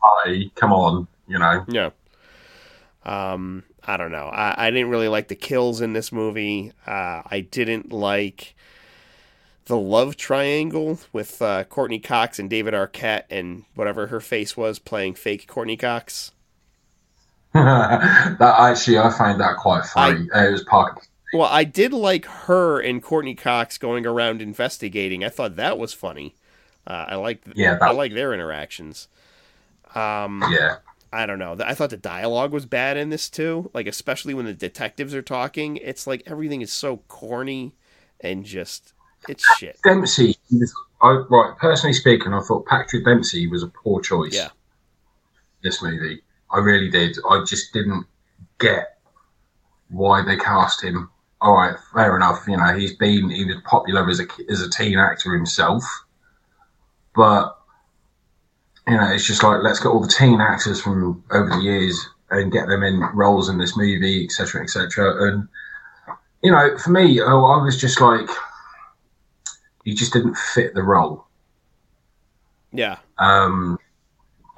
Party, 0.00 0.52
come 0.54 0.72
on, 0.72 1.08
you 1.26 1.38
know. 1.38 1.64
Yeah. 1.68 1.90
Um, 3.04 3.62
I 3.84 3.96
don't 3.96 4.10
know. 4.10 4.26
I, 4.26 4.66
I 4.66 4.70
didn't 4.70 4.90
really 4.90 5.08
like 5.08 5.28
the 5.28 5.36
kills 5.36 5.80
in 5.80 5.92
this 5.92 6.10
movie. 6.10 6.72
Uh, 6.86 7.22
I 7.24 7.46
didn't 7.48 7.92
like 7.92 8.55
the 9.66 9.76
love 9.76 10.16
triangle 10.16 10.98
with 11.12 11.42
uh, 11.42 11.64
Courteney 11.64 11.98
Cox 11.98 12.38
and 12.38 12.48
David 12.48 12.72
Arquette 12.72 13.24
and 13.30 13.64
whatever 13.74 14.08
her 14.08 14.20
face 14.20 14.56
was 14.56 14.78
playing 14.78 15.14
fake 15.14 15.46
Courteney 15.46 15.76
Cox. 15.76 16.32
that 17.52 18.40
actually, 18.40 18.98
I 18.98 19.10
found 19.10 19.40
that 19.40 19.56
quite 19.56 19.84
funny. 19.84 20.28
Uh, 20.30 20.44
it 20.44 20.52
was 20.52 20.64
Parker. 20.64 21.02
Well, 21.32 21.48
I 21.50 21.64
did 21.64 21.92
like 21.92 22.24
her 22.26 22.80
and 22.80 23.02
Courteney 23.02 23.34
Cox 23.34 23.78
going 23.78 24.06
around 24.06 24.40
investigating. 24.40 25.24
I 25.24 25.28
thought 25.28 25.56
that 25.56 25.78
was 25.78 25.92
funny. 25.92 26.34
Uh, 26.86 27.06
I 27.08 27.14
liked 27.16 27.48
Yeah, 27.54 27.78
I 27.80 27.90
like 27.90 28.14
their 28.14 28.32
interactions. 28.32 29.08
Um, 29.94 30.44
yeah. 30.50 30.76
I 31.12 31.26
don't 31.26 31.38
know. 31.38 31.56
I 31.64 31.74
thought 31.74 31.90
the 31.90 31.96
dialogue 31.96 32.52
was 32.52 32.66
bad 32.66 32.96
in 32.96 33.10
this 33.10 33.28
too. 33.28 33.70
Like 33.74 33.86
especially 33.86 34.34
when 34.34 34.44
the 34.44 34.54
detectives 34.54 35.14
are 35.14 35.22
talking, 35.22 35.78
it's 35.78 36.06
like 36.06 36.22
everything 36.26 36.60
is 36.60 36.72
so 36.72 36.98
corny 37.08 37.74
and 38.20 38.44
just 38.44 38.92
it's 39.28 39.44
shit. 39.56 39.78
Dempsey, 39.82 40.36
I, 41.02 41.10
right, 41.28 41.54
personally 41.58 41.92
speaking, 41.92 42.32
I 42.32 42.40
thought 42.40 42.66
Patrick 42.66 43.04
Dempsey 43.04 43.46
was 43.46 43.62
a 43.62 43.68
poor 43.68 44.00
choice. 44.00 44.34
Yeah. 44.34 44.48
This 45.62 45.82
movie. 45.82 46.22
I 46.50 46.58
really 46.58 46.90
did. 46.90 47.16
I 47.28 47.44
just 47.44 47.72
didn't 47.72 48.06
get 48.58 48.98
why 49.88 50.22
they 50.22 50.36
cast 50.36 50.82
him. 50.82 51.10
All 51.40 51.54
right, 51.54 51.76
fair 51.94 52.16
enough. 52.16 52.44
You 52.48 52.56
know, 52.56 52.76
he's 52.76 52.96
been 52.96 53.28
he 53.30 53.44
was 53.44 53.56
popular 53.64 54.08
as 54.08 54.20
a 54.20 54.26
as 54.48 54.62
a 54.62 54.70
teen 54.70 54.98
actor 54.98 55.34
himself, 55.34 55.84
but 57.14 57.58
you 58.88 58.96
know, 58.96 59.12
it's 59.12 59.26
just 59.26 59.42
like 59.42 59.62
let's 59.62 59.80
get 59.80 59.88
all 59.88 60.00
the 60.00 60.08
teen 60.08 60.40
actors 60.40 60.80
from 60.80 61.22
over 61.30 61.50
the 61.50 61.60
years 61.60 62.08
and 62.30 62.52
get 62.52 62.68
them 62.68 62.82
in 62.82 63.00
roles 63.14 63.48
in 63.48 63.58
this 63.58 63.76
movie, 63.76 64.24
etc., 64.24 64.62
etc. 64.62 65.28
And 65.28 65.48
you 66.42 66.52
know, 66.52 66.76
for 66.78 66.90
me, 66.90 67.20
oh, 67.20 67.44
I 67.44 67.62
was 67.62 67.80
just 67.80 68.00
like, 68.00 68.28
he 69.86 69.94
just 69.94 70.12
didn't 70.12 70.36
fit 70.36 70.74
the 70.74 70.82
role. 70.82 71.24
Yeah. 72.72 72.98
Um, 73.18 73.78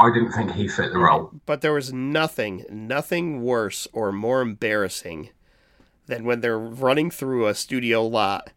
I 0.01 0.11
didn't 0.11 0.33
think 0.33 0.53
he 0.53 0.67
fit 0.69 0.91
the 0.91 0.99
role. 0.99 1.31
But 1.45 1.61
there 1.61 1.75
was 1.75 1.93
nothing, 1.93 2.65
nothing 2.71 3.43
worse 3.43 3.87
or 3.93 4.11
more 4.11 4.41
embarrassing 4.41 5.29
than 6.07 6.25
when 6.25 6.41
they're 6.41 6.59
running 6.59 7.11
through 7.11 7.47
a 7.47 7.55
studio 7.55 8.03
lot 8.07 8.51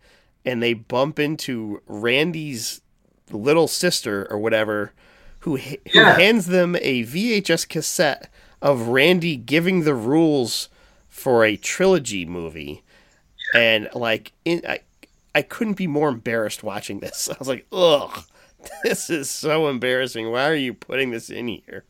and 0.45 0.63
they 0.63 0.73
bump 0.73 1.19
into 1.19 1.81
Randy's 1.87 2.81
little 3.29 3.67
sister 3.67 4.25
or 4.31 4.37
whatever 4.39 4.93
who, 5.39 5.57
who 5.57 5.75
Yeah. 5.93 6.13
hands 6.15 6.45
them 6.45 6.77
a 6.77 7.03
VHS 7.03 7.67
cassette 7.67 8.31
of 8.61 8.87
Randy 8.87 9.35
giving 9.35 9.83
the 9.83 9.93
rules 9.95 10.69
for 11.09 11.43
a 11.43 11.57
trilogy 11.57 12.25
movie. 12.25 12.81
And 13.53 13.89
like 13.93 14.31
in, 14.45 14.61
I 15.33 15.41
couldn't 15.41 15.73
be 15.75 15.87
more 15.87 16.09
embarrassed 16.09 16.63
watching 16.63 16.99
this. 16.99 17.29
I 17.31 17.35
was 17.39 17.47
like, 17.47 17.65
"Ugh. 17.71 18.23
This 18.83 19.09
is 19.09 19.29
so 19.29 19.69
embarrassing. 19.69 20.29
Why 20.29 20.47
are 20.47 20.55
you 20.55 20.73
putting 20.73 21.11
this 21.11 21.29
in 21.29 21.47
here?" 21.47 21.85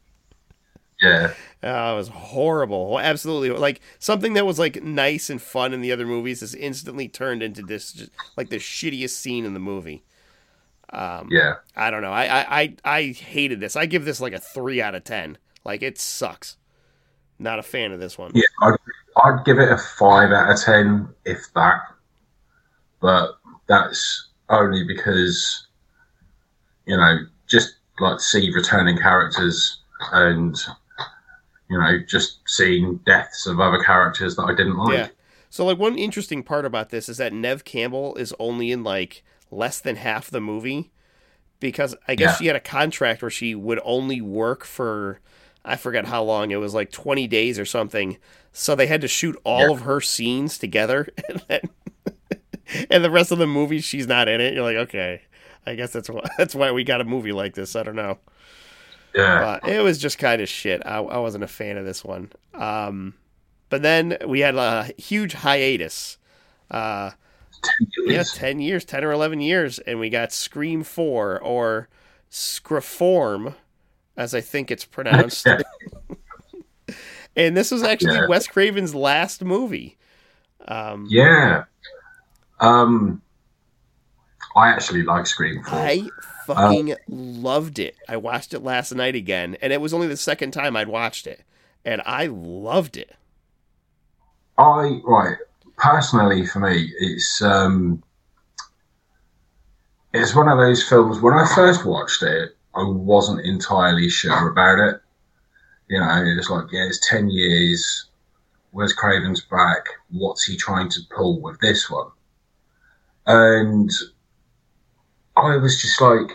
Yeah, 1.01 1.33
Oh, 1.63 1.93
it 1.93 1.97
was 1.97 2.07
horrible. 2.09 2.99
Absolutely. 2.99 3.49
Like 3.49 3.81
something 3.99 4.33
that 4.33 4.45
was 4.45 4.59
like 4.59 4.83
nice 4.83 5.29
and 5.29 5.41
fun 5.41 5.73
in 5.73 5.81
the 5.81 5.91
other 5.91 6.05
movies 6.05 6.41
is 6.43 6.53
instantly 6.55 7.07
turned 7.07 7.41
into 7.41 7.63
this 7.63 7.91
just 7.93 8.11
like 8.37 8.49
the 8.49 8.57
shittiest 8.57 9.11
scene 9.11 9.45
in 9.45 9.53
the 9.53 9.59
movie. 9.59 10.03
Um, 10.91 11.29
yeah. 11.31 11.55
I 11.75 11.89
don't 11.89 12.01
know. 12.01 12.11
I, 12.11 12.25
I 12.25 12.61
I 12.61 12.75
I 12.83 13.01
hated 13.13 13.59
this. 13.59 13.75
I 13.75 13.85
give 13.85 14.05
this 14.05 14.21
like 14.21 14.33
a 14.33 14.39
three 14.39 14.81
out 14.81 14.95
of 14.95 15.03
ten. 15.03 15.37
Like 15.63 15.81
it 15.81 15.97
sucks. 15.99 16.57
Not 17.39 17.59
a 17.59 17.63
fan 17.63 17.91
of 17.91 17.99
this 17.99 18.17
one. 18.17 18.31
Yeah, 18.33 18.43
I'd, 18.61 18.75
I'd 19.23 19.45
give 19.45 19.57
it 19.57 19.71
a 19.71 19.77
five 19.77 20.31
out 20.31 20.51
of 20.51 20.61
ten, 20.61 21.09
if 21.25 21.39
that. 21.55 21.81
But 23.01 23.31
that's 23.67 24.29
only 24.49 24.83
because, 24.85 25.67
you 26.85 26.97
know, 26.97 27.19
just 27.47 27.75
like 27.99 28.19
see 28.19 28.51
returning 28.53 28.97
characters 28.97 29.81
and, 30.11 30.55
you 31.69 31.77
know, 31.79 31.99
just 32.07 32.39
seeing 32.47 32.97
deaths 33.05 33.45
of 33.47 33.59
other 33.59 33.81
characters 33.83 34.35
that 34.35 34.43
I 34.43 34.53
didn't 34.53 34.77
like. 34.77 34.93
Yeah. 34.97 35.07
So 35.49 35.65
like 35.65 35.77
one 35.77 35.97
interesting 35.97 36.43
part 36.43 36.65
about 36.65 36.89
this 36.89 37.09
is 37.09 37.17
that 37.17 37.33
Neve 37.33 37.65
Campbell 37.65 38.15
is 38.15 38.33
only 38.39 38.71
in 38.71 38.83
like 38.83 39.23
less 39.49 39.79
than 39.81 39.97
half 39.97 40.29
the 40.29 40.41
movie 40.41 40.91
because 41.59 41.95
I 42.07 42.15
guess 42.15 42.31
Yeah. 42.31 42.35
she 42.37 42.45
had 42.47 42.55
a 42.55 42.61
contract 42.61 43.21
where 43.21 43.31
she 43.31 43.55
would 43.55 43.79
only 43.83 44.21
work 44.21 44.63
for 44.65 45.19
I 45.63 45.75
forget 45.75 46.05
how 46.05 46.23
long 46.23 46.49
it 46.51 46.55
was 46.55 46.73
like 46.73 46.91
20 46.91 47.27
days 47.27 47.59
or 47.59 47.65
something. 47.65 48.17
So 48.51 48.75
they 48.75 48.87
had 48.87 49.01
to 49.01 49.07
shoot 49.07 49.37
all 49.43 49.67
Yeah. 49.67 49.71
of 49.71 49.81
her 49.81 50.01
scenes 50.01 50.57
together 50.57 51.07
and 51.29 51.43
then 51.47 51.61
and 52.89 53.03
the 53.03 53.11
rest 53.11 53.31
of 53.31 53.37
the 53.37 53.47
movie 53.47 53.79
she's 53.81 54.07
not 54.07 54.27
in 54.27 54.41
it. 54.41 54.53
You're 54.53 54.63
like, 54.63 54.77
"Okay. 54.87 55.21
I 55.65 55.75
guess 55.75 55.91
that's 55.93 56.09
why 56.09 56.21
that's 56.37 56.55
why 56.55 56.71
we 56.71 56.83
got 56.83 57.01
a 57.01 57.05
movie 57.05 57.31
like 57.31 57.53
this. 57.55 57.75
I 57.75 57.83
don't 57.83 57.95
know." 57.95 58.17
Yeah. 59.15 59.59
But 59.61 59.69
it 59.69 59.81
was 59.81 59.97
just 59.97 60.17
kind 60.17 60.41
of 60.41 60.47
shit. 60.47 60.81
I, 60.85 60.97
I 60.99 61.17
wasn't 61.17 61.43
a 61.43 61.47
fan 61.47 61.77
of 61.77 61.85
this 61.85 62.03
one. 62.03 62.31
Um, 62.53 63.15
but 63.69 63.81
then 63.81 64.17
we 64.25 64.39
had 64.39 64.55
a 64.55 64.89
huge 64.97 65.33
hiatus. 65.33 66.17
Uh, 66.69 67.11
Ten 67.63 67.87
yeah, 68.07 68.13
years. 68.13 68.33
10 68.33 68.59
years, 68.59 68.85
10 68.85 69.03
or 69.03 69.11
11 69.11 69.41
years. 69.41 69.79
And 69.79 69.99
we 69.99 70.09
got 70.09 70.31
Scream 70.31 70.83
4 70.83 71.39
or 71.41 71.89
Scriform, 72.31 73.53
as 74.17 74.33
I 74.33 74.41
think 74.41 74.71
it's 74.71 74.85
pronounced. 74.85 75.45
And 77.35 77.55
this 77.55 77.71
was 77.71 77.83
actually 77.83 78.15
Yeah. 78.15 78.27
Wes 78.27 78.47
Craven's 78.47 78.93
last 78.93 79.43
movie. 79.43 79.97
Um, 80.67 81.07
Yeah. 81.09 81.63
Um, 82.61 83.21
I 84.55 84.69
actually 84.69 85.03
like 85.03 85.25
Scream 85.25 85.63
4. 85.63 85.77
I 85.77 86.09
fucking 86.45 86.95
loved 87.07 87.79
it. 87.79 87.95
I 88.07 88.17
watched 88.17 88.53
it 88.53 88.59
last 88.59 88.93
night 88.93 89.15
again, 89.15 89.57
and 89.61 89.73
it 89.73 89.81
was 89.81 89.93
only 89.93 90.07
the 90.07 90.17
second 90.17 90.51
time 90.51 90.75
I'd 90.75 90.87
watched 90.87 91.27
it. 91.27 91.43
And 91.83 92.01
I 92.05 92.27
loved 92.27 92.95
it. 92.95 93.15
I 94.57 95.01
right 95.03 95.37
personally 95.81 96.45
for 96.45 96.59
me, 96.59 96.93
it's 96.99 97.41
um, 97.41 98.03
it's 100.13 100.35
one 100.35 100.47
of 100.47 100.57
those 100.57 100.87
films. 100.87 101.19
When 101.19 101.33
I 101.33 101.51
first 101.55 101.85
watched 101.85 102.23
it, 102.23 102.55
I 102.75 102.83
wasn't 102.83 103.45
entirely 103.45 104.09
sure 104.09 104.49
about 104.49 104.79
it. 104.79 105.01
You 105.89 105.99
know, 105.99 106.23
it's 106.37 106.49
like 106.49 106.71
yeah, 106.71 106.85
it's 106.85 107.07
ten 107.09 107.29
years. 107.29 108.05
Wes 108.73 108.93
Craven's 108.93 109.41
back? 109.41 109.85
What's 110.11 110.45
he 110.45 110.55
trying 110.55 110.89
to 110.89 111.01
pull 111.13 111.41
with 111.41 111.59
this 111.59 111.89
one? 111.89 112.07
And 113.25 113.89
I 115.37 115.57
was 115.57 115.81
just 115.81 116.01
like, 116.01 116.31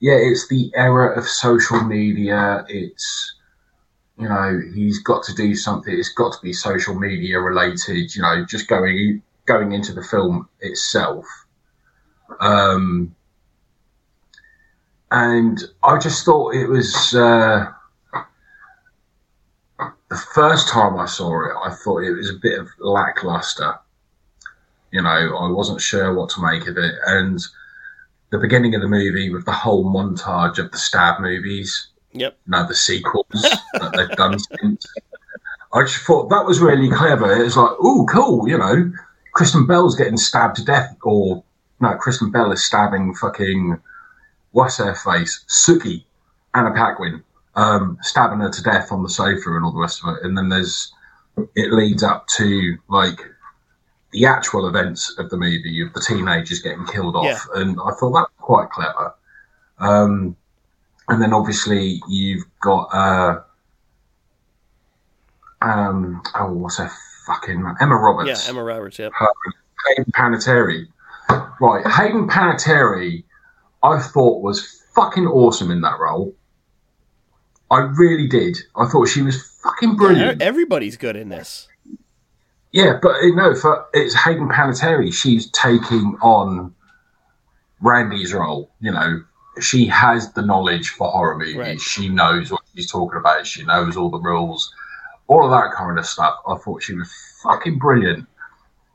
yeah, 0.00 0.16
it's 0.16 0.48
the 0.48 0.70
era 0.74 1.16
of 1.16 1.26
social 1.26 1.82
media. 1.82 2.64
It's 2.68 3.34
you 4.18 4.28
know 4.28 4.60
he's 4.74 5.02
got 5.02 5.22
to 5.24 5.34
do 5.34 5.54
something. 5.54 5.94
It's 5.94 6.12
got 6.12 6.32
to 6.32 6.38
be 6.42 6.52
social 6.52 6.94
media 6.94 7.40
related 7.40 8.14
you 8.14 8.22
know 8.22 8.44
just 8.44 8.68
going 8.68 9.22
going 9.46 9.72
into 9.72 9.92
the 9.92 10.02
film 10.02 10.48
itself. 10.60 11.24
Um 12.40 13.14
and 15.10 15.62
i 15.84 15.98
just 15.98 16.24
thought 16.24 16.54
it 16.54 16.66
was 16.66 17.14
uh 17.14 17.66
the 20.08 20.16
first 20.34 20.68
time 20.68 20.98
i 20.98 21.06
saw 21.06 21.44
it 21.44 21.54
i 21.64 21.72
thought 21.74 22.02
it 22.02 22.12
was 22.12 22.30
a 22.30 22.38
bit 22.42 22.58
of 22.58 22.68
lackluster 22.78 23.78
you 24.96 25.02
know 25.02 25.36
i 25.36 25.48
wasn't 25.50 25.80
sure 25.80 26.12
what 26.14 26.28
to 26.30 26.42
make 26.42 26.66
of 26.66 26.76
it 26.76 26.94
and 27.06 27.40
the 28.30 28.38
beginning 28.38 28.74
of 28.74 28.80
the 28.80 28.88
movie 28.88 29.30
with 29.30 29.44
the 29.44 29.52
whole 29.52 29.84
montage 29.84 30.58
of 30.58 30.72
the 30.72 30.78
stab 30.78 31.20
movies 31.20 31.88
Yep. 32.16 32.38
no, 32.46 32.66
the 32.66 32.74
sequels 32.74 33.26
that 33.74 33.92
they've 33.94 34.16
done 34.16 34.38
since. 34.38 34.86
I 35.72 35.82
just 35.82 35.98
thought 35.98 36.30
that 36.30 36.46
was 36.46 36.60
really 36.60 36.90
clever. 36.90 37.42
It's 37.42 37.56
like, 37.56 37.72
oh, 37.80 38.06
cool, 38.10 38.48
you 38.48 38.56
know, 38.56 38.90
Kristen 39.32 39.66
Bell's 39.66 39.96
getting 39.96 40.16
stabbed 40.16 40.56
to 40.56 40.64
death, 40.64 40.96
or 41.02 41.44
no, 41.80 41.94
Kristen 41.96 42.30
Bell 42.30 42.52
is 42.52 42.64
stabbing 42.64 43.14
fucking 43.14 43.78
what's 44.52 44.78
her 44.78 44.94
face, 44.94 45.44
Sookie, 45.48 46.04
Anna 46.54 46.72
Paquin, 46.72 47.22
um, 47.54 47.98
stabbing 48.00 48.40
her 48.40 48.50
to 48.50 48.62
death 48.62 48.90
on 48.90 49.02
the 49.02 49.10
sofa 49.10 49.54
and 49.54 49.64
all 49.64 49.72
the 49.72 49.80
rest 49.80 50.02
of 50.02 50.16
it. 50.16 50.24
And 50.24 50.36
then 50.36 50.48
there's 50.48 50.92
it 51.54 51.70
leads 51.72 52.02
up 52.02 52.26
to 52.28 52.78
like 52.88 53.20
the 54.16 54.24
actual 54.24 54.66
events 54.66 55.14
of 55.18 55.28
the 55.28 55.36
movie 55.36 55.82
of 55.82 55.92
the 55.92 56.00
teenagers 56.00 56.60
getting 56.60 56.86
killed 56.86 57.14
off, 57.14 57.24
Yeah. 57.26 57.60
and 57.60 57.78
I 57.78 57.90
thought 58.00 58.12
that 58.12 58.26
was 58.26 58.30
quite 58.38 58.70
clever. 58.70 59.14
Um, 59.78 60.34
and 61.08 61.20
then 61.20 61.34
obviously 61.34 62.00
you've 62.08 62.44
got 62.62 62.84
uh, 62.94 63.42
um, 65.60 66.22
oh, 66.34 66.50
what's 66.54 66.78
her 66.78 66.90
fucking 67.26 67.62
Emma 67.78 67.94
Roberts? 67.96 68.44
Yeah, 68.44 68.50
Emma 68.50 68.64
Roberts. 68.64 68.98
Yeah, 68.98 69.10
Her, 69.14 69.28
Hayden 69.88 70.10
Panettiere. 70.12 70.86
Right, 71.60 71.86
Hayden 71.86 72.26
Panettiere, 72.26 73.22
I 73.82 74.00
thought 74.00 74.42
was 74.42 74.82
fucking 74.94 75.26
awesome 75.26 75.70
in 75.70 75.82
that 75.82 75.98
role. 76.00 76.34
I 77.70 77.80
really 77.80 78.28
did. 78.28 78.56
I 78.76 78.86
thought 78.86 79.08
she 79.08 79.20
was 79.20 79.42
fucking 79.62 79.96
brilliant. 79.96 80.40
Yeah, 80.40 80.46
everybody's 80.46 80.96
good 80.96 81.16
in 81.16 81.28
this. 81.28 81.68
Yeah, 82.72 82.98
but 83.00 83.16
uh, 83.16 83.26
no, 83.34 83.54
for 83.54 83.86
it's 83.94 84.14
Hayden 84.14 84.48
Panettiere. 84.48 85.12
She's 85.12 85.50
taking 85.52 86.16
on 86.20 86.74
Randy's 87.80 88.34
role. 88.34 88.70
You 88.80 88.92
know, 88.92 89.22
she 89.60 89.86
has 89.86 90.32
the 90.32 90.42
knowledge 90.42 90.90
for 90.90 91.10
horror 91.10 91.38
movies. 91.38 91.56
Right. 91.56 91.80
She 91.80 92.08
knows 92.08 92.50
what 92.50 92.62
she's 92.74 92.90
talking 92.90 93.18
about. 93.18 93.46
She 93.46 93.64
knows 93.64 93.96
all 93.96 94.10
the 94.10 94.20
rules, 94.20 94.72
all 95.26 95.44
of 95.44 95.50
that 95.50 95.74
kind 95.76 95.98
of 95.98 96.06
stuff. 96.06 96.36
I 96.46 96.56
thought 96.56 96.82
she 96.82 96.94
was 96.94 97.10
fucking 97.42 97.78
brilliant. 97.78 98.26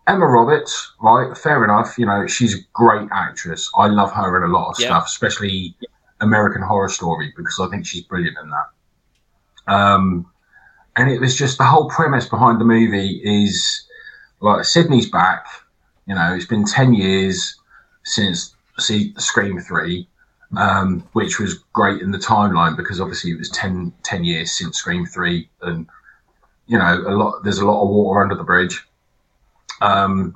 Emma 0.08 0.26
Roberts, 0.26 0.94
right? 1.02 1.36
Fair 1.38 1.64
enough. 1.64 1.98
You 1.98 2.06
know, 2.06 2.28
she's 2.28 2.56
a 2.56 2.62
great 2.74 3.08
actress. 3.12 3.70
I 3.78 3.88
love 3.88 4.12
her 4.12 4.44
in 4.44 4.50
a 4.50 4.54
lot 4.54 4.72
of 4.72 4.80
Yeah. 4.80 4.88
stuff, 4.88 5.06
especially 5.08 5.76
American 6.20 6.62
Horror 6.62 6.90
Story, 6.90 7.34
because 7.36 7.60
I 7.60 7.68
think 7.70 7.86
she's 7.86 8.04
brilliant 8.04 8.38
in 8.44 8.50
that. 8.50 9.74
Um, 9.74 10.26
and 10.96 11.10
it 11.10 11.20
was 11.20 11.36
just 11.36 11.58
the 11.58 11.64
whole 11.64 11.90
premise 11.90 12.28
behind 12.28 12.60
the 12.60 12.66
movie 12.66 13.22
is 13.24 13.88
like 14.40 14.66
Sidney's 14.66 15.10
back. 15.10 15.46
You 16.08 16.16
know, 16.16 16.34
it's 16.34 16.46
been 16.46 16.66
ten 16.66 16.94
years 16.94 17.56
since 18.04 18.56
see 18.80 19.14
Scream 19.18 19.60
Three, 19.60 20.08
um, 20.58 21.08
which 21.14 21.40
was 21.40 21.56
great 21.74 22.02
in 22.02 22.12
the 22.12 22.18
timeline 22.18 22.76
because 22.76 23.00
obviously 23.00 23.32
it 23.32 23.38
was 23.38 23.50
10, 23.52 23.94
10 24.04 24.24
years 24.24 24.52
since 24.52 24.78
Scream 24.78 25.06
Three, 25.06 25.50
and 25.62 25.88
you 26.68 26.78
know 26.78 27.04
a 27.08 27.14
lot. 27.16 27.44
There's 27.44 27.60
a 27.60 27.66
lot 27.66 27.84
of 27.84 27.90
water 27.90 28.22
under 28.22 28.36
the 28.36 28.44
bridge. 28.44 28.82
Um, 29.82 30.36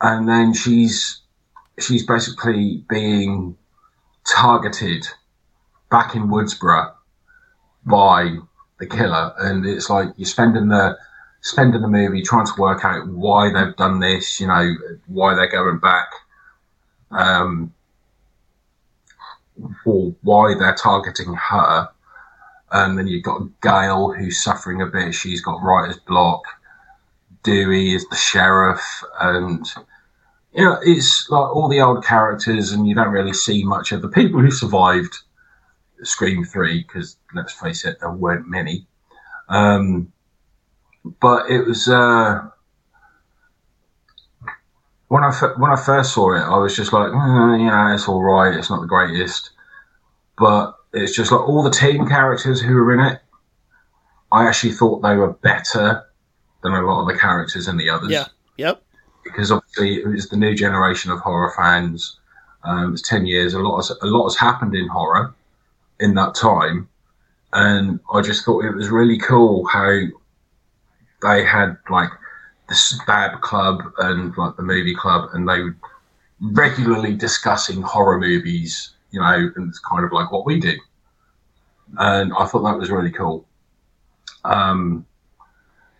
and 0.00 0.28
then 0.28 0.54
she's 0.54 1.20
she's 1.78 2.06
basically 2.06 2.84
being 2.88 3.56
targeted 4.30 5.06
back 5.90 6.14
in 6.14 6.28
Woodsboro 6.28 6.92
by 7.84 8.36
the 8.80 8.86
killer, 8.86 9.32
and 9.38 9.64
it's 9.64 9.88
like 9.88 10.08
you're 10.16 10.26
spending 10.26 10.68
the 10.68 10.98
spending 11.42 11.82
the 11.82 11.88
movie 11.88 12.22
trying 12.22 12.46
to 12.46 12.60
work 12.60 12.84
out 12.84 13.06
why 13.08 13.52
they've 13.52 13.76
done 13.76 14.00
this, 14.00 14.40
you 14.40 14.46
know, 14.46 14.74
why 15.06 15.34
they're 15.34 15.50
going 15.50 15.78
back, 15.78 16.08
um, 17.12 17.72
or 19.86 20.14
why 20.22 20.54
they're 20.58 20.74
targeting 20.74 21.34
her. 21.34 21.88
And 22.72 22.98
then 22.98 23.06
you've 23.06 23.24
got 23.24 23.42
Gail 23.62 24.12
who's 24.12 24.42
suffering 24.42 24.80
a 24.80 24.86
bit. 24.86 25.14
She's 25.14 25.40
got 25.40 25.62
writer's 25.62 25.98
block. 25.98 26.42
Dewey 27.42 27.94
is 27.94 28.06
the 28.08 28.16
sheriff, 28.16 28.82
and 29.20 29.66
you 30.52 30.64
know 30.64 30.78
it's 30.82 31.28
like 31.30 31.54
all 31.54 31.68
the 31.68 31.80
old 31.80 32.04
characters, 32.04 32.72
and 32.72 32.86
you 32.86 32.94
don't 32.94 33.12
really 33.12 33.32
see 33.32 33.64
much 33.64 33.92
of 33.92 34.02
the 34.02 34.08
people 34.08 34.40
who 34.40 34.50
survived 34.50 35.16
Scream 36.02 36.44
Three 36.44 36.82
because 36.82 37.16
let's 37.34 37.52
face 37.52 37.84
it, 37.84 37.98
there 38.00 38.10
weren't 38.12 38.48
many. 38.48 38.86
Um, 39.48 40.12
but 41.20 41.50
it 41.50 41.66
was 41.66 41.88
uh, 41.88 42.48
when 45.08 45.24
I 45.24 45.32
when 45.56 45.70
I 45.70 45.76
first 45.76 46.14
saw 46.14 46.34
it, 46.34 46.40
I 46.40 46.56
was 46.58 46.76
just 46.76 46.92
like, 46.92 47.10
"Mm, 47.10 47.60
you 47.60 47.66
know, 47.66 47.94
it's 47.94 48.08
all 48.08 48.22
right. 48.22 48.54
It's 48.56 48.70
not 48.70 48.80
the 48.80 48.86
greatest, 48.86 49.50
but 50.38 50.74
it's 50.92 51.14
just 51.14 51.32
like 51.32 51.40
all 51.40 51.62
the 51.62 51.70
team 51.70 52.06
characters 52.06 52.60
who 52.60 52.74
were 52.74 52.94
in 52.94 53.00
it. 53.00 53.20
I 54.32 54.46
actually 54.46 54.72
thought 54.72 55.02
they 55.02 55.16
were 55.16 55.32
better 55.32 56.04
than 56.62 56.72
a 56.72 56.82
lot 56.82 57.02
of 57.02 57.08
the 57.08 57.18
characters 57.18 57.66
in 57.66 57.76
the 57.76 57.90
others 57.90 58.10
Yeah. 58.10 58.26
Yep. 58.58 58.82
because 59.24 59.50
obviously 59.50 59.96
it 59.96 60.06
was 60.06 60.28
the 60.28 60.36
new 60.36 60.54
generation 60.54 61.10
of 61.10 61.18
horror 61.18 61.52
fans. 61.56 62.18
Um, 62.62 62.92
it's 62.92 63.02
ten 63.08 63.26
years. 63.26 63.54
A 63.54 63.58
lot, 63.58 63.78
has, 63.78 63.90
a 63.90 64.06
lot 64.06 64.24
has 64.24 64.36
happened 64.36 64.74
in 64.74 64.86
horror 64.86 65.34
in 66.00 66.14
that 66.14 66.34
time, 66.34 66.88
and 67.52 68.00
I 68.12 68.22
just 68.22 68.44
thought 68.44 68.64
it 68.64 68.74
was 68.74 68.90
really 68.90 69.18
cool 69.18 69.66
how 69.66 70.00
they 71.22 71.44
had 71.44 71.76
like 71.90 72.10
the 72.68 72.74
Stab 72.74 73.40
Club 73.40 73.82
and 73.98 74.36
like 74.36 74.56
the 74.56 74.62
movie 74.62 74.94
club, 74.94 75.30
and 75.32 75.48
they 75.48 75.60
were 75.60 75.76
regularly 76.40 77.14
discussing 77.14 77.82
horror 77.82 78.18
movies. 78.18 78.94
You 79.10 79.20
know, 79.20 79.50
and 79.56 79.68
it's 79.68 79.80
kind 79.80 80.04
of 80.04 80.12
like 80.12 80.30
what 80.30 80.46
we 80.46 80.60
do, 80.60 80.76
and 81.98 82.32
I 82.32 82.46
thought 82.46 82.62
that 82.62 82.78
was 82.78 82.90
really 82.90 83.10
cool. 83.10 83.46
Um, 84.44 85.04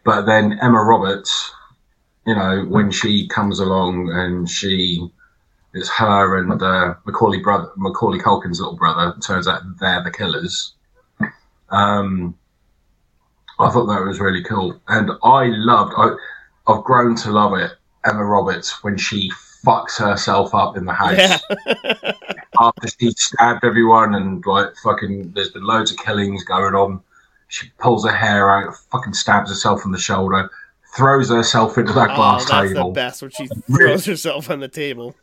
but 0.05 0.23
then 0.23 0.59
Emma 0.63 0.83
Roberts 0.83 1.53
you 2.27 2.35
know, 2.35 2.65
when 2.69 2.91
she 2.91 3.27
comes 3.29 3.59
along 3.61 4.11
and 4.13 4.49
she, 4.49 5.11
it's 5.73 5.89
her 5.91 6.39
and 6.39 6.61
uh, 6.63 6.95
Macaulay 7.05 7.41
brother, 7.41 7.71
Macaulay 7.77 8.19
Culkin's 8.19 8.61
little 8.61 8.77
brother. 8.77 9.15
Turns 9.21 9.47
out 9.47 9.63
they're 9.79 10.03
the 10.03 10.11
killers. 10.11 10.75
Um, 11.71 12.37
I 13.59 13.71
thought 13.71 13.87
that 13.87 14.03
was 14.03 14.19
really 14.19 14.43
cool, 14.43 14.81
and 14.89 15.11
I 15.23 15.47
loved. 15.47 15.93
I, 15.97 16.11
I've 16.67 16.83
grown 16.85 17.15
to 17.17 17.31
love 17.31 17.55
it. 17.55 17.73
Emma 18.05 18.25
Roberts 18.25 18.83
when 18.83 18.97
she 18.97 19.31
fucks 19.65 19.99
herself 19.99 20.55
up 20.55 20.77
in 20.77 20.87
the 20.87 20.93
house 20.93 21.17
Yeah. 21.19 21.39
after 22.61 22.89
she 22.99 23.11
stabbed 23.11 23.65
everyone 23.65 24.15
and 24.15 24.45
like 24.47 24.75
fucking. 24.83 25.33
There's 25.33 25.51
been 25.51 25.65
loads 25.65 25.93
of 25.93 25.99
killings 25.99 26.43
going 26.45 26.75
on. 26.75 27.01
She 27.49 27.69
pulls 27.79 28.05
her 28.07 28.15
hair 28.15 28.51
out, 28.51 28.75
fucking 28.91 29.13
stabs 29.15 29.51
herself 29.51 29.85
in 29.85 29.91
the 29.91 29.99
shoulder, 29.99 30.49
throws 30.97 31.29
herself 31.31 31.77
into 31.79 31.93
that 31.93 32.11
oh, 32.11 32.17
glass 32.17 32.49
that's 32.49 32.69
table. 32.69 32.89
the 32.91 32.95
best 32.95 33.23
when 33.23 33.31
she 33.33 33.49
throws 33.67 34.05
herself 34.05 34.51
on 34.51 34.61
the 34.61 34.69
table. 34.69 35.15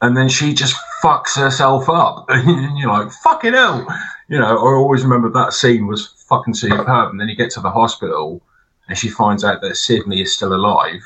And 0.00 0.16
then 0.16 0.28
she 0.28 0.52
just 0.52 0.74
fucks 1.02 1.36
herself 1.36 1.88
up, 1.88 2.26
and 2.28 2.76
you're 2.76 2.92
like, 2.92 3.12
"Fucking 3.12 3.52
hell!" 3.52 3.86
You 4.28 4.38
know, 4.38 4.58
I 4.58 4.74
always 4.74 5.04
remember 5.04 5.30
that 5.30 5.52
scene 5.52 5.86
was 5.86 6.08
fucking 6.28 6.54
superb. 6.54 7.10
And 7.10 7.20
then 7.20 7.28
you 7.28 7.36
get 7.36 7.50
to 7.52 7.60
the 7.60 7.70
hospital, 7.70 8.42
and 8.88 8.98
she 8.98 9.08
finds 9.08 9.44
out 9.44 9.60
that 9.60 9.76
Sidney 9.76 10.20
is 10.20 10.34
still 10.34 10.54
alive, 10.54 11.02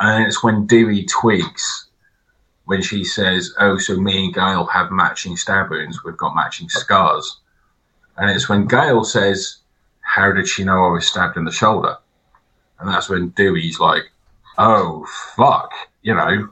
and 0.00 0.26
it's 0.26 0.42
when 0.42 0.66
Dewey 0.66 1.06
twigs 1.06 1.86
when 2.64 2.82
she 2.82 3.04
says, 3.04 3.54
"Oh, 3.60 3.78
so 3.78 3.96
me 3.96 4.24
and 4.24 4.34
Gail 4.34 4.64
have 4.66 4.90
matching 4.90 5.36
stab 5.36 5.70
wounds. 5.70 6.02
We've 6.02 6.16
got 6.16 6.34
matching 6.34 6.68
scars," 6.68 7.40
and 8.16 8.28
it's 8.28 8.48
when 8.48 8.66
Gail 8.66 9.04
says, 9.04 9.58
"How 10.00 10.32
did 10.32 10.48
she 10.48 10.64
know 10.64 10.84
I 10.84 10.90
was 10.90 11.06
stabbed 11.06 11.36
in 11.36 11.44
the 11.44 11.52
shoulder?" 11.52 11.96
And 12.80 12.88
that's 12.88 13.08
when 13.08 13.28
Dewey's 13.30 13.78
like, 13.78 14.10
"Oh, 14.58 15.06
fuck," 15.36 15.72
you 16.02 16.12
know 16.14 16.48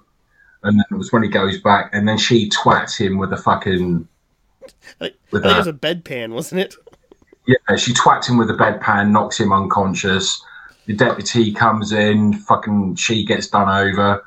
and 0.65 0.79
then 0.79 0.85
it 0.91 0.95
was 0.95 1.13
when 1.13 1.23
he 1.23 1.29
goes 1.29 1.61
back, 1.61 1.91
and 1.93 2.07
then 2.09 2.19
she 2.19 2.49
twats 2.51 2.97
him 2.99 3.19
with 3.19 3.33
a 3.33 3.37
fucking 3.37 4.09
I, 5.01 5.13
with 5.31 5.45
I 5.45 5.49
think 5.49 5.55
it 5.55 5.57
a 5.57 5.59
was 5.59 5.67
a 5.67 5.73
bedpan, 5.73 6.33
wasn't 6.33 6.61
it? 6.63 6.77
yeah. 7.47 7.77
She 7.77 7.93
twats 7.95 8.29
him 8.29 8.39
with 8.39 8.51
a 8.51 8.55
bedpan, 8.55 9.11
knocks 9.11 9.41
him 9.41 9.53
unconscious. 9.53 10.43
The 10.87 10.95
deputy 10.95 11.53
comes 11.53 11.93
in, 11.93 12.35
fucking 12.35 12.97
she 12.97 13.25
gets 13.25 13.49
done 13.49 13.69
over, 13.69 14.25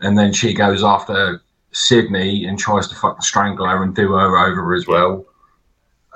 and 0.00 0.18
then 0.18 0.32
she 0.32 0.52
goes 0.54 0.84
after 0.84 1.42
Sidney 1.72 2.44
and 2.46 2.58
tries 2.58 2.88
to 2.88 2.94
fucking 2.94 3.22
strangle 3.22 3.66
her 3.66 3.82
and 3.82 3.94
do 3.94 4.12
her 4.12 4.38
over 4.38 4.74
as 4.74 4.86
well. 4.86 5.26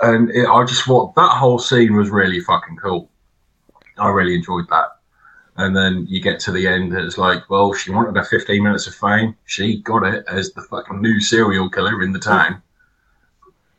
And 0.03 0.31
it, 0.31 0.47
I 0.47 0.65
just 0.65 0.85
thought 0.85 1.15
that 1.16 1.37
whole 1.37 1.59
scene 1.59 1.95
was 1.97 2.11
really 2.11 2.41
fucking 2.41 2.77
cool. 2.77 3.11
I 3.99 4.09
really 4.09 4.35
enjoyed 4.35 4.66
that. 4.70 4.89
And 5.61 5.77
then 5.77 6.07
you 6.09 6.23
get 6.23 6.41
to 6.41 6.53
the 6.53 6.66
end, 6.66 6.95
it's 6.95 7.19
like, 7.19 7.51
well, 7.51 7.74
she 7.74 7.91
wanted 7.91 8.16
her 8.16 8.24
15 8.24 8.62
minutes 8.62 8.87
of 8.87 8.95
fame. 8.95 9.37
She 9.45 9.82
got 9.82 10.05
it 10.05 10.24
as 10.27 10.53
the 10.53 10.62
fucking 10.62 11.03
new 11.03 11.20
serial 11.20 11.69
killer 11.69 12.03
in 12.03 12.12
the 12.12 12.19
town. 12.19 12.62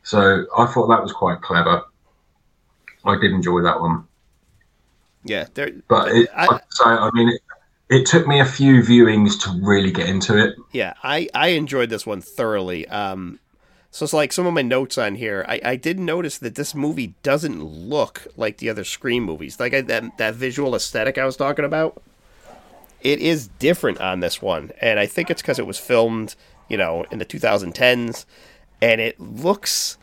So 0.03 0.45
I 0.55 0.67
thought 0.67 0.87
that 0.89 1.01
was 1.01 1.11
quite 1.11 1.41
clever. 1.41 1.83
I 3.03 3.17
did 3.19 3.31
enjoy 3.31 3.61
that 3.63 3.81
one. 3.81 4.05
Yeah. 5.23 5.47
There, 5.55 5.71
But 5.87 6.09
it, 6.11 6.29
I- 6.35 6.45
like 6.45 6.63
say, 6.69 6.83
I 6.85 7.09
mean, 7.15 7.29
it, 7.29 7.41
it 7.89 8.05
took 8.05 8.27
me 8.27 8.39
a 8.39 8.45
few 8.45 8.81
viewings 8.83 9.41
to 9.43 9.59
really 9.65 9.91
get 9.91 10.07
into 10.07 10.37
it. 10.37 10.55
Yeah, 10.71 10.93
I, 11.01 11.29
I 11.33 11.49
enjoyed 11.49 11.89
this 11.89 12.05
one 12.05 12.21
thoroughly. 12.21 12.87
Um, 12.89 13.39
so 13.91 14.05
it's 14.05 14.13
like 14.13 14.31
some 14.31 14.47
of 14.47 14.53
my 14.53 14.61
notes 14.61 14.97
on 14.97 15.15
here. 15.15 15.45
I, 15.49 15.59
I 15.63 15.76
did 15.76 15.99
notice 15.99 16.38
that 16.38 16.55
this 16.55 16.73
movie 16.73 17.13
doesn't 17.23 17.61
look 17.61 18.26
like 18.38 18.57
the 18.57 18.69
other 18.69 18.85
Scream 18.85 19.23
movies. 19.23 19.59
Like 19.59 19.73
I, 19.73 19.81
that 19.81 20.18
that 20.18 20.35
visual 20.35 20.73
aesthetic 20.76 21.18
I 21.18 21.26
was 21.26 21.35
talking 21.35 21.65
about. 21.65 22.01
It 23.01 23.19
is 23.19 23.47
different 23.59 23.99
on 23.99 24.22
this 24.22 24.41
one, 24.41 24.72
and 24.80 24.97
I 24.99 25.07
think 25.07 25.30
it's 25.30 25.41
because 25.41 25.59
it 25.59 25.68
was 25.68 25.77
filmed, 25.77 26.35
you 26.69 26.77
know, 26.77 27.03
in 27.11 27.18
the 27.18 27.26
2010s, 27.26 28.26
and 28.81 29.01
it 29.01 29.19
looks. 29.19 29.97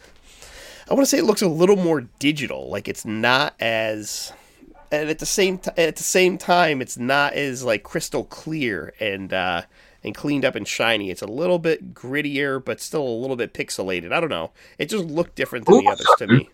I 0.91 0.95
want 0.95 1.07
to 1.07 1.11
say 1.11 1.19
it 1.19 1.25
looks 1.25 1.43
a 1.43 1.49
little 1.49 1.77
more 1.77 2.03
digital. 2.19 2.69
Like 2.69 2.89
it's 2.89 3.07
not 3.07 3.55
as 3.59 4.33
and 4.91 5.09
at 5.09 5.19
the 5.19 5.27
same 5.27 5.59
t- 5.59 5.71
at 5.77 5.97
the 5.97 6.03
same 6.03 6.39
time 6.39 6.81
it's 6.81 6.97
not 6.97 7.35
as 7.35 7.63
like 7.63 7.83
crystal 7.83 8.25
clear 8.25 8.95
and 9.01 9.33
uh 9.33 9.63
and 10.05 10.15
cleaned 10.15 10.45
up 10.45 10.55
and 10.55 10.67
shiny. 10.67 11.11
It's 11.11 11.23
a 11.23 11.27
little 11.27 11.59
bit 11.59 11.95
grittier, 11.95 12.65
but 12.65 12.81
still 12.81 13.07
a 13.07 13.21
little 13.21 13.37
bit 13.37 13.53
pixelated. 13.53 14.13
I 14.13 14.21
don't 14.21 14.31
know. 14.31 14.53
It 14.79 14.89
just 14.89 15.05
looked 15.05 15.35
different 15.35 15.67
than 15.67 15.85
the 15.85 15.91
others 15.91 16.09
to 16.19 16.27
me. 16.27 16.51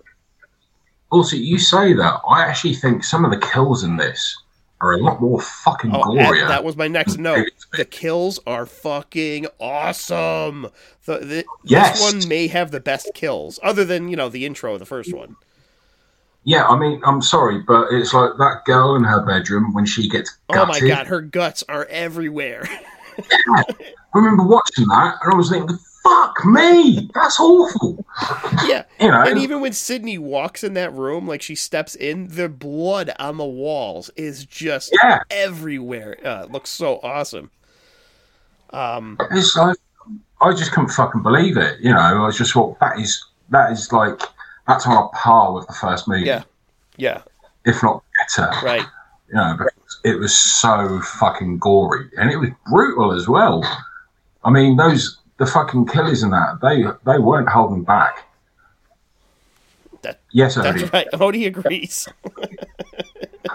Also, 1.10 1.36
you 1.36 1.58
say 1.58 1.92
that. 1.92 2.20
I 2.28 2.42
actually 2.42 2.74
think 2.74 3.04
some 3.04 3.24
of 3.24 3.30
the 3.30 3.38
kills 3.38 3.84
in 3.84 3.96
this 3.96 4.36
are 4.80 4.92
a 4.92 4.98
lot 4.98 5.20
more 5.20 5.40
fucking 5.40 5.90
Oh, 5.94 6.18
and 6.18 6.50
that 6.50 6.64
was 6.64 6.76
my 6.76 6.88
next 6.88 7.18
note. 7.18 7.48
The 7.72 7.84
kills 7.84 8.40
are 8.46 8.66
fucking 8.66 9.46
awesome. 9.60 10.68
The, 11.04 11.18
the, 11.18 11.44
Yes. 11.64 12.00
This 12.00 12.12
one 12.14 12.28
may 12.28 12.48
have 12.48 12.70
the 12.70 12.80
best 12.80 13.10
kills, 13.14 13.60
other 13.62 13.84
than 13.84 14.08
you 14.08 14.16
know 14.16 14.28
the 14.28 14.44
intro 14.44 14.74
of 14.74 14.80
the 14.80 14.86
first 14.86 15.14
one. 15.14 15.36
Yeah, 16.46 16.66
I 16.66 16.78
mean, 16.78 17.00
I'm 17.04 17.22
sorry, 17.22 17.60
but 17.60 17.88
it's 17.90 18.12
like 18.12 18.32
that 18.36 18.64
girl 18.66 18.96
in 18.96 19.04
her 19.04 19.24
bedroom 19.24 19.72
when 19.72 19.86
she 19.86 20.08
gets 20.10 20.36
Oh 20.50 20.66
my 20.66 20.78
god, 20.80 21.06
her 21.06 21.22
guts 21.22 21.64
are 21.68 21.86
everywhere. 21.86 22.68
I 23.57 23.65
remember 24.15 24.45
watching 24.45 24.86
that 24.86 25.16
and 25.23 25.32
I 25.32 25.36
was 25.36 25.51
thinking, 25.51 25.78
fuck 26.03 26.45
me, 26.45 27.11
that's 27.15 27.41
awful. 27.41 28.05
yeah. 28.66 28.85
You 29.01 29.09
know, 29.09 29.23
And 29.23 29.39
even 29.39 29.61
when 29.61 29.73
Sidney 29.73 30.19
walks 30.19 30.62
in 30.62 30.74
that 30.74 30.93
room, 30.93 31.27
like 31.27 31.43
she 31.43 31.55
steps 31.55 31.95
in, 31.95 32.28
the 32.28 32.49
blood 32.49 33.12
on 33.19 33.39
the 33.39 33.45
walls 33.45 34.11
is 34.16 34.45
just 34.45 34.95
yeah, 35.03 35.20
everywhere. 35.31 36.19
Uh, 36.24 36.45
it 36.45 36.53
looks 36.53 36.70
so 36.70 37.01
awesome. 37.03 37.51
Um, 38.70 39.19
it's 39.31 39.57
like, 39.57 39.77
I 40.41 40.53
just 40.53 40.73
couldn't 40.73 40.91
fucking 40.91 41.23
believe 41.23 41.57
it. 41.57 41.81
You 41.81 41.93
know, 41.93 42.24
I 42.27 42.31
just 42.31 42.53
thought, 42.53 42.78
that 42.81 42.99
is, 42.99 43.24
that 43.51 43.73
is 43.73 43.93
like, 43.93 44.20
that's 44.66 44.86
on 44.86 44.97
a 44.97 45.09
par 45.16 45.53
with 45.55 45.66
the 45.66 45.74
first 45.74 46.09
movie, 46.09 46.24
yeah, 46.24 46.43
yeah, 46.97 47.23
if 47.65 47.82
not 47.82 48.03
better. 48.16 48.51
right. 48.65 48.85
You 49.28 49.35
know, 49.35 49.55
but 49.59 49.69
it 50.05 50.18
was 50.18 50.36
so 50.36 51.01
fucking 51.01 51.59
gory 51.59 52.09
and 52.18 52.31
it 52.31 52.36
was 52.36 52.51
brutal 52.70 53.12
as 53.12 53.26
well. 53.26 53.64
I 54.44 54.51
mean, 54.51 54.76
those, 54.76 55.18
the 55.39 55.47
fucking 55.47 55.86
killers 55.86 56.22
in 56.22 56.31
that, 56.31 56.60
they, 56.60 56.85
they 57.10 57.18
weren't 57.18 57.48
holding 57.48 57.82
back. 57.82 58.28
That- 60.02 60.20
yes, 60.31 60.56
That's 60.56 60.82
Odie. 60.82 60.93
right. 60.93 61.09
Odie 61.14 61.47
agrees. 61.47 62.06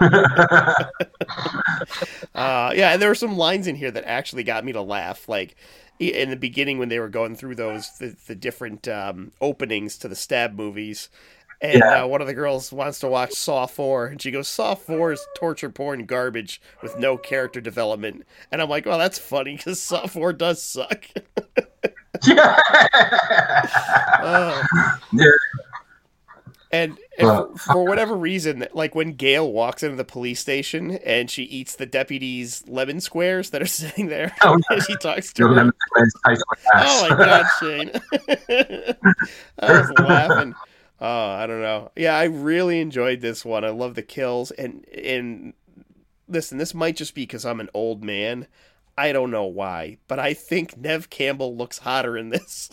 uh, 2.34 2.72
yeah, 2.74 2.92
and 2.92 3.00
there 3.00 3.08
were 3.08 3.14
some 3.14 3.36
lines 3.36 3.68
in 3.68 3.76
here 3.76 3.92
that 3.92 4.04
actually 4.04 4.42
got 4.42 4.64
me 4.64 4.72
to 4.72 4.82
laugh. 4.82 5.28
Like 5.28 5.54
in 6.00 6.30
the 6.30 6.36
beginning 6.36 6.78
when 6.78 6.88
they 6.88 6.98
were 6.98 7.08
going 7.10 7.36
through 7.36 7.54
those 7.54 7.96
the, 7.98 8.16
the 8.26 8.34
different 8.34 8.88
um, 8.88 9.32
openings 9.40 9.98
to 9.98 10.08
the 10.08 10.16
stab 10.16 10.54
movies. 10.56 11.08
And 11.62 11.78
Yeah. 11.78 12.04
uh, 12.04 12.06
one 12.06 12.20
of 12.22 12.26
the 12.26 12.32
girls 12.34 12.72
wants 12.72 13.00
to 13.00 13.08
watch 13.08 13.32
Saw 13.32 13.66
4, 13.66 14.06
and 14.06 14.22
she 14.22 14.30
goes, 14.30 14.48
Saw 14.48 14.74
4 14.74 15.12
is 15.12 15.26
torture 15.36 15.68
porn 15.70 16.06
garbage 16.06 16.60
with 16.82 16.98
no 16.98 17.16
character 17.18 17.60
development. 17.60 18.24
And 18.50 18.62
I'm 18.62 18.68
like, 18.70 18.86
well, 18.86 18.98
that's 18.98 19.18
funny 19.18 19.56
because 19.56 19.80
Saw 19.80 20.06
4 20.06 20.32
does 20.32 20.62
suck. 20.62 21.04
Yeah. 22.26 22.56
Uh, 24.22 24.62
yeah. 25.12 25.24
And, 26.72 26.98
and 27.18 27.26
for, 27.26 27.56
for 27.58 27.84
whatever 27.84 28.14
reason, 28.14 28.66
like 28.74 28.94
when 28.94 29.14
Gail 29.14 29.50
walks 29.50 29.82
into 29.82 29.96
the 29.96 30.04
police 30.04 30.38
station 30.40 30.92
and 31.04 31.28
she 31.30 31.42
eats 31.44 31.74
the 31.76 31.86
deputy's 31.86 32.62
lemon 32.68 33.00
squares 33.00 33.50
that 33.50 33.60
are 33.62 33.66
sitting 33.80 34.06
there, 34.08 34.32
Oh, 34.42 34.58
and 34.70 34.82
she 34.82 34.94
talks 34.96 35.32
to 35.34 35.48
her. 35.48 35.54
lemon 35.54 35.72
squares 35.88 36.14
taste 36.26 36.44
like. 36.48 36.58
Oh 36.74 37.08
my 37.08 37.16
god, 37.16 37.46
Shane! 37.58 37.90
I 39.58 39.72
was 39.72 39.90
laughing. 39.98 40.54
Oh, 41.00 41.30
I 41.30 41.46
don't 41.46 41.62
know. 41.62 41.90
Yeah, 41.96 42.16
I 42.16 42.24
really 42.24 42.80
enjoyed 42.80 43.20
this 43.20 43.44
one. 43.44 43.64
I 43.64 43.70
love 43.70 43.94
the 43.94 44.02
kills 44.02 44.50
and 44.50 44.86
and 44.88 45.54
listen, 46.28 46.58
this 46.58 46.74
might 46.74 46.96
just 46.96 47.14
be 47.14 47.22
because 47.22 47.44
I'm 47.46 47.60
an 47.60 47.70
old 47.74 48.04
man. 48.04 48.46
I 48.98 49.12
don't 49.12 49.30
know 49.30 49.46
why, 49.46 49.96
but 50.08 50.18
I 50.18 50.34
think 50.34 50.76
Neve 50.76 51.08
Campbell 51.08 51.56
looks 51.56 51.78
hotter 51.78 52.18
in 52.18 52.28
this. 52.28 52.70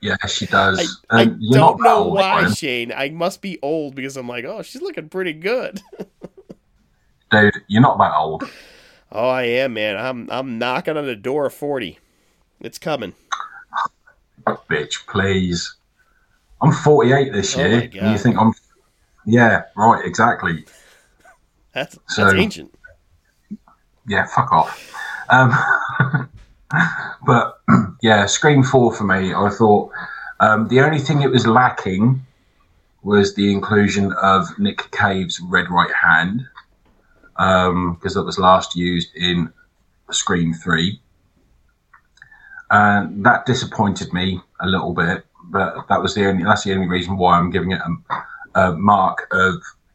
Yeah, 0.00 0.16
she 0.26 0.46
does. 0.46 1.02
I, 1.10 1.22
I 1.22 1.24
don't 1.24 1.82
know 1.82 2.04
why, 2.08 2.40
Brian. 2.40 2.54
Shane. 2.54 2.92
I 2.92 3.10
must 3.10 3.42
be 3.42 3.58
old 3.62 3.94
because 3.96 4.16
I'm 4.16 4.28
like, 4.28 4.44
oh, 4.44 4.62
she's 4.62 4.80
looking 4.80 5.08
pretty 5.08 5.32
good. 5.32 5.82
dude. 7.30 7.54
You're 7.66 7.82
not 7.82 7.98
that 7.98 8.14
old. 8.14 8.48
Oh, 9.10 9.28
I 9.28 9.42
am, 9.42 9.74
man. 9.74 9.96
I'm 9.96 10.28
I'm 10.30 10.58
knocking 10.58 10.96
on 10.96 11.06
the 11.06 11.16
door 11.16 11.46
of 11.46 11.54
forty. 11.54 11.98
It's 12.60 12.78
coming. 12.78 13.14
Bitch, 14.46 15.06
please. 15.06 15.74
I'm 16.60 16.72
48 16.72 17.32
this 17.32 17.56
Oh 17.56 17.60
year. 17.60 17.76
my 17.76 17.82
and 18.00 18.12
you 18.12 18.18
think 18.18 18.36
I'm? 18.36 18.52
Yeah, 19.26 19.62
right. 19.76 20.04
Exactly. 20.04 20.64
That's 21.72 21.98
So- 22.08 22.24
that's 22.24 22.34
ancient. 22.34 22.74
Yeah, 24.08 24.26
fuck 24.26 24.50
off. 24.52 24.92
Um, 25.28 25.52
but 27.26 27.60
yeah, 28.02 28.24
Scream 28.26 28.62
Four 28.62 28.94
for 28.94 29.04
me. 29.04 29.34
I 29.34 29.50
thought 29.50 29.92
um, 30.40 30.68
the 30.68 30.80
only 30.80 30.98
thing 30.98 31.20
it 31.22 31.30
was 31.30 31.46
lacking 31.46 32.24
was 33.02 33.34
the 33.34 33.52
inclusion 33.52 34.12
of 34.14 34.46
Nick 34.58 34.90
Cave's 34.90 35.40
red 35.40 35.70
right 35.70 35.92
hand 35.94 36.46
because 37.36 38.14
that 38.14 38.24
was 38.24 38.38
last 38.38 38.74
used 38.74 39.14
in 39.14 39.52
Scream 40.10 40.54
Three. 40.54 41.00
And 42.70 43.24
that 43.24 43.46
disappointed 43.46 44.12
me 44.12 44.40
a 44.60 44.66
little 44.66 44.92
bit, 44.92 45.24
but 45.50 45.86
that 45.88 46.00
was 46.00 46.14
the 46.14 46.26
only 46.26 46.44
that's 46.44 46.64
the 46.64 46.72
only 46.72 46.86
reason 46.86 47.16
why 47.16 47.38
I'm 47.38 47.50
giving 47.50 47.72
it 47.72 47.80
a, 47.80 48.60
a 48.60 48.72
mark 48.76 49.26
of 49.32 49.54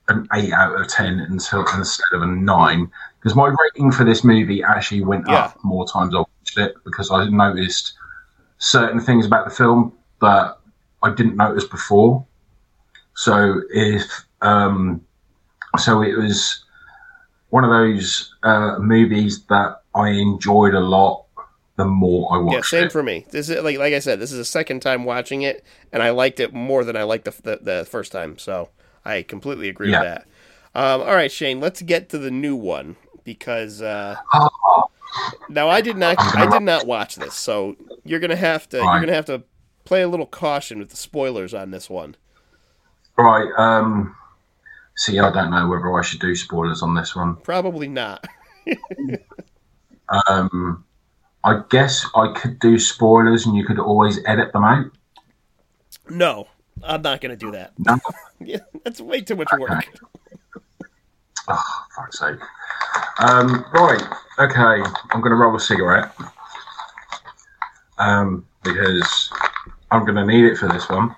an 0.10 0.28
eight 0.34 0.52
out 0.52 0.80
of 0.80 0.88
ten 0.88 1.20
until 1.20 1.66
instead 1.76 2.06
of 2.14 2.22
a 2.22 2.28
nine 2.28 2.92
because 3.20 3.36
my 3.36 3.54
rating 3.64 3.92
for 3.92 4.04
this 4.04 4.24
movie 4.24 4.64
actually 4.64 5.04
went 5.04 5.26
Yeah. 5.28 5.46
up 5.46 5.64
more 5.64 5.88
times 5.88 6.14
I 6.14 6.20
watched 6.20 6.58
it 6.58 6.76
because 6.84 7.10
I 7.12 7.30
noticed 7.30 7.94
certain 8.58 9.00
things 9.00 9.26
about 9.26 9.46
the 9.48 9.56
film 9.56 9.94
that 10.22 10.58
I 11.02 11.12
didn't 11.12 11.38
notice 11.38 11.66
before. 11.66 12.26
So 13.16 13.62
if 13.70 14.26
um, 14.42 15.02
so, 15.80 16.02
it 16.02 16.16
was 16.18 16.64
one 17.50 17.64
of 17.64 17.70
those 17.70 18.36
uh, 18.44 18.78
movies 18.80 19.44
that 19.46 19.82
I 19.96 20.10
enjoyed 20.10 20.74
a 20.76 20.80
lot. 20.80 21.23
The 21.78 21.86
more 21.86 22.34
I 22.34 22.38
Yeah, 22.46 22.62
same 22.62 22.90
it, 22.90 22.90
for 22.90 23.02
me. 23.02 23.26
This 23.32 23.50
is 23.50 23.64
like 23.64 23.78
like 23.78 23.94
I 23.94 24.00
said, 24.00 24.20
this 24.20 24.32
is 24.32 24.38
the 24.38 24.46
second 24.46 24.82
time 24.82 25.06
watching 25.06 25.42
it, 25.44 25.64
and 25.92 26.04
I 26.04 26.10
liked 26.10 26.40
it 26.40 26.54
more 26.54 26.84
than 26.84 26.96
I 26.98 27.04
liked 27.04 27.26
the 27.26 27.32
the, 27.42 27.60
the 27.62 27.86
first 27.86 28.12
time. 28.12 28.38
So 28.38 28.70
I 29.06 29.22
completely 29.24 29.70
agree 29.70 29.90
Yeah. 29.90 29.92
with 29.92 30.02
that. 30.02 30.28
Um, 30.76 31.02
all 31.02 31.16
right, 31.16 31.32
Shane, 31.32 31.60
let's 31.62 31.82
get 31.82 32.10
to 32.10 32.18
the 32.18 32.32
new 32.32 32.56
one 32.56 32.98
because 33.24 33.82
uh, 33.82 34.18
Oh, 34.34 34.90
now 35.48 35.70
I 35.70 35.82
did 35.82 35.98
not 35.98 36.20
I 36.36 36.46
did 36.46 36.62
not 36.62 36.86
watch 36.86 37.16
this, 37.16 37.36
so 37.36 37.76
you're 38.04 38.20
gonna 38.20 38.36
have 38.36 38.68
to 38.70 38.88
you're 38.88 39.00
gonna 39.00 39.14
have 39.14 39.26
to 39.26 39.44
play 39.86 40.02
a 40.02 40.08
little 40.08 40.26
caution 40.26 40.80
with 40.80 40.90
the 40.90 40.98
spoilers 40.98 41.54
on 41.54 41.72
this 41.72 41.90
one. 41.90 42.16
right. 43.18 43.50
Um, 43.58 44.16
see, 44.98 45.20
I 45.20 45.32
don't 45.32 45.52
know 45.52 45.68
whether 45.70 45.94
I 45.94 46.02
should 46.04 46.22
do 46.22 46.36
spoilers 46.36 46.84
on 46.84 46.96
this 46.96 47.16
one. 47.16 47.38
Probably 47.44 47.88
not. 47.88 48.26
Um, 50.30 50.86
I 51.44 51.62
guess 51.70 52.06
I 52.16 52.32
could 52.34 52.60
do 52.60 52.80
spoilers, 52.80 53.46
and 53.46 53.56
you 53.56 53.66
could 53.66 53.80
always 53.80 54.20
edit 54.26 54.54
them 54.54 54.64
out. 54.64 54.92
No, 56.10 56.48
I'm 56.84 57.02
not 57.02 57.22
gonna 57.22 57.36
do 57.36 57.52
that. 57.52 57.74
No. 57.78 57.98
Yeah, 58.46 58.60
that's 58.84 59.00
way 59.00 59.22
too 59.22 59.38
much 59.38 59.48
work. 59.58 59.86
Oh, 61.48 61.86
fuck's 61.96 62.20
sake. 62.20 62.40
Um, 63.20 63.66
right, 63.74 64.04
okay, 64.40 64.84
I'm 65.12 65.22
going 65.22 65.32
to 65.32 65.36
roll 65.36 65.56
a 65.56 65.60
cigarette 65.60 66.12
um, 67.98 68.46
because 68.64 69.32
I'm 69.92 70.06
going 70.06 70.16
to 70.16 70.26
need 70.26 70.46
it 70.46 70.58
for 70.58 70.68
this 70.68 70.90
one. 70.90 71.16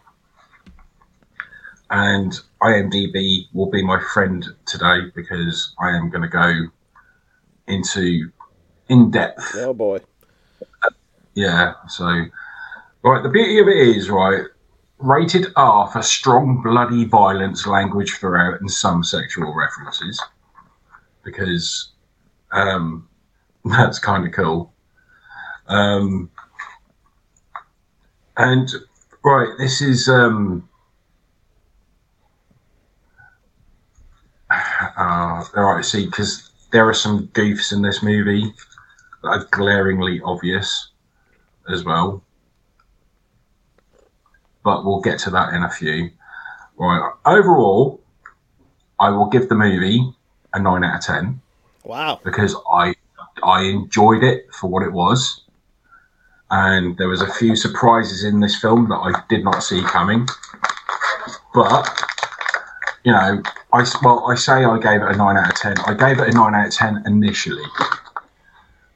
And 1.89 2.34
IMDb 2.61 3.45
will 3.53 3.69
be 3.69 3.84
my 3.84 4.02
friend 4.14 4.45
today 4.65 5.11
because 5.15 5.73
I 5.80 5.95
am 5.95 6.10
going 6.10 6.23
to 6.23 6.27
go 6.27 6.68
into 7.68 8.31
in 8.89 9.10
depth 9.10 9.56
Oh 9.56 9.73
boy. 9.73 9.99
Yeah, 11.36 11.74
so 11.88 12.06
right, 13.03 13.24
the 13.24 13.30
beauty 13.30 13.60
of 13.60 13.68
it 13.68 13.78
is 13.78 14.10
right, 14.10 14.44
rated 14.99 15.48
R 15.56 15.88
for 15.91 16.02
strong 16.02 16.62
bloody 16.64 17.06
violence 17.06 17.68
language 17.68 18.14
throughout 18.18 18.62
and 18.62 18.72
some 18.72 19.03
sexual 19.03 19.53
references. 19.53 20.22
Because 21.24 21.91
um 22.52 23.10
that's 23.66 23.99
kinda 23.99 24.30
cool. 24.30 24.74
Um 25.68 26.30
and 28.38 28.70
right, 29.24 29.49
this 29.57 29.82
is 29.82 30.07
um 30.07 30.68
uh, 34.52 35.44
all 35.56 35.64
right, 35.76 35.84
see, 35.84 36.06
because 36.06 36.52
there 36.72 36.88
are 36.88 36.94
some 36.94 37.28
goofs 37.30 37.74
in 37.74 37.82
this 37.82 38.02
movie 38.02 38.53
that 39.24 39.30
are 39.30 39.48
glaringly 39.52 40.22
obvious 40.24 40.91
as 41.70 41.84
well. 41.84 42.24
But 44.64 44.84
we'll 44.86 45.02
get 45.02 45.20
to 45.20 45.30
that 45.32 45.54
in 45.54 45.64
a 45.64 45.70
few. 45.70 46.10
Right. 46.78 47.12
Overall, 47.26 48.02
I 49.00 49.10
will 49.10 49.28
give 49.28 49.48
the 49.50 49.56
movie 49.56 50.12
a 50.54 50.60
nine 50.60 50.84
out 50.84 50.98
of 50.98 51.02
ten 51.06 51.42
Wow. 51.84 52.20
because 52.24 52.56
I 52.70 52.96
I 53.44 53.64
enjoyed 53.64 54.24
it 54.24 54.48
for 54.54 54.70
what 54.70 54.84
it 54.84 54.92
was, 54.92 55.42
and 56.50 56.98
there 56.98 57.08
was 57.08 57.22
a 57.22 57.32
few 57.34 57.56
surprises 57.56 58.24
in 58.24 58.40
this 58.40 58.56
film 58.60 58.90
that 58.90 58.96
I 58.96 59.22
did 59.30 59.44
not 59.44 59.64
see 59.64 59.82
coming. 59.84 60.28
But 61.54 61.88
you 63.04 63.12
know, 63.12 63.42
I 63.72 63.86
well, 64.04 64.26
I 64.30 64.36
say 64.36 64.66
I 64.66 64.80
gave 64.80 65.02
it 65.02 65.08
a 65.12 65.16
nine 65.16 65.38
out 65.38 65.50
of 65.52 65.56
ten. 65.56 65.76
I 65.86 65.94
gave 65.94 66.20
it 66.20 66.28
a 66.30 66.32
nine 66.32 66.56
out 66.56 66.68
of 66.68 66.74
ten 66.74 67.04
initially. 67.06 67.64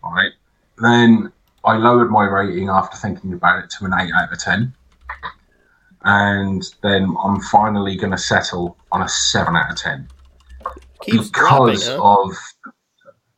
All 0.03 0.11
right, 0.13 0.31
then 0.79 1.31
I 1.63 1.77
lowered 1.77 2.09
my 2.09 2.25
rating 2.25 2.69
after 2.69 2.97
thinking 2.97 3.33
about 3.33 3.63
it 3.63 3.69
to 3.71 3.85
an 3.85 3.93
eight 3.99 4.11
out 4.13 4.31
of 4.31 4.39
ten, 4.39 4.73
and 6.03 6.63
then 6.81 7.15
I'm 7.23 7.41
finally 7.41 7.95
going 7.95 8.11
to 8.11 8.17
settle 8.17 8.77
on 8.91 9.01
a 9.01 9.09
seven 9.09 9.55
out 9.55 9.71
of 9.71 9.77
ten 9.77 10.07
Keeps 11.01 11.29
dropping, 11.29 11.75
because 11.75 11.87
huh? 11.87 11.99
of 12.01 12.35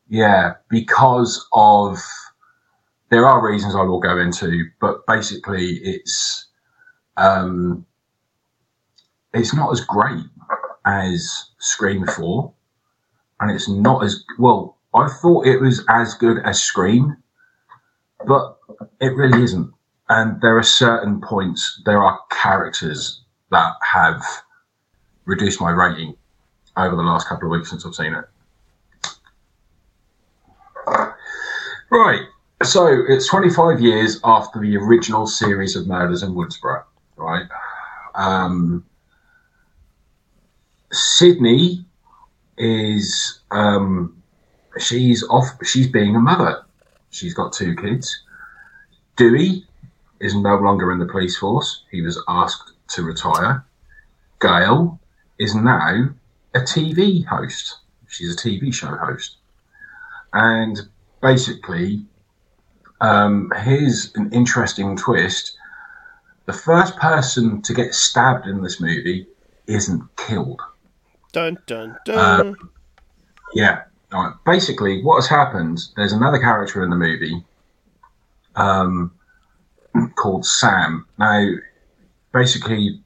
yeah, 0.10 0.56
because 0.69 1.48
of 1.53 1.99
there 3.10 3.26
are 3.27 3.45
reasons 3.45 3.76
I 3.76 3.81
will 3.81 3.99
go 3.99 4.18
into, 4.19 4.65
but 4.80 5.06
basically 5.06 5.80
it's 5.84 6.48
um 7.18 7.85
it's 9.34 9.53
not 9.53 9.72
as 9.72 9.81
great 9.81 10.26
as 10.85 11.52
Scream 11.60 12.06
Four, 12.07 12.53
and 13.39 13.52
it's 13.52 13.69
not 13.69 14.03
as 14.03 14.23
well. 14.39 14.77
I 14.93 15.07
thought 15.07 15.45
it 15.45 15.61
was 15.61 15.85
as 15.89 16.15
good 16.15 16.39
as 16.43 16.61
Scream, 16.61 17.15
but 18.27 18.57
it 18.99 19.15
really 19.15 19.43
isn't. 19.43 19.72
And 20.10 20.41
there 20.41 20.57
are 20.57 20.64
certain 20.64 21.22
points, 21.22 21.81
there 21.85 22.03
are 22.03 22.19
characters 22.30 23.22
that 23.52 23.73
have 23.81 24.22
reduced 25.26 25.61
my 25.61 25.72
rating 25.72 26.15
over 26.76 26.95
the 26.95 27.02
last 27.02 27.27
couple 27.27 27.48
of 27.48 27.52
weeks 27.52 27.69
since 27.69 27.85
I've 27.85 27.95
seen 27.95 28.14
it. 28.14 28.26
Right. 31.89 32.22
So 32.64 32.88
it's 33.07 33.27
25 33.27 33.81
years 33.81 34.19
after 34.23 34.60
the 34.60 34.77
original 34.77 35.27
series 35.27 35.76
of 35.76 35.88
murders 35.88 36.23
in 36.23 36.34
Woodsboro, 36.34 36.84
right? 37.18 37.45
Um, 38.15 38.85
Sidney 40.91 41.85
is 42.57 43.41
um, 43.52 44.22
she's 44.80 45.23
off. 45.27 45.48
She's 45.64 45.88
being 45.88 46.15
a 46.15 46.19
mother. 46.19 46.64
She's 47.12 47.34
got 47.34 47.54
two 47.54 47.76
kids. 47.76 48.24
Dewey 49.18 49.66
is 50.20 50.34
no 50.34 50.56
longer 50.56 50.92
in 50.92 51.00
the 51.00 51.06
police 51.06 51.38
force. 51.38 51.84
He 51.92 52.02
was 52.02 52.22
asked 52.28 52.72
to 52.90 53.04
retire. 53.04 53.64
Gail 54.42 55.00
is 55.38 55.54
now 55.54 56.10
a 56.56 56.60
TV 56.60 57.26
host. 57.26 57.78
She's 58.08 58.34
a 58.34 58.38
TV 58.38 58.74
show 58.74 58.96
host. 58.96 59.38
And 60.34 60.80
basically, 61.22 62.06
um, 63.02 63.52
here's 63.64 64.14
an 64.16 64.32
interesting 64.32 64.96
twist. 64.96 65.58
The 66.46 66.54
first 66.54 66.96
person 66.98 67.62
to 67.64 67.74
get 67.74 67.94
stabbed 67.94 68.48
in 68.48 68.62
this 68.62 68.82
movie 68.82 69.28
isn't 69.68 70.04
killed. 70.16 70.62
Dun 71.32 71.58
dun 71.66 71.98
dun. 72.06 72.56
Yeah. 73.54 73.84
Right. 74.12 74.34
Basically, 74.46 75.02
what 75.04 75.16
has 75.16 75.28
happened, 75.28 75.80
there's 75.96 76.12
another 76.12 76.38
character 76.40 76.84
in 76.84 76.90
the 76.90 76.98
movie 76.98 77.46
um, 78.56 79.12
called 80.16 80.46
Sam. 80.46 81.06
Now, 81.18 81.50
basically, 82.34 83.02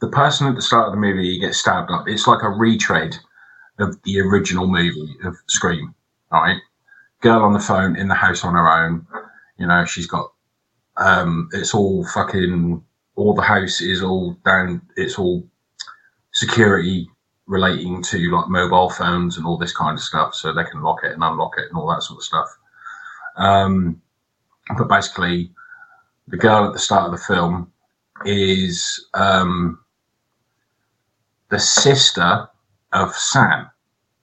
the 0.00 0.08
person 0.08 0.48
at 0.48 0.56
the 0.56 0.62
start 0.62 0.88
of 0.88 0.94
the 0.94 1.00
movie 1.00 1.38
gets 1.38 1.58
stabbed 1.58 1.92
up. 1.92 2.08
It's 2.08 2.26
like 2.26 2.42
a 2.42 2.48
retread 2.48 3.16
of 3.78 4.02
the 4.02 4.20
original 4.20 4.66
movie 4.66 5.16
of 5.24 5.36
Scream. 5.46 5.94
Right. 6.32 6.58
Girl 7.20 7.42
on 7.42 7.52
the 7.52 7.60
phone 7.60 7.96
in 7.96 8.08
the 8.08 8.14
house 8.14 8.44
on 8.44 8.54
her 8.54 8.68
own. 8.68 9.06
You 9.58 9.66
know, 9.66 9.84
she's 9.84 10.06
got, 10.06 10.32
um, 10.96 11.48
it's 11.52 11.74
all 11.74 12.04
fucking, 12.06 12.82
all 13.14 13.34
the 13.34 13.42
house 13.42 13.80
is 13.80 14.02
all 14.02 14.36
down, 14.44 14.82
it's 14.96 15.18
all 15.18 15.46
security 16.32 17.08
relating 17.50 18.00
to 18.00 18.30
like 18.30 18.48
mobile 18.48 18.88
phones 18.88 19.36
and 19.36 19.44
all 19.44 19.58
this 19.58 19.76
kind 19.76 19.98
of 19.98 20.02
stuff, 20.02 20.34
so 20.34 20.52
they 20.52 20.64
can 20.64 20.82
lock 20.82 21.00
it 21.02 21.12
and 21.12 21.22
unlock 21.22 21.58
it 21.58 21.66
and 21.68 21.76
all 21.76 21.88
that 21.88 22.02
sort 22.02 22.18
of 22.18 22.24
stuff. 22.24 22.48
Um, 23.36 24.00
but 24.78 24.88
basically, 24.88 25.50
the 26.28 26.36
girl 26.36 26.64
at 26.64 26.72
the 26.72 26.78
start 26.78 27.06
of 27.06 27.10
the 27.10 27.24
film 27.24 27.72
is 28.24 29.08
um, 29.14 29.80
the 31.48 31.58
sister 31.58 32.48
of 32.92 33.14
Sam, 33.14 33.68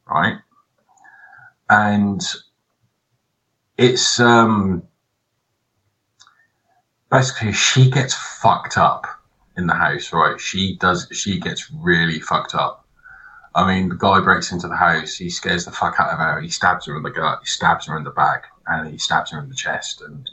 right? 0.10 0.38
And 1.70 2.22
it's 3.78 4.22
um, 4.22 4.84
basically 7.12 7.52
she 7.52 7.90
gets 7.91 8.14
fucked 8.14 8.78
up 8.78 9.06
in 9.58 9.68
the 9.68 9.74
house, 9.74 10.14
right? 10.14 10.40
She 10.40 10.78
does. 10.78 11.10
She 11.12 11.41
gets 11.41 11.70
really 11.72 12.22
fucked 12.22 12.56
up. 12.56 12.87
I 13.58 13.66
mean, 13.68 13.90
the 13.90 13.96
guy 13.96 14.22
breaks 14.22 14.52
into 14.52 14.68
the 14.68 14.76
house. 14.76 15.16
He 15.16 15.32
scares 15.32 15.66
the 15.66 15.72
fuck 15.72 16.00
out 16.00 16.12
of 16.12 16.20
her. 16.20 16.40
He 16.40 16.50
stabs 16.50 16.86
her 16.86 16.96
in 16.96 17.02
the 17.02 17.10
gut. 17.10 17.40
He 17.42 17.48
stabs 17.48 17.88
her 17.88 17.98
in 17.98 18.04
the 18.04 18.12
back, 18.12 18.46
and 18.68 18.88
he 18.88 19.00
stabs 19.00 19.32
her 19.32 19.40
in 19.40 19.50
the 19.50 19.56
chest. 19.56 20.00
And 20.02 20.30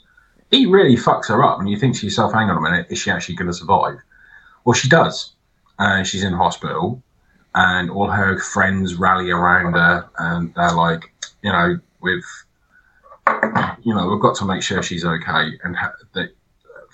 he 0.50 0.66
really 0.66 0.94
fucks 0.94 1.28
her 1.28 1.42
up. 1.42 1.58
And 1.58 1.70
you 1.70 1.78
think 1.78 1.96
to 1.96 2.06
yourself, 2.06 2.34
"Hang 2.34 2.50
on 2.50 2.58
a 2.58 2.60
minute, 2.60 2.86
is 2.90 2.98
she 2.98 3.10
actually 3.10 3.36
going 3.36 3.50
to 3.50 3.54
survive?" 3.54 3.96
Well, 4.66 4.74
she 4.74 4.90
does. 4.90 5.32
And 5.78 6.06
she's 6.06 6.22
in 6.22 6.34
hospital, 6.34 7.02
and 7.54 7.90
all 7.90 8.08
her 8.08 8.38
friends 8.38 8.96
rally 8.96 9.30
around 9.30 9.72
her, 9.72 10.06
and 10.18 10.54
they're 10.54 10.72
like, 10.72 11.10
you 11.42 11.50
know, 11.50 11.80
we've, 12.02 12.30
you 13.82 13.94
know, 13.94 14.06
we've 14.06 14.20
got 14.20 14.36
to 14.36 14.44
make 14.44 14.62
sure 14.62 14.82
she's 14.82 15.04
okay. 15.04 15.58
And 15.64 15.74
ha- 15.76 15.94
that 16.12 16.36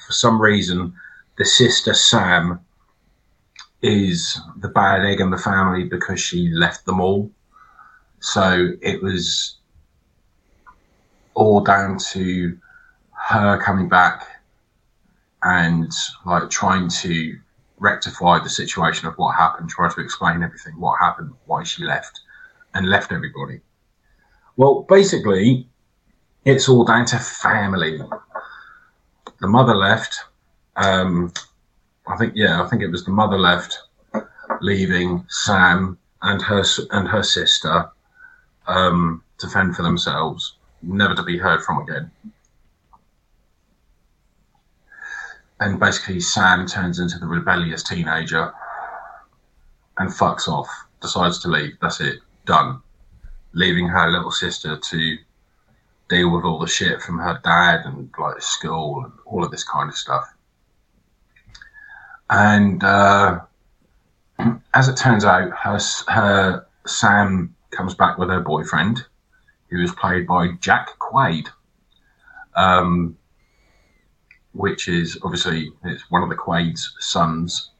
for 0.06 0.12
some 0.12 0.40
reason, 0.40 0.94
the 1.38 1.44
sister 1.44 1.92
Sam 1.92 2.60
is 3.82 4.38
the 4.58 4.68
bad 4.68 5.04
egg 5.04 5.20
in 5.20 5.30
the 5.30 5.38
family 5.38 5.84
because 5.84 6.20
she 6.20 6.48
left 6.48 6.84
them 6.86 7.00
all. 7.00 7.30
So 8.20 8.72
it 8.82 9.02
was 9.02 9.56
all 11.34 11.62
down 11.62 11.98
to 12.12 12.58
her 13.12 13.60
coming 13.62 13.88
back 13.88 14.26
and 15.42 15.90
like 16.26 16.50
trying 16.50 16.88
to 16.88 17.38
rectify 17.78 18.38
the 18.38 18.50
situation 18.50 19.08
of 19.08 19.14
what 19.14 19.34
happened, 19.36 19.70
try 19.70 19.88
to 19.88 20.00
explain 20.00 20.42
everything, 20.42 20.78
what 20.78 20.98
happened, 20.98 21.32
why 21.46 21.62
she 21.62 21.84
left, 21.84 22.20
and 22.74 22.88
left 22.88 23.10
everybody. 23.10 23.60
Well, 24.56 24.84
basically, 24.88 25.66
it's 26.44 26.68
all 26.68 26.84
down 26.84 27.06
to 27.06 27.18
family. 27.18 27.98
The 29.40 29.46
mother 29.48 29.74
left. 29.74 30.20
Um, 30.76 31.32
I 32.10 32.16
think, 32.16 32.32
yeah, 32.34 32.60
I 32.60 32.66
think 32.66 32.82
it 32.82 32.90
was 32.90 33.04
the 33.04 33.12
mother 33.12 33.38
left, 33.38 33.78
leaving 34.60 35.24
Sam 35.28 35.96
and 36.22 36.42
her 36.42 36.64
and 36.90 37.06
her 37.06 37.22
sister 37.22 37.88
um, 38.66 39.22
to 39.38 39.48
fend 39.48 39.76
for 39.76 39.82
themselves, 39.82 40.56
never 40.82 41.14
to 41.14 41.22
be 41.22 41.38
heard 41.38 41.62
from 41.62 41.82
again. 41.82 42.10
And 45.60 45.78
basically, 45.78 46.20
Sam 46.20 46.66
turns 46.66 46.98
into 46.98 47.18
the 47.18 47.26
rebellious 47.26 47.84
teenager 47.84 48.52
and 49.98 50.10
fucks 50.10 50.48
off, 50.48 50.68
decides 51.00 51.38
to 51.40 51.48
leave. 51.48 51.74
That's 51.80 52.00
it, 52.00 52.18
done. 52.44 52.80
Leaving 53.52 53.86
her 53.86 54.10
little 54.10 54.32
sister 54.32 54.76
to 54.76 55.16
deal 56.08 56.34
with 56.34 56.44
all 56.44 56.58
the 56.58 56.66
shit 56.66 57.02
from 57.02 57.18
her 57.18 57.40
dad 57.44 57.82
and 57.84 58.10
like 58.18 58.42
school 58.42 59.04
and 59.04 59.12
all 59.26 59.44
of 59.44 59.52
this 59.52 59.64
kind 59.64 59.88
of 59.88 59.96
stuff. 59.96 60.24
And 62.30 62.82
uh, 62.84 63.40
as 64.74 64.88
it 64.88 64.96
turns 64.96 65.24
out, 65.24 65.50
her 65.50 65.78
her 66.08 66.66
Sam 66.86 67.54
comes 67.70 67.94
back 67.94 68.18
with 68.18 68.28
her 68.30 68.40
boyfriend, 68.40 69.04
who 69.68 69.82
is 69.82 69.92
played 69.92 70.26
by 70.26 70.52
Jack 70.60 70.90
Quaid, 71.00 71.48
um, 72.54 73.18
which 74.52 74.88
is 74.88 75.18
obviously 75.24 75.72
it's 75.84 76.08
one 76.10 76.22
of 76.22 76.28
the 76.28 76.36
Quaid's 76.36 76.94
sons. 77.00 77.70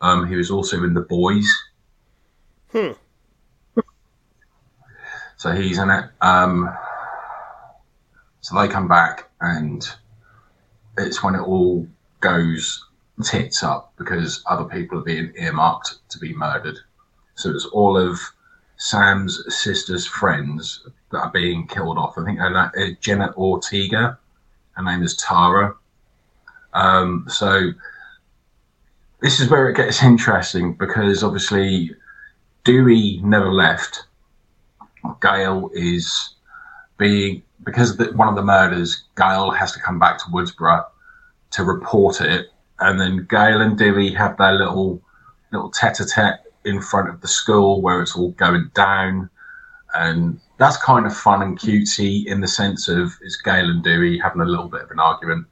Um, 0.00 0.28
he 0.28 0.36
was 0.36 0.50
also 0.50 0.84
in 0.84 0.94
The 0.94 1.00
Boys. 1.00 1.50
Hmm. 2.70 2.92
So 5.36 5.52
he's 5.52 5.78
in 5.78 5.88
it. 5.88 6.04
Um, 6.20 6.68
so 8.40 8.60
they 8.60 8.66
come 8.66 8.88
back, 8.88 9.30
and 9.40 9.88
it's 10.96 11.22
when 11.22 11.36
it 11.36 11.42
all 11.42 11.86
goes 12.18 12.87
tits 13.24 13.62
up 13.62 13.92
because 13.96 14.42
other 14.46 14.64
people 14.64 14.98
are 14.98 15.04
being 15.04 15.32
earmarked 15.36 15.98
to 16.10 16.18
be 16.18 16.34
murdered. 16.34 16.78
So 17.34 17.50
it's 17.50 17.66
all 17.66 17.96
of 17.96 18.18
Sam's 18.76 19.42
sister's 19.54 20.06
friends 20.06 20.86
that 21.10 21.18
are 21.18 21.30
being 21.30 21.66
killed 21.66 21.98
off. 21.98 22.16
I 22.16 22.24
think 22.24 22.38
her 22.38 22.50
na- 22.50 22.70
uh, 22.76 22.90
Jenna 23.00 23.32
Ortega. 23.36 24.18
Her 24.72 24.82
name 24.82 25.02
is 25.02 25.16
Tara. 25.16 25.74
Um, 26.74 27.24
so 27.28 27.72
this 29.20 29.40
is 29.40 29.50
where 29.50 29.68
it 29.68 29.76
gets 29.76 30.02
interesting 30.02 30.74
because 30.74 31.24
obviously 31.24 31.90
Dewey 32.64 33.20
never 33.24 33.52
left. 33.52 34.04
Gail 35.20 35.70
is 35.74 36.34
being 36.98 37.42
because 37.64 37.96
the, 37.96 38.12
one 38.12 38.28
of 38.28 38.36
the 38.36 38.42
murders, 38.42 39.04
Gail 39.16 39.50
has 39.50 39.72
to 39.72 39.80
come 39.80 39.98
back 39.98 40.18
to 40.18 40.24
Woodsboro 40.26 40.84
to 41.50 41.64
report 41.64 42.20
it, 42.20 42.48
and 42.80 43.00
then 43.00 43.26
Gail 43.28 43.60
and 43.60 43.76
Dewey 43.76 44.12
have 44.14 44.36
their 44.36 44.52
little 44.52 45.02
little 45.52 45.70
tete-a-tete 45.70 46.40
in 46.64 46.80
front 46.82 47.08
of 47.08 47.20
the 47.20 47.28
school 47.28 47.80
where 47.80 48.02
it's 48.02 48.14
all 48.16 48.30
going 48.32 48.70
down, 48.74 49.30
and 49.94 50.38
that's 50.58 50.76
kind 50.76 51.06
of 51.06 51.16
fun 51.16 51.40
and 51.42 51.58
cutesy 51.58 52.26
in 52.26 52.40
the 52.40 52.48
sense 52.48 52.88
of 52.88 53.12
it's 53.22 53.36
Gail 53.36 53.70
and 53.70 53.82
Dewey 53.82 54.18
having 54.18 54.42
a 54.42 54.44
little 54.44 54.68
bit 54.68 54.82
of 54.82 54.90
an 54.90 55.00
argument, 55.00 55.46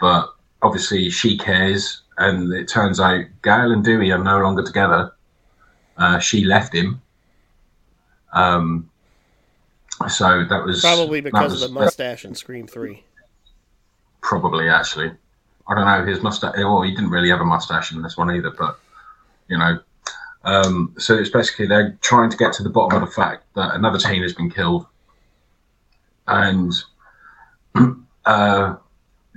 but 0.00 0.34
obviously 0.60 1.08
she 1.10 1.38
cares, 1.38 2.02
and 2.18 2.52
it 2.52 2.68
turns 2.68 3.00
out 3.00 3.24
Gail 3.42 3.72
and 3.72 3.82
Dewey 3.84 4.12
are 4.12 4.22
no 4.22 4.40
longer 4.40 4.62
together. 4.62 5.12
Uh, 5.96 6.18
she 6.18 6.44
left 6.44 6.74
him. 6.74 7.00
Um, 8.32 8.90
so 10.08 10.44
that 10.48 10.64
was 10.64 10.80
Probably 10.80 11.20
because 11.20 11.52
was- 11.52 11.62
of 11.62 11.68
the 11.70 11.74
mustache 11.74 12.24
in 12.24 12.34
Scream 12.34 12.66
3. 12.66 13.02
Probably, 14.20 14.68
actually. 14.68 15.12
I 15.68 15.74
don't 15.74 15.84
know. 15.84 16.04
His 16.04 16.22
mustache. 16.22 16.54
Well, 16.56 16.82
he 16.82 16.90
didn't 16.90 17.10
really 17.10 17.30
have 17.30 17.40
a 17.40 17.44
mustache 17.44 17.92
in 17.92 18.02
this 18.02 18.16
one 18.16 18.30
either, 18.34 18.50
but 18.50 18.78
you 19.48 19.58
know. 19.58 19.78
Um, 20.44 20.94
so 20.98 21.14
it's 21.14 21.30
basically 21.30 21.66
they're 21.66 21.96
trying 22.00 22.30
to 22.30 22.36
get 22.36 22.52
to 22.54 22.64
the 22.64 22.70
bottom 22.70 23.00
of 23.00 23.08
the 23.08 23.14
fact 23.14 23.44
that 23.54 23.74
another 23.74 23.98
teen 23.98 24.22
has 24.22 24.32
been 24.32 24.50
killed, 24.50 24.86
and 26.26 26.72
uh, 28.24 28.74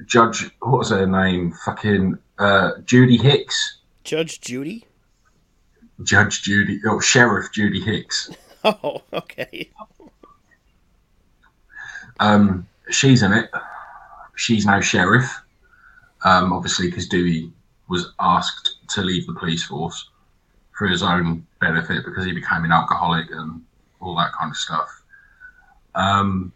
Judge, 0.07 0.49
what 0.61 0.79
was 0.79 0.89
her 0.89 1.05
name? 1.05 1.53
Fucking 1.63 2.17
uh, 2.39 2.71
Judy 2.85 3.17
Hicks, 3.17 3.77
Judge 4.03 4.41
Judy? 4.41 4.85
Judge 6.03 6.41
Judy, 6.41 6.79
oh 6.87 6.99
Sheriff 6.99 7.51
Judy 7.51 7.81
Hicks. 7.81 8.31
Oh, 8.67 9.03
okay. 9.13 9.69
Um, 12.19 12.67
she's 12.89 13.21
in 13.21 13.31
it. 13.31 13.51
She's 14.35 14.65
now 14.65 14.81
sheriff. 14.81 15.31
Um, 16.25 16.51
obviously, 16.51 16.89
because 16.89 17.07
Dewey 17.07 17.51
was 17.87 18.11
asked 18.19 18.77
to 18.89 19.01
leave 19.01 19.27
the 19.27 19.33
police 19.33 19.63
force 19.63 20.09
for 20.71 20.87
his 20.87 21.03
own 21.03 21.45
benefit 21.61 22.03
because 22.03 22.25
he 22.25 22.33
became 22.33 22.65
an 22.65 22.71
alcoholic 22.71 23.29
and 23.31 23.61
all 24.01 24.15
that 24.17 24.33
kind 24.33 24.51
of 24.51 24.57
stuff. 24.57 25.03
Um, 25.93 26.51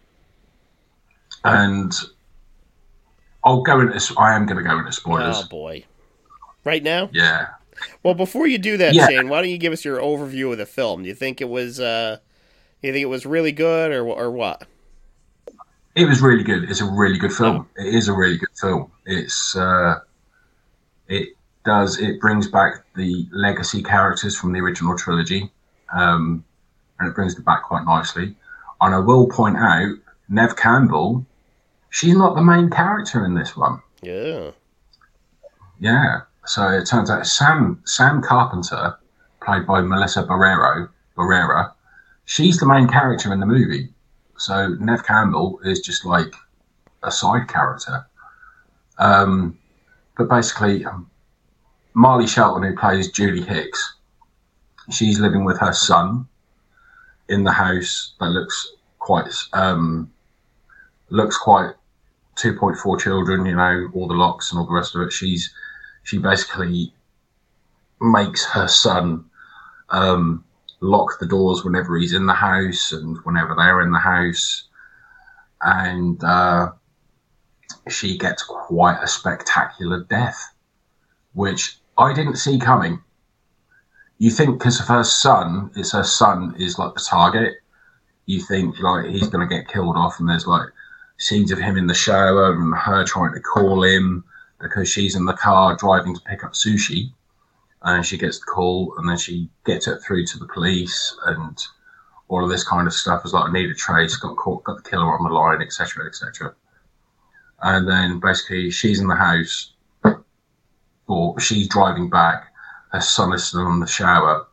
and 1.43 1.93
I'll 3.43 3.61
go 3.61 3.79
into. 3.79 4.13
I 4.17 4.35
am 4.35 4.45
going 4.45 4.57
to 4.57 4.67
go 4.67 4.77
into 4.77 4.91
spoilers. 4.91 5.37
Oh, 5.43 5.47
boy. 5.47 5.85
Right 6.65 6.83
now? 6.83 7.09
Yeah. 7.13 7.49
Well, 8.03 8.13
before 8.13 8.47
you 8.47 8.57
do 8.57 8.75
that, 8.77 8.93
Yeah. 8.93 9.07
Shane, 9.07 9.29
why 9.29 9.41
don't 9.41 9.49
you 9.49 9.57
give 9.57 9.71
us 9.71 9.85
your 9.85 9.99
overview 9.99 10.51
of 10.51 10.57
the 10.57 10.65
film? 10.65 11.03
Do 11.03 11.07
you 11.07 11.15
think 11.15 11.39
it 11.39 11.47
was, 11.47 11.79
uh, 11.79 12.17
you 12.81 12.91
think 12.91 13.03
it 13.03 13.07
was 13.07 13.25
really 13.25 13.53
good 13.53 13.91
or, 13.91 14.05
or 14.05 14.31
what? 14.31 14.67
It 15.99 16.07
was 16.07 16.21
really 16.21 16.45
good. 16.45 16.69
It's 16.69 16.79
a 16.79 16.85
really 16.85 17.17
good 17.17 17.33
film. 17.33 17.67
It 17.75 17.93
is 17.93 18.07
a 18.07 18.13
really 18.13 18.37
good 18.37 18.55
film. 18.57 18.89
It's 19.05 19.53
uh, 19.53 19.99
it 21.09 21.35
does 21.65 21.99
it 21.99 22.21
brings 22.21 22.47
back 22.47 22.85
the 22.95 23.27
legacy 23.33 23.83
characters 23.83 24.37
from 24.39 24.53
the 24.53 24.59
original 24.61 24.97
trilogy, 24.97 25.51
um, 25.91 26.45
and 26.99 27.09
it 27.09 27.15
brings 27.15 27.35
them 27.35 27.43
back 27.43 27.63
quite 27.63 27.83
nicely. 27.83 28.33
And 28.79 28.95
I 28.95 28.99
will 28.99 29.27
point 29.27 29.57
out, 29.57 29.93
Neve 30.29 30.55
Campbell, 30.55 31.25
she's 31.89 32.15
not 32.15 32.33
the 32.33 32.43
main 32.43 32.69
character 32.69 33.25
in 33.25 33.33
this 33.33 33.57
one. 33.57 33.81
Yeah. 34.01 34.51
Yeah. 35.81 36.21
So 36.45 36.65
it 36.69 36.85
turns 36.85 37.11
out 37.11 37.27
Sam 37.27 37.81
Sam 37.83 38.21
Carpenter, 38.21 38.97
played 39.43 39.67
by 39.67 39.81
Melissa 39.81 40.23
Barrero 40.23 40.87
Barrera, 41.17 41.73
she's 42.23 42.57
the 42.57 42.65
main 42.65 42.87
character 42.87 43.33
in 43.33 43.41
the 43.41 43.45
movie. 43.45 43.89
So 44.39 44.75
Neve 44.79 45.03
Campbell 45.03 45.59
is 45.63 45.81
just 45.81 46.05
like 46.05 46.33
a 47.03 47.11
side 47.11 47.47
character. 47.47 48.05
Um, 48.97 49.57
but 50.17 50.29
basically, 50.29 50.85
um, 50.85 51.09
Marley 51.93 52.27
Shelton, 52.27 52.63
who 52.63 52.75
plays 52.75 53.11
Julie 53.11 53.41
Hicks, 53.41 53.95
she's 54.89 55.19
living 55.19 55.45
with 55.45 55.59
her 55.59 55.73
son 55.73 56.27
in 57.27 57.43
the 57.43 57.51
house 57.51 58.13
that 58.19 58.29
looks 58.29 58.73
quite 58.99 59.31
um, 59.53 60.11
looks 61.09 61.37
quite 61.37 61.73
2.4 62.37 62.99
children. 62.99 63.45
You 63.45 63.55
know, 63.55 63.89
all 63.93 64.07
the 64.07 64.13
locks 64.13 64.51
and 64.51 64.59
all 64.59 64.65
the 64.65 64.73
rest 64.73 64.95
of 64.95 65.01
it. 65.01 65.11
She's 65.11 65.53
she 66.03 66.17
basically 66.17 66.93
makes 68.01 68.45
her 68.45 68.67
son 68.67 69.25
um, 69.89 70.43
lock 70.81 71.19
the 71.19 71.27
doors 71.27 71.63
whenever 71.63 71.97
he's 71.97 72.13
in 72.13 72.25
the 72.25 72.33
house 72.33 72.91
and 72.91 73.17
whenever 73.23 73.55
they're 73.55 73.81
in 73.81 73.91
the 73.91 73.99
house. 73.99 74.65
And 75.61 76.23
uh, 76.23 76.71
she 77.89 78.17
gets 78.17 78.43
quite 78.43 79.01
a 79.01 79.07
spectacular 79.07 80.05
death, 80.09 80.53
which 81.33 81.77
I 81.97 82.13
didn't 82.13 82.37
see 82.37 82.59
coming. 82.59 83.01
You 84.17 84.31
think 84.31 84.59
because 84.59 84.79
of 84.79 84.87
her 84.87 85.03
son, 85.03 85.71
it's 85.75 85.93
her 85.93 86.03
son 86.03 86.55
is 86.57 86.79
like 86.79 86.93
the 86.93 87.05
target. 87.07 87.55
You 88.25 88.41
think 88.41 88.79
like 88.79 89.05
he's 89.05 89.29
going 89.29 89.47
to 89.47 89.53
get 89.55 89.67
killed 89.67 89.95
off, 89.95 90.19
and 90.19 90.29
there's 90.29 90.47
like 90.47 90.67
scenes 91.17 91.51
of 91.51 91.59
him 91.59 91.77
in 91.77 91.87
the 91.87 91.93
shower 91.93 92.53
and 92.53 92.73
her 92.75 93.03
trying 93.03 93.33
to 93.33 93.39
call 93.39 93.83
him 93.83 94.23
because 94.61 94.89
she's 94.89 95.15
in 95.15 95.25
the 95.25 95.33
car 95.33 95.75
driving 95.75 96.15
to 96.15 96.21
pick 96.21 96.43
up 96.43 96.53
sushi 96.53 97.11
and 97.83 98.05
she 98.05 98.17
gets 98.17 98.39
the 98.39 98.45
call 98.45 98.93
and 98.97 99.07
then 99.07 99.17
she 99.17 99.49
gets 99.65 99.87
it 99.87 99.99
through 100.01 100.25
to 100.25 100.37
the 100.37 100.47
police 100.47 101.15
and 101.25 101.57
all 102.27 102.43
of 102.43 102.49
this 102.49 102.63
kind 102.63 102.87
of 102.87 102.93
stuff 102.93 103.25
is 103.25 103.33
like 103.33 103.49
I 103.49 103.53
need 103.53 103.69
a 103.69 103.73
trace 103.73 104.15
got 104.15 104.35
caught 104.37 104.63
got 104.63 104.83
the 104.83 104.89
killer 104.89 105.17
on 105.17 105.23
the 105.23 105.33
line 105.33 105.61
etc 105.61 106.05
etc 106.05 106.53
and 107.61 107.87
then 107.87 108.19
basically 108.19 108.69
she's 108.69 108.99
in 108.99 109.07
the 109.07 109.15
house 109.15 109.73
or 111.07 111.39
she's 111.39 111.67
driving 111.67 112.09
back 112.09 112.53
her 112.91 113.01
son 113.01 113.33
is 113.33 113.45
still 113.45 113.71
in 113.71 113.79
the 113.79 113.87
shower 113.87 114.45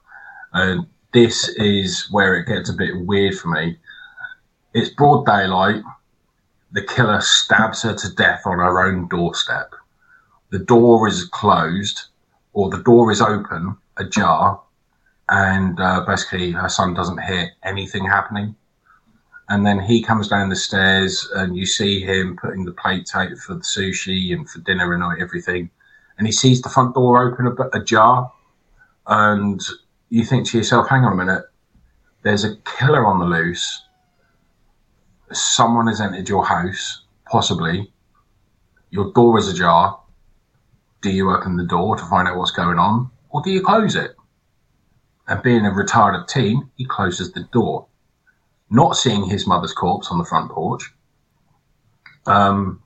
and 0.52 0.86
this 1.12 1.48
is 1.56 2.08
where 2.10 2.34
it 2.36 2.46
gets 2.46 2.68
a 2.68 2.74
bit 2.74 3.06
weird 3.06 3.34
for 3.34 3.48
me. 3.48 3.78
It's 4.74 4.90
broad 4.90 5.24
daylight 5.24 5.82
the 6.72 6.82
killer 6.82 7.22
stabs 7.22 7.82
her 7.82 7.94
to 7.94 8.14
death 8.14 8.42
on 8.44 8.58
her 8.58 8.84
own 8.86 9.08
doorstep. 9.08 9.72
The 10.50 10.58
door 10.58 11.08
is 11.08 11.24
closed 11.24 12.08
or 12.56 12.70
the 12.70 12.82
door 12.82 13.12
is 13.12 13.20
open, 13.20 13.76
ajar, 13.98 14.58
and 15.28 15.78
uh, 15.78 16.02
basically 16.06 16.52
her 16.52 16.70
son 16.70 16.94
doesn't 16.94 17.22
hear 17.22 17.50
anything 17.62 18.06
happening. 18.06 18.56
And 19.50 19.64
then 19.66 19.78
he 19.78 20.02
comes 20.02 20.28
down 20.28 20.48
the 20.48 20.56
stairs, 20.56 21.28
and 21.34 21.54
you 21.54 21.66
see 21.66 22.00
him 22.00 22.38
putting 22.40 22.64
the 22.64 22.72
plates 22.72 23.14
out 23.14 23.36
for 23.36 23.54
the 23.54 23.60
sushi 23.60 24.32
and 24.32 24.48
for 24.48 24.60
dinner 24.60 24.94
and 24.94 25.20
everything. 25.20 25.70
And 26.16 26.26
he 26.26 26.32
sees 26.32 26.62
the 26.62 26.70
front 26.70 26.94
door 26.94 27.22
open 27.22 27.54
ajar, 27.74 28.32
and 29.06 29.60
you 30.08 30.24
think 30.24 30.46
to 30.46 30.56
yourself, 30.56 30.88
"Hang 30.88 31.04
on 31.04 31.12
a 31.12 31.24
minute, 31.24 31.44
there's 32.22 32.44
a 32.44 32.56
killer 32.78 33.04
on 33.04 33.18
the 33.18 33.26
loose. 33.26 33.82
Someone 35.30 35.88
has 35.88 36.00
entered 36.00 36.30
your 36.30 36.46
house, 36.46 37.02
possibly. 37.30 37.92
Your 38.88 39.12
door 39.12 39.38
is 39.38 39.46
ajar." 39.46 40.00
Do 41.06 41.12
you 41.12 41.30
open 41.30 41.56
the 41.56 41.64
door 41.64 41.96
to 41.96 42.04
find 42.06 42.26
out 42.26 42.36
what's 42.36 42.50
going 42.50 42.80
on, 42.80 43.08
or 43.30 43.40
do 43.40 43.52
you 43.52 43.62
close 43.62 43.94
it? 43.94 44.16
And 45.28 45.40
being 45.40 45.64
a 45.64 45.70
retarded 45.70 46.26
teen, 46.26 46.68
he 46.74 46.84
closes 46.84 47.30
the 47.30 47.44
door, 47.52 47.86
not 48.70 48.96
seeing 48.96 49.24
his 49.24 49.46
mother's 49.46 49.72
corpse 49.72 50.08
on 50.10 50.18
the 50.18 50.24
front 50.24 50.50
porch. 50.50 50.92
Um, 52.26 52.82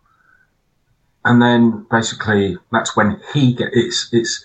and 1.24 1.40
then 1.40 1.86
basically 1.90 2.58
that's 2.70 2.94
when 2.94 3.22
he 3.32 3.54
get 3.54 3.70
it's 3.72 4.10
it's 4.12 4.44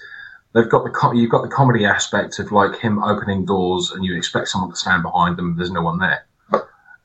they've 0.54 0.70
got 0.70 0.86
the 0.86 1.12
you've 1.14 1.32
got 1.32 1.42
the 1.42 1.54
comedy 1.54 1.84
aspect 1.84 2.40
of 2.40 2.54
like 2.54 2.78
him 2.80 3.04
opening 3.04 3.46
doors 3.46 3.92
and 3.92 4.06
you 4.06 4.16
expect 4.16 4.48
someone 4.48 4.70
to 4.70 4.78
stand 4.78 5.04
behind 5.04 5.36
them. 5.36 5.58
There's 5.58 5.72
no 5.72 5.82
one 5.82 6.00
there, 6.00 6.26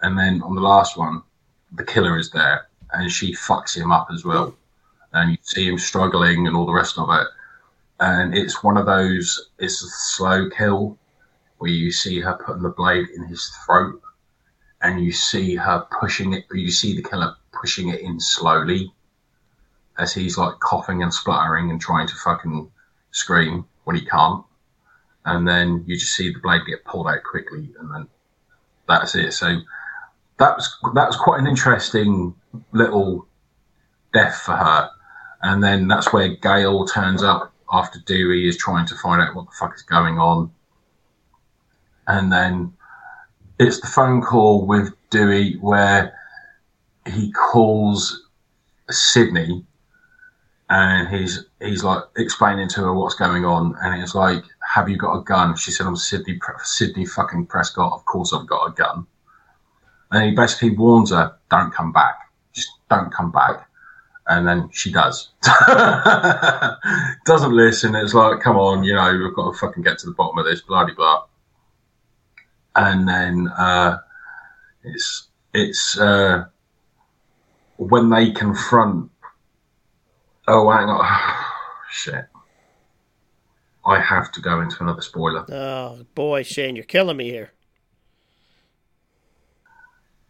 and 0.02 0.16
then 0.16 0.40
on 0.42 0.54
the 0.54 0.60
last 0.60 0.96
one, 0.96 1.22
the 1.72 1.84
killer 1.84 2.16
is 2.16 2.30
there 2.30 2.68
and 2.92 3.10
she 3.10 3.32
fucks 3.32 3.76
him 3.76 3.90
up 3.90 4.06
as 4.12 4.24
well 4.24 4.54
and 5.12 5.32
you 5.32 5.38
see 5.42 5.68
him 5.68 5.78
struggling 5.78 6.46
and 6.46 6.56
all 6.56 6.66
the 6.66 6.72
rest 6.72 6.98
of 6.98 7.08
it. 7.10 7.26
And 7.98 8.34
it's 8.34 8.62
one 8.62 8.76
of 8.76 8.86
those, 8.86 9.50
it's 9.58 9.82
a 9.82 9.88
slow 9.88 10.48
kill 10.48 10.98
where 11.58 11.70
you 11.70 11.92
see 11.92 12.20
her 12.20 12.34
putting 12.44 12.62
the 12.62 12.70
blade 12.70 13.08
in 13.14 13.24
his 13.24 13.52
throat 13.66 14.00
and 14.80 15.04
you 15.04 15.12
see 15.12 15.56
her 15.56 15.86
pushing 16.00 16.32
it, 16.32 16.44
you 16.52 16.70
see 16.70 16.96
the 16.96 17.02
killer 17.02 17.34
pushing 17.52 17.88
it 17.88 18.00
in 18.00 18.18
slowly 18.18 18.92
as 19.98 20.14
he's 20.14 20.38
like 20.38 20.58
coughing 20.60 21.02
and 21.02 21.12
spluttering 21.12 21.70
and 21.70 21.80
trying 21.80 22.06
to 22.06 22.14
fucking 22.14 22.70
scream 23.10 23.66
when 23.84 23.96
he 23.96 24.04
can't. 24.06 24.44
And 25.26 25.46
then 25.46 25.84
you 25.86 25.98
just 25.98 26.14
see 26.14 26.32
the 26.32 26.40
blade 26.40 26.62
get 26.66 26.84
pulled 26.84 27.06
out 27.06 27.22
quickly 27.22 27.68
and 27.78 27.94
then 27.94 28.08
that's 28.88 29.14
it. 29.14 29.32
So 29.32 29.58
that 30.38 30.56
was, 30.56 30.74
that 30.94 31.06
was 31.06 31.16
quite 31.16 31.40
an 31.40 31.46
interesting 31.46 32.34
little 32.72 33.26
death 34.14 34.40
for 34.40 34.56
her 34.56 34.90
and 35.42 35.62
then 35.62 35.88
that's 35.88 36.12
where 36.12 36.28
Gail 36.28 36.86
turns 36.86 37.22
up 37.22 37.52
after 37.72 37.98
Dewey 38.00 38.48
is 38.48 38.56
trying 38.56 38.86
to 38.86 38.94
find 38.96 39.22
out 39.22 39.34
what 39.34 39.46
the 39.46 39.56
fuck 39.58 39.74
is 39.74 39.82
going 39.82 40.18
on. 40.18 40.50
And 42.06 42.30
then 42.30 42.74
it's 43.58 43.80
the 43.80 43.86
phone 43.86 44.20
call 44.20 44.66
with 44.66 44.92
Dewey 45.10 45.56
where 45.58 46.14
he 47.06 47.32
calls 47.32 48.26
Sidney 48.90 49.64
and 50.68 51.08
he's 51.08 51.46
he's 51.60 51.82
like 51.82 52.04
explaining 52.16 52.68
to 52.70 52.82
her 52.82 52.94
what's 52.94 53.14
going 53.14 53.44
on. 53.44 53.76
And 53.82 54.00
he's 54.00 54.14
like 54.14 54.44
have 54.74 54.88
you 54.88 54.96
got 54.96 55.16
a 55.16 55.22
gun? 55.22 55.56
She 55.56 55.70
said 55.70 55.86
i'm 55.86 55.96
Sidney 55.96 56.38
Sidney 56.64 57.06
fucking 57.06 57.46
prescott. 57.46 57.92
Of 57.92 58.04
course 58.04 58.34
i've 58.34 58.46
got 58.46 58.66
a 58.66 58.72
gun. 58.72 59.06
And 60.10 60.24
he 60.24 60.34
basically 60.34 60.76
warns 60.76 61.10
her 61.10 61.36
don't 61.50 61.72
come 61.72 61.92
back. 61.92 62.16
Just 62.52 62.70
don't 62.90 63.12
come 63.12 63.30
back 63.30 63.69
and 64.30 64.46
then 64.46 64.68
she 64.72 64.90
does 64.90 65.30
doesn't 67.24 67.52
listen 67.52 67.94
it's 67.94 68.14
like 68.14 68.40
come 68.40 68.56
on 68.56 68.82
you 68.82 68.94
know 68.94 69.18
we've 69.22 69.34
got 69.34 69.52
to 69.52 69.58
fucking 69.58 69.82
get 69.82 69.98
to 69.98 70.06
the 70.06 70.14
bottom 70.14 70.38
of 70.38 70.46
this 70.46 70.62
blah 70.62 70.84
blah 70.84 70.94
blah 70.94 71.24
and 72.76 73.06
then 73.06 73.48
uh, 73.58 73.98
it's 74.84 75.28
it's 75.52 75.98
uh, 75.98 76.44
when 77.76 78.08
they 78.08 78.30
confront 78.30 79.10
Oh, 80.52 80.68
hang 80.68 80.88
on. 80.88 81.04
Shit. 81.90 82.26
I 83.86 84.00
have 84.00 84.32
to 84.32 84.40
go 84.40 84.60
into 84.60 84.82
another 84.82 85.00
spoiler. 85.00 85.44
Oh, 85.50 86.04
boy, 86.14 86.42
Shane, 86.42 86.74
you're 86.74 86.84
killing 86.84 87.16
me 87.16 87.30
here. 87.30 87.52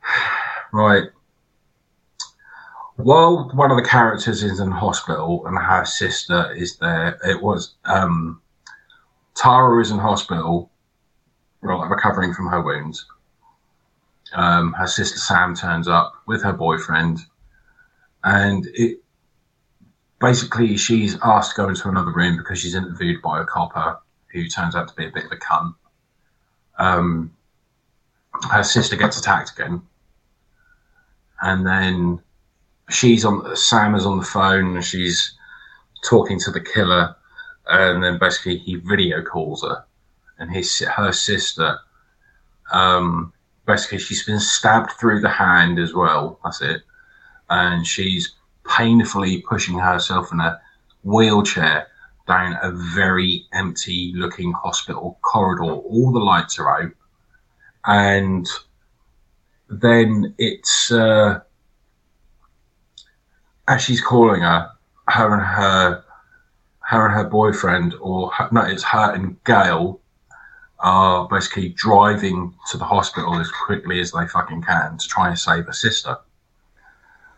Right. 0.72 1.08
While 3.02 3.50
one 3.54 3.70
of 3.70 3.78
the 3.78 3.88
characters 3.88 4.42
is 4.42 4.60
in 4.60 4.70
hospital 4.70 5.46
and 5.46 5.56
her 5.56 5.84
sister 5.84 6.52
is 6.54 6.76
there, 6.76 7.18
it 7.24 7.40
was 7.42 7.74
um, 7.84 8.42
Tara 9.34 9.80
is 9.80 9.90
in 9.90 9.98
hospital, 9.98 10.70
right, 11.62 11.88
recovering 11.88 12.34
from 12.34 12.48
her 12.48 12.60
wounds. 12.60 13.06
Um, 14.34 14.74
her 14.74 14.86
sister 14.86 15.18
Sam 15.18 15.54
turns 15.54 15.88
up 15.88 16.12
with 16.26 16.42
her 16.42 16.52
boyfriend, 16.52 17.20
and 18.22 18.66
it 18.74 18.98
basically 20.20 20.76
she's 20.76 21.16
asked 21.22 21.52
to 21.52 21.62
go 21.62 21.68
into 21.68 21.88
another 21.88 22.12
room 22.12 22.36
because 22.36 22.58
she's 22.58 22.74
interviewed 22.74 23.22
by 23.22 23.40
a 23.40 23.44
copper 23.44 23.98
who 24.32 24.46
turns 24.46 24.76
out 24.76 24.88
to 24.88 24.94
be 24.94 25.06
a 25.06 25.10
bit 25.10 25.24
of 25.24 25.32
a 25.32 25.36
cunt. 25.36 25.74
Um, 26.78 27.34
her 28.50 28.62
sister 28.62 28.96
gets 28.96 29.18
attacked 29.18 29.52
again, 29.52 29.82
and 31.40 31.66
then 31.66 32.20
she's 32.90 33.24
on. 33.24 33.56
Sam 33.56 33.94
is 33.94 34.06
on 34.06 34.18
the 34.18 34.24
phone. 34.24 34.76
and 34.76 34.84
She's 34.84 35.32
talking 36.04 36.38
to 36.40 36.50
the 36.50 36.60
killer, 36.60 37.14
and 37.68 38.02
then 38.02 38.18
basically 38.18 38.58
he 38.58 38.76
video 38.76 39.22
calls 39.22 39.62
her, 39.62 39.84
and 40.38 40.50
his 40.50 40.80
her 40.80 41.12
sister. 41.12 41.78
Um, 42.72 43.32
basically, 43.66 43.98
she's 43.98 44.24
been 44.24 44.40
stabbed 44.40 44.92
through 44.92 45.20
the 45.20 45.28
hand 45.28 45.78
as 45.78 45.94
well. 45.94 46.38
That's 46.44 46.60
it, 46.60 46.82
and 47.48 47.86
she's 47.86 48.34
painfully 48.66 49.42
pushing 49.42 49.78
herself 49.78 50.32
in 50.32 50.40
a 50.40 50.60
wheelchair 51.02 51.86
down 52.30 52.56
a 52.62 52.70
very 52.94 53.44
empty 53.52 54.12
looking 54.14 54.52
hospital 54.52 55.18
corridor. 55.22 55.72
All 55.72 56.12
the 56.12 56.20
lights 56.20 56.58
are 56.58 56.82
out. 56.82 56.92
And 57.86 58.46
then 59.68 60.34
it's, 60.38 60.92
uh, 60.92 61.40
as 63.68 63.82
she's 63.82 64.00
calling 64.00 64.42
her, 64.42 64.70
her 65.08 65.32
and 65.32 65.42
her, 65.42 66.04
her 66.80 67.06
and 67.06 67.14
her 67.14 67.24
boyfriend, 67.24 67.94
or 68.00 68.30
her, 68.30 68.48
no, 68.52 68.62
it's 68.62 68.82
her 68.82 69.14
and 69.14 69.42
Gail, 69.44 70.00
are 70.80 71.28
basically 71.28 71.70
driving 71.70 72.54
to 72.70 72.78
the 72.78 72.84
hospital 72.84 73.38
as 73.38 73.50
quickly 73.50 74.00
as 74.00 74.12
they 74.12 74.26
fucking 74.26 74.62
can 74.62 74.96
to 74.98 75.06
try 75.08 75.28
and 75.28 75.38
save 75.38 75.66
her 75.66 75.72
sister. 75.72 76.16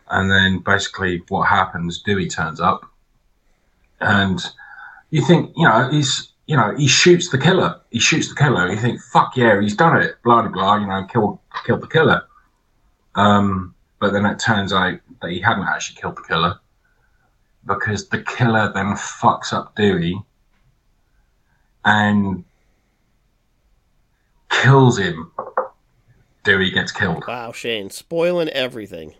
And 0.09 0.31
then 0.31 0.59
basically 0.59 1.23
what 1.27 1.47
happens, 1.47 2.01
Dewey 2.01 2.27
turns 2.27 2.59
up 2.59 2.85
and 3.99 4.45
you 5.11 5.21
think, 5.21 5.53
you 5.55 5.67
know, 5.67 5.89
he's, 5.89 6.31
you 6.47 6.55
know, 6.55 6.75
he 6.75 6.87
shoots 6.87 7.29
the 7.29 7.37
killer. 7.37 7.79
He 7.89 7.99
shoots 7.99 8.29
the 8.29 8.35
killer. 8.35 8.69
You 8.69 8.77
think, 8.77 9.01
fuck 9.01 9.35
yeah, 9.37 9.59
he's 9.61 9.75
done 9.75 10.01
it. 10.01 10.15
Blah, 10.23 10.41
blah, 10.43 10.51
blah, 10.51 10.75
you 10.77 10.87
know, 10.87 11.05
killed, 11.05 11.39
killed 11.65 11.81
the 11.81 11.87
killer. 11.87 12.23
Um, 13.15 13.75
but 13.99 14.11
then 14.11 14.25
it 14.25 14.39
turns 14.39 14.73
out 14.73 14.99
that 15.23 15.31
he 15.31 15.39
hadn't 15.39 15.67
actually 15.67 15.99
killed 15.99 16.17
the 16.17 16.27
killer 16.27 16.59
because 17.65 18.09
the 18.09 18.21
killer 18.21 18.71
then 18.73 18.93
fucks 18.93 19.51
up 19.53 19.75
Dewey 19.75 20.21
and 21.85 22.43
kills 24.49 24.99
him. 24.99 25.31
Dewey 26.43 26.71
gets 26.71 26.91
killed. 26.91 27.23
Wow, 27.27 27.51
Shane, 27.53 27.89
spoiling 27.89 28.49
everything. 28.49 29.13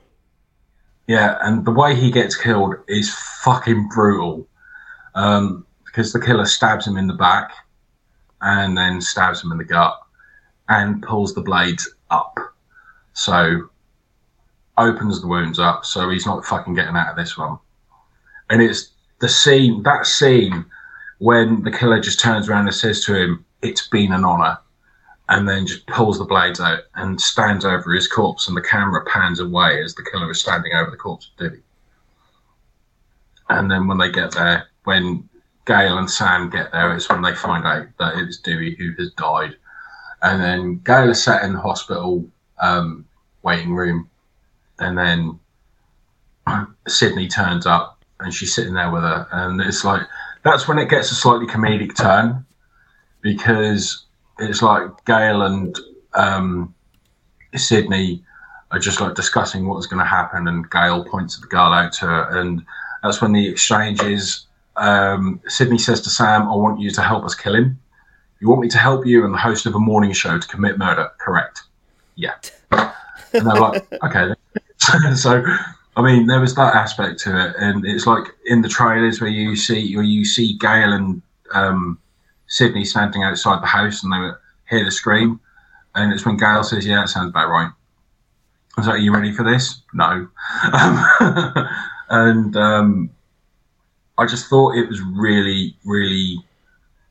Yeah, 1.07 1.37
and 1.41 1.65
the 1.65 1.71
way 1.71 1.95
he 1.95 2.11
gets 2.11 2.35
killed 2.35 2.75
is 2.87 3.13
fucking 3.43 3.89
brutal. 3.89 4.47
Um, 5.15 5.65
because 5.85 6.11
the 6.11 6.19
killer 6.19 6.45
stabs 6.45 6.87
him 6.87 6.97
in 6.97 7.05
the 7.05 7.13
back 7.13 7.51
and 8.41 8.75
then 8.75 8.99
stabs 8.99 9.43
him 9.43 9.51
in 9.51 9.59
the 9.59 9.63
gut 9.63 9.95
and 10.67 11.03
pulls 11.03 11.35
the 11.35 11.41
blades 11.41 11.87
up. 12.09 12.35
So 13.13 13.69
opens 14.77 15.21
the 15.21 15.27
wounds 15.27 15.59
up 15.59 15.85
so 15.85 16.09
he's 16.09 16.25
not 16.25 16.45
fucking 16.45 16.73
getting 16.73 16.95
out 16.95 17.09
of 17.09 17.15
this 17.15 17.37
one. 17.37 17.57
And 18.49 18.61
it's 18.61 18.91
the 19.19 19.29
scene 19.29 19.83
that 19.83 20.05
scene 20.05 20.65
when 21.19 21.63
the 21.63 21.71
killer 21.71 21.99
just 21.99 22.19
turns 22.19 22.49
around 22.49 22.67
and 22.67 22.75
says 22.75 23.05
to 23.05 23.15
him, 23.15 23.45
It's 23.61 23.87
been 23.87 24.11
an 24.11 24.25
honour 24.25 24.57
and 25.29 25.47
then 25.47 25.65
just 25.65 25.87
pulls 25.87 26.17
the 26.17 26.25
blades 26.25 26.59
out 26.59 26.81
and 26.95 27.19
stands 27.19 27.65
over 27.65 27.93
his 27.93 28.07
corpse, 28.07 28.47
and 28.47 28.57
the 28.57 28.61
camera 28.61 29.05
pans 29.05 29.39
away 29.39 29.81
as 29.81 29.95
the 29.95 30.03
killer 30.03 30.29
is 30.29 30.41
standing 30.41 30.73
over 30.73 30.91
the 30.91 30.97
corpse 30.97 31.29
of 31.31 31.49
Dewey. 31.49 31.61
And 33.49 33.71
then 33.71 33.87
when 33.87 33.97
they 33.97 34.11
get 34.11 34.31
there, 34.31 34.67
when 34.83 35.27
Gail 35.65 35.97
and 35.97 36.09
Sam 36.09 36.49
get 36.49 36.71
there, 36.71 36.93
it's 36.93 37.09
when 37.09 37.21
they 37.21 37.33
find 37.33 37.65
out 37.65 37.87
that 37.99 38.17
it 38.17 38.25
was 38.25 38.39
Dewey 38.39 38.75
who 38.75 38.93
has 38.97 39.11
died. 39.11 39.55
And 40.21 40.41
then 40.41 40.81
Gail 40.83 41.09
is 41.09 41.23
sat 41.23 41.43
in 41.43 41.53
the 41.53 41.59
hospital 41.59 42.25
um, 42.61 43.05
waiting 43.43 43.73
room, 43.73 44.09
and 44.83 44.97
then 44.97 45.39
Sidney 46.87 47.27
turns 47.27 47.65
up 47.65 48.03
and 48.19 48.33
she's 48.33 48.53
sitting 48.53 48.73
there 48.73 48.91
with 48.91 49.03
her, 49.03 49.27
and 49.31 49.61
it's 49.61 49.83
like 49.83 50.01
that's 50.43 50.67
when 50.67 50.77
it 50.77 50.89
gets 50.89 51.11
a 51.11 51.15
slightly 51.15 51.47
comedic 51.47 51.95
turn 51.95 52.45
because 53.21 54.05
it's 54.39 54.61
like 54.61 54.89
Gail 55.05 55.41
and 55.41 55.77
um, 56.13 56.73
Sidney 57.55 58.23
are 58.71 58.79
just 58.79 58.99
like 58.99 59.15
discussing 59.15 59.67
what's 59.67 59.87
going 59.87 59.99
to 59.99 60.05
happen, 60.05 60.47
and 60.47 60.69
Gail 60.69 61.05
points 61.05 61.39
the 61.39 61.47
girl 61.47 61.73
out 61.73 61.93
to 61.93 62.05
her, 62.05 62.39
and 62.39 62.63
that's 63.01 63.21
when 63.21 63.31
the 63.33 63.47
exchange 63.47 64.01
is. 64.01 64.45
Um, 64.75 65.39
Sidney 65.47 65.77
says 65.77 66.01
to 66.01 66.09
Sam, 66.09 66.43
"I 66.43 66.55
want 66.55 66.79
you 66.79 66.91
to 66.91 67.01
help 67.01 67.23
us 67.23 67.35
kill 67.35 67.55
him. 67.55 67.79
You 68.39 68.49
want 68.49 68.61
me 68.61 68.69
to 68.69 68.77
help 68.77 69.05
you 69.05 69.23
and 69.23 69.33
the 69.33 69.37
host 69.37 69.65
of 69.65 69.75
a 69.75 69.79
morning 69.79 70.11
show 70.11 70.37
to 70.37 70.47
commit 70.47 70.77
murder? 70.77 71.11
Correct? 71.19 71.61
Yeah." 72.15 72.35
And 72.71 72.91
they're 73.47 73.55
like, 73.55 73.85
"Okay." 74.03 74.33
so, 75.15 75.43
I 75.95 76.01
mean, 76.01 76.27
there 76.27 76.39
was 76.39 76.55
that 76.55 76.75
aspect 76.75 77.19
to 77.21 77.49
it, 77.49 77.55
and 77.57 77.85
it's 77.85 78.07
like 78.07 78.27
in 78.45 78.61
the 78.61 78.69
trailers 78.69 79.21
where 79.21 79.29
you 79.29 79.55
see 79.55 79.95
where 79.95 80.05
you 80.05 80.25
see 80.25 80.57
Gail 80.57 80.93
and 80.93 81.21
um, 81.53 81.99
Sidney 82.47 82.85
standing 82.85 83.23
outside 83.23 83.61
the 83.61 83.67
house 83.67 84.03
and 84.03 84.11
they 84.11 84.29
hear 84.69 84.85
the 84.85 84.91
scream. 84.91 85.39
And 85.95 86.11
it's 86.11 86.25
when 86.25 86.37
Gail 86.37 86.63
says, 86.63 86.85
Yeah, 86.85 87.03
it 87.03 87.07
sounds 87.07 87.29
about 87.29 87.49
right. 87.49 87.71
I 88.77 88.81
was 88.81 88.87
like, 88.87 88.95
Are 88.95 88.99
you 88.99 89.13
ready 89.13 89.31
for 89.31 89.43
this? 89.43 89.81
No. 89.93 90.27
Um, 90.71 91.05
and 92.09 92.57
um, 92.57 93.09
I 94.17 94.25
just 94.25 94.47
thought 94.47 94.75
it 94.75 94.87
was 94.87 95.01
really, 95.01 95.75
really 95.85 96.43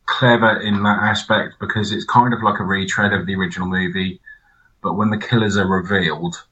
clever 0.07 0.61
in 0.61 0.83
that 0.83 0.99
aspect 1.03 1.55
because 1.61 1.93
it's 1.93 2.05
kind 2.05 2.35
of 2.35 2.43
like 2.43 2.61
a 2.61 2.65
retread 2.65 3.13
of 3.13 3.27
the 3.27 3.35
original 3.35 3.69
movie. 3.69 4.21
But 4.83 4.95
when 4.95 5.11
the 5.11 5.19
killers 5.19 5.57
are 5.57 5.67
revealed, 5.67 6.43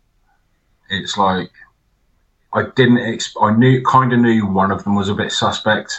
it's 0.90 1.16
like 1.16 1.50
I 2.52 2.64
didn't. 2.74 2.98
Exp- 2.98 3.42
I 3.42 3.56
knew, 3.56 3.82
kind 3.82 4.12
of 4.12 4.20
knew 4.20 4.46
one 4.46 4.72
of 4.72 4.84
them 4.84 4.96
was 4.96 5.08
a 5.08 5.14
bit 5.14 5.32
suspect, 5.32 5.92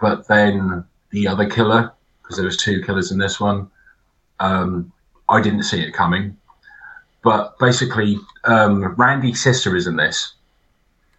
but 0.00 0.28
then 0.28 0.84
the 1.10 1.26
other 1.26 1.48
killer 1.48 1.92
because 2.22 2.36
there 2.36 2.46
was 2.46 2.56
two 2.56 2.82
killers 2.82 3.10
in 3.10 3.18
this 3.18 3.40
one. 3.40 3.70
Um, 4.40 4.92
I 5.28 5.40
didn't 5.40 5.62
see 5.64 5.80
it 5.80 5.92
coming, 5.92 6.36
but 7.22 7.58
basically, 7.58 8.18
um, 8.44 8.94
Randy's 8.94 9.42
sister 9.42 9.74
is 9.76 9.86
in 9.86 9.96
this 9.96 10.34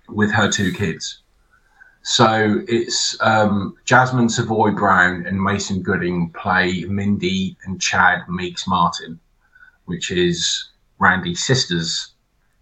with 0.08 0.32
her 0.32 0.50
two 0.50 0.72
kids. 0.72 1.22
So 2.04 2.62
it's 2.68 3.18
um, 3.22 3.76
Jasmine 3.86 4.30
Savoy 4.30 4.72
Brown 4.72 5.26
and 5.26 5.42
Mason 5.42 5.82
Gooding 5.82 6.30
play 6.32 6.84
Mindy 6.84 7.58
and 7.66 7.82
Chad 7.82 8.30
Meeks 8.30 8.68
Martin, 8.68 9.20
which 9.86 10.12
is 10.12 10.70
Randy's 11.00 11.44
sister's 11.44 12.12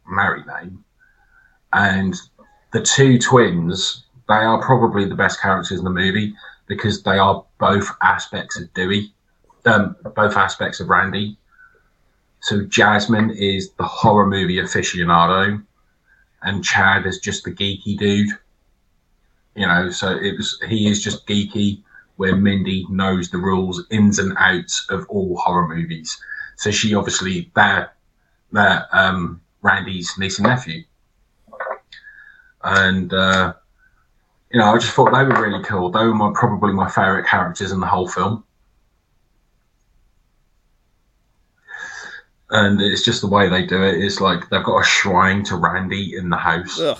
married 0.07 0.45
name. 0.47 0.83
And 1.71 2.15
the 2.71 2.81
two 2.81 3.19
twins, 3.19 4.03
they 4.27 4.35
are 4.35 4.61
probably 4.61 5.05
the 5.05 5.15
best 5.15 5.41
characters 5.41 5.77
in 5.77 5.83
the 5.83 5.89
movie 5.89 6.33
because 6.67 7.03
they 7.03 7.17
are 7.17 7.45
both 7.59 7.89
aspects 8.01 8.59
of 8.59 8.73
Dewey, 8.73 9.13
um, 9.65 9.95
both 10.15 10.37
aspects 10.37 10.79
of 10.79 10.89
Randy. 10.89 11.37
So 12.41 12.63
Jasmine 12.63 13.31
is 13.31 13.71
the 13.73 13.83
horror 13.83 14.27
movie 14.27 14.57
aficionado, 14.57 15.63
and 16.41 16.63
Chad 16.63 17.05
is 17.05 17.19
just 17.19 17.43
the 17.45 17.51
geeky 17.51 17.97
dude. 17.97 18.29
You 19.55 19.67
know, 19.67 19.89
so 19.89 20.09
it 20.09 20.35
was 20.35 20.59
he 20.67 20.89
is 20.89 21.01
just 21.01 21.27
geeky, 21.27 21.81
where 22.17 22.35
Mindy 22.35 22.85
knows 22.89 23.29
the 23.29 23.37
rules, 23.37 23.85
ins 23.91 24.19
and 24.19 24.33
outs 24.37 24.85
of 24.89 25.05
all 25.09 25.37
horror 25.37 25.67
movies. 25.67 26.17
So 26.57 26.71
she 26.71 26.95
obviously 26.95 27.51
they're 27.55 27.91
they're 28.51 28.87
um, 28.91 29.41
Randy's 29.63 30.13
niece 30.17 30.37
and 30.37 30.47
nephew, 30.47 30.83
and 32.63 33.11
uh, 33.13 33.53
you 34.51 34.59
know 34.59 34.73
I 34.73 34.77
just 34.77 34.93
thought 34.93 35.11
they 35.11 35.23
were 35.23 35.41
really 35.41 35.63
cool. 35.63 35.89
They 35.89 36.03
were 36.03 36.13
my, 36.13 36.31
probably 36.35 36.73
my 36.73 36.89
favorite 36.89 37.25
characters 37.25 37.71
in 37.71 37.79
the 37.79 37.87
whole 37.87 38.07
film. 38.07 38.43
and 42.53 42.79
it's 42.81 43.03
just 43.03 43.21
the 43.21 43.27
way 43.27 43.49
they 43.49 43.65
do 43.65 43.81
it. 43.83 44.01
It's 44.01 44.21
like 44.21 44.49
they've 44.49 44.63
got 44.63 44.81
a 44.81 44.85
shrine 44.85 45.43
to 45.45 45.55
Randy 45.55 46.15
in 46.15 46.29
the 46.29 46.37
house. 46.37 46.79
Ugh. 46.79 46.97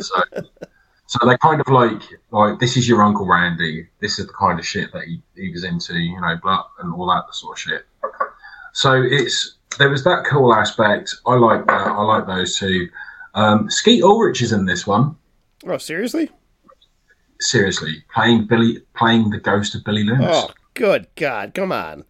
So, 0.00 0.14
so 1.06 1.26
they 1.26 1.36
kind 1.38 1.60
of 1.60 1.68
like 1.68 2.02
like 2.30 2.58
this 2.58 2.76
is 2.76 2.88
your 2.88 3.02
uncle 3.02 3.26
Randy. 3.26 3.88
This 4.00 4.18
is 4.18 4.26
the 4.26 4.32
kind 4.32 4.58
of 4.58 4.66
shit 4.66 4.92
that 4.92 5.04
he, 5.04 5.22
he 5.36 5.50
was 5.50 5.64
into, 5.64 5.96
you 5.96 6.20
know, 6.20 6.36
blood 6.42 6.64
and 6.80 6.92
all 6.92 7.06
that 7.06 7.32
sort 7.32 7.56
of 7.56 7.60
shit. 7.60 7.86
So 8.72 9.00
it's 9.00 9.57
there 9.78 9.90
was 9.90 10.04
that 10.04 10.24
cool 10.24 10.54
aspect. 10.54 11.14
I 11.26 11.34
like 11.34 11.66
that. 11.66 11.88
I 11.88 12.02
like 12.02 12.26
those 12.26 12.58
two. 12.58 12.88
Um, 13.34 13.70
Skeet 13.70 14.02
Ulrich 14.02 14.42
is 14.42 14.52
in 14.52 14.66
this 14.66 14.86
one. 14.86 15.16
Oh, 15.66 15.78
seriously? 15.78 16.30
Seriously, 17.40 18.02
playing 18.12 18.46
Billy, 18.46 18.78
playing 18.96 19.30
the 19.30 19.38
ghost 19.38 19.74
of 19.74 19.84
Billy 19.84 20.02
Loomis. 20.02 20.26
Oh, 20.28 20.50
good 20.74 21.06
God! 21.14 21.54
Come 21.54 21.70
on. 21.70 22.04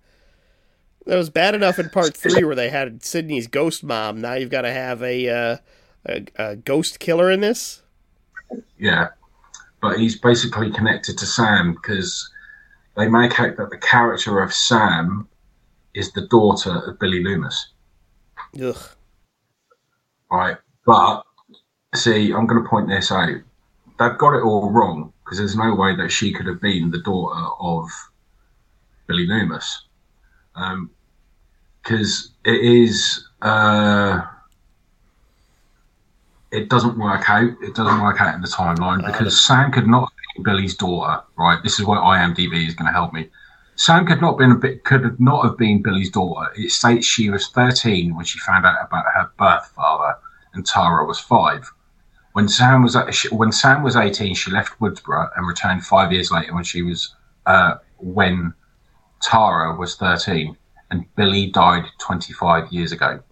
That 1.05 1.17
was 1.17 1.31
bad 1.31 1.55
enough 1.55 1.79
in 1.79 1.89
part 1.89 2.17
three 2.17 2.45
where 2.45 2.55
they 2.55 2.69
had 2.69 3.03
Sidney's 3.03 3.47
ghost 3.47 3.83
mom. 3.83 4.21
Now 4.21 4.35
you've 4.35 4.51
got 4.51 4.63
to 4.63 4.73
have 4.73 5.03
a, 5.03 5.29
uh, 5.29 5.57
a, 6.07 6.27
a 6.37 6.57
ghost 6.57 6.99
killer 6.99 7.31
in 7.31 7.41
this. 7.41 7.83
Yeah, 8.79 9.09
but 9.81 9.99
he's 9.99 10.19
basically 10.19 10.71
connected 10.71 11.17
to 11.19 11.27
Sam 11.27 11.73
because 11.73 12.31
they 12.97 13.09
make 13.09 13.41
out 13.41 13.57
that 13.57 13.71
the 13.71 13.79
character 13.79 14.41
of 14.41 14.53
Sam 14.53 15.29
is 15.99 16.13
the 16.13 16.27
daughter 16.29 16.83
of 16.87 16.99
Billy 16.99 17.23
Loomis. 17.23 17.71
Ugh. 18.63 18.77
Right, 20.31 20.57
but 20.87 21.23
see, 21.95 22.33
I'm 22.33 22.47
going 22.47 22.63
to 22.63 22.69
point 22.69 22.89
this 22.89 23.11
out. 23.11 23.29
They've 23.99 24.19
got 24.19 24.35
it 24.35 24.45
all 24.45 24.71
wrong 24.71 25.13
because 25.25 25.39
there's 25.39 25.57
no 25.57 25.75
way 25.75 25.97
that 25.97 26.11
she 26.11 26.33
could 26.33 26.47
have 26.47 26.61
been 26.61 26.91
the 26.91 27.03
daughter 27.03 27.45
of 27.61 27.89
Billy 29.07 29.27
Loomis. 29.27 29.83
Um, 30.55 30.91
because 31.83 32.33
it 32.45 32.61
is 32.61 33.29
uh, 33.43 34.23
it 36.51 36.69
doesn't 36.69 36.99
work 36.99 37.29
out. 37.29 37.51
It 37.63 37.75
doesn't 37.75 38.03
work 38.03 38.21
out 38.21 38.35
in 38.35 38.43
the 38.43 38.49
timeline 38.49 39.05
because 39.07 39.45
Sam 39.45 39.73
could 39.73 39.87
not 39.87 40.13
be 40.37 40.43
Billy's 40.43 40.77
daughter. 40.77 41.23
Right, 41.37 41.63
this 41.63 41.81
is 41.81 41.87
where 41.87 41.99
IMDb 41.99 42.67
is 42.67 42.75
going 42.75 42.87
to 42.87 42.93
help 42.93 43.13
me. 43.13 43.29
Sam 43.79 44.07
could 44.07 44.21
not 44.21 44.37
been 44.37 44.51
a 44.51 44.57
bit 44.57 44.83
could 44.83 45.21
not 45.21 45.45
have 45.45 45.57
been 45.57 45.83
Billy's 45.83 46.11
daughter. 46.11 46.51
It 46.57 46.73
states 46.73 47.07
she 47.07 47.31
was 47.31 47.47
13 47.47 48.17
when 48.17 48.25
she 48.25 48.41
found 48.41 48.67
out 48.67 48.85
about 48.85 49.05
her 49.15 49.31
birth 49.39 49.69
father, 49.69 50.19
and 50.53 50.67
Tara 50.67 51.07
was 51.07 51.21
five. 51.21 51.71
When 52.33 52.49
Sam 52.49 52.83
was 52.83 52.97
when 53.31 53.53
Sam 53.53 53.85
was 53.85 53.95
18, 53.95 54.35
she 54.35 54.51
left 54.51 54.81
Woodsboro 54.81 55.31
and 55.37 55.47
returned 55.47 55.87
five 55.87 56.13
years 56.13 56.33
later 56.33 56.53
when 56.53 56.65
she 56.65 56.83
was 56.83 57.15
uh, 57.47 57.77
when 57.99 58.53
Tara 59.23 59.77
was 59.77 59.95
13 59.95 60.57
and 60.91 61.05
Billy 61.15 61.47
died 61.47 61.85
25 61.99 62.73
years 62.73 62.91
ago. 62.91 63.23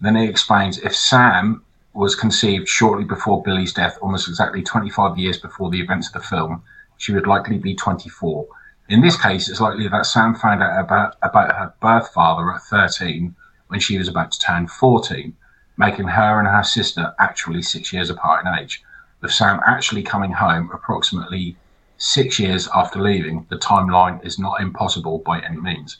Then 0.00 0.14
he 0.14 0.28
explains 0.28 0.78
if 0.78 0.94
Sam 0.94 1.64
was 1.92 2.14
conceived 2.14 2.68
shortly 2.68 3.04
before 3.04 3.42
Billy's 3.42 3.72
death, 3.72 3.98
almost 4.00 4.28
exactly 4.28 4.62
25 4.62 5.18
years 5.18 5.38
before 5.38 5.70
the 5.70 5.80
events 5.80 6.06
of 6.06 6.12
the 6.12 6.28
film, 6.28 6.62
she 6.98 7.12
would 7.12 7.26
likely 7.26 7.58
be 7.58 7.74
24. 7.74 8.46
In 8.88 9.00
this 9.00 9.20
case, 9.20 9.48
it's 9.48 9.60
likely 9.60 9.88
that 9.88 10.06
Sam 10.06 10.34
found 10.34 10.62
out 10.62 10.78
about, 10.78 11.16
about 11.22 11.54
her 11.56 11.74
birth 11.80 12.12
father 12.12 12.52
at 12.52 12.62
13 12.62 13.34
when 13.68 13.80
she 13.80 13.98
was 13.98 14.06
about 14.06 14.30
to 14.32 14.38
turn 14.38 14.68
14, 14.68 15.34
making 15.76 16.06
her 16.06 16.38
and 16.38 16.46
her 16.46 16.62
sister 16.62 17.12
actually 17.18 17.62
six 17.62 17.92
years 17.92 18.10
apart 18.10 18.46
in 18.46 18.54
age, 18.54 18.82
with 19.20 19.32
Sam 19.32 19.60
actually 19.66 20.02
coming 20.04 20.30
home 20.30 20.70
approximately 20.72 21.56
six 21.98 22.38
years 22.38 22.68
after 22.74 23.00
leaving, 23.00 23.46
the 23.50 23.56
timeline 23.56 24.24
is 24.24 24.38
not 24.38 24.60
impossible 24.60 25.18
by 25.18 25.40
any 25.40 25.56
means. 25.56 25.98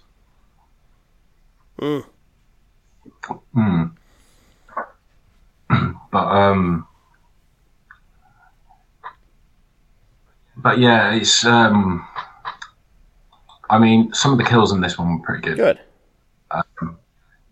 Mm. 1.80 2.04
Mm. 3.54 3.92
but 6.10 6.26
um, 6.26 6.86
but 10.56 10.78
yeah, 10.78 11.12
it's 11.12 11.44
um, 11.44 12.06
I 13.68 13.78
mean, 13.78 14.12
some 14.12 14.32
of 14.32 14.38
the 14.38 14.44
kills 14.44 14.72
in 14.72 14.80
this 14.80 14.98
one 14.98 15.18
were 15.18 15.24
pretty 15.24 15.42
good. 15.42 15.56
Good. 15.56 15.80
Um, 16.50 16.98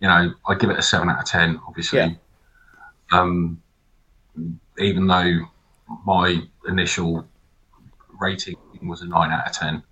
you 0.00 0.08
know, 0.08 0.32
I 0.46 0.54
give 0.54 0.70
it 0.70 0.78
a 0.78 0.82
seven 0.82 1.08
out 1.08 1.18
of 1.20 1.24
ten. 1.26 1.60
Obviously, 1.66 1.98
Yeah. 1.98 2.10
um, 3.12 3.60
even 4.78 5.06
though 5.06 5.40
my 6.04 6.42
initial 6.68 7.26
rating 8.20 8.56
was 8.82 9.02
a 9.02 9.06
nine 9.06 9.30
out 9.30 9.46
of 9.46 9.52
ten. 9.52 9.82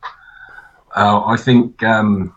Uh, 0.95 1.25
I 1.25 1.37
think 1.37 1.83
um, 1.83 2.35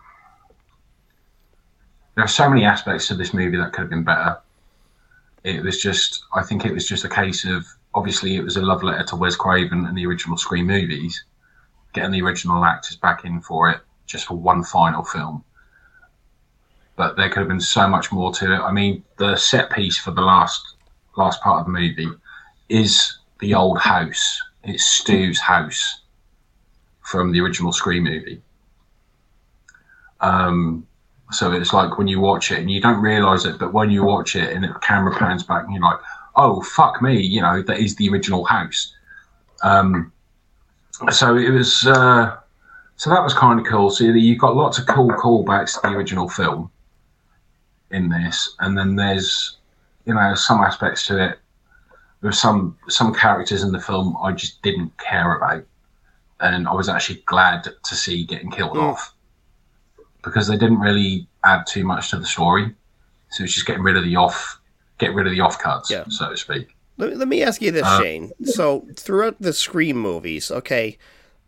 there 2.16 2.24
are 2.24 2.30
so 2.30 2.50
many 2.50 2.64
aspects 2.66 3.08
to 3.10 3.16
this 3.16 3.34
movie 3.34 3.58
that 3.58 3.74
could 3.74 3.82
have 3.82 3.90
been 3.90 4.04
better. 4.04 4.38
It 5.44 5.62
was 5.62 5.82
just, 5.82 6.24
I 6.34 6.42
think 6.42 6.66
it 6.66 6.74
was 6.74 6.88
just 6.88 7.04
a 7.04 7.10
case 7.10 7.46
of 7.46 7.66
obviously 7.94 8.36
it 8.36 8.44
was 8.44 8.58
a 8.58 8.62
love 8.62 8.82
letter 8.84 9.04
to 9.04 9.16
Wes 9.16 9.36
Craven 9.36 9.86
and 9.86 9.98
the 9.98 10.06
original 10.06 10.38
Scream 10.38 10.66
movies, 10.68 11.24
getting 11.96 12.12
the 12.12 12.22
original 12.22 12.64
actors 12.64 12.98
back 12.98 13.26
in 13.26 13.42
for 13.42 13.70
it 13.70 13.80
just 14.06 14.26
for 14.28 14.36
one 14.36 14.64
final 14.64 15.04
film. 15.04 15.44
But 16.96 17.18
there 17.18 17.30
could 17.30 17.40
have 17.40 17.48
been 17.48 17.60
so 17.60 17.88
much 17.88 18.12
more 18.12 18.32
to 18.34 18.54
it. 18.54 18.60
I 18.60 18.72
mean, 18.72 19.04
the 19.18 19.36
set 19.36 19.72
piece 19.72 19.98
for 19.98 20.12
the 20.12 20.22
last 20.22 20.62
last 21.18 21.42
part 21.42 21.60
of 21.62 21.66
the 21.66 21.72
movie 21.72 22.10
is 22.70 23.18
the 23.40 23.54
old 23.54 23.80
house. 23.80 24.42
It's 24.64 24.86
Stu's 24.86 25.40
house 25.40 26.02
from 27.02 27.32
the 27.32 27.40
original 27.42 27.72
Scream 27.72 28.04
movie. 28.04 28.42
Um, 30.22 30.88
so 31.32 31.52
it's 31.52 31.74
like 31.74 31.98
when 31.98 32.08
you 32.08 32.20
watch 32.20 32.52
it 32.52 32.60
and 32.60 32.72
you 32.72 32.82
don't 32.82 33.02
realize 33.02 33.46
it, 33.46 33.60
but 33.60 33.74
when 33.74 33.90
you 33.90 34.04
watch 34.04 34.36
it 34.36 34.54
and 34.54 34.64
the 34.64 34.74
camera 34.82 35.16
pans 35.16 35.44
back 35.44 35.64
and 35.64 35.74
you're 35.74 35.84
like, 35.84 36.00
oh, 36.36 36.62
fuck 36.62 37.02
me, 37.02 37.20
you 37.22 37.42
know, 37.42 37.62
that 37.62 37.80
is 37.80 37.96
the 37.96 38.10
original 38.10 38.44
house. 38.46 38.94
Um, 39.64 40.12
so 41.12 41.36
it 41.36 41.50
was, 41.50 41.86
uh, 41.88 42.38
so 42.96 43.10
that 43.10 43.24
was 43.24 43.34
kind 43.34 43.60
of 43.60 43.66
cool. 43.66 43.90
So 43.90 44.06
you've 44.06 44.40
got 44.40 44.56
lots 44.56 44.78
of 44.80 44.86
cool 44.88 45.10
callbacks 45.10 45.74
to 45.76 45.80
the 45.88 45.96
original 45.96 46.30
film 46.30 46.72
in 47.92 48.10
this. 48.10 48.56
And 48.60 48.78
then 48.78 48.96
there's, 48.96 49.58
you 50.06 50.14
know, 50.14 50.34
some 50.36 50.62
aspects 50.62 51.06
to 51.08 51.24
it. 51.32 51.40
There's 52.22 52.40
some, 52.40 52.78
some 52.88 53.14
characters 53.14 53.64
in 53.64 53.72
the 53.72 53.80
film 53.80 54.16
I 54.22 54.32
just 54.32 54.62
didn't 54.62 54.98
care 54.98 55.36
about. 55.36 55.66
And 56.40 56.68
I 56.68 56.74
was 56.74 56.90
actually 56.90 57.22
glad 57.26 57.64
to 57.84 57.96
see 57.96 58.26
getting 58.26 58.52
killed 58.52 58.76
Mm. 58.78 58.84
off 58.92 59.14
because 60.24 60.48
they 60.48 60.58
didn't 60.58 60.80
really 60.80 61.28
add 61.44 61.68
too 61.68 61.84
much 61.84 62.10
to 62.10 62.18
the 62.20 62.26
story. 62.26 62.74
So 63.30 63.44
it's 63.44 63.54
just 63.54 63.66
getting 63.66 63.84
rid 63.84 63.96
of 63.98 64.04
the 64.04 64.16
off, 64.16 64.60
get 64.98 65.14
rid 65.14 65.28
of 65.28 65.34
the 65.34 65.40
off 65.42 65.60
cuts, 65.60 65.90
Yeah. 65.92 66.06
so 66.10 66.30
to 66.30 66.38
speak. 66.38 66.75
Let, 66.98 67.18
let 67.18 67.28
me 67.28 67.44
ask 67.44 67.62
you 67.62 67.72
this, 67.72 67.86
Uh, 67.86 68.00
Shane. 68.00 68.32
So 68.44 68.88
throughout 68.96 69.42
the 69.42 69.54
Scream 69.54 69.98
movies, 69.98 70.52
okay, 70.52 70.98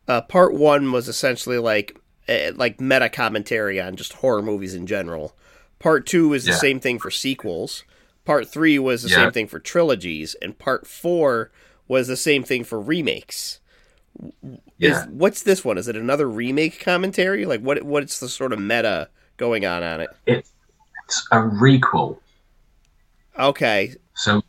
uh, 0.07 0.21
part 0.21 0.53
one 0.53 0.91
was 0.91 1.07
essentially 1.07 1.57
like 1.57 1.97
uh, 2.29 2.51
like 2.55 2.81
meta 2.81 3.09
commentary 3.09 3.79
on 3.79 3.95
just 3.95 4.13
horror 4.13 4.41
movies 4.41 4.75
in 4.75 4.85
general. 4.87 5.35
Part 5.79 6.05
two 6.05 6.33
is 6.33 6.43
the 6.45 6.51
Yeah. 6.51 6.57
same 6.57 6.79
thing 6.79 6.99
for 6.99 7.09
sequels. 7.11 7.83
Part 8.25 8.49
three 8.49 8.77
was 8.77 9.03
the 9.03 9.09
Yeah. 9.09 9.15
same 9.17 9.31
thing 9.31 9.47
for 9.47 9.59
trilogies, 9.59 10.35
and 10.41 10.57
part 10.57 10.85
four 10.87 11.51
was 11.87 12.07
the 12.09 12.17
same 12.17 12.43
thing 12.43 12.63
for 12.65 12.79
remakes. 12.79 13.59
Yeah. 14.77 14.89
Is 14.89 15.05
what's 15.07 15.43
this 15.43 15.63
one? 15.63 15.77
Is 15.77 15.87
it 15.87 15.95
another 15.95 16.27
remake 16.27 16.79
commentary? 16.81 17.45
Like 17.45 17.61
what? 17.61 17.83
What's 17.83 18.19
the 18.19 18.27
sort 18.27 18.51
of 18.51 18.59
meta 18.59 19.09
going 19.37 19.65
on 19.65 19.83
on 19.83 20.01
it? 20.01 20.09
It's 20.25 20.51
a 21.31 21.37
requel. 21.37 22.19
Okay, 23.39 23.95
So 24.15 24.41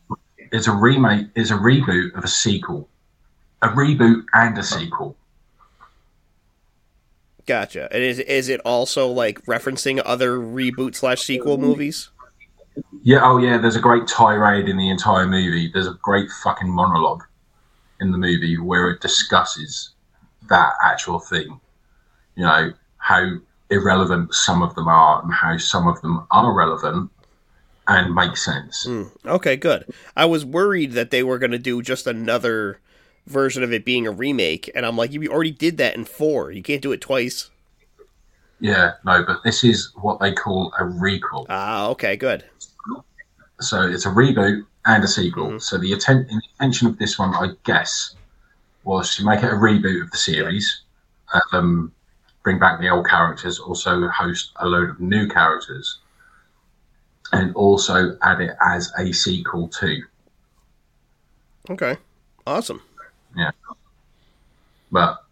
it's 0.51 0.67
a 0.67 0.71
remake, 0.71 1.27
it's 1.35 1.51
a 1.51 1.55
reboot 1.55 2.15
of 2.15 2.23
a 2.23 2.27
sequel, 2.27 2.87
a 3.61 3.69
reboot 3.69 4.25
and 4.33 4.57
a 4.57 4.63
sequel. 4.63 5.15
gotcha. 7.45 7.87
And 7.91 8.03
is 8.03 8.19
is 8.19 8.47
it 8.49 8.61
also 8.61 9.07
like 9.07 9.43
referencing 9.45 10.01
other 10.05 10.37
reboot 10.37 10.95
slash 10.95 11.23
sequel 11.23 11.57
movies? 11.57 12.09
Yeah, 13.03 13.19
oh 13.23 13.37
yeah, 13.37 13.57
there's 13.57 13.75
a 13.75 13.81
great 13.81 14.07
tirade 14.07 14.69
in 14.69 14.77
the 14.77 14.89
entire 14.89 15.27
movie. 15.27 15.69
There's 15.71 15.87
a 15.87 15.97
great 16.01 16.29
fucking 16.43 16.69
monologue 16.69 17.23
in 17.99 18.11
the 18.11 18.17
movie 18.17 18.57
where 18.57 18.89
it 18.89 19.01
discusses 19.01 19.91
that 20.49 20.73
actual 20.83 21.19
thing. 21.19 21.59
You 22.35 22.43
know, 22.43 22.73
how 22.97 23.31
irrelevant 23.69 24.33
some 24.33 24.61
of 24.61 24.75
them 24.75 24.87
are 24.87 25.21
and 25.21 25.33
how 25.33 25.57
some 25.57 25.87
of 25.87 26.01
them 26.01 26.25
are 26.31 26.53
relevant 26.53 27.11
and 27.89 28.13
make 28.13 28.37
sense. 28.37 28.87
Okay, 29.25 29.57
good. 29.57 29.83
I 30.15 30.25
was 30.25 30.45
worried 30.45 30.91
that 30.93 31.09
they 31.09 31.23
were 31.23 31.39
going 31.39 31.51
to 31.51 31.57
do 31.57 31.81
just 31.81 32.05
another 32.05 32.79
version 33.25 33.63
of 33.63 33.73
it 33.73 33.83
being 33.83 34.05
a 34.05 34.11
remake, 34.11 34.71
and 34.75 34.85
I'm 34.85 34.95
like, 34.95 35.11
you 35.11 35.27
already 35.27 35.51
did 35.51 35.77
that 35.77 35.95
in 35.95 36.05
four. 36.05 36.51
You 36.51 36.61
can't 36.61 36.83
do 36.83 36.91
it 36.91 37.01
twice. 37.01 37.49
Yeah, 38.59 38.93
no, 39.03 39.23
but 39.25 39.43
this 39.43 39.63
is 39.63 39.91
what 39.95 40.19
they 40.19 40.31
call 40.31 40.71
a 40.79 40.83
requel. 40.83 41.47
Ah, 41.49 41.87
okay, 41.87 42.15
good. 42.15 42.43
So 43.59 43.81
it's 43.81 44.05
a 44.05 44.09
reboot 44.09 44.65
and 44.85 45.03
a 45.03 45.07
sequel. 45.07 45.59
So 45.59 45.77
the 45.77 45.93
atten- 45.93 46.29
intention 46.29 46.87
of 46.87 46.99
this 46.99 47.17
one, 47.17 47.33
I 47.33 47.53
guess, 47.63 48.15
was 48.83 49.15
to 49.15 49.25
make 49.25 49.39
it 49.39 49.51
a 49.51 49.55
reboot 49.55 50.03
of 50.03 50.11
the 50.11 50.17
series, 50.17 50.81
um, 51.53 51.91
bring 52.43 52.59
back 52.59 52.79
the 52.79 52.89
old 52.89 53.07
characters, 53.07 53.59
also 53.59 54.07
host 54.09 54.51
a 54.57 54.67
load 54.67 54.89
of 54.89 54.99
new 54.99 55.27
characters, 55.27 55.99
and 57.31 57.55
also 57.55 58.17
add 58.21 58.41
it 58.41 58.55
as 58.65 58.91
a 58.97 59.11
sequel 59.13 59.67
too. 59.67 60.01
Okay, 61.69 61.97
awesome. 62.47 62.81
Yeah, 63.35 63.51
but 64.91 65.23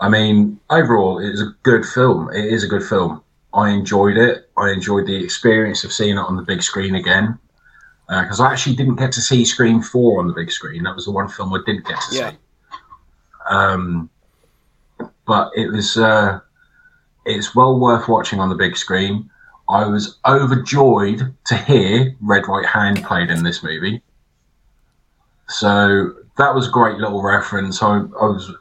I 0.00 0.08
mean, 0.08 0.58
overall, 0.70 1.18
it 1.18 1.30
is 1.30 1.40
a 1.40 1.54
good 1.62 1.84
film. 1.84 2.30
It 2.32 2.44
is 2.46 2.64
a 2.64 2.68
good 2.68 2.82
film. 2.84 3.22
I 3.54 3.70
enjoyed 3.70 4.16
it. 4.16 4.50
I 4.56 4.70
enjoyed 4.70 5.06
the 5.06 5.16
experience 5.16 5.84
of 5.84 5.92
seeing 5.92 6.16
it 6.16 6.20
on 6.20 6.36
the 6.36 6.42
big 6.42 6.62
screen 6.62 6.94
again. 6.94 7.38
Because 8.08 8.38
I 8.40 8.52
actually 8.52 8.76
didn't 8.76 8.96
get 8.96 9.10
to 9.12 9.20
see 9.20 9.44
Scream 9.44 9.82
4 9.82 10.20
on 10.20 10.28
the 10.28 10.32
big 10.32 10.52
screen. 10.52 10.84
That 10.84 10.94
was 10.94 11.06
the 11.06 11.10
one 11.10 11.28
film 11.28 11.52
I 11.52 11.58
didn't 11.66 11.86
get 11.86 11.98
to 12.08 12.14
Yeah. 12.14 12.30
see. 12.30 12.36
Um, 13.50 14.08
but 15.26 15.50
it 15.56 15.68
was 15.72 15.96
uh, 15.96 16.40
it's 17.24 17.54
well 17.54 17.80
worth 17.80 18.06
watching 18.08 18.38
on 18.38 18.48
the 18.48 18.54
big 18.54 18.76
screen. 18.76 19.28
I 19.68 19.86
was 19.86 20.18
overjoyed 20.26 21.34
to 21.46 21.56
hear 21.56 22.14
Red 22.20 22.46
Right 22.46 22.66
Hand 22.66 23.02
played 23.04 23.30
in 23.30 23.42
this 23.42 23.62
movie. 23.62 24.02
So 25.48 26.14
that 26.38 26.54
was 26.54 26.68
a 26.68 26.70
great 26.70 26.98
little 26.98 27.22
reference. 27.22 27.82
I, 27.82 27.96
I 27.98 28.26
was 28.26 28.52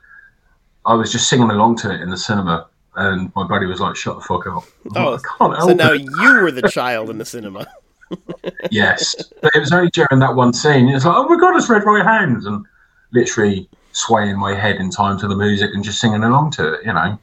I 0.85 0.93
was 0.93 1.11
just 1.11 1.29
singing 1.29 1.49
along 1.49 1.77
to 1.77 1.93
it 1.93 2.01
in 2.01 2.09
the 2.09 2.17
cinema, 2.17 2.67
and 2.95 3.31
my 3.35 3.45
buddy 3.47 3.65
was 3.65 3.79
like, 3.79 3.95
"Shut 3.95 4.17
the 4.17 4.21
fuck 4.21 4.47
up!" 4.47 4.63
Oh, 4.95 5.11
like, 5.11 5.21
I 5.21 5.37
can't 5.37 5.57
help 5.57 5.69
So 5.69 5.75
now 5.75 5.93
it. 5.93 6.01
you 6.01 6.41
were 6.41 6.51
the 6.51 6.69
child 6.69 7.09
in 7.09 7.17
the 7.17 7.25
cinema. 7.25 7.67
yes, 8.71 9.15
but 9.41 9.51
it 9.55 9.59
was 9.59 9.71
only 9.71 9.89
during 9.89 10.19
that 10.19 10.35
one 10.35 10.53
scene. 10.53 10.87
It's 10.89 11.05
like, 11.05 11.15
"Oh 11.15 11.27
my 11.27 11.39
god, 11.39 11.55
it's 11.55 11.69
Red 11.69 11.83
Right 11.83 12.05
Hands!" 12.05 12.45
and 12.45 12.63
literally 13.11 13.67
swaying 13.93 14.37
my 14.37 14.53
head 14.53 14.75
in 14.75 14.91
time 14.91 15.17
to 15.19 15.27
the 15.27 15.35
music 15.35 15.71
and 15.73 15.83
just 15.83 15.99
singing 15.99 16.23
along 16.23 16.51
to 16.51 16.73
it, 16.73 16.85
you 16.85 16.93
know. 16.93 17.17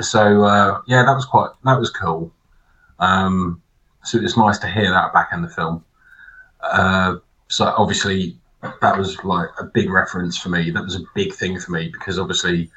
So 0.00 0.44
uh, 0.44 0.80
yeah, 0.86 1.04
that 1.04 1.14
was 1.14 1.24
quite 1.24 1.50
that 1.64 1.78
was 1.78 1.90
cool. 1.90 2.30
Um, 2.98 3.62
so 4.04 4.18
it 4.18 4.22
was 4.22 4.36
nice 4.36 4.58
to 4.58 4.68
hear 4.68 4.90
that 4.90 5.12
back 5.12 5.30
in 5.32 5.42
the 5.42 5.48
film. 5.48 5.84
Uh, 6.60 7.16
so 7.48 7.66
obviously 7.76 8.38
that 8.80 8.98
was 8.98 9.22
like 9.24 9.48
a 9.60 9.64
big 9.64 9.90
reference 9.90 10.36
for 10.36 10.48
me. 10.48 10.70
That 10.70 10.84
was 10.84 10.96
a 10.96 11.04
big 11.14 11.32
thing 11.34 11.58
for 11.58 11.72
me 11.72 11.88
because 11.92 12.18
obviously 12.18 12.70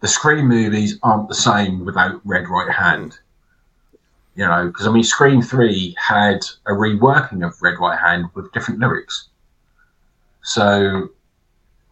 the 0.00 0.08
Scream 0.08 0.46
movies 0.46 0.98
aren't 1.02 1.28
the 1.28 1.34
same 1.34 1.84
without 1.84 2.20
Red 2.24 2.48
Right 2.48 2.70
Hand. 2.70 3.18
You 4.34 4.44
know, 4.46 4.66
because 4.66 4.86
I 4.86 4.92
mean, 4.92 5.02
Scream 5.02 5.40
Three 5.40 5.96
had 5.98 6.40
a 6.66 6.72
reworking 6.72 7.44
of 7.46 7.60
Red 7.62 7.78
Right 7.80 7.98
Hand 7.98 8.26
with 8.34 8.52
different 8.52 8.80
lyrics. 8.80 9.28
So 10.42 11.08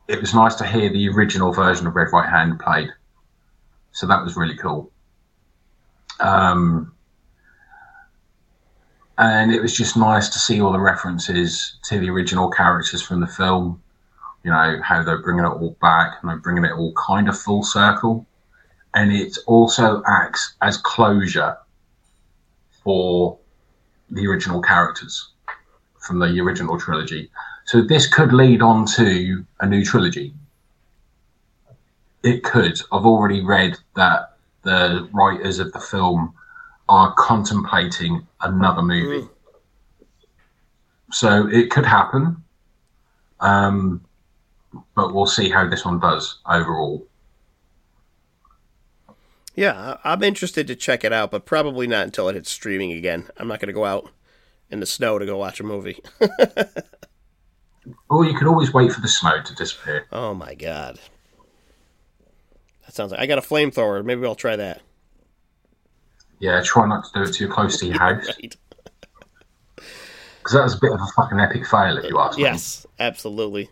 it 0.08 0.20
was 0.20 0.34
nice 0.34 0.54
to 0.56 0.66
hear 0.66 0.90
the 0.90 1.08
original 1.08 1.52
version 1.52 1.86
of 1.86 1.96
Red 1.96 2.12
Right 2.12 2.28
Hand 2.28 2.60
played. 2.60 2.90
So 3.92 4.06
that 4.06 4.22
was 4.22 4.36
really 4.36 4.56
cool. 4.56 4.90
Um, 6.20 6.93
and 9.18 9.52
it 9.52 9.62
was 9.62 9.76
just 9.76 9.96
nice 9.96 10.28
to 10.28 10.38
see 10.38 10.60
all 10.60 10.72
the 10.72 10.80
references 10.80 11.78
to 11.84 11.98
the 12.00 12.10
original 12.10 12.50
characters 12.50 13.02
from 13.02 13.20
the 13.20 13.26
film. 13.26 13.80
You 14.42 14.50
know 14.50 14.80
how 14.82 15.02
they're 15.02 15.22
bringing 15.22 15.44
it 15.44 15.48
all 15.48 15.76
back 15.80 16.18
and 16.20 16.30
they're 16.30 16.38
bringing 16.38 16.64
it 16.64 16.72
all 16.72 16.92
kind 16.94 17.28
of 17.28 17.38
full 17.38 17.62
circle, 17.62 18.26
and 18.94 19.12
it 19.12 19.38
also 19.46 20.02
acts 20.06 20.56
as 20.62 20.76
closure 20.76 21.56
for 22.82 23.38
the 24.10 24.26
original 24.26 24.60
characters 24.60 25.30
from 25.98 26.18
the 26.18 26.38
original 26.40 26.78
trilogy. 26.78 27.30
So 27.64 27.80
this 27.80 28.06
could 28.06 28.32
lead 28.32 28.60
on 28.60 28.84
to 28.96 29.44
a 29.60 29.66
new 29.66 29.82
trilogy. 29.84 30.34
It 32.22 32.44
could. 32.44 32.78
I've 32.92 33.06
already 33.06 33.42
read 33.42 33.78
that 33.96 34.36
the 34.62 35.08
writers 35.12 35.58
of 35.58 35.72
the 35.72 35.80
film 35.80 36.34
are 36.88 37.14
contemplating 37.16 38.26
another 38.40 38.82
movie. 38.82 39.26
So 41.12 41.48
it 41.48 41.70
could 41.70 41.86
happen. 41.86 42.42
Um, 43.40 44.04
but 44.94 45.14
we'll 45.14 45.26
see 45.26 45.48
how 45.48 45.68
this 45.68 45.84
one 45.84 46.00
does 46.00 46.38
overall. 46.46 47.06
Yeah, 49.54 49.98
I'm 50.02 50.22
interested 50.22 50.66
to 50.66 50.74
check 50.74 51.04
it 51.04 51.12
out, 51.12 51.30
but 51.30 51.46
probably 51.46 51.86
not 51.86 52.04
until 52.04 52.28
it 52.28 52.34
hits 52.34 52.50
streaming 52.50 52.92
again. 52.92 53.28
I'm 53.36 53.46
not 53.46 53.60
going 53.60 53.68
to 53.68 53.72
go 53.72 53.84
out 53.84 54.10
in 54.68 54.80
the 54.80 54.86
snow 54.86 55.18
to 55.18 55.26
go 55.26 55.36
watch 55.38 55.60
a 55.60 55.64
movie. 55.64 56.02
Or 58.08 58.24
you 58.24 58.34
could 58.34 58.46
always 58.46 58.72
wait 58.72 58.92
for 58.92 59.00
the 59.00 59.08
snow 59.08 59.42
to 59.42 59.54
disappear. 59.54 60.06
oh 60.12 60.34
my 60.34 60.54
god. 60.54 60.98
That 62.86 62.94
sounds 62.94 63.10
like 63.10 63.20
I 63.20 63.26
got 63.26 63.38
a 63.38 63.42
flamethrower. 63.42 64.04
Maybe 64.04 64.24
I'll 64.24 64.34
try 64.34 64.56
that. 64.56 64.80
Yeah, 66.40 66.60
try 66.64 66.86
not 66.86 67.04
to 67.04 67.10
do 67.14 67.22
it 67.28 67.32
too 67.34 67.48
close 67.48 67.78
to 67.80 67.86
your 67.86 67.98
house. 67.98 68.26
Right. 68.26 68.56
Because 69.76 70.52
that 70.52 70.62
was 70.62 70.74
a 70.74 70.80
bit 70.80 70.92
of 70.92 71.00
a 71.00 71.06
fucking 71.16 71.40
epic 71.40 71.66
fail, 71.66 71.96
if 71.96 72.04
you 72.04 72.18
ask 72.18 72.36
me. 72.36 72.44
Yes, 72.44 72.86
absolutely. 72.98 73.70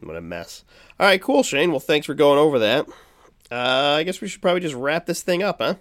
What 0.00 0.16
a 0.16 0.20
mess. 0.20 0.64
All 0.98 1.06
right, 1.06 1.20
cool, 1.20 1.42
Shane. 1.42 1.70
Well, 1.70 1.80
thanks 1.80 2.06
for 2.06 2.14
going 2.14 2.38
over 2.38 2.58
that. 2.60 2.88
Uh, 3.50 3.96
I 3.98 4.02
guess 4.02 4.20
we 4.20 4.28
should 4.28 4.40
probably 4.40 4.60
just 4.62 4.74
wrap 4.74 5.04
this 5.06 5.22
thing 5.22 5.42
up, 5.42 5.58
huh? 5.60 5.74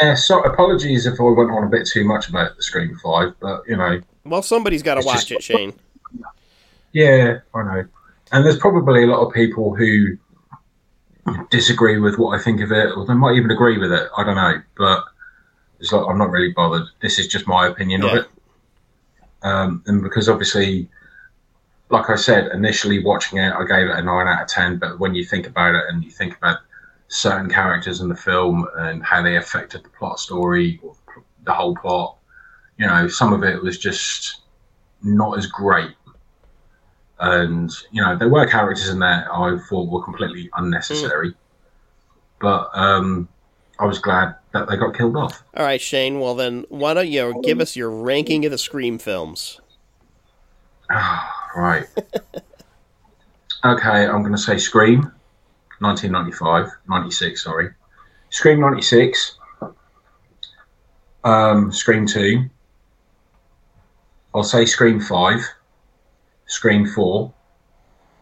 Yeah, 0.00 0.14
so 0.16 0.40
apologies 0.40 1.06
if 1.06 1.20
I 1.20 1.22
went 1.22 1.50
on 1.52 1.62
a 1.64 1.68
bit 1.68 1.86
too 1.86 2.04
much 2.04 2.28
about 2.28 2.56
the 2.56 2.62
Scream 2.64 2.98
5, 3.02 3.34
but, 3.40 3.62
you 3.68 3.76
know, 3.76 4.00
Well, 4.24 4.42
somebody's 4.42 4.82
got 4.82 4.96
to 4.96 5.06
watch 5.06 5.26
just- 5.28 5.30
it, 5.30 5.42
Shane. 5.42 5.72
Yeah, 6.92 7.38
I 7.54 7.62
know. 7.62 7.84
And 8.32 8.44
there's 8.44 8.58
probably 8.58 9.04
a 9.04 9.06
lot 9.06 9.24
of 9.24 9.32
people 9.32 9.74
who 9.74 10.16
disagree 11.50 11.98
with 11.98 12.18
what 12.18 12.38
I 12.38 12.42
think 12.42 12.60
of 12.60 12.72
it, 12.72 12.96
or 12.96 13.06
they 13.06 13.14
might 13.14 13.36
even 13.36 13.50
agree 13.50 13.78
with 13.78 13.92
it. 13.92 14.08
I 14.16 14.24
don't 14.24 14.36
know. 14.36 14.62
But 14.76 15.04
it's 15.80 15.92
like, 15.92 16.06
I'm 16.06 16.18
not 16.18 16.30
really 16.30 16.52
bothered. 16.52 16.86
This 17.00 17.18
is 17.18 17.26
just 17.28 17.46
my 17.46 17.66
opinion 17.66 18.02
Yeah. 18.02 18.08
of 18.08 18.16
it. 18.16 18.30
Um, 19.42 19.82
and 19.86 20.02
because 20.02 20.28
obviously, 20.28 20.88
like 21.90 22.08
I 22.08 22.16
said, 22.16 22.50
initially 22.52 23.04
watching 23.04 23.38
it, 23.38 23.52
I 23.52 23.64
gave 23.66 23.88
it 23.88 23.98
a 23.98 24.02
9 24.02 24.26
out 24.26 24.42
of 24.42 24.48
10. 24.48 24.78
But 24.78 24.98
when 24.98 25.14
you 25.14 25.24
think 25.24 25.46
about 25.46 25.74
it 25.74 25.84
and 25.88 26.02
you 26.02 26.10
think 26.10 26.36
about 26.36 26.58
certain 27.08 27.48
characters 27.50 28.00
in 28.00 28.08
the 28.08 28.16
film 28.16 28.66
and 28.78 29.02
how 29.02 29.22
they 29.22 29.36
affected 29.36 29.84
the 29.84 29.90
plot 29.90 30.18
story, 30.18 30.80
or 30.82 30.94
the 31.44 31.52
whole 31.52 31.76
plot, 31.76 32.16
you 32.78 32.86
know, 32.86 33.06
some 33.06 33.32
of 33.32 33.44
it 33.44 33.62
was 33.62 33.78
just 33.78 34.40
not 35.02 35.36
as 35.36 35.46
great 35.46 35.94
and 37.24 37.72
you 37.90 38.02
know 38.02 38.16
there 38.16 38.28
were 38.28 38.46
characters 38.46 38.88
in 38.88 38.98
there 38.98 39.26
I 39.32 39.58
thought 39.68 39.88
were 39.88 40.04
completely 40.04 40.50
unnecessary, 40.56 41.34
but 42.40 42.70
um, 42.74 43.28
I 43.78 43.86
was 43.86 43.98
glad 43.98 44.34
that 44.52 44.68
they 44.68 44.76
got 44.76 44.94
killed 44.96 45.16
off. 45.16 45.42
All 45.56 45.64
right, 45.64 45.80
Shane. 45.80 46.20
Well, 46.20 46.34
then, 46.34 46.64
why 46.68 46.94
don't 46.94 47.08
you 47.08 47.40
give 47.42 47.60
us 47.60 47.74
your 47.74 47.90
ranking 47.90 48.44
of 48.44 48.50
the 48.50 48.58
Scream 48.58 48.98
films? 48.98 49.60
Right. 51.56 51.86
okay, 53.64 54.06
I'm 54.06 54.22
going 54.22 54.32
to 54.32 54.38
say 54.38 54.58
Scream, 54.58 55.02
1995, 55.80 56.68
96, 56.88 57.42
sorry. 57.42 57.70
Scream 58.30 58.60
96, 58.60 59.38
um, 61.22 61.70
Scream 61.72 62.06
2, 62.06 62.50
I'll 64.34 64.42
say 64.42 64.66
Scream 64.66 65.00
5, 65.00 65.40
Scream 66.46 66.86
4, 66.86 67.32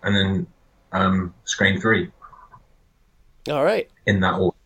and 0.05 0.15
then 0.17 0.47
um, 0.93 1.35
Scream 1.45 1.81
3 1.81 2.11
All 3.51 3.65
right. 3.65 3.89
in 4.07 4.21
that 4.21 4.35
order. 4.35 4.57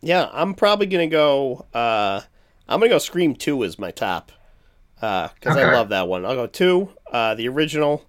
Yeah, 0.00 0.28
I'm 0.32 0.54
probably 0.54 0.86
gonna 0.86 1.06
go. 1.08 1.66
Uh, 1.74 2.20
I'm 2.68 2.80
gonna 2.80 2.90
go 2.90 2.98
Scream 2.98 3.34
Two 3.34 3.62
is 3.62 3.78
my 3.78 3.90
top 3.90 4.30
because 4.94 5.56
I 5.56 5.62
Okay. 5.62 5.72
love 5.72 5.88
that 5.90 6.08
one. 6.08 6.24
I'll 6.24 6.34
go 6.34 6.46
two, 6.46 6.90
uh, 7.10 7.34
the 7.34 7.48
original, 7.48 8.04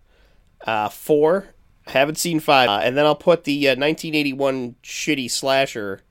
uh, 0.65 0.89
four. 0.89 1.47
Haven't 1.87 2.17
seen 2.17 2.39
five, 2.39 2.69
uh, 2.69 2.81
and 2.83 2.97
then 2.97 3.05
I'll 3.05 3.15
put 3.15 3.45
the 3.45 3.67
uh, 3.69 3.71
1981 3.71 4.75
shitty 4.83 5.31
slasher, 5.31 6.01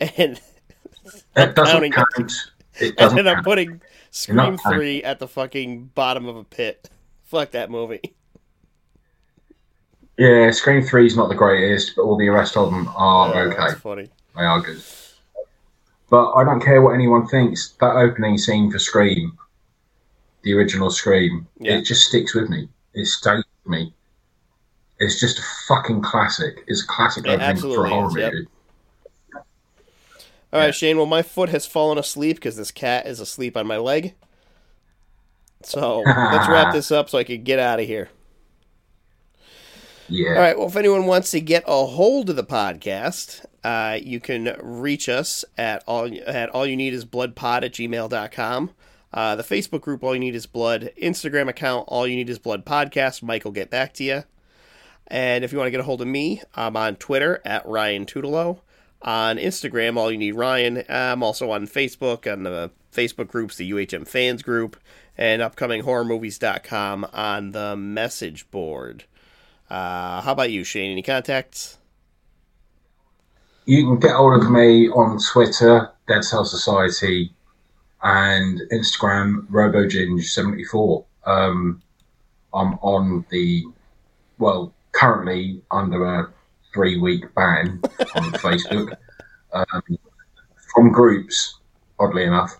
and 0.00 0.40
It 1.36 1.54
doesn't 1.54 1.90
count. 1.92 2.32
It 2.80 2.96
and 2.96 2.96
doesn't 2.96 3.16
then 3.16 3.26
I'm 3.26 3.42
putting 3.42 3.80
Scream. 4.10 4.56
Three 4.58 5.02
at 5.02 5.18
the 5.18 5.28
fucking 5.28 5.86
bottom 5.94 6.26
of 6.26 6.36
a 6.36 6.44
pit. 6.44 6.88
Fuck 7.28 7.52
that 7.52 7.70
movie. 7.70 8.00
Yeah, 10.20 10.50
Scream 10.50 10.82
3 10.82 11.06
is 11.06 11.16
not 11.16 11.28
the 11.28 11.36
greatest, 11.36 11.94
but 11.94 12.02
all 12.02 12.16
the 12.18 12.28
rest 12.28 12.56
of 12.56 12.72
them 12.72 12.88
are 12.96 13.32
okay. 13.36 13.56
That's 13.56 13.74
funny. 13.74 14.08
They 14.34 14.42
are 14.42 14.60
good. 14.60 14.82
But 16.10 16.32
I 16.32 16.42
don't 16.42 16.60
care 16.60 16.82
what 16.82 16.94
anyone 16.94 17.28
thinks. 17.28 17.76
That 17.80 17.94
opening 17.94 18.36
scene 18.36 18.68
for 18.68 18.80
Scream, 18.80 19.38
the 20.42 20.54
original 20.54 20.90
Scream, 20.90 21.46
Yeah. 21.60 21.74
it 21.78 21.82
just 21.84 22.08
sticks 22.08 22.34
with 22.34 22.50
me. 22.50 22.68
It 22.94 23.06
stays 23.06 23.44
with 23.62 23.70
me. 23.70 23.92
It's 24.98 25.20
just 25.20 25.38
a 25.38 25.42
fucking 25.68 26.02
classic. 26.02 26.64
It's 26.66 26.82
a 26.82 26.86
classic 26.88 27.24
It 27.24 27.40
opening 27.40 27.56
for 27.62 27.86
a 27.86 27.88
horror 27.88 28.18
yep. 28.18 28.32
movie. 28.32 28.46
All 29.36 29.44
right, 30.58 30.64
Yeah. 30.64 30.70
Shane. 30.72 30.96
Well, 30.96 31.06
my 31.06 31.22
foot 31.22 31.50
has 31.50 31.64
fallen 31.64 31.96
asleep 31.96 32.38
because 32.38 32.56
this 32.56 32.72
cat 32.72 33.06
is 33.06 33.20
asleep 33.20 33.56
on 33.56 33.68
my 33.68 33.76
leg. 33.76 34.14
So 35.62 36.00
let's 36.00 36.48
wrap 36.48 36.72
this 36.74 36.90
up 36.90 37.10
so 37.10 37.18
I 37.18 37.24
can 37.24 37.42
get 37.42 37.58
out 37.58 37.80
of 37.80 37.86
here. 37.86 38.08
Yeah. 40.08 40.30
All 40.30 40.40
right. 40.40 40.58
Well, 40.58 40.68
if 40.68 40.76
anyone 40.76 41.06
wants 41.06 41.30
to 41.32 41.40
get 41.40 41.64
a 41.66 41.86
hold 41.86 42.30
of 42.30 42.36
the 42.36 42.44
podcast, 42.44 43.44
uh, 43.62 43.98
you 44.02 44.20
can 44.20 44.56
reach 44.62 45.08
us 45.08 45.44
at 45.58 45.84
all 45.86 46.10
at 46.26 46.48
all 46.50 46.66
you 46.66 46.76
need 46.76 46.94
is 46.94 47.04
blood 47.04 47.36
pod 47.36 47.64
at 47.64 47.72
gmail.com. 47.72 48.70
Uh, 49.12 49.36
the 49.36 49.42
Facebook 49.42 49.80
group 49.80 50.02
All 50.04 50.14
You 50.14 50.20
Need 50.20 50.34
Is 50.34 50.46
Blood, 50.46 50.90
Instagram 51.00 51.48
account 51.48 51.86
All 51.88 52.06
You 52.06 52.16
Need 52.16 52.28
Is 52.28 52.38
Blood 52.38 52.64
Podcast. 52.66 53.22
Mike 53.22 53.44
will 53.44 53.52
get 53.52 53.70
back 53.70 53.94
to 53.94 54.04
you. 54.04 54.24
And 55.06 55.44
if 55.44 55.52
you 55.52 55.58
want 55.58 55.68
to 55.68 55.70
get 55.70 55.80
a 55.80 55.84
hold 55.84 56.02
of 56.02 56.08
me, 56.08 56.42
I'm 56.54 56.76
on 56.76 56.96
Twitter 56.96 57.40
at 57.44 57.66
Ryan 57.66 58.04
Tutelo. 58.04 58.60
On 59.00 59.36
Instagram, 59.36 59.96
All 59.96 60.10
You 60.10 60.18
Need 60.18 60.34
Ryan. 60.34 60.82
I'm 60.88 61.22
also 61.22 61.50
on 61.50 61.66
Facebook, 61.66 62.30
on 62.30 62.42
the 62.42 62.70
Facebook 62.92 63.28
groups, 63.28 63.56
the 63.56 63.70
UHM 63.70 64.06
Fans 64.06 64.42
Group, 64.42 64.76
and 65.18 65.42
upcominghorrormovies.com 65.42 67.08
on 67.12 67.50
the 67.50 67.76
message 67.76 68.50
board. 68.50 69.04
Uh, 69.68 70.22
how 70.22 70.32
about 70.32 70.50
you, 70.50 70.64
Shane? 70.64 70.92
Any 70.92 71.02
contacts? 71.02 71.78
You 73.66 73.84
can 73.84 73.98
get 73.98 74.12
hold 74.12 74.42
of 74.42 74.50
me 74.50 74.88
on 74.88 75.18
Twitter, 75.18 75.90
Dead 76.06 76.24
Cell 76.24 76.44
Society, 76.44 77.34
and 78.02 78.60
Instagram, 78.72 79.46
RoboGinge74. 79.48 81.04
Um, 81.26 81.82
I'm 82.54 82.74
on 82.74 83.26
the, 83.30 83.64
well, 84.38 84.72
currently 84.92 85.60
under 85.70 86.04
a 86.06 86.32
three 86.72 86.98
week 86.98 87.24
ban 87.34 87.80
on 88.14 88.32
Facebook 88.32 88.96
um, 89.52 89.82
from 90.72 90.90
groups, 90.90 91.58
oddly 91.98 92.24
enough. 92.24 92.58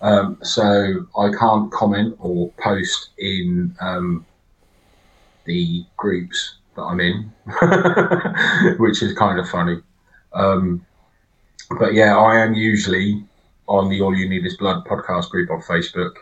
Um, 0.00 0.38
so 0.42 1.06
I 1.18 1.30
can't 1.38 1.72
comment 1.72 2.16
or 2.20 2.50
post 2.58 3.10
in 3.18 3.74
um, 3.80 4.24
the 5.44 5.84
groups 5.96 6.56
that 6.76 6.82
I'm 6.82 7.00
in, 7.00 7.32
which 8.78 9.02
is 9.02 9.14
kind 9.14 9.40
of 9.40 9.48
funny. 9.48 9.80
Um, 10.32 10.84
but 11.78 11.94
yeah, 11.94 12.16
I 12.16 12.38
am 12.38 12.54
usually 12.54 13.24
on 13.66 13.90
the 13.90 14.00
All 14.00 14.14
You 14.14 14.28
Need 14.28 14.46
Is 14.46 14.56
Blood 14.56 14.84
podcast 14.84 15.30
group 15.30 15.50
on 15.50 15.60
Facebook 15.62 16.14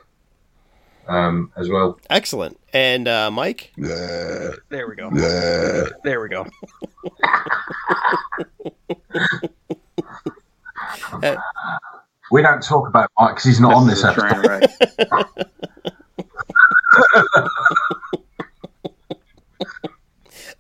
um, 1.07 1.53
as 1.57 1.69
well. 1.69 2.01
Excellent. 2.11 2.59
And 2.73 3.07
uh, 3.07 3.31
Mike? 3.31 3.73
There 3.77 4.89
we 4.89 4.97
go. 4.97 5.11
There 5.11 6.21
we 6.21 6.29
go. 6.29 6.47
We 12.31 12.43
don't 12.43 12.63
talk 12.63 12.89
about 12.89 13.11
Mike 13.19 13.37
because 13.37 13.45
he's 13.45 13.61
not 13.61 13.75
on 13.75 13.87
This 13.87 14.03
this 14.03 14.11
is 14.11 14.17
a 14.17 14.49
episode. 14.49 14.89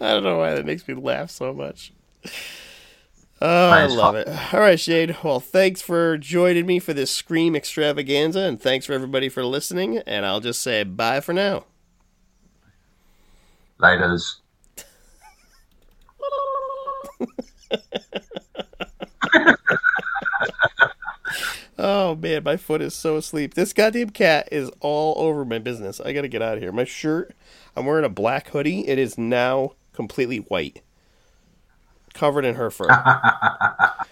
I 0.01 0.12
don't 0.12 0.24
know 0.24 0.38
why 0.38 0.55
that 0.55 0.66
makes 0.66 0.86
me 0.86 0.94
laugh 0.94 1.30
so 1.30 1.52
much. 1.52 1.93
Oh, 3.40 3.70
I 3.70 3.86
love 3.86 4.14
it. 4.14 4.28
All 4.28 4.60
right, 4.60 4.78
Shade. 4.78 5.16
Well, 5.22 5.40
thanks 5.40 5.82
for 5.82 6.16
joining 6.16 6.66
me 6.66 6.78
for 6.78 6.94
this 6.94 7.10
Scream 7.10 7.56
extravaganza, 7.56 8.40
and 8.40 8.60
thanks 8.60 8.86
for 8.86 8.93
everybody 8.93 9.28
for 9.28 9.44
listening. 9.44 9.98
And 9.98 10.24
I'll 10.24 10.40
just 10.40 10.62
say 10.62 10.84
bye 10.84 11.20
for 11.20 11.32
now. 11.32 11.64
Laters. 13.80 14.36
Oh 21.78 22.15
man, 22.15 22.43
my 22.44 22.57
foot 22.57 22.81
is 22.81 22.94
so 22.94 23.16
asleep. 23.16 23.55
This 23.55 23.73
goddamn 23.73 24.11
cat 24.11 24.48
is 24.51 24.70
all 24.81 25.15
over 25.23 25.44
my 25.44 25.59
business. 25.59 26.01
I 26.01 26.12
gotta 26.12 26.28
get 26.28 26.40
out 26.43 26.55
of 26.57 26.62
here. 26.62 26.73
My 26.73 26.85
shirt, 26.85 27.35
I'm 27.77 27.85
wearing 27.86 28.05
a 28.05 28.09
black 28.09 28.48
hoodie. 28.48 28.86
It 28.89 28.98
is 28.98 29.19
now 29.19 29.73
completely 29.93 30.39
white, 30.39 30.82
covered 32.15 32.44
in 32.44 32.55
her 32.55 32.70
fur. 32.70 32.89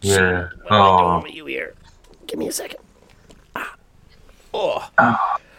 Yeah. 0.00 0.48
What 0.64 0.72
I 0.72 1.22
Oh, 1.22 1.26
you 1.26 1.46
here? 1.46 1.74
Give 2.26 2.38
me 2.38 2.48
a 2.48 2.52
second. 2.52 2.80
Ah. 3.56 3.74
Oh. 4.52 4.90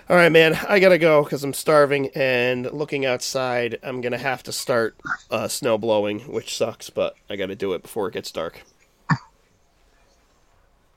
All 0.08 0.16
right, 0.16 0.32
man. 0.32 0.54
I 0.70 0.80
gotta 0.80 1.00
go 1.00 1.24
because 1.24 1.44
I'm 1.44 1.54
starving 1.54 2.10
and 2.14 2.72
looking 2.72 3.06
outside. 3.08 3.80
I'm 3.82 4.02
gonna 4.02 4.20
have 4.20 4.44
to 4.44 4.52
start 4.52 4.96
uh, 5.32 5.48
snow 5.48 5.80
blowing, 5.80 6.20
which 6.32 6.56
sucks, 6.56 6.92
but 6.92 7.16
I 7.28 7.36
gotta 7.38 7.56
do 7.56 7.74
it 7.74 7.82
before 7.82 8.08
it 8.08 8.14
gets 8.14 8.32
dark. 8.32 8.62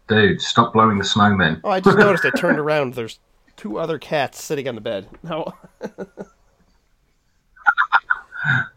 Dude, 0.09 0.41
stop 0.41 0.73
blowing 0.73 0.99
the 0.99 1.05
snowmen. 1.05 1.61
Oh, 1.65 1.71
I 1.71 1.81
just 1.81 1.99
noticed. 2.05 2.25
I 2.25 2.31
turned 2.31 2.59
around. 2.59 2.95
There's 2.95 3.19
two 3.57 3.79
other 3.79 3.99
cats 3.99 4.43
sitting 4.43 4.69
on 4.69 4.75
the 4.75 4.81
bed. 4.81 5.09
No. 5.23 5.55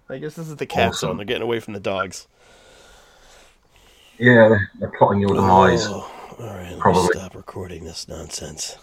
I 0.10 0.18
guess 0.18 0.36
this 0.36 0.50
is 0.50 0.56
the 0.58 0.66
cat 0.66 0.90
Awesome. 0.90 1.10
zone. 1.10 1.18
They're 1.18 1.26
getting 1.26 1.44
away 1.44 1.60
from 1.60 1.74
the 1.74 1.80
dogs. 1.80 2.28
Yeah, 4.18 4.58
they're 4.80 4.92
plotting 4.98 5.22
your 5.22 5.34
demise. 5.34 5.88
Oh, 5.88 6.12
all 6.40 6.46
right. 6.48 6.78
Probably. 6.80 7.08
stop 7.18 7.34
recording 7.36 7.86
this 7.86 8.08
nonsense. 8.08 8.78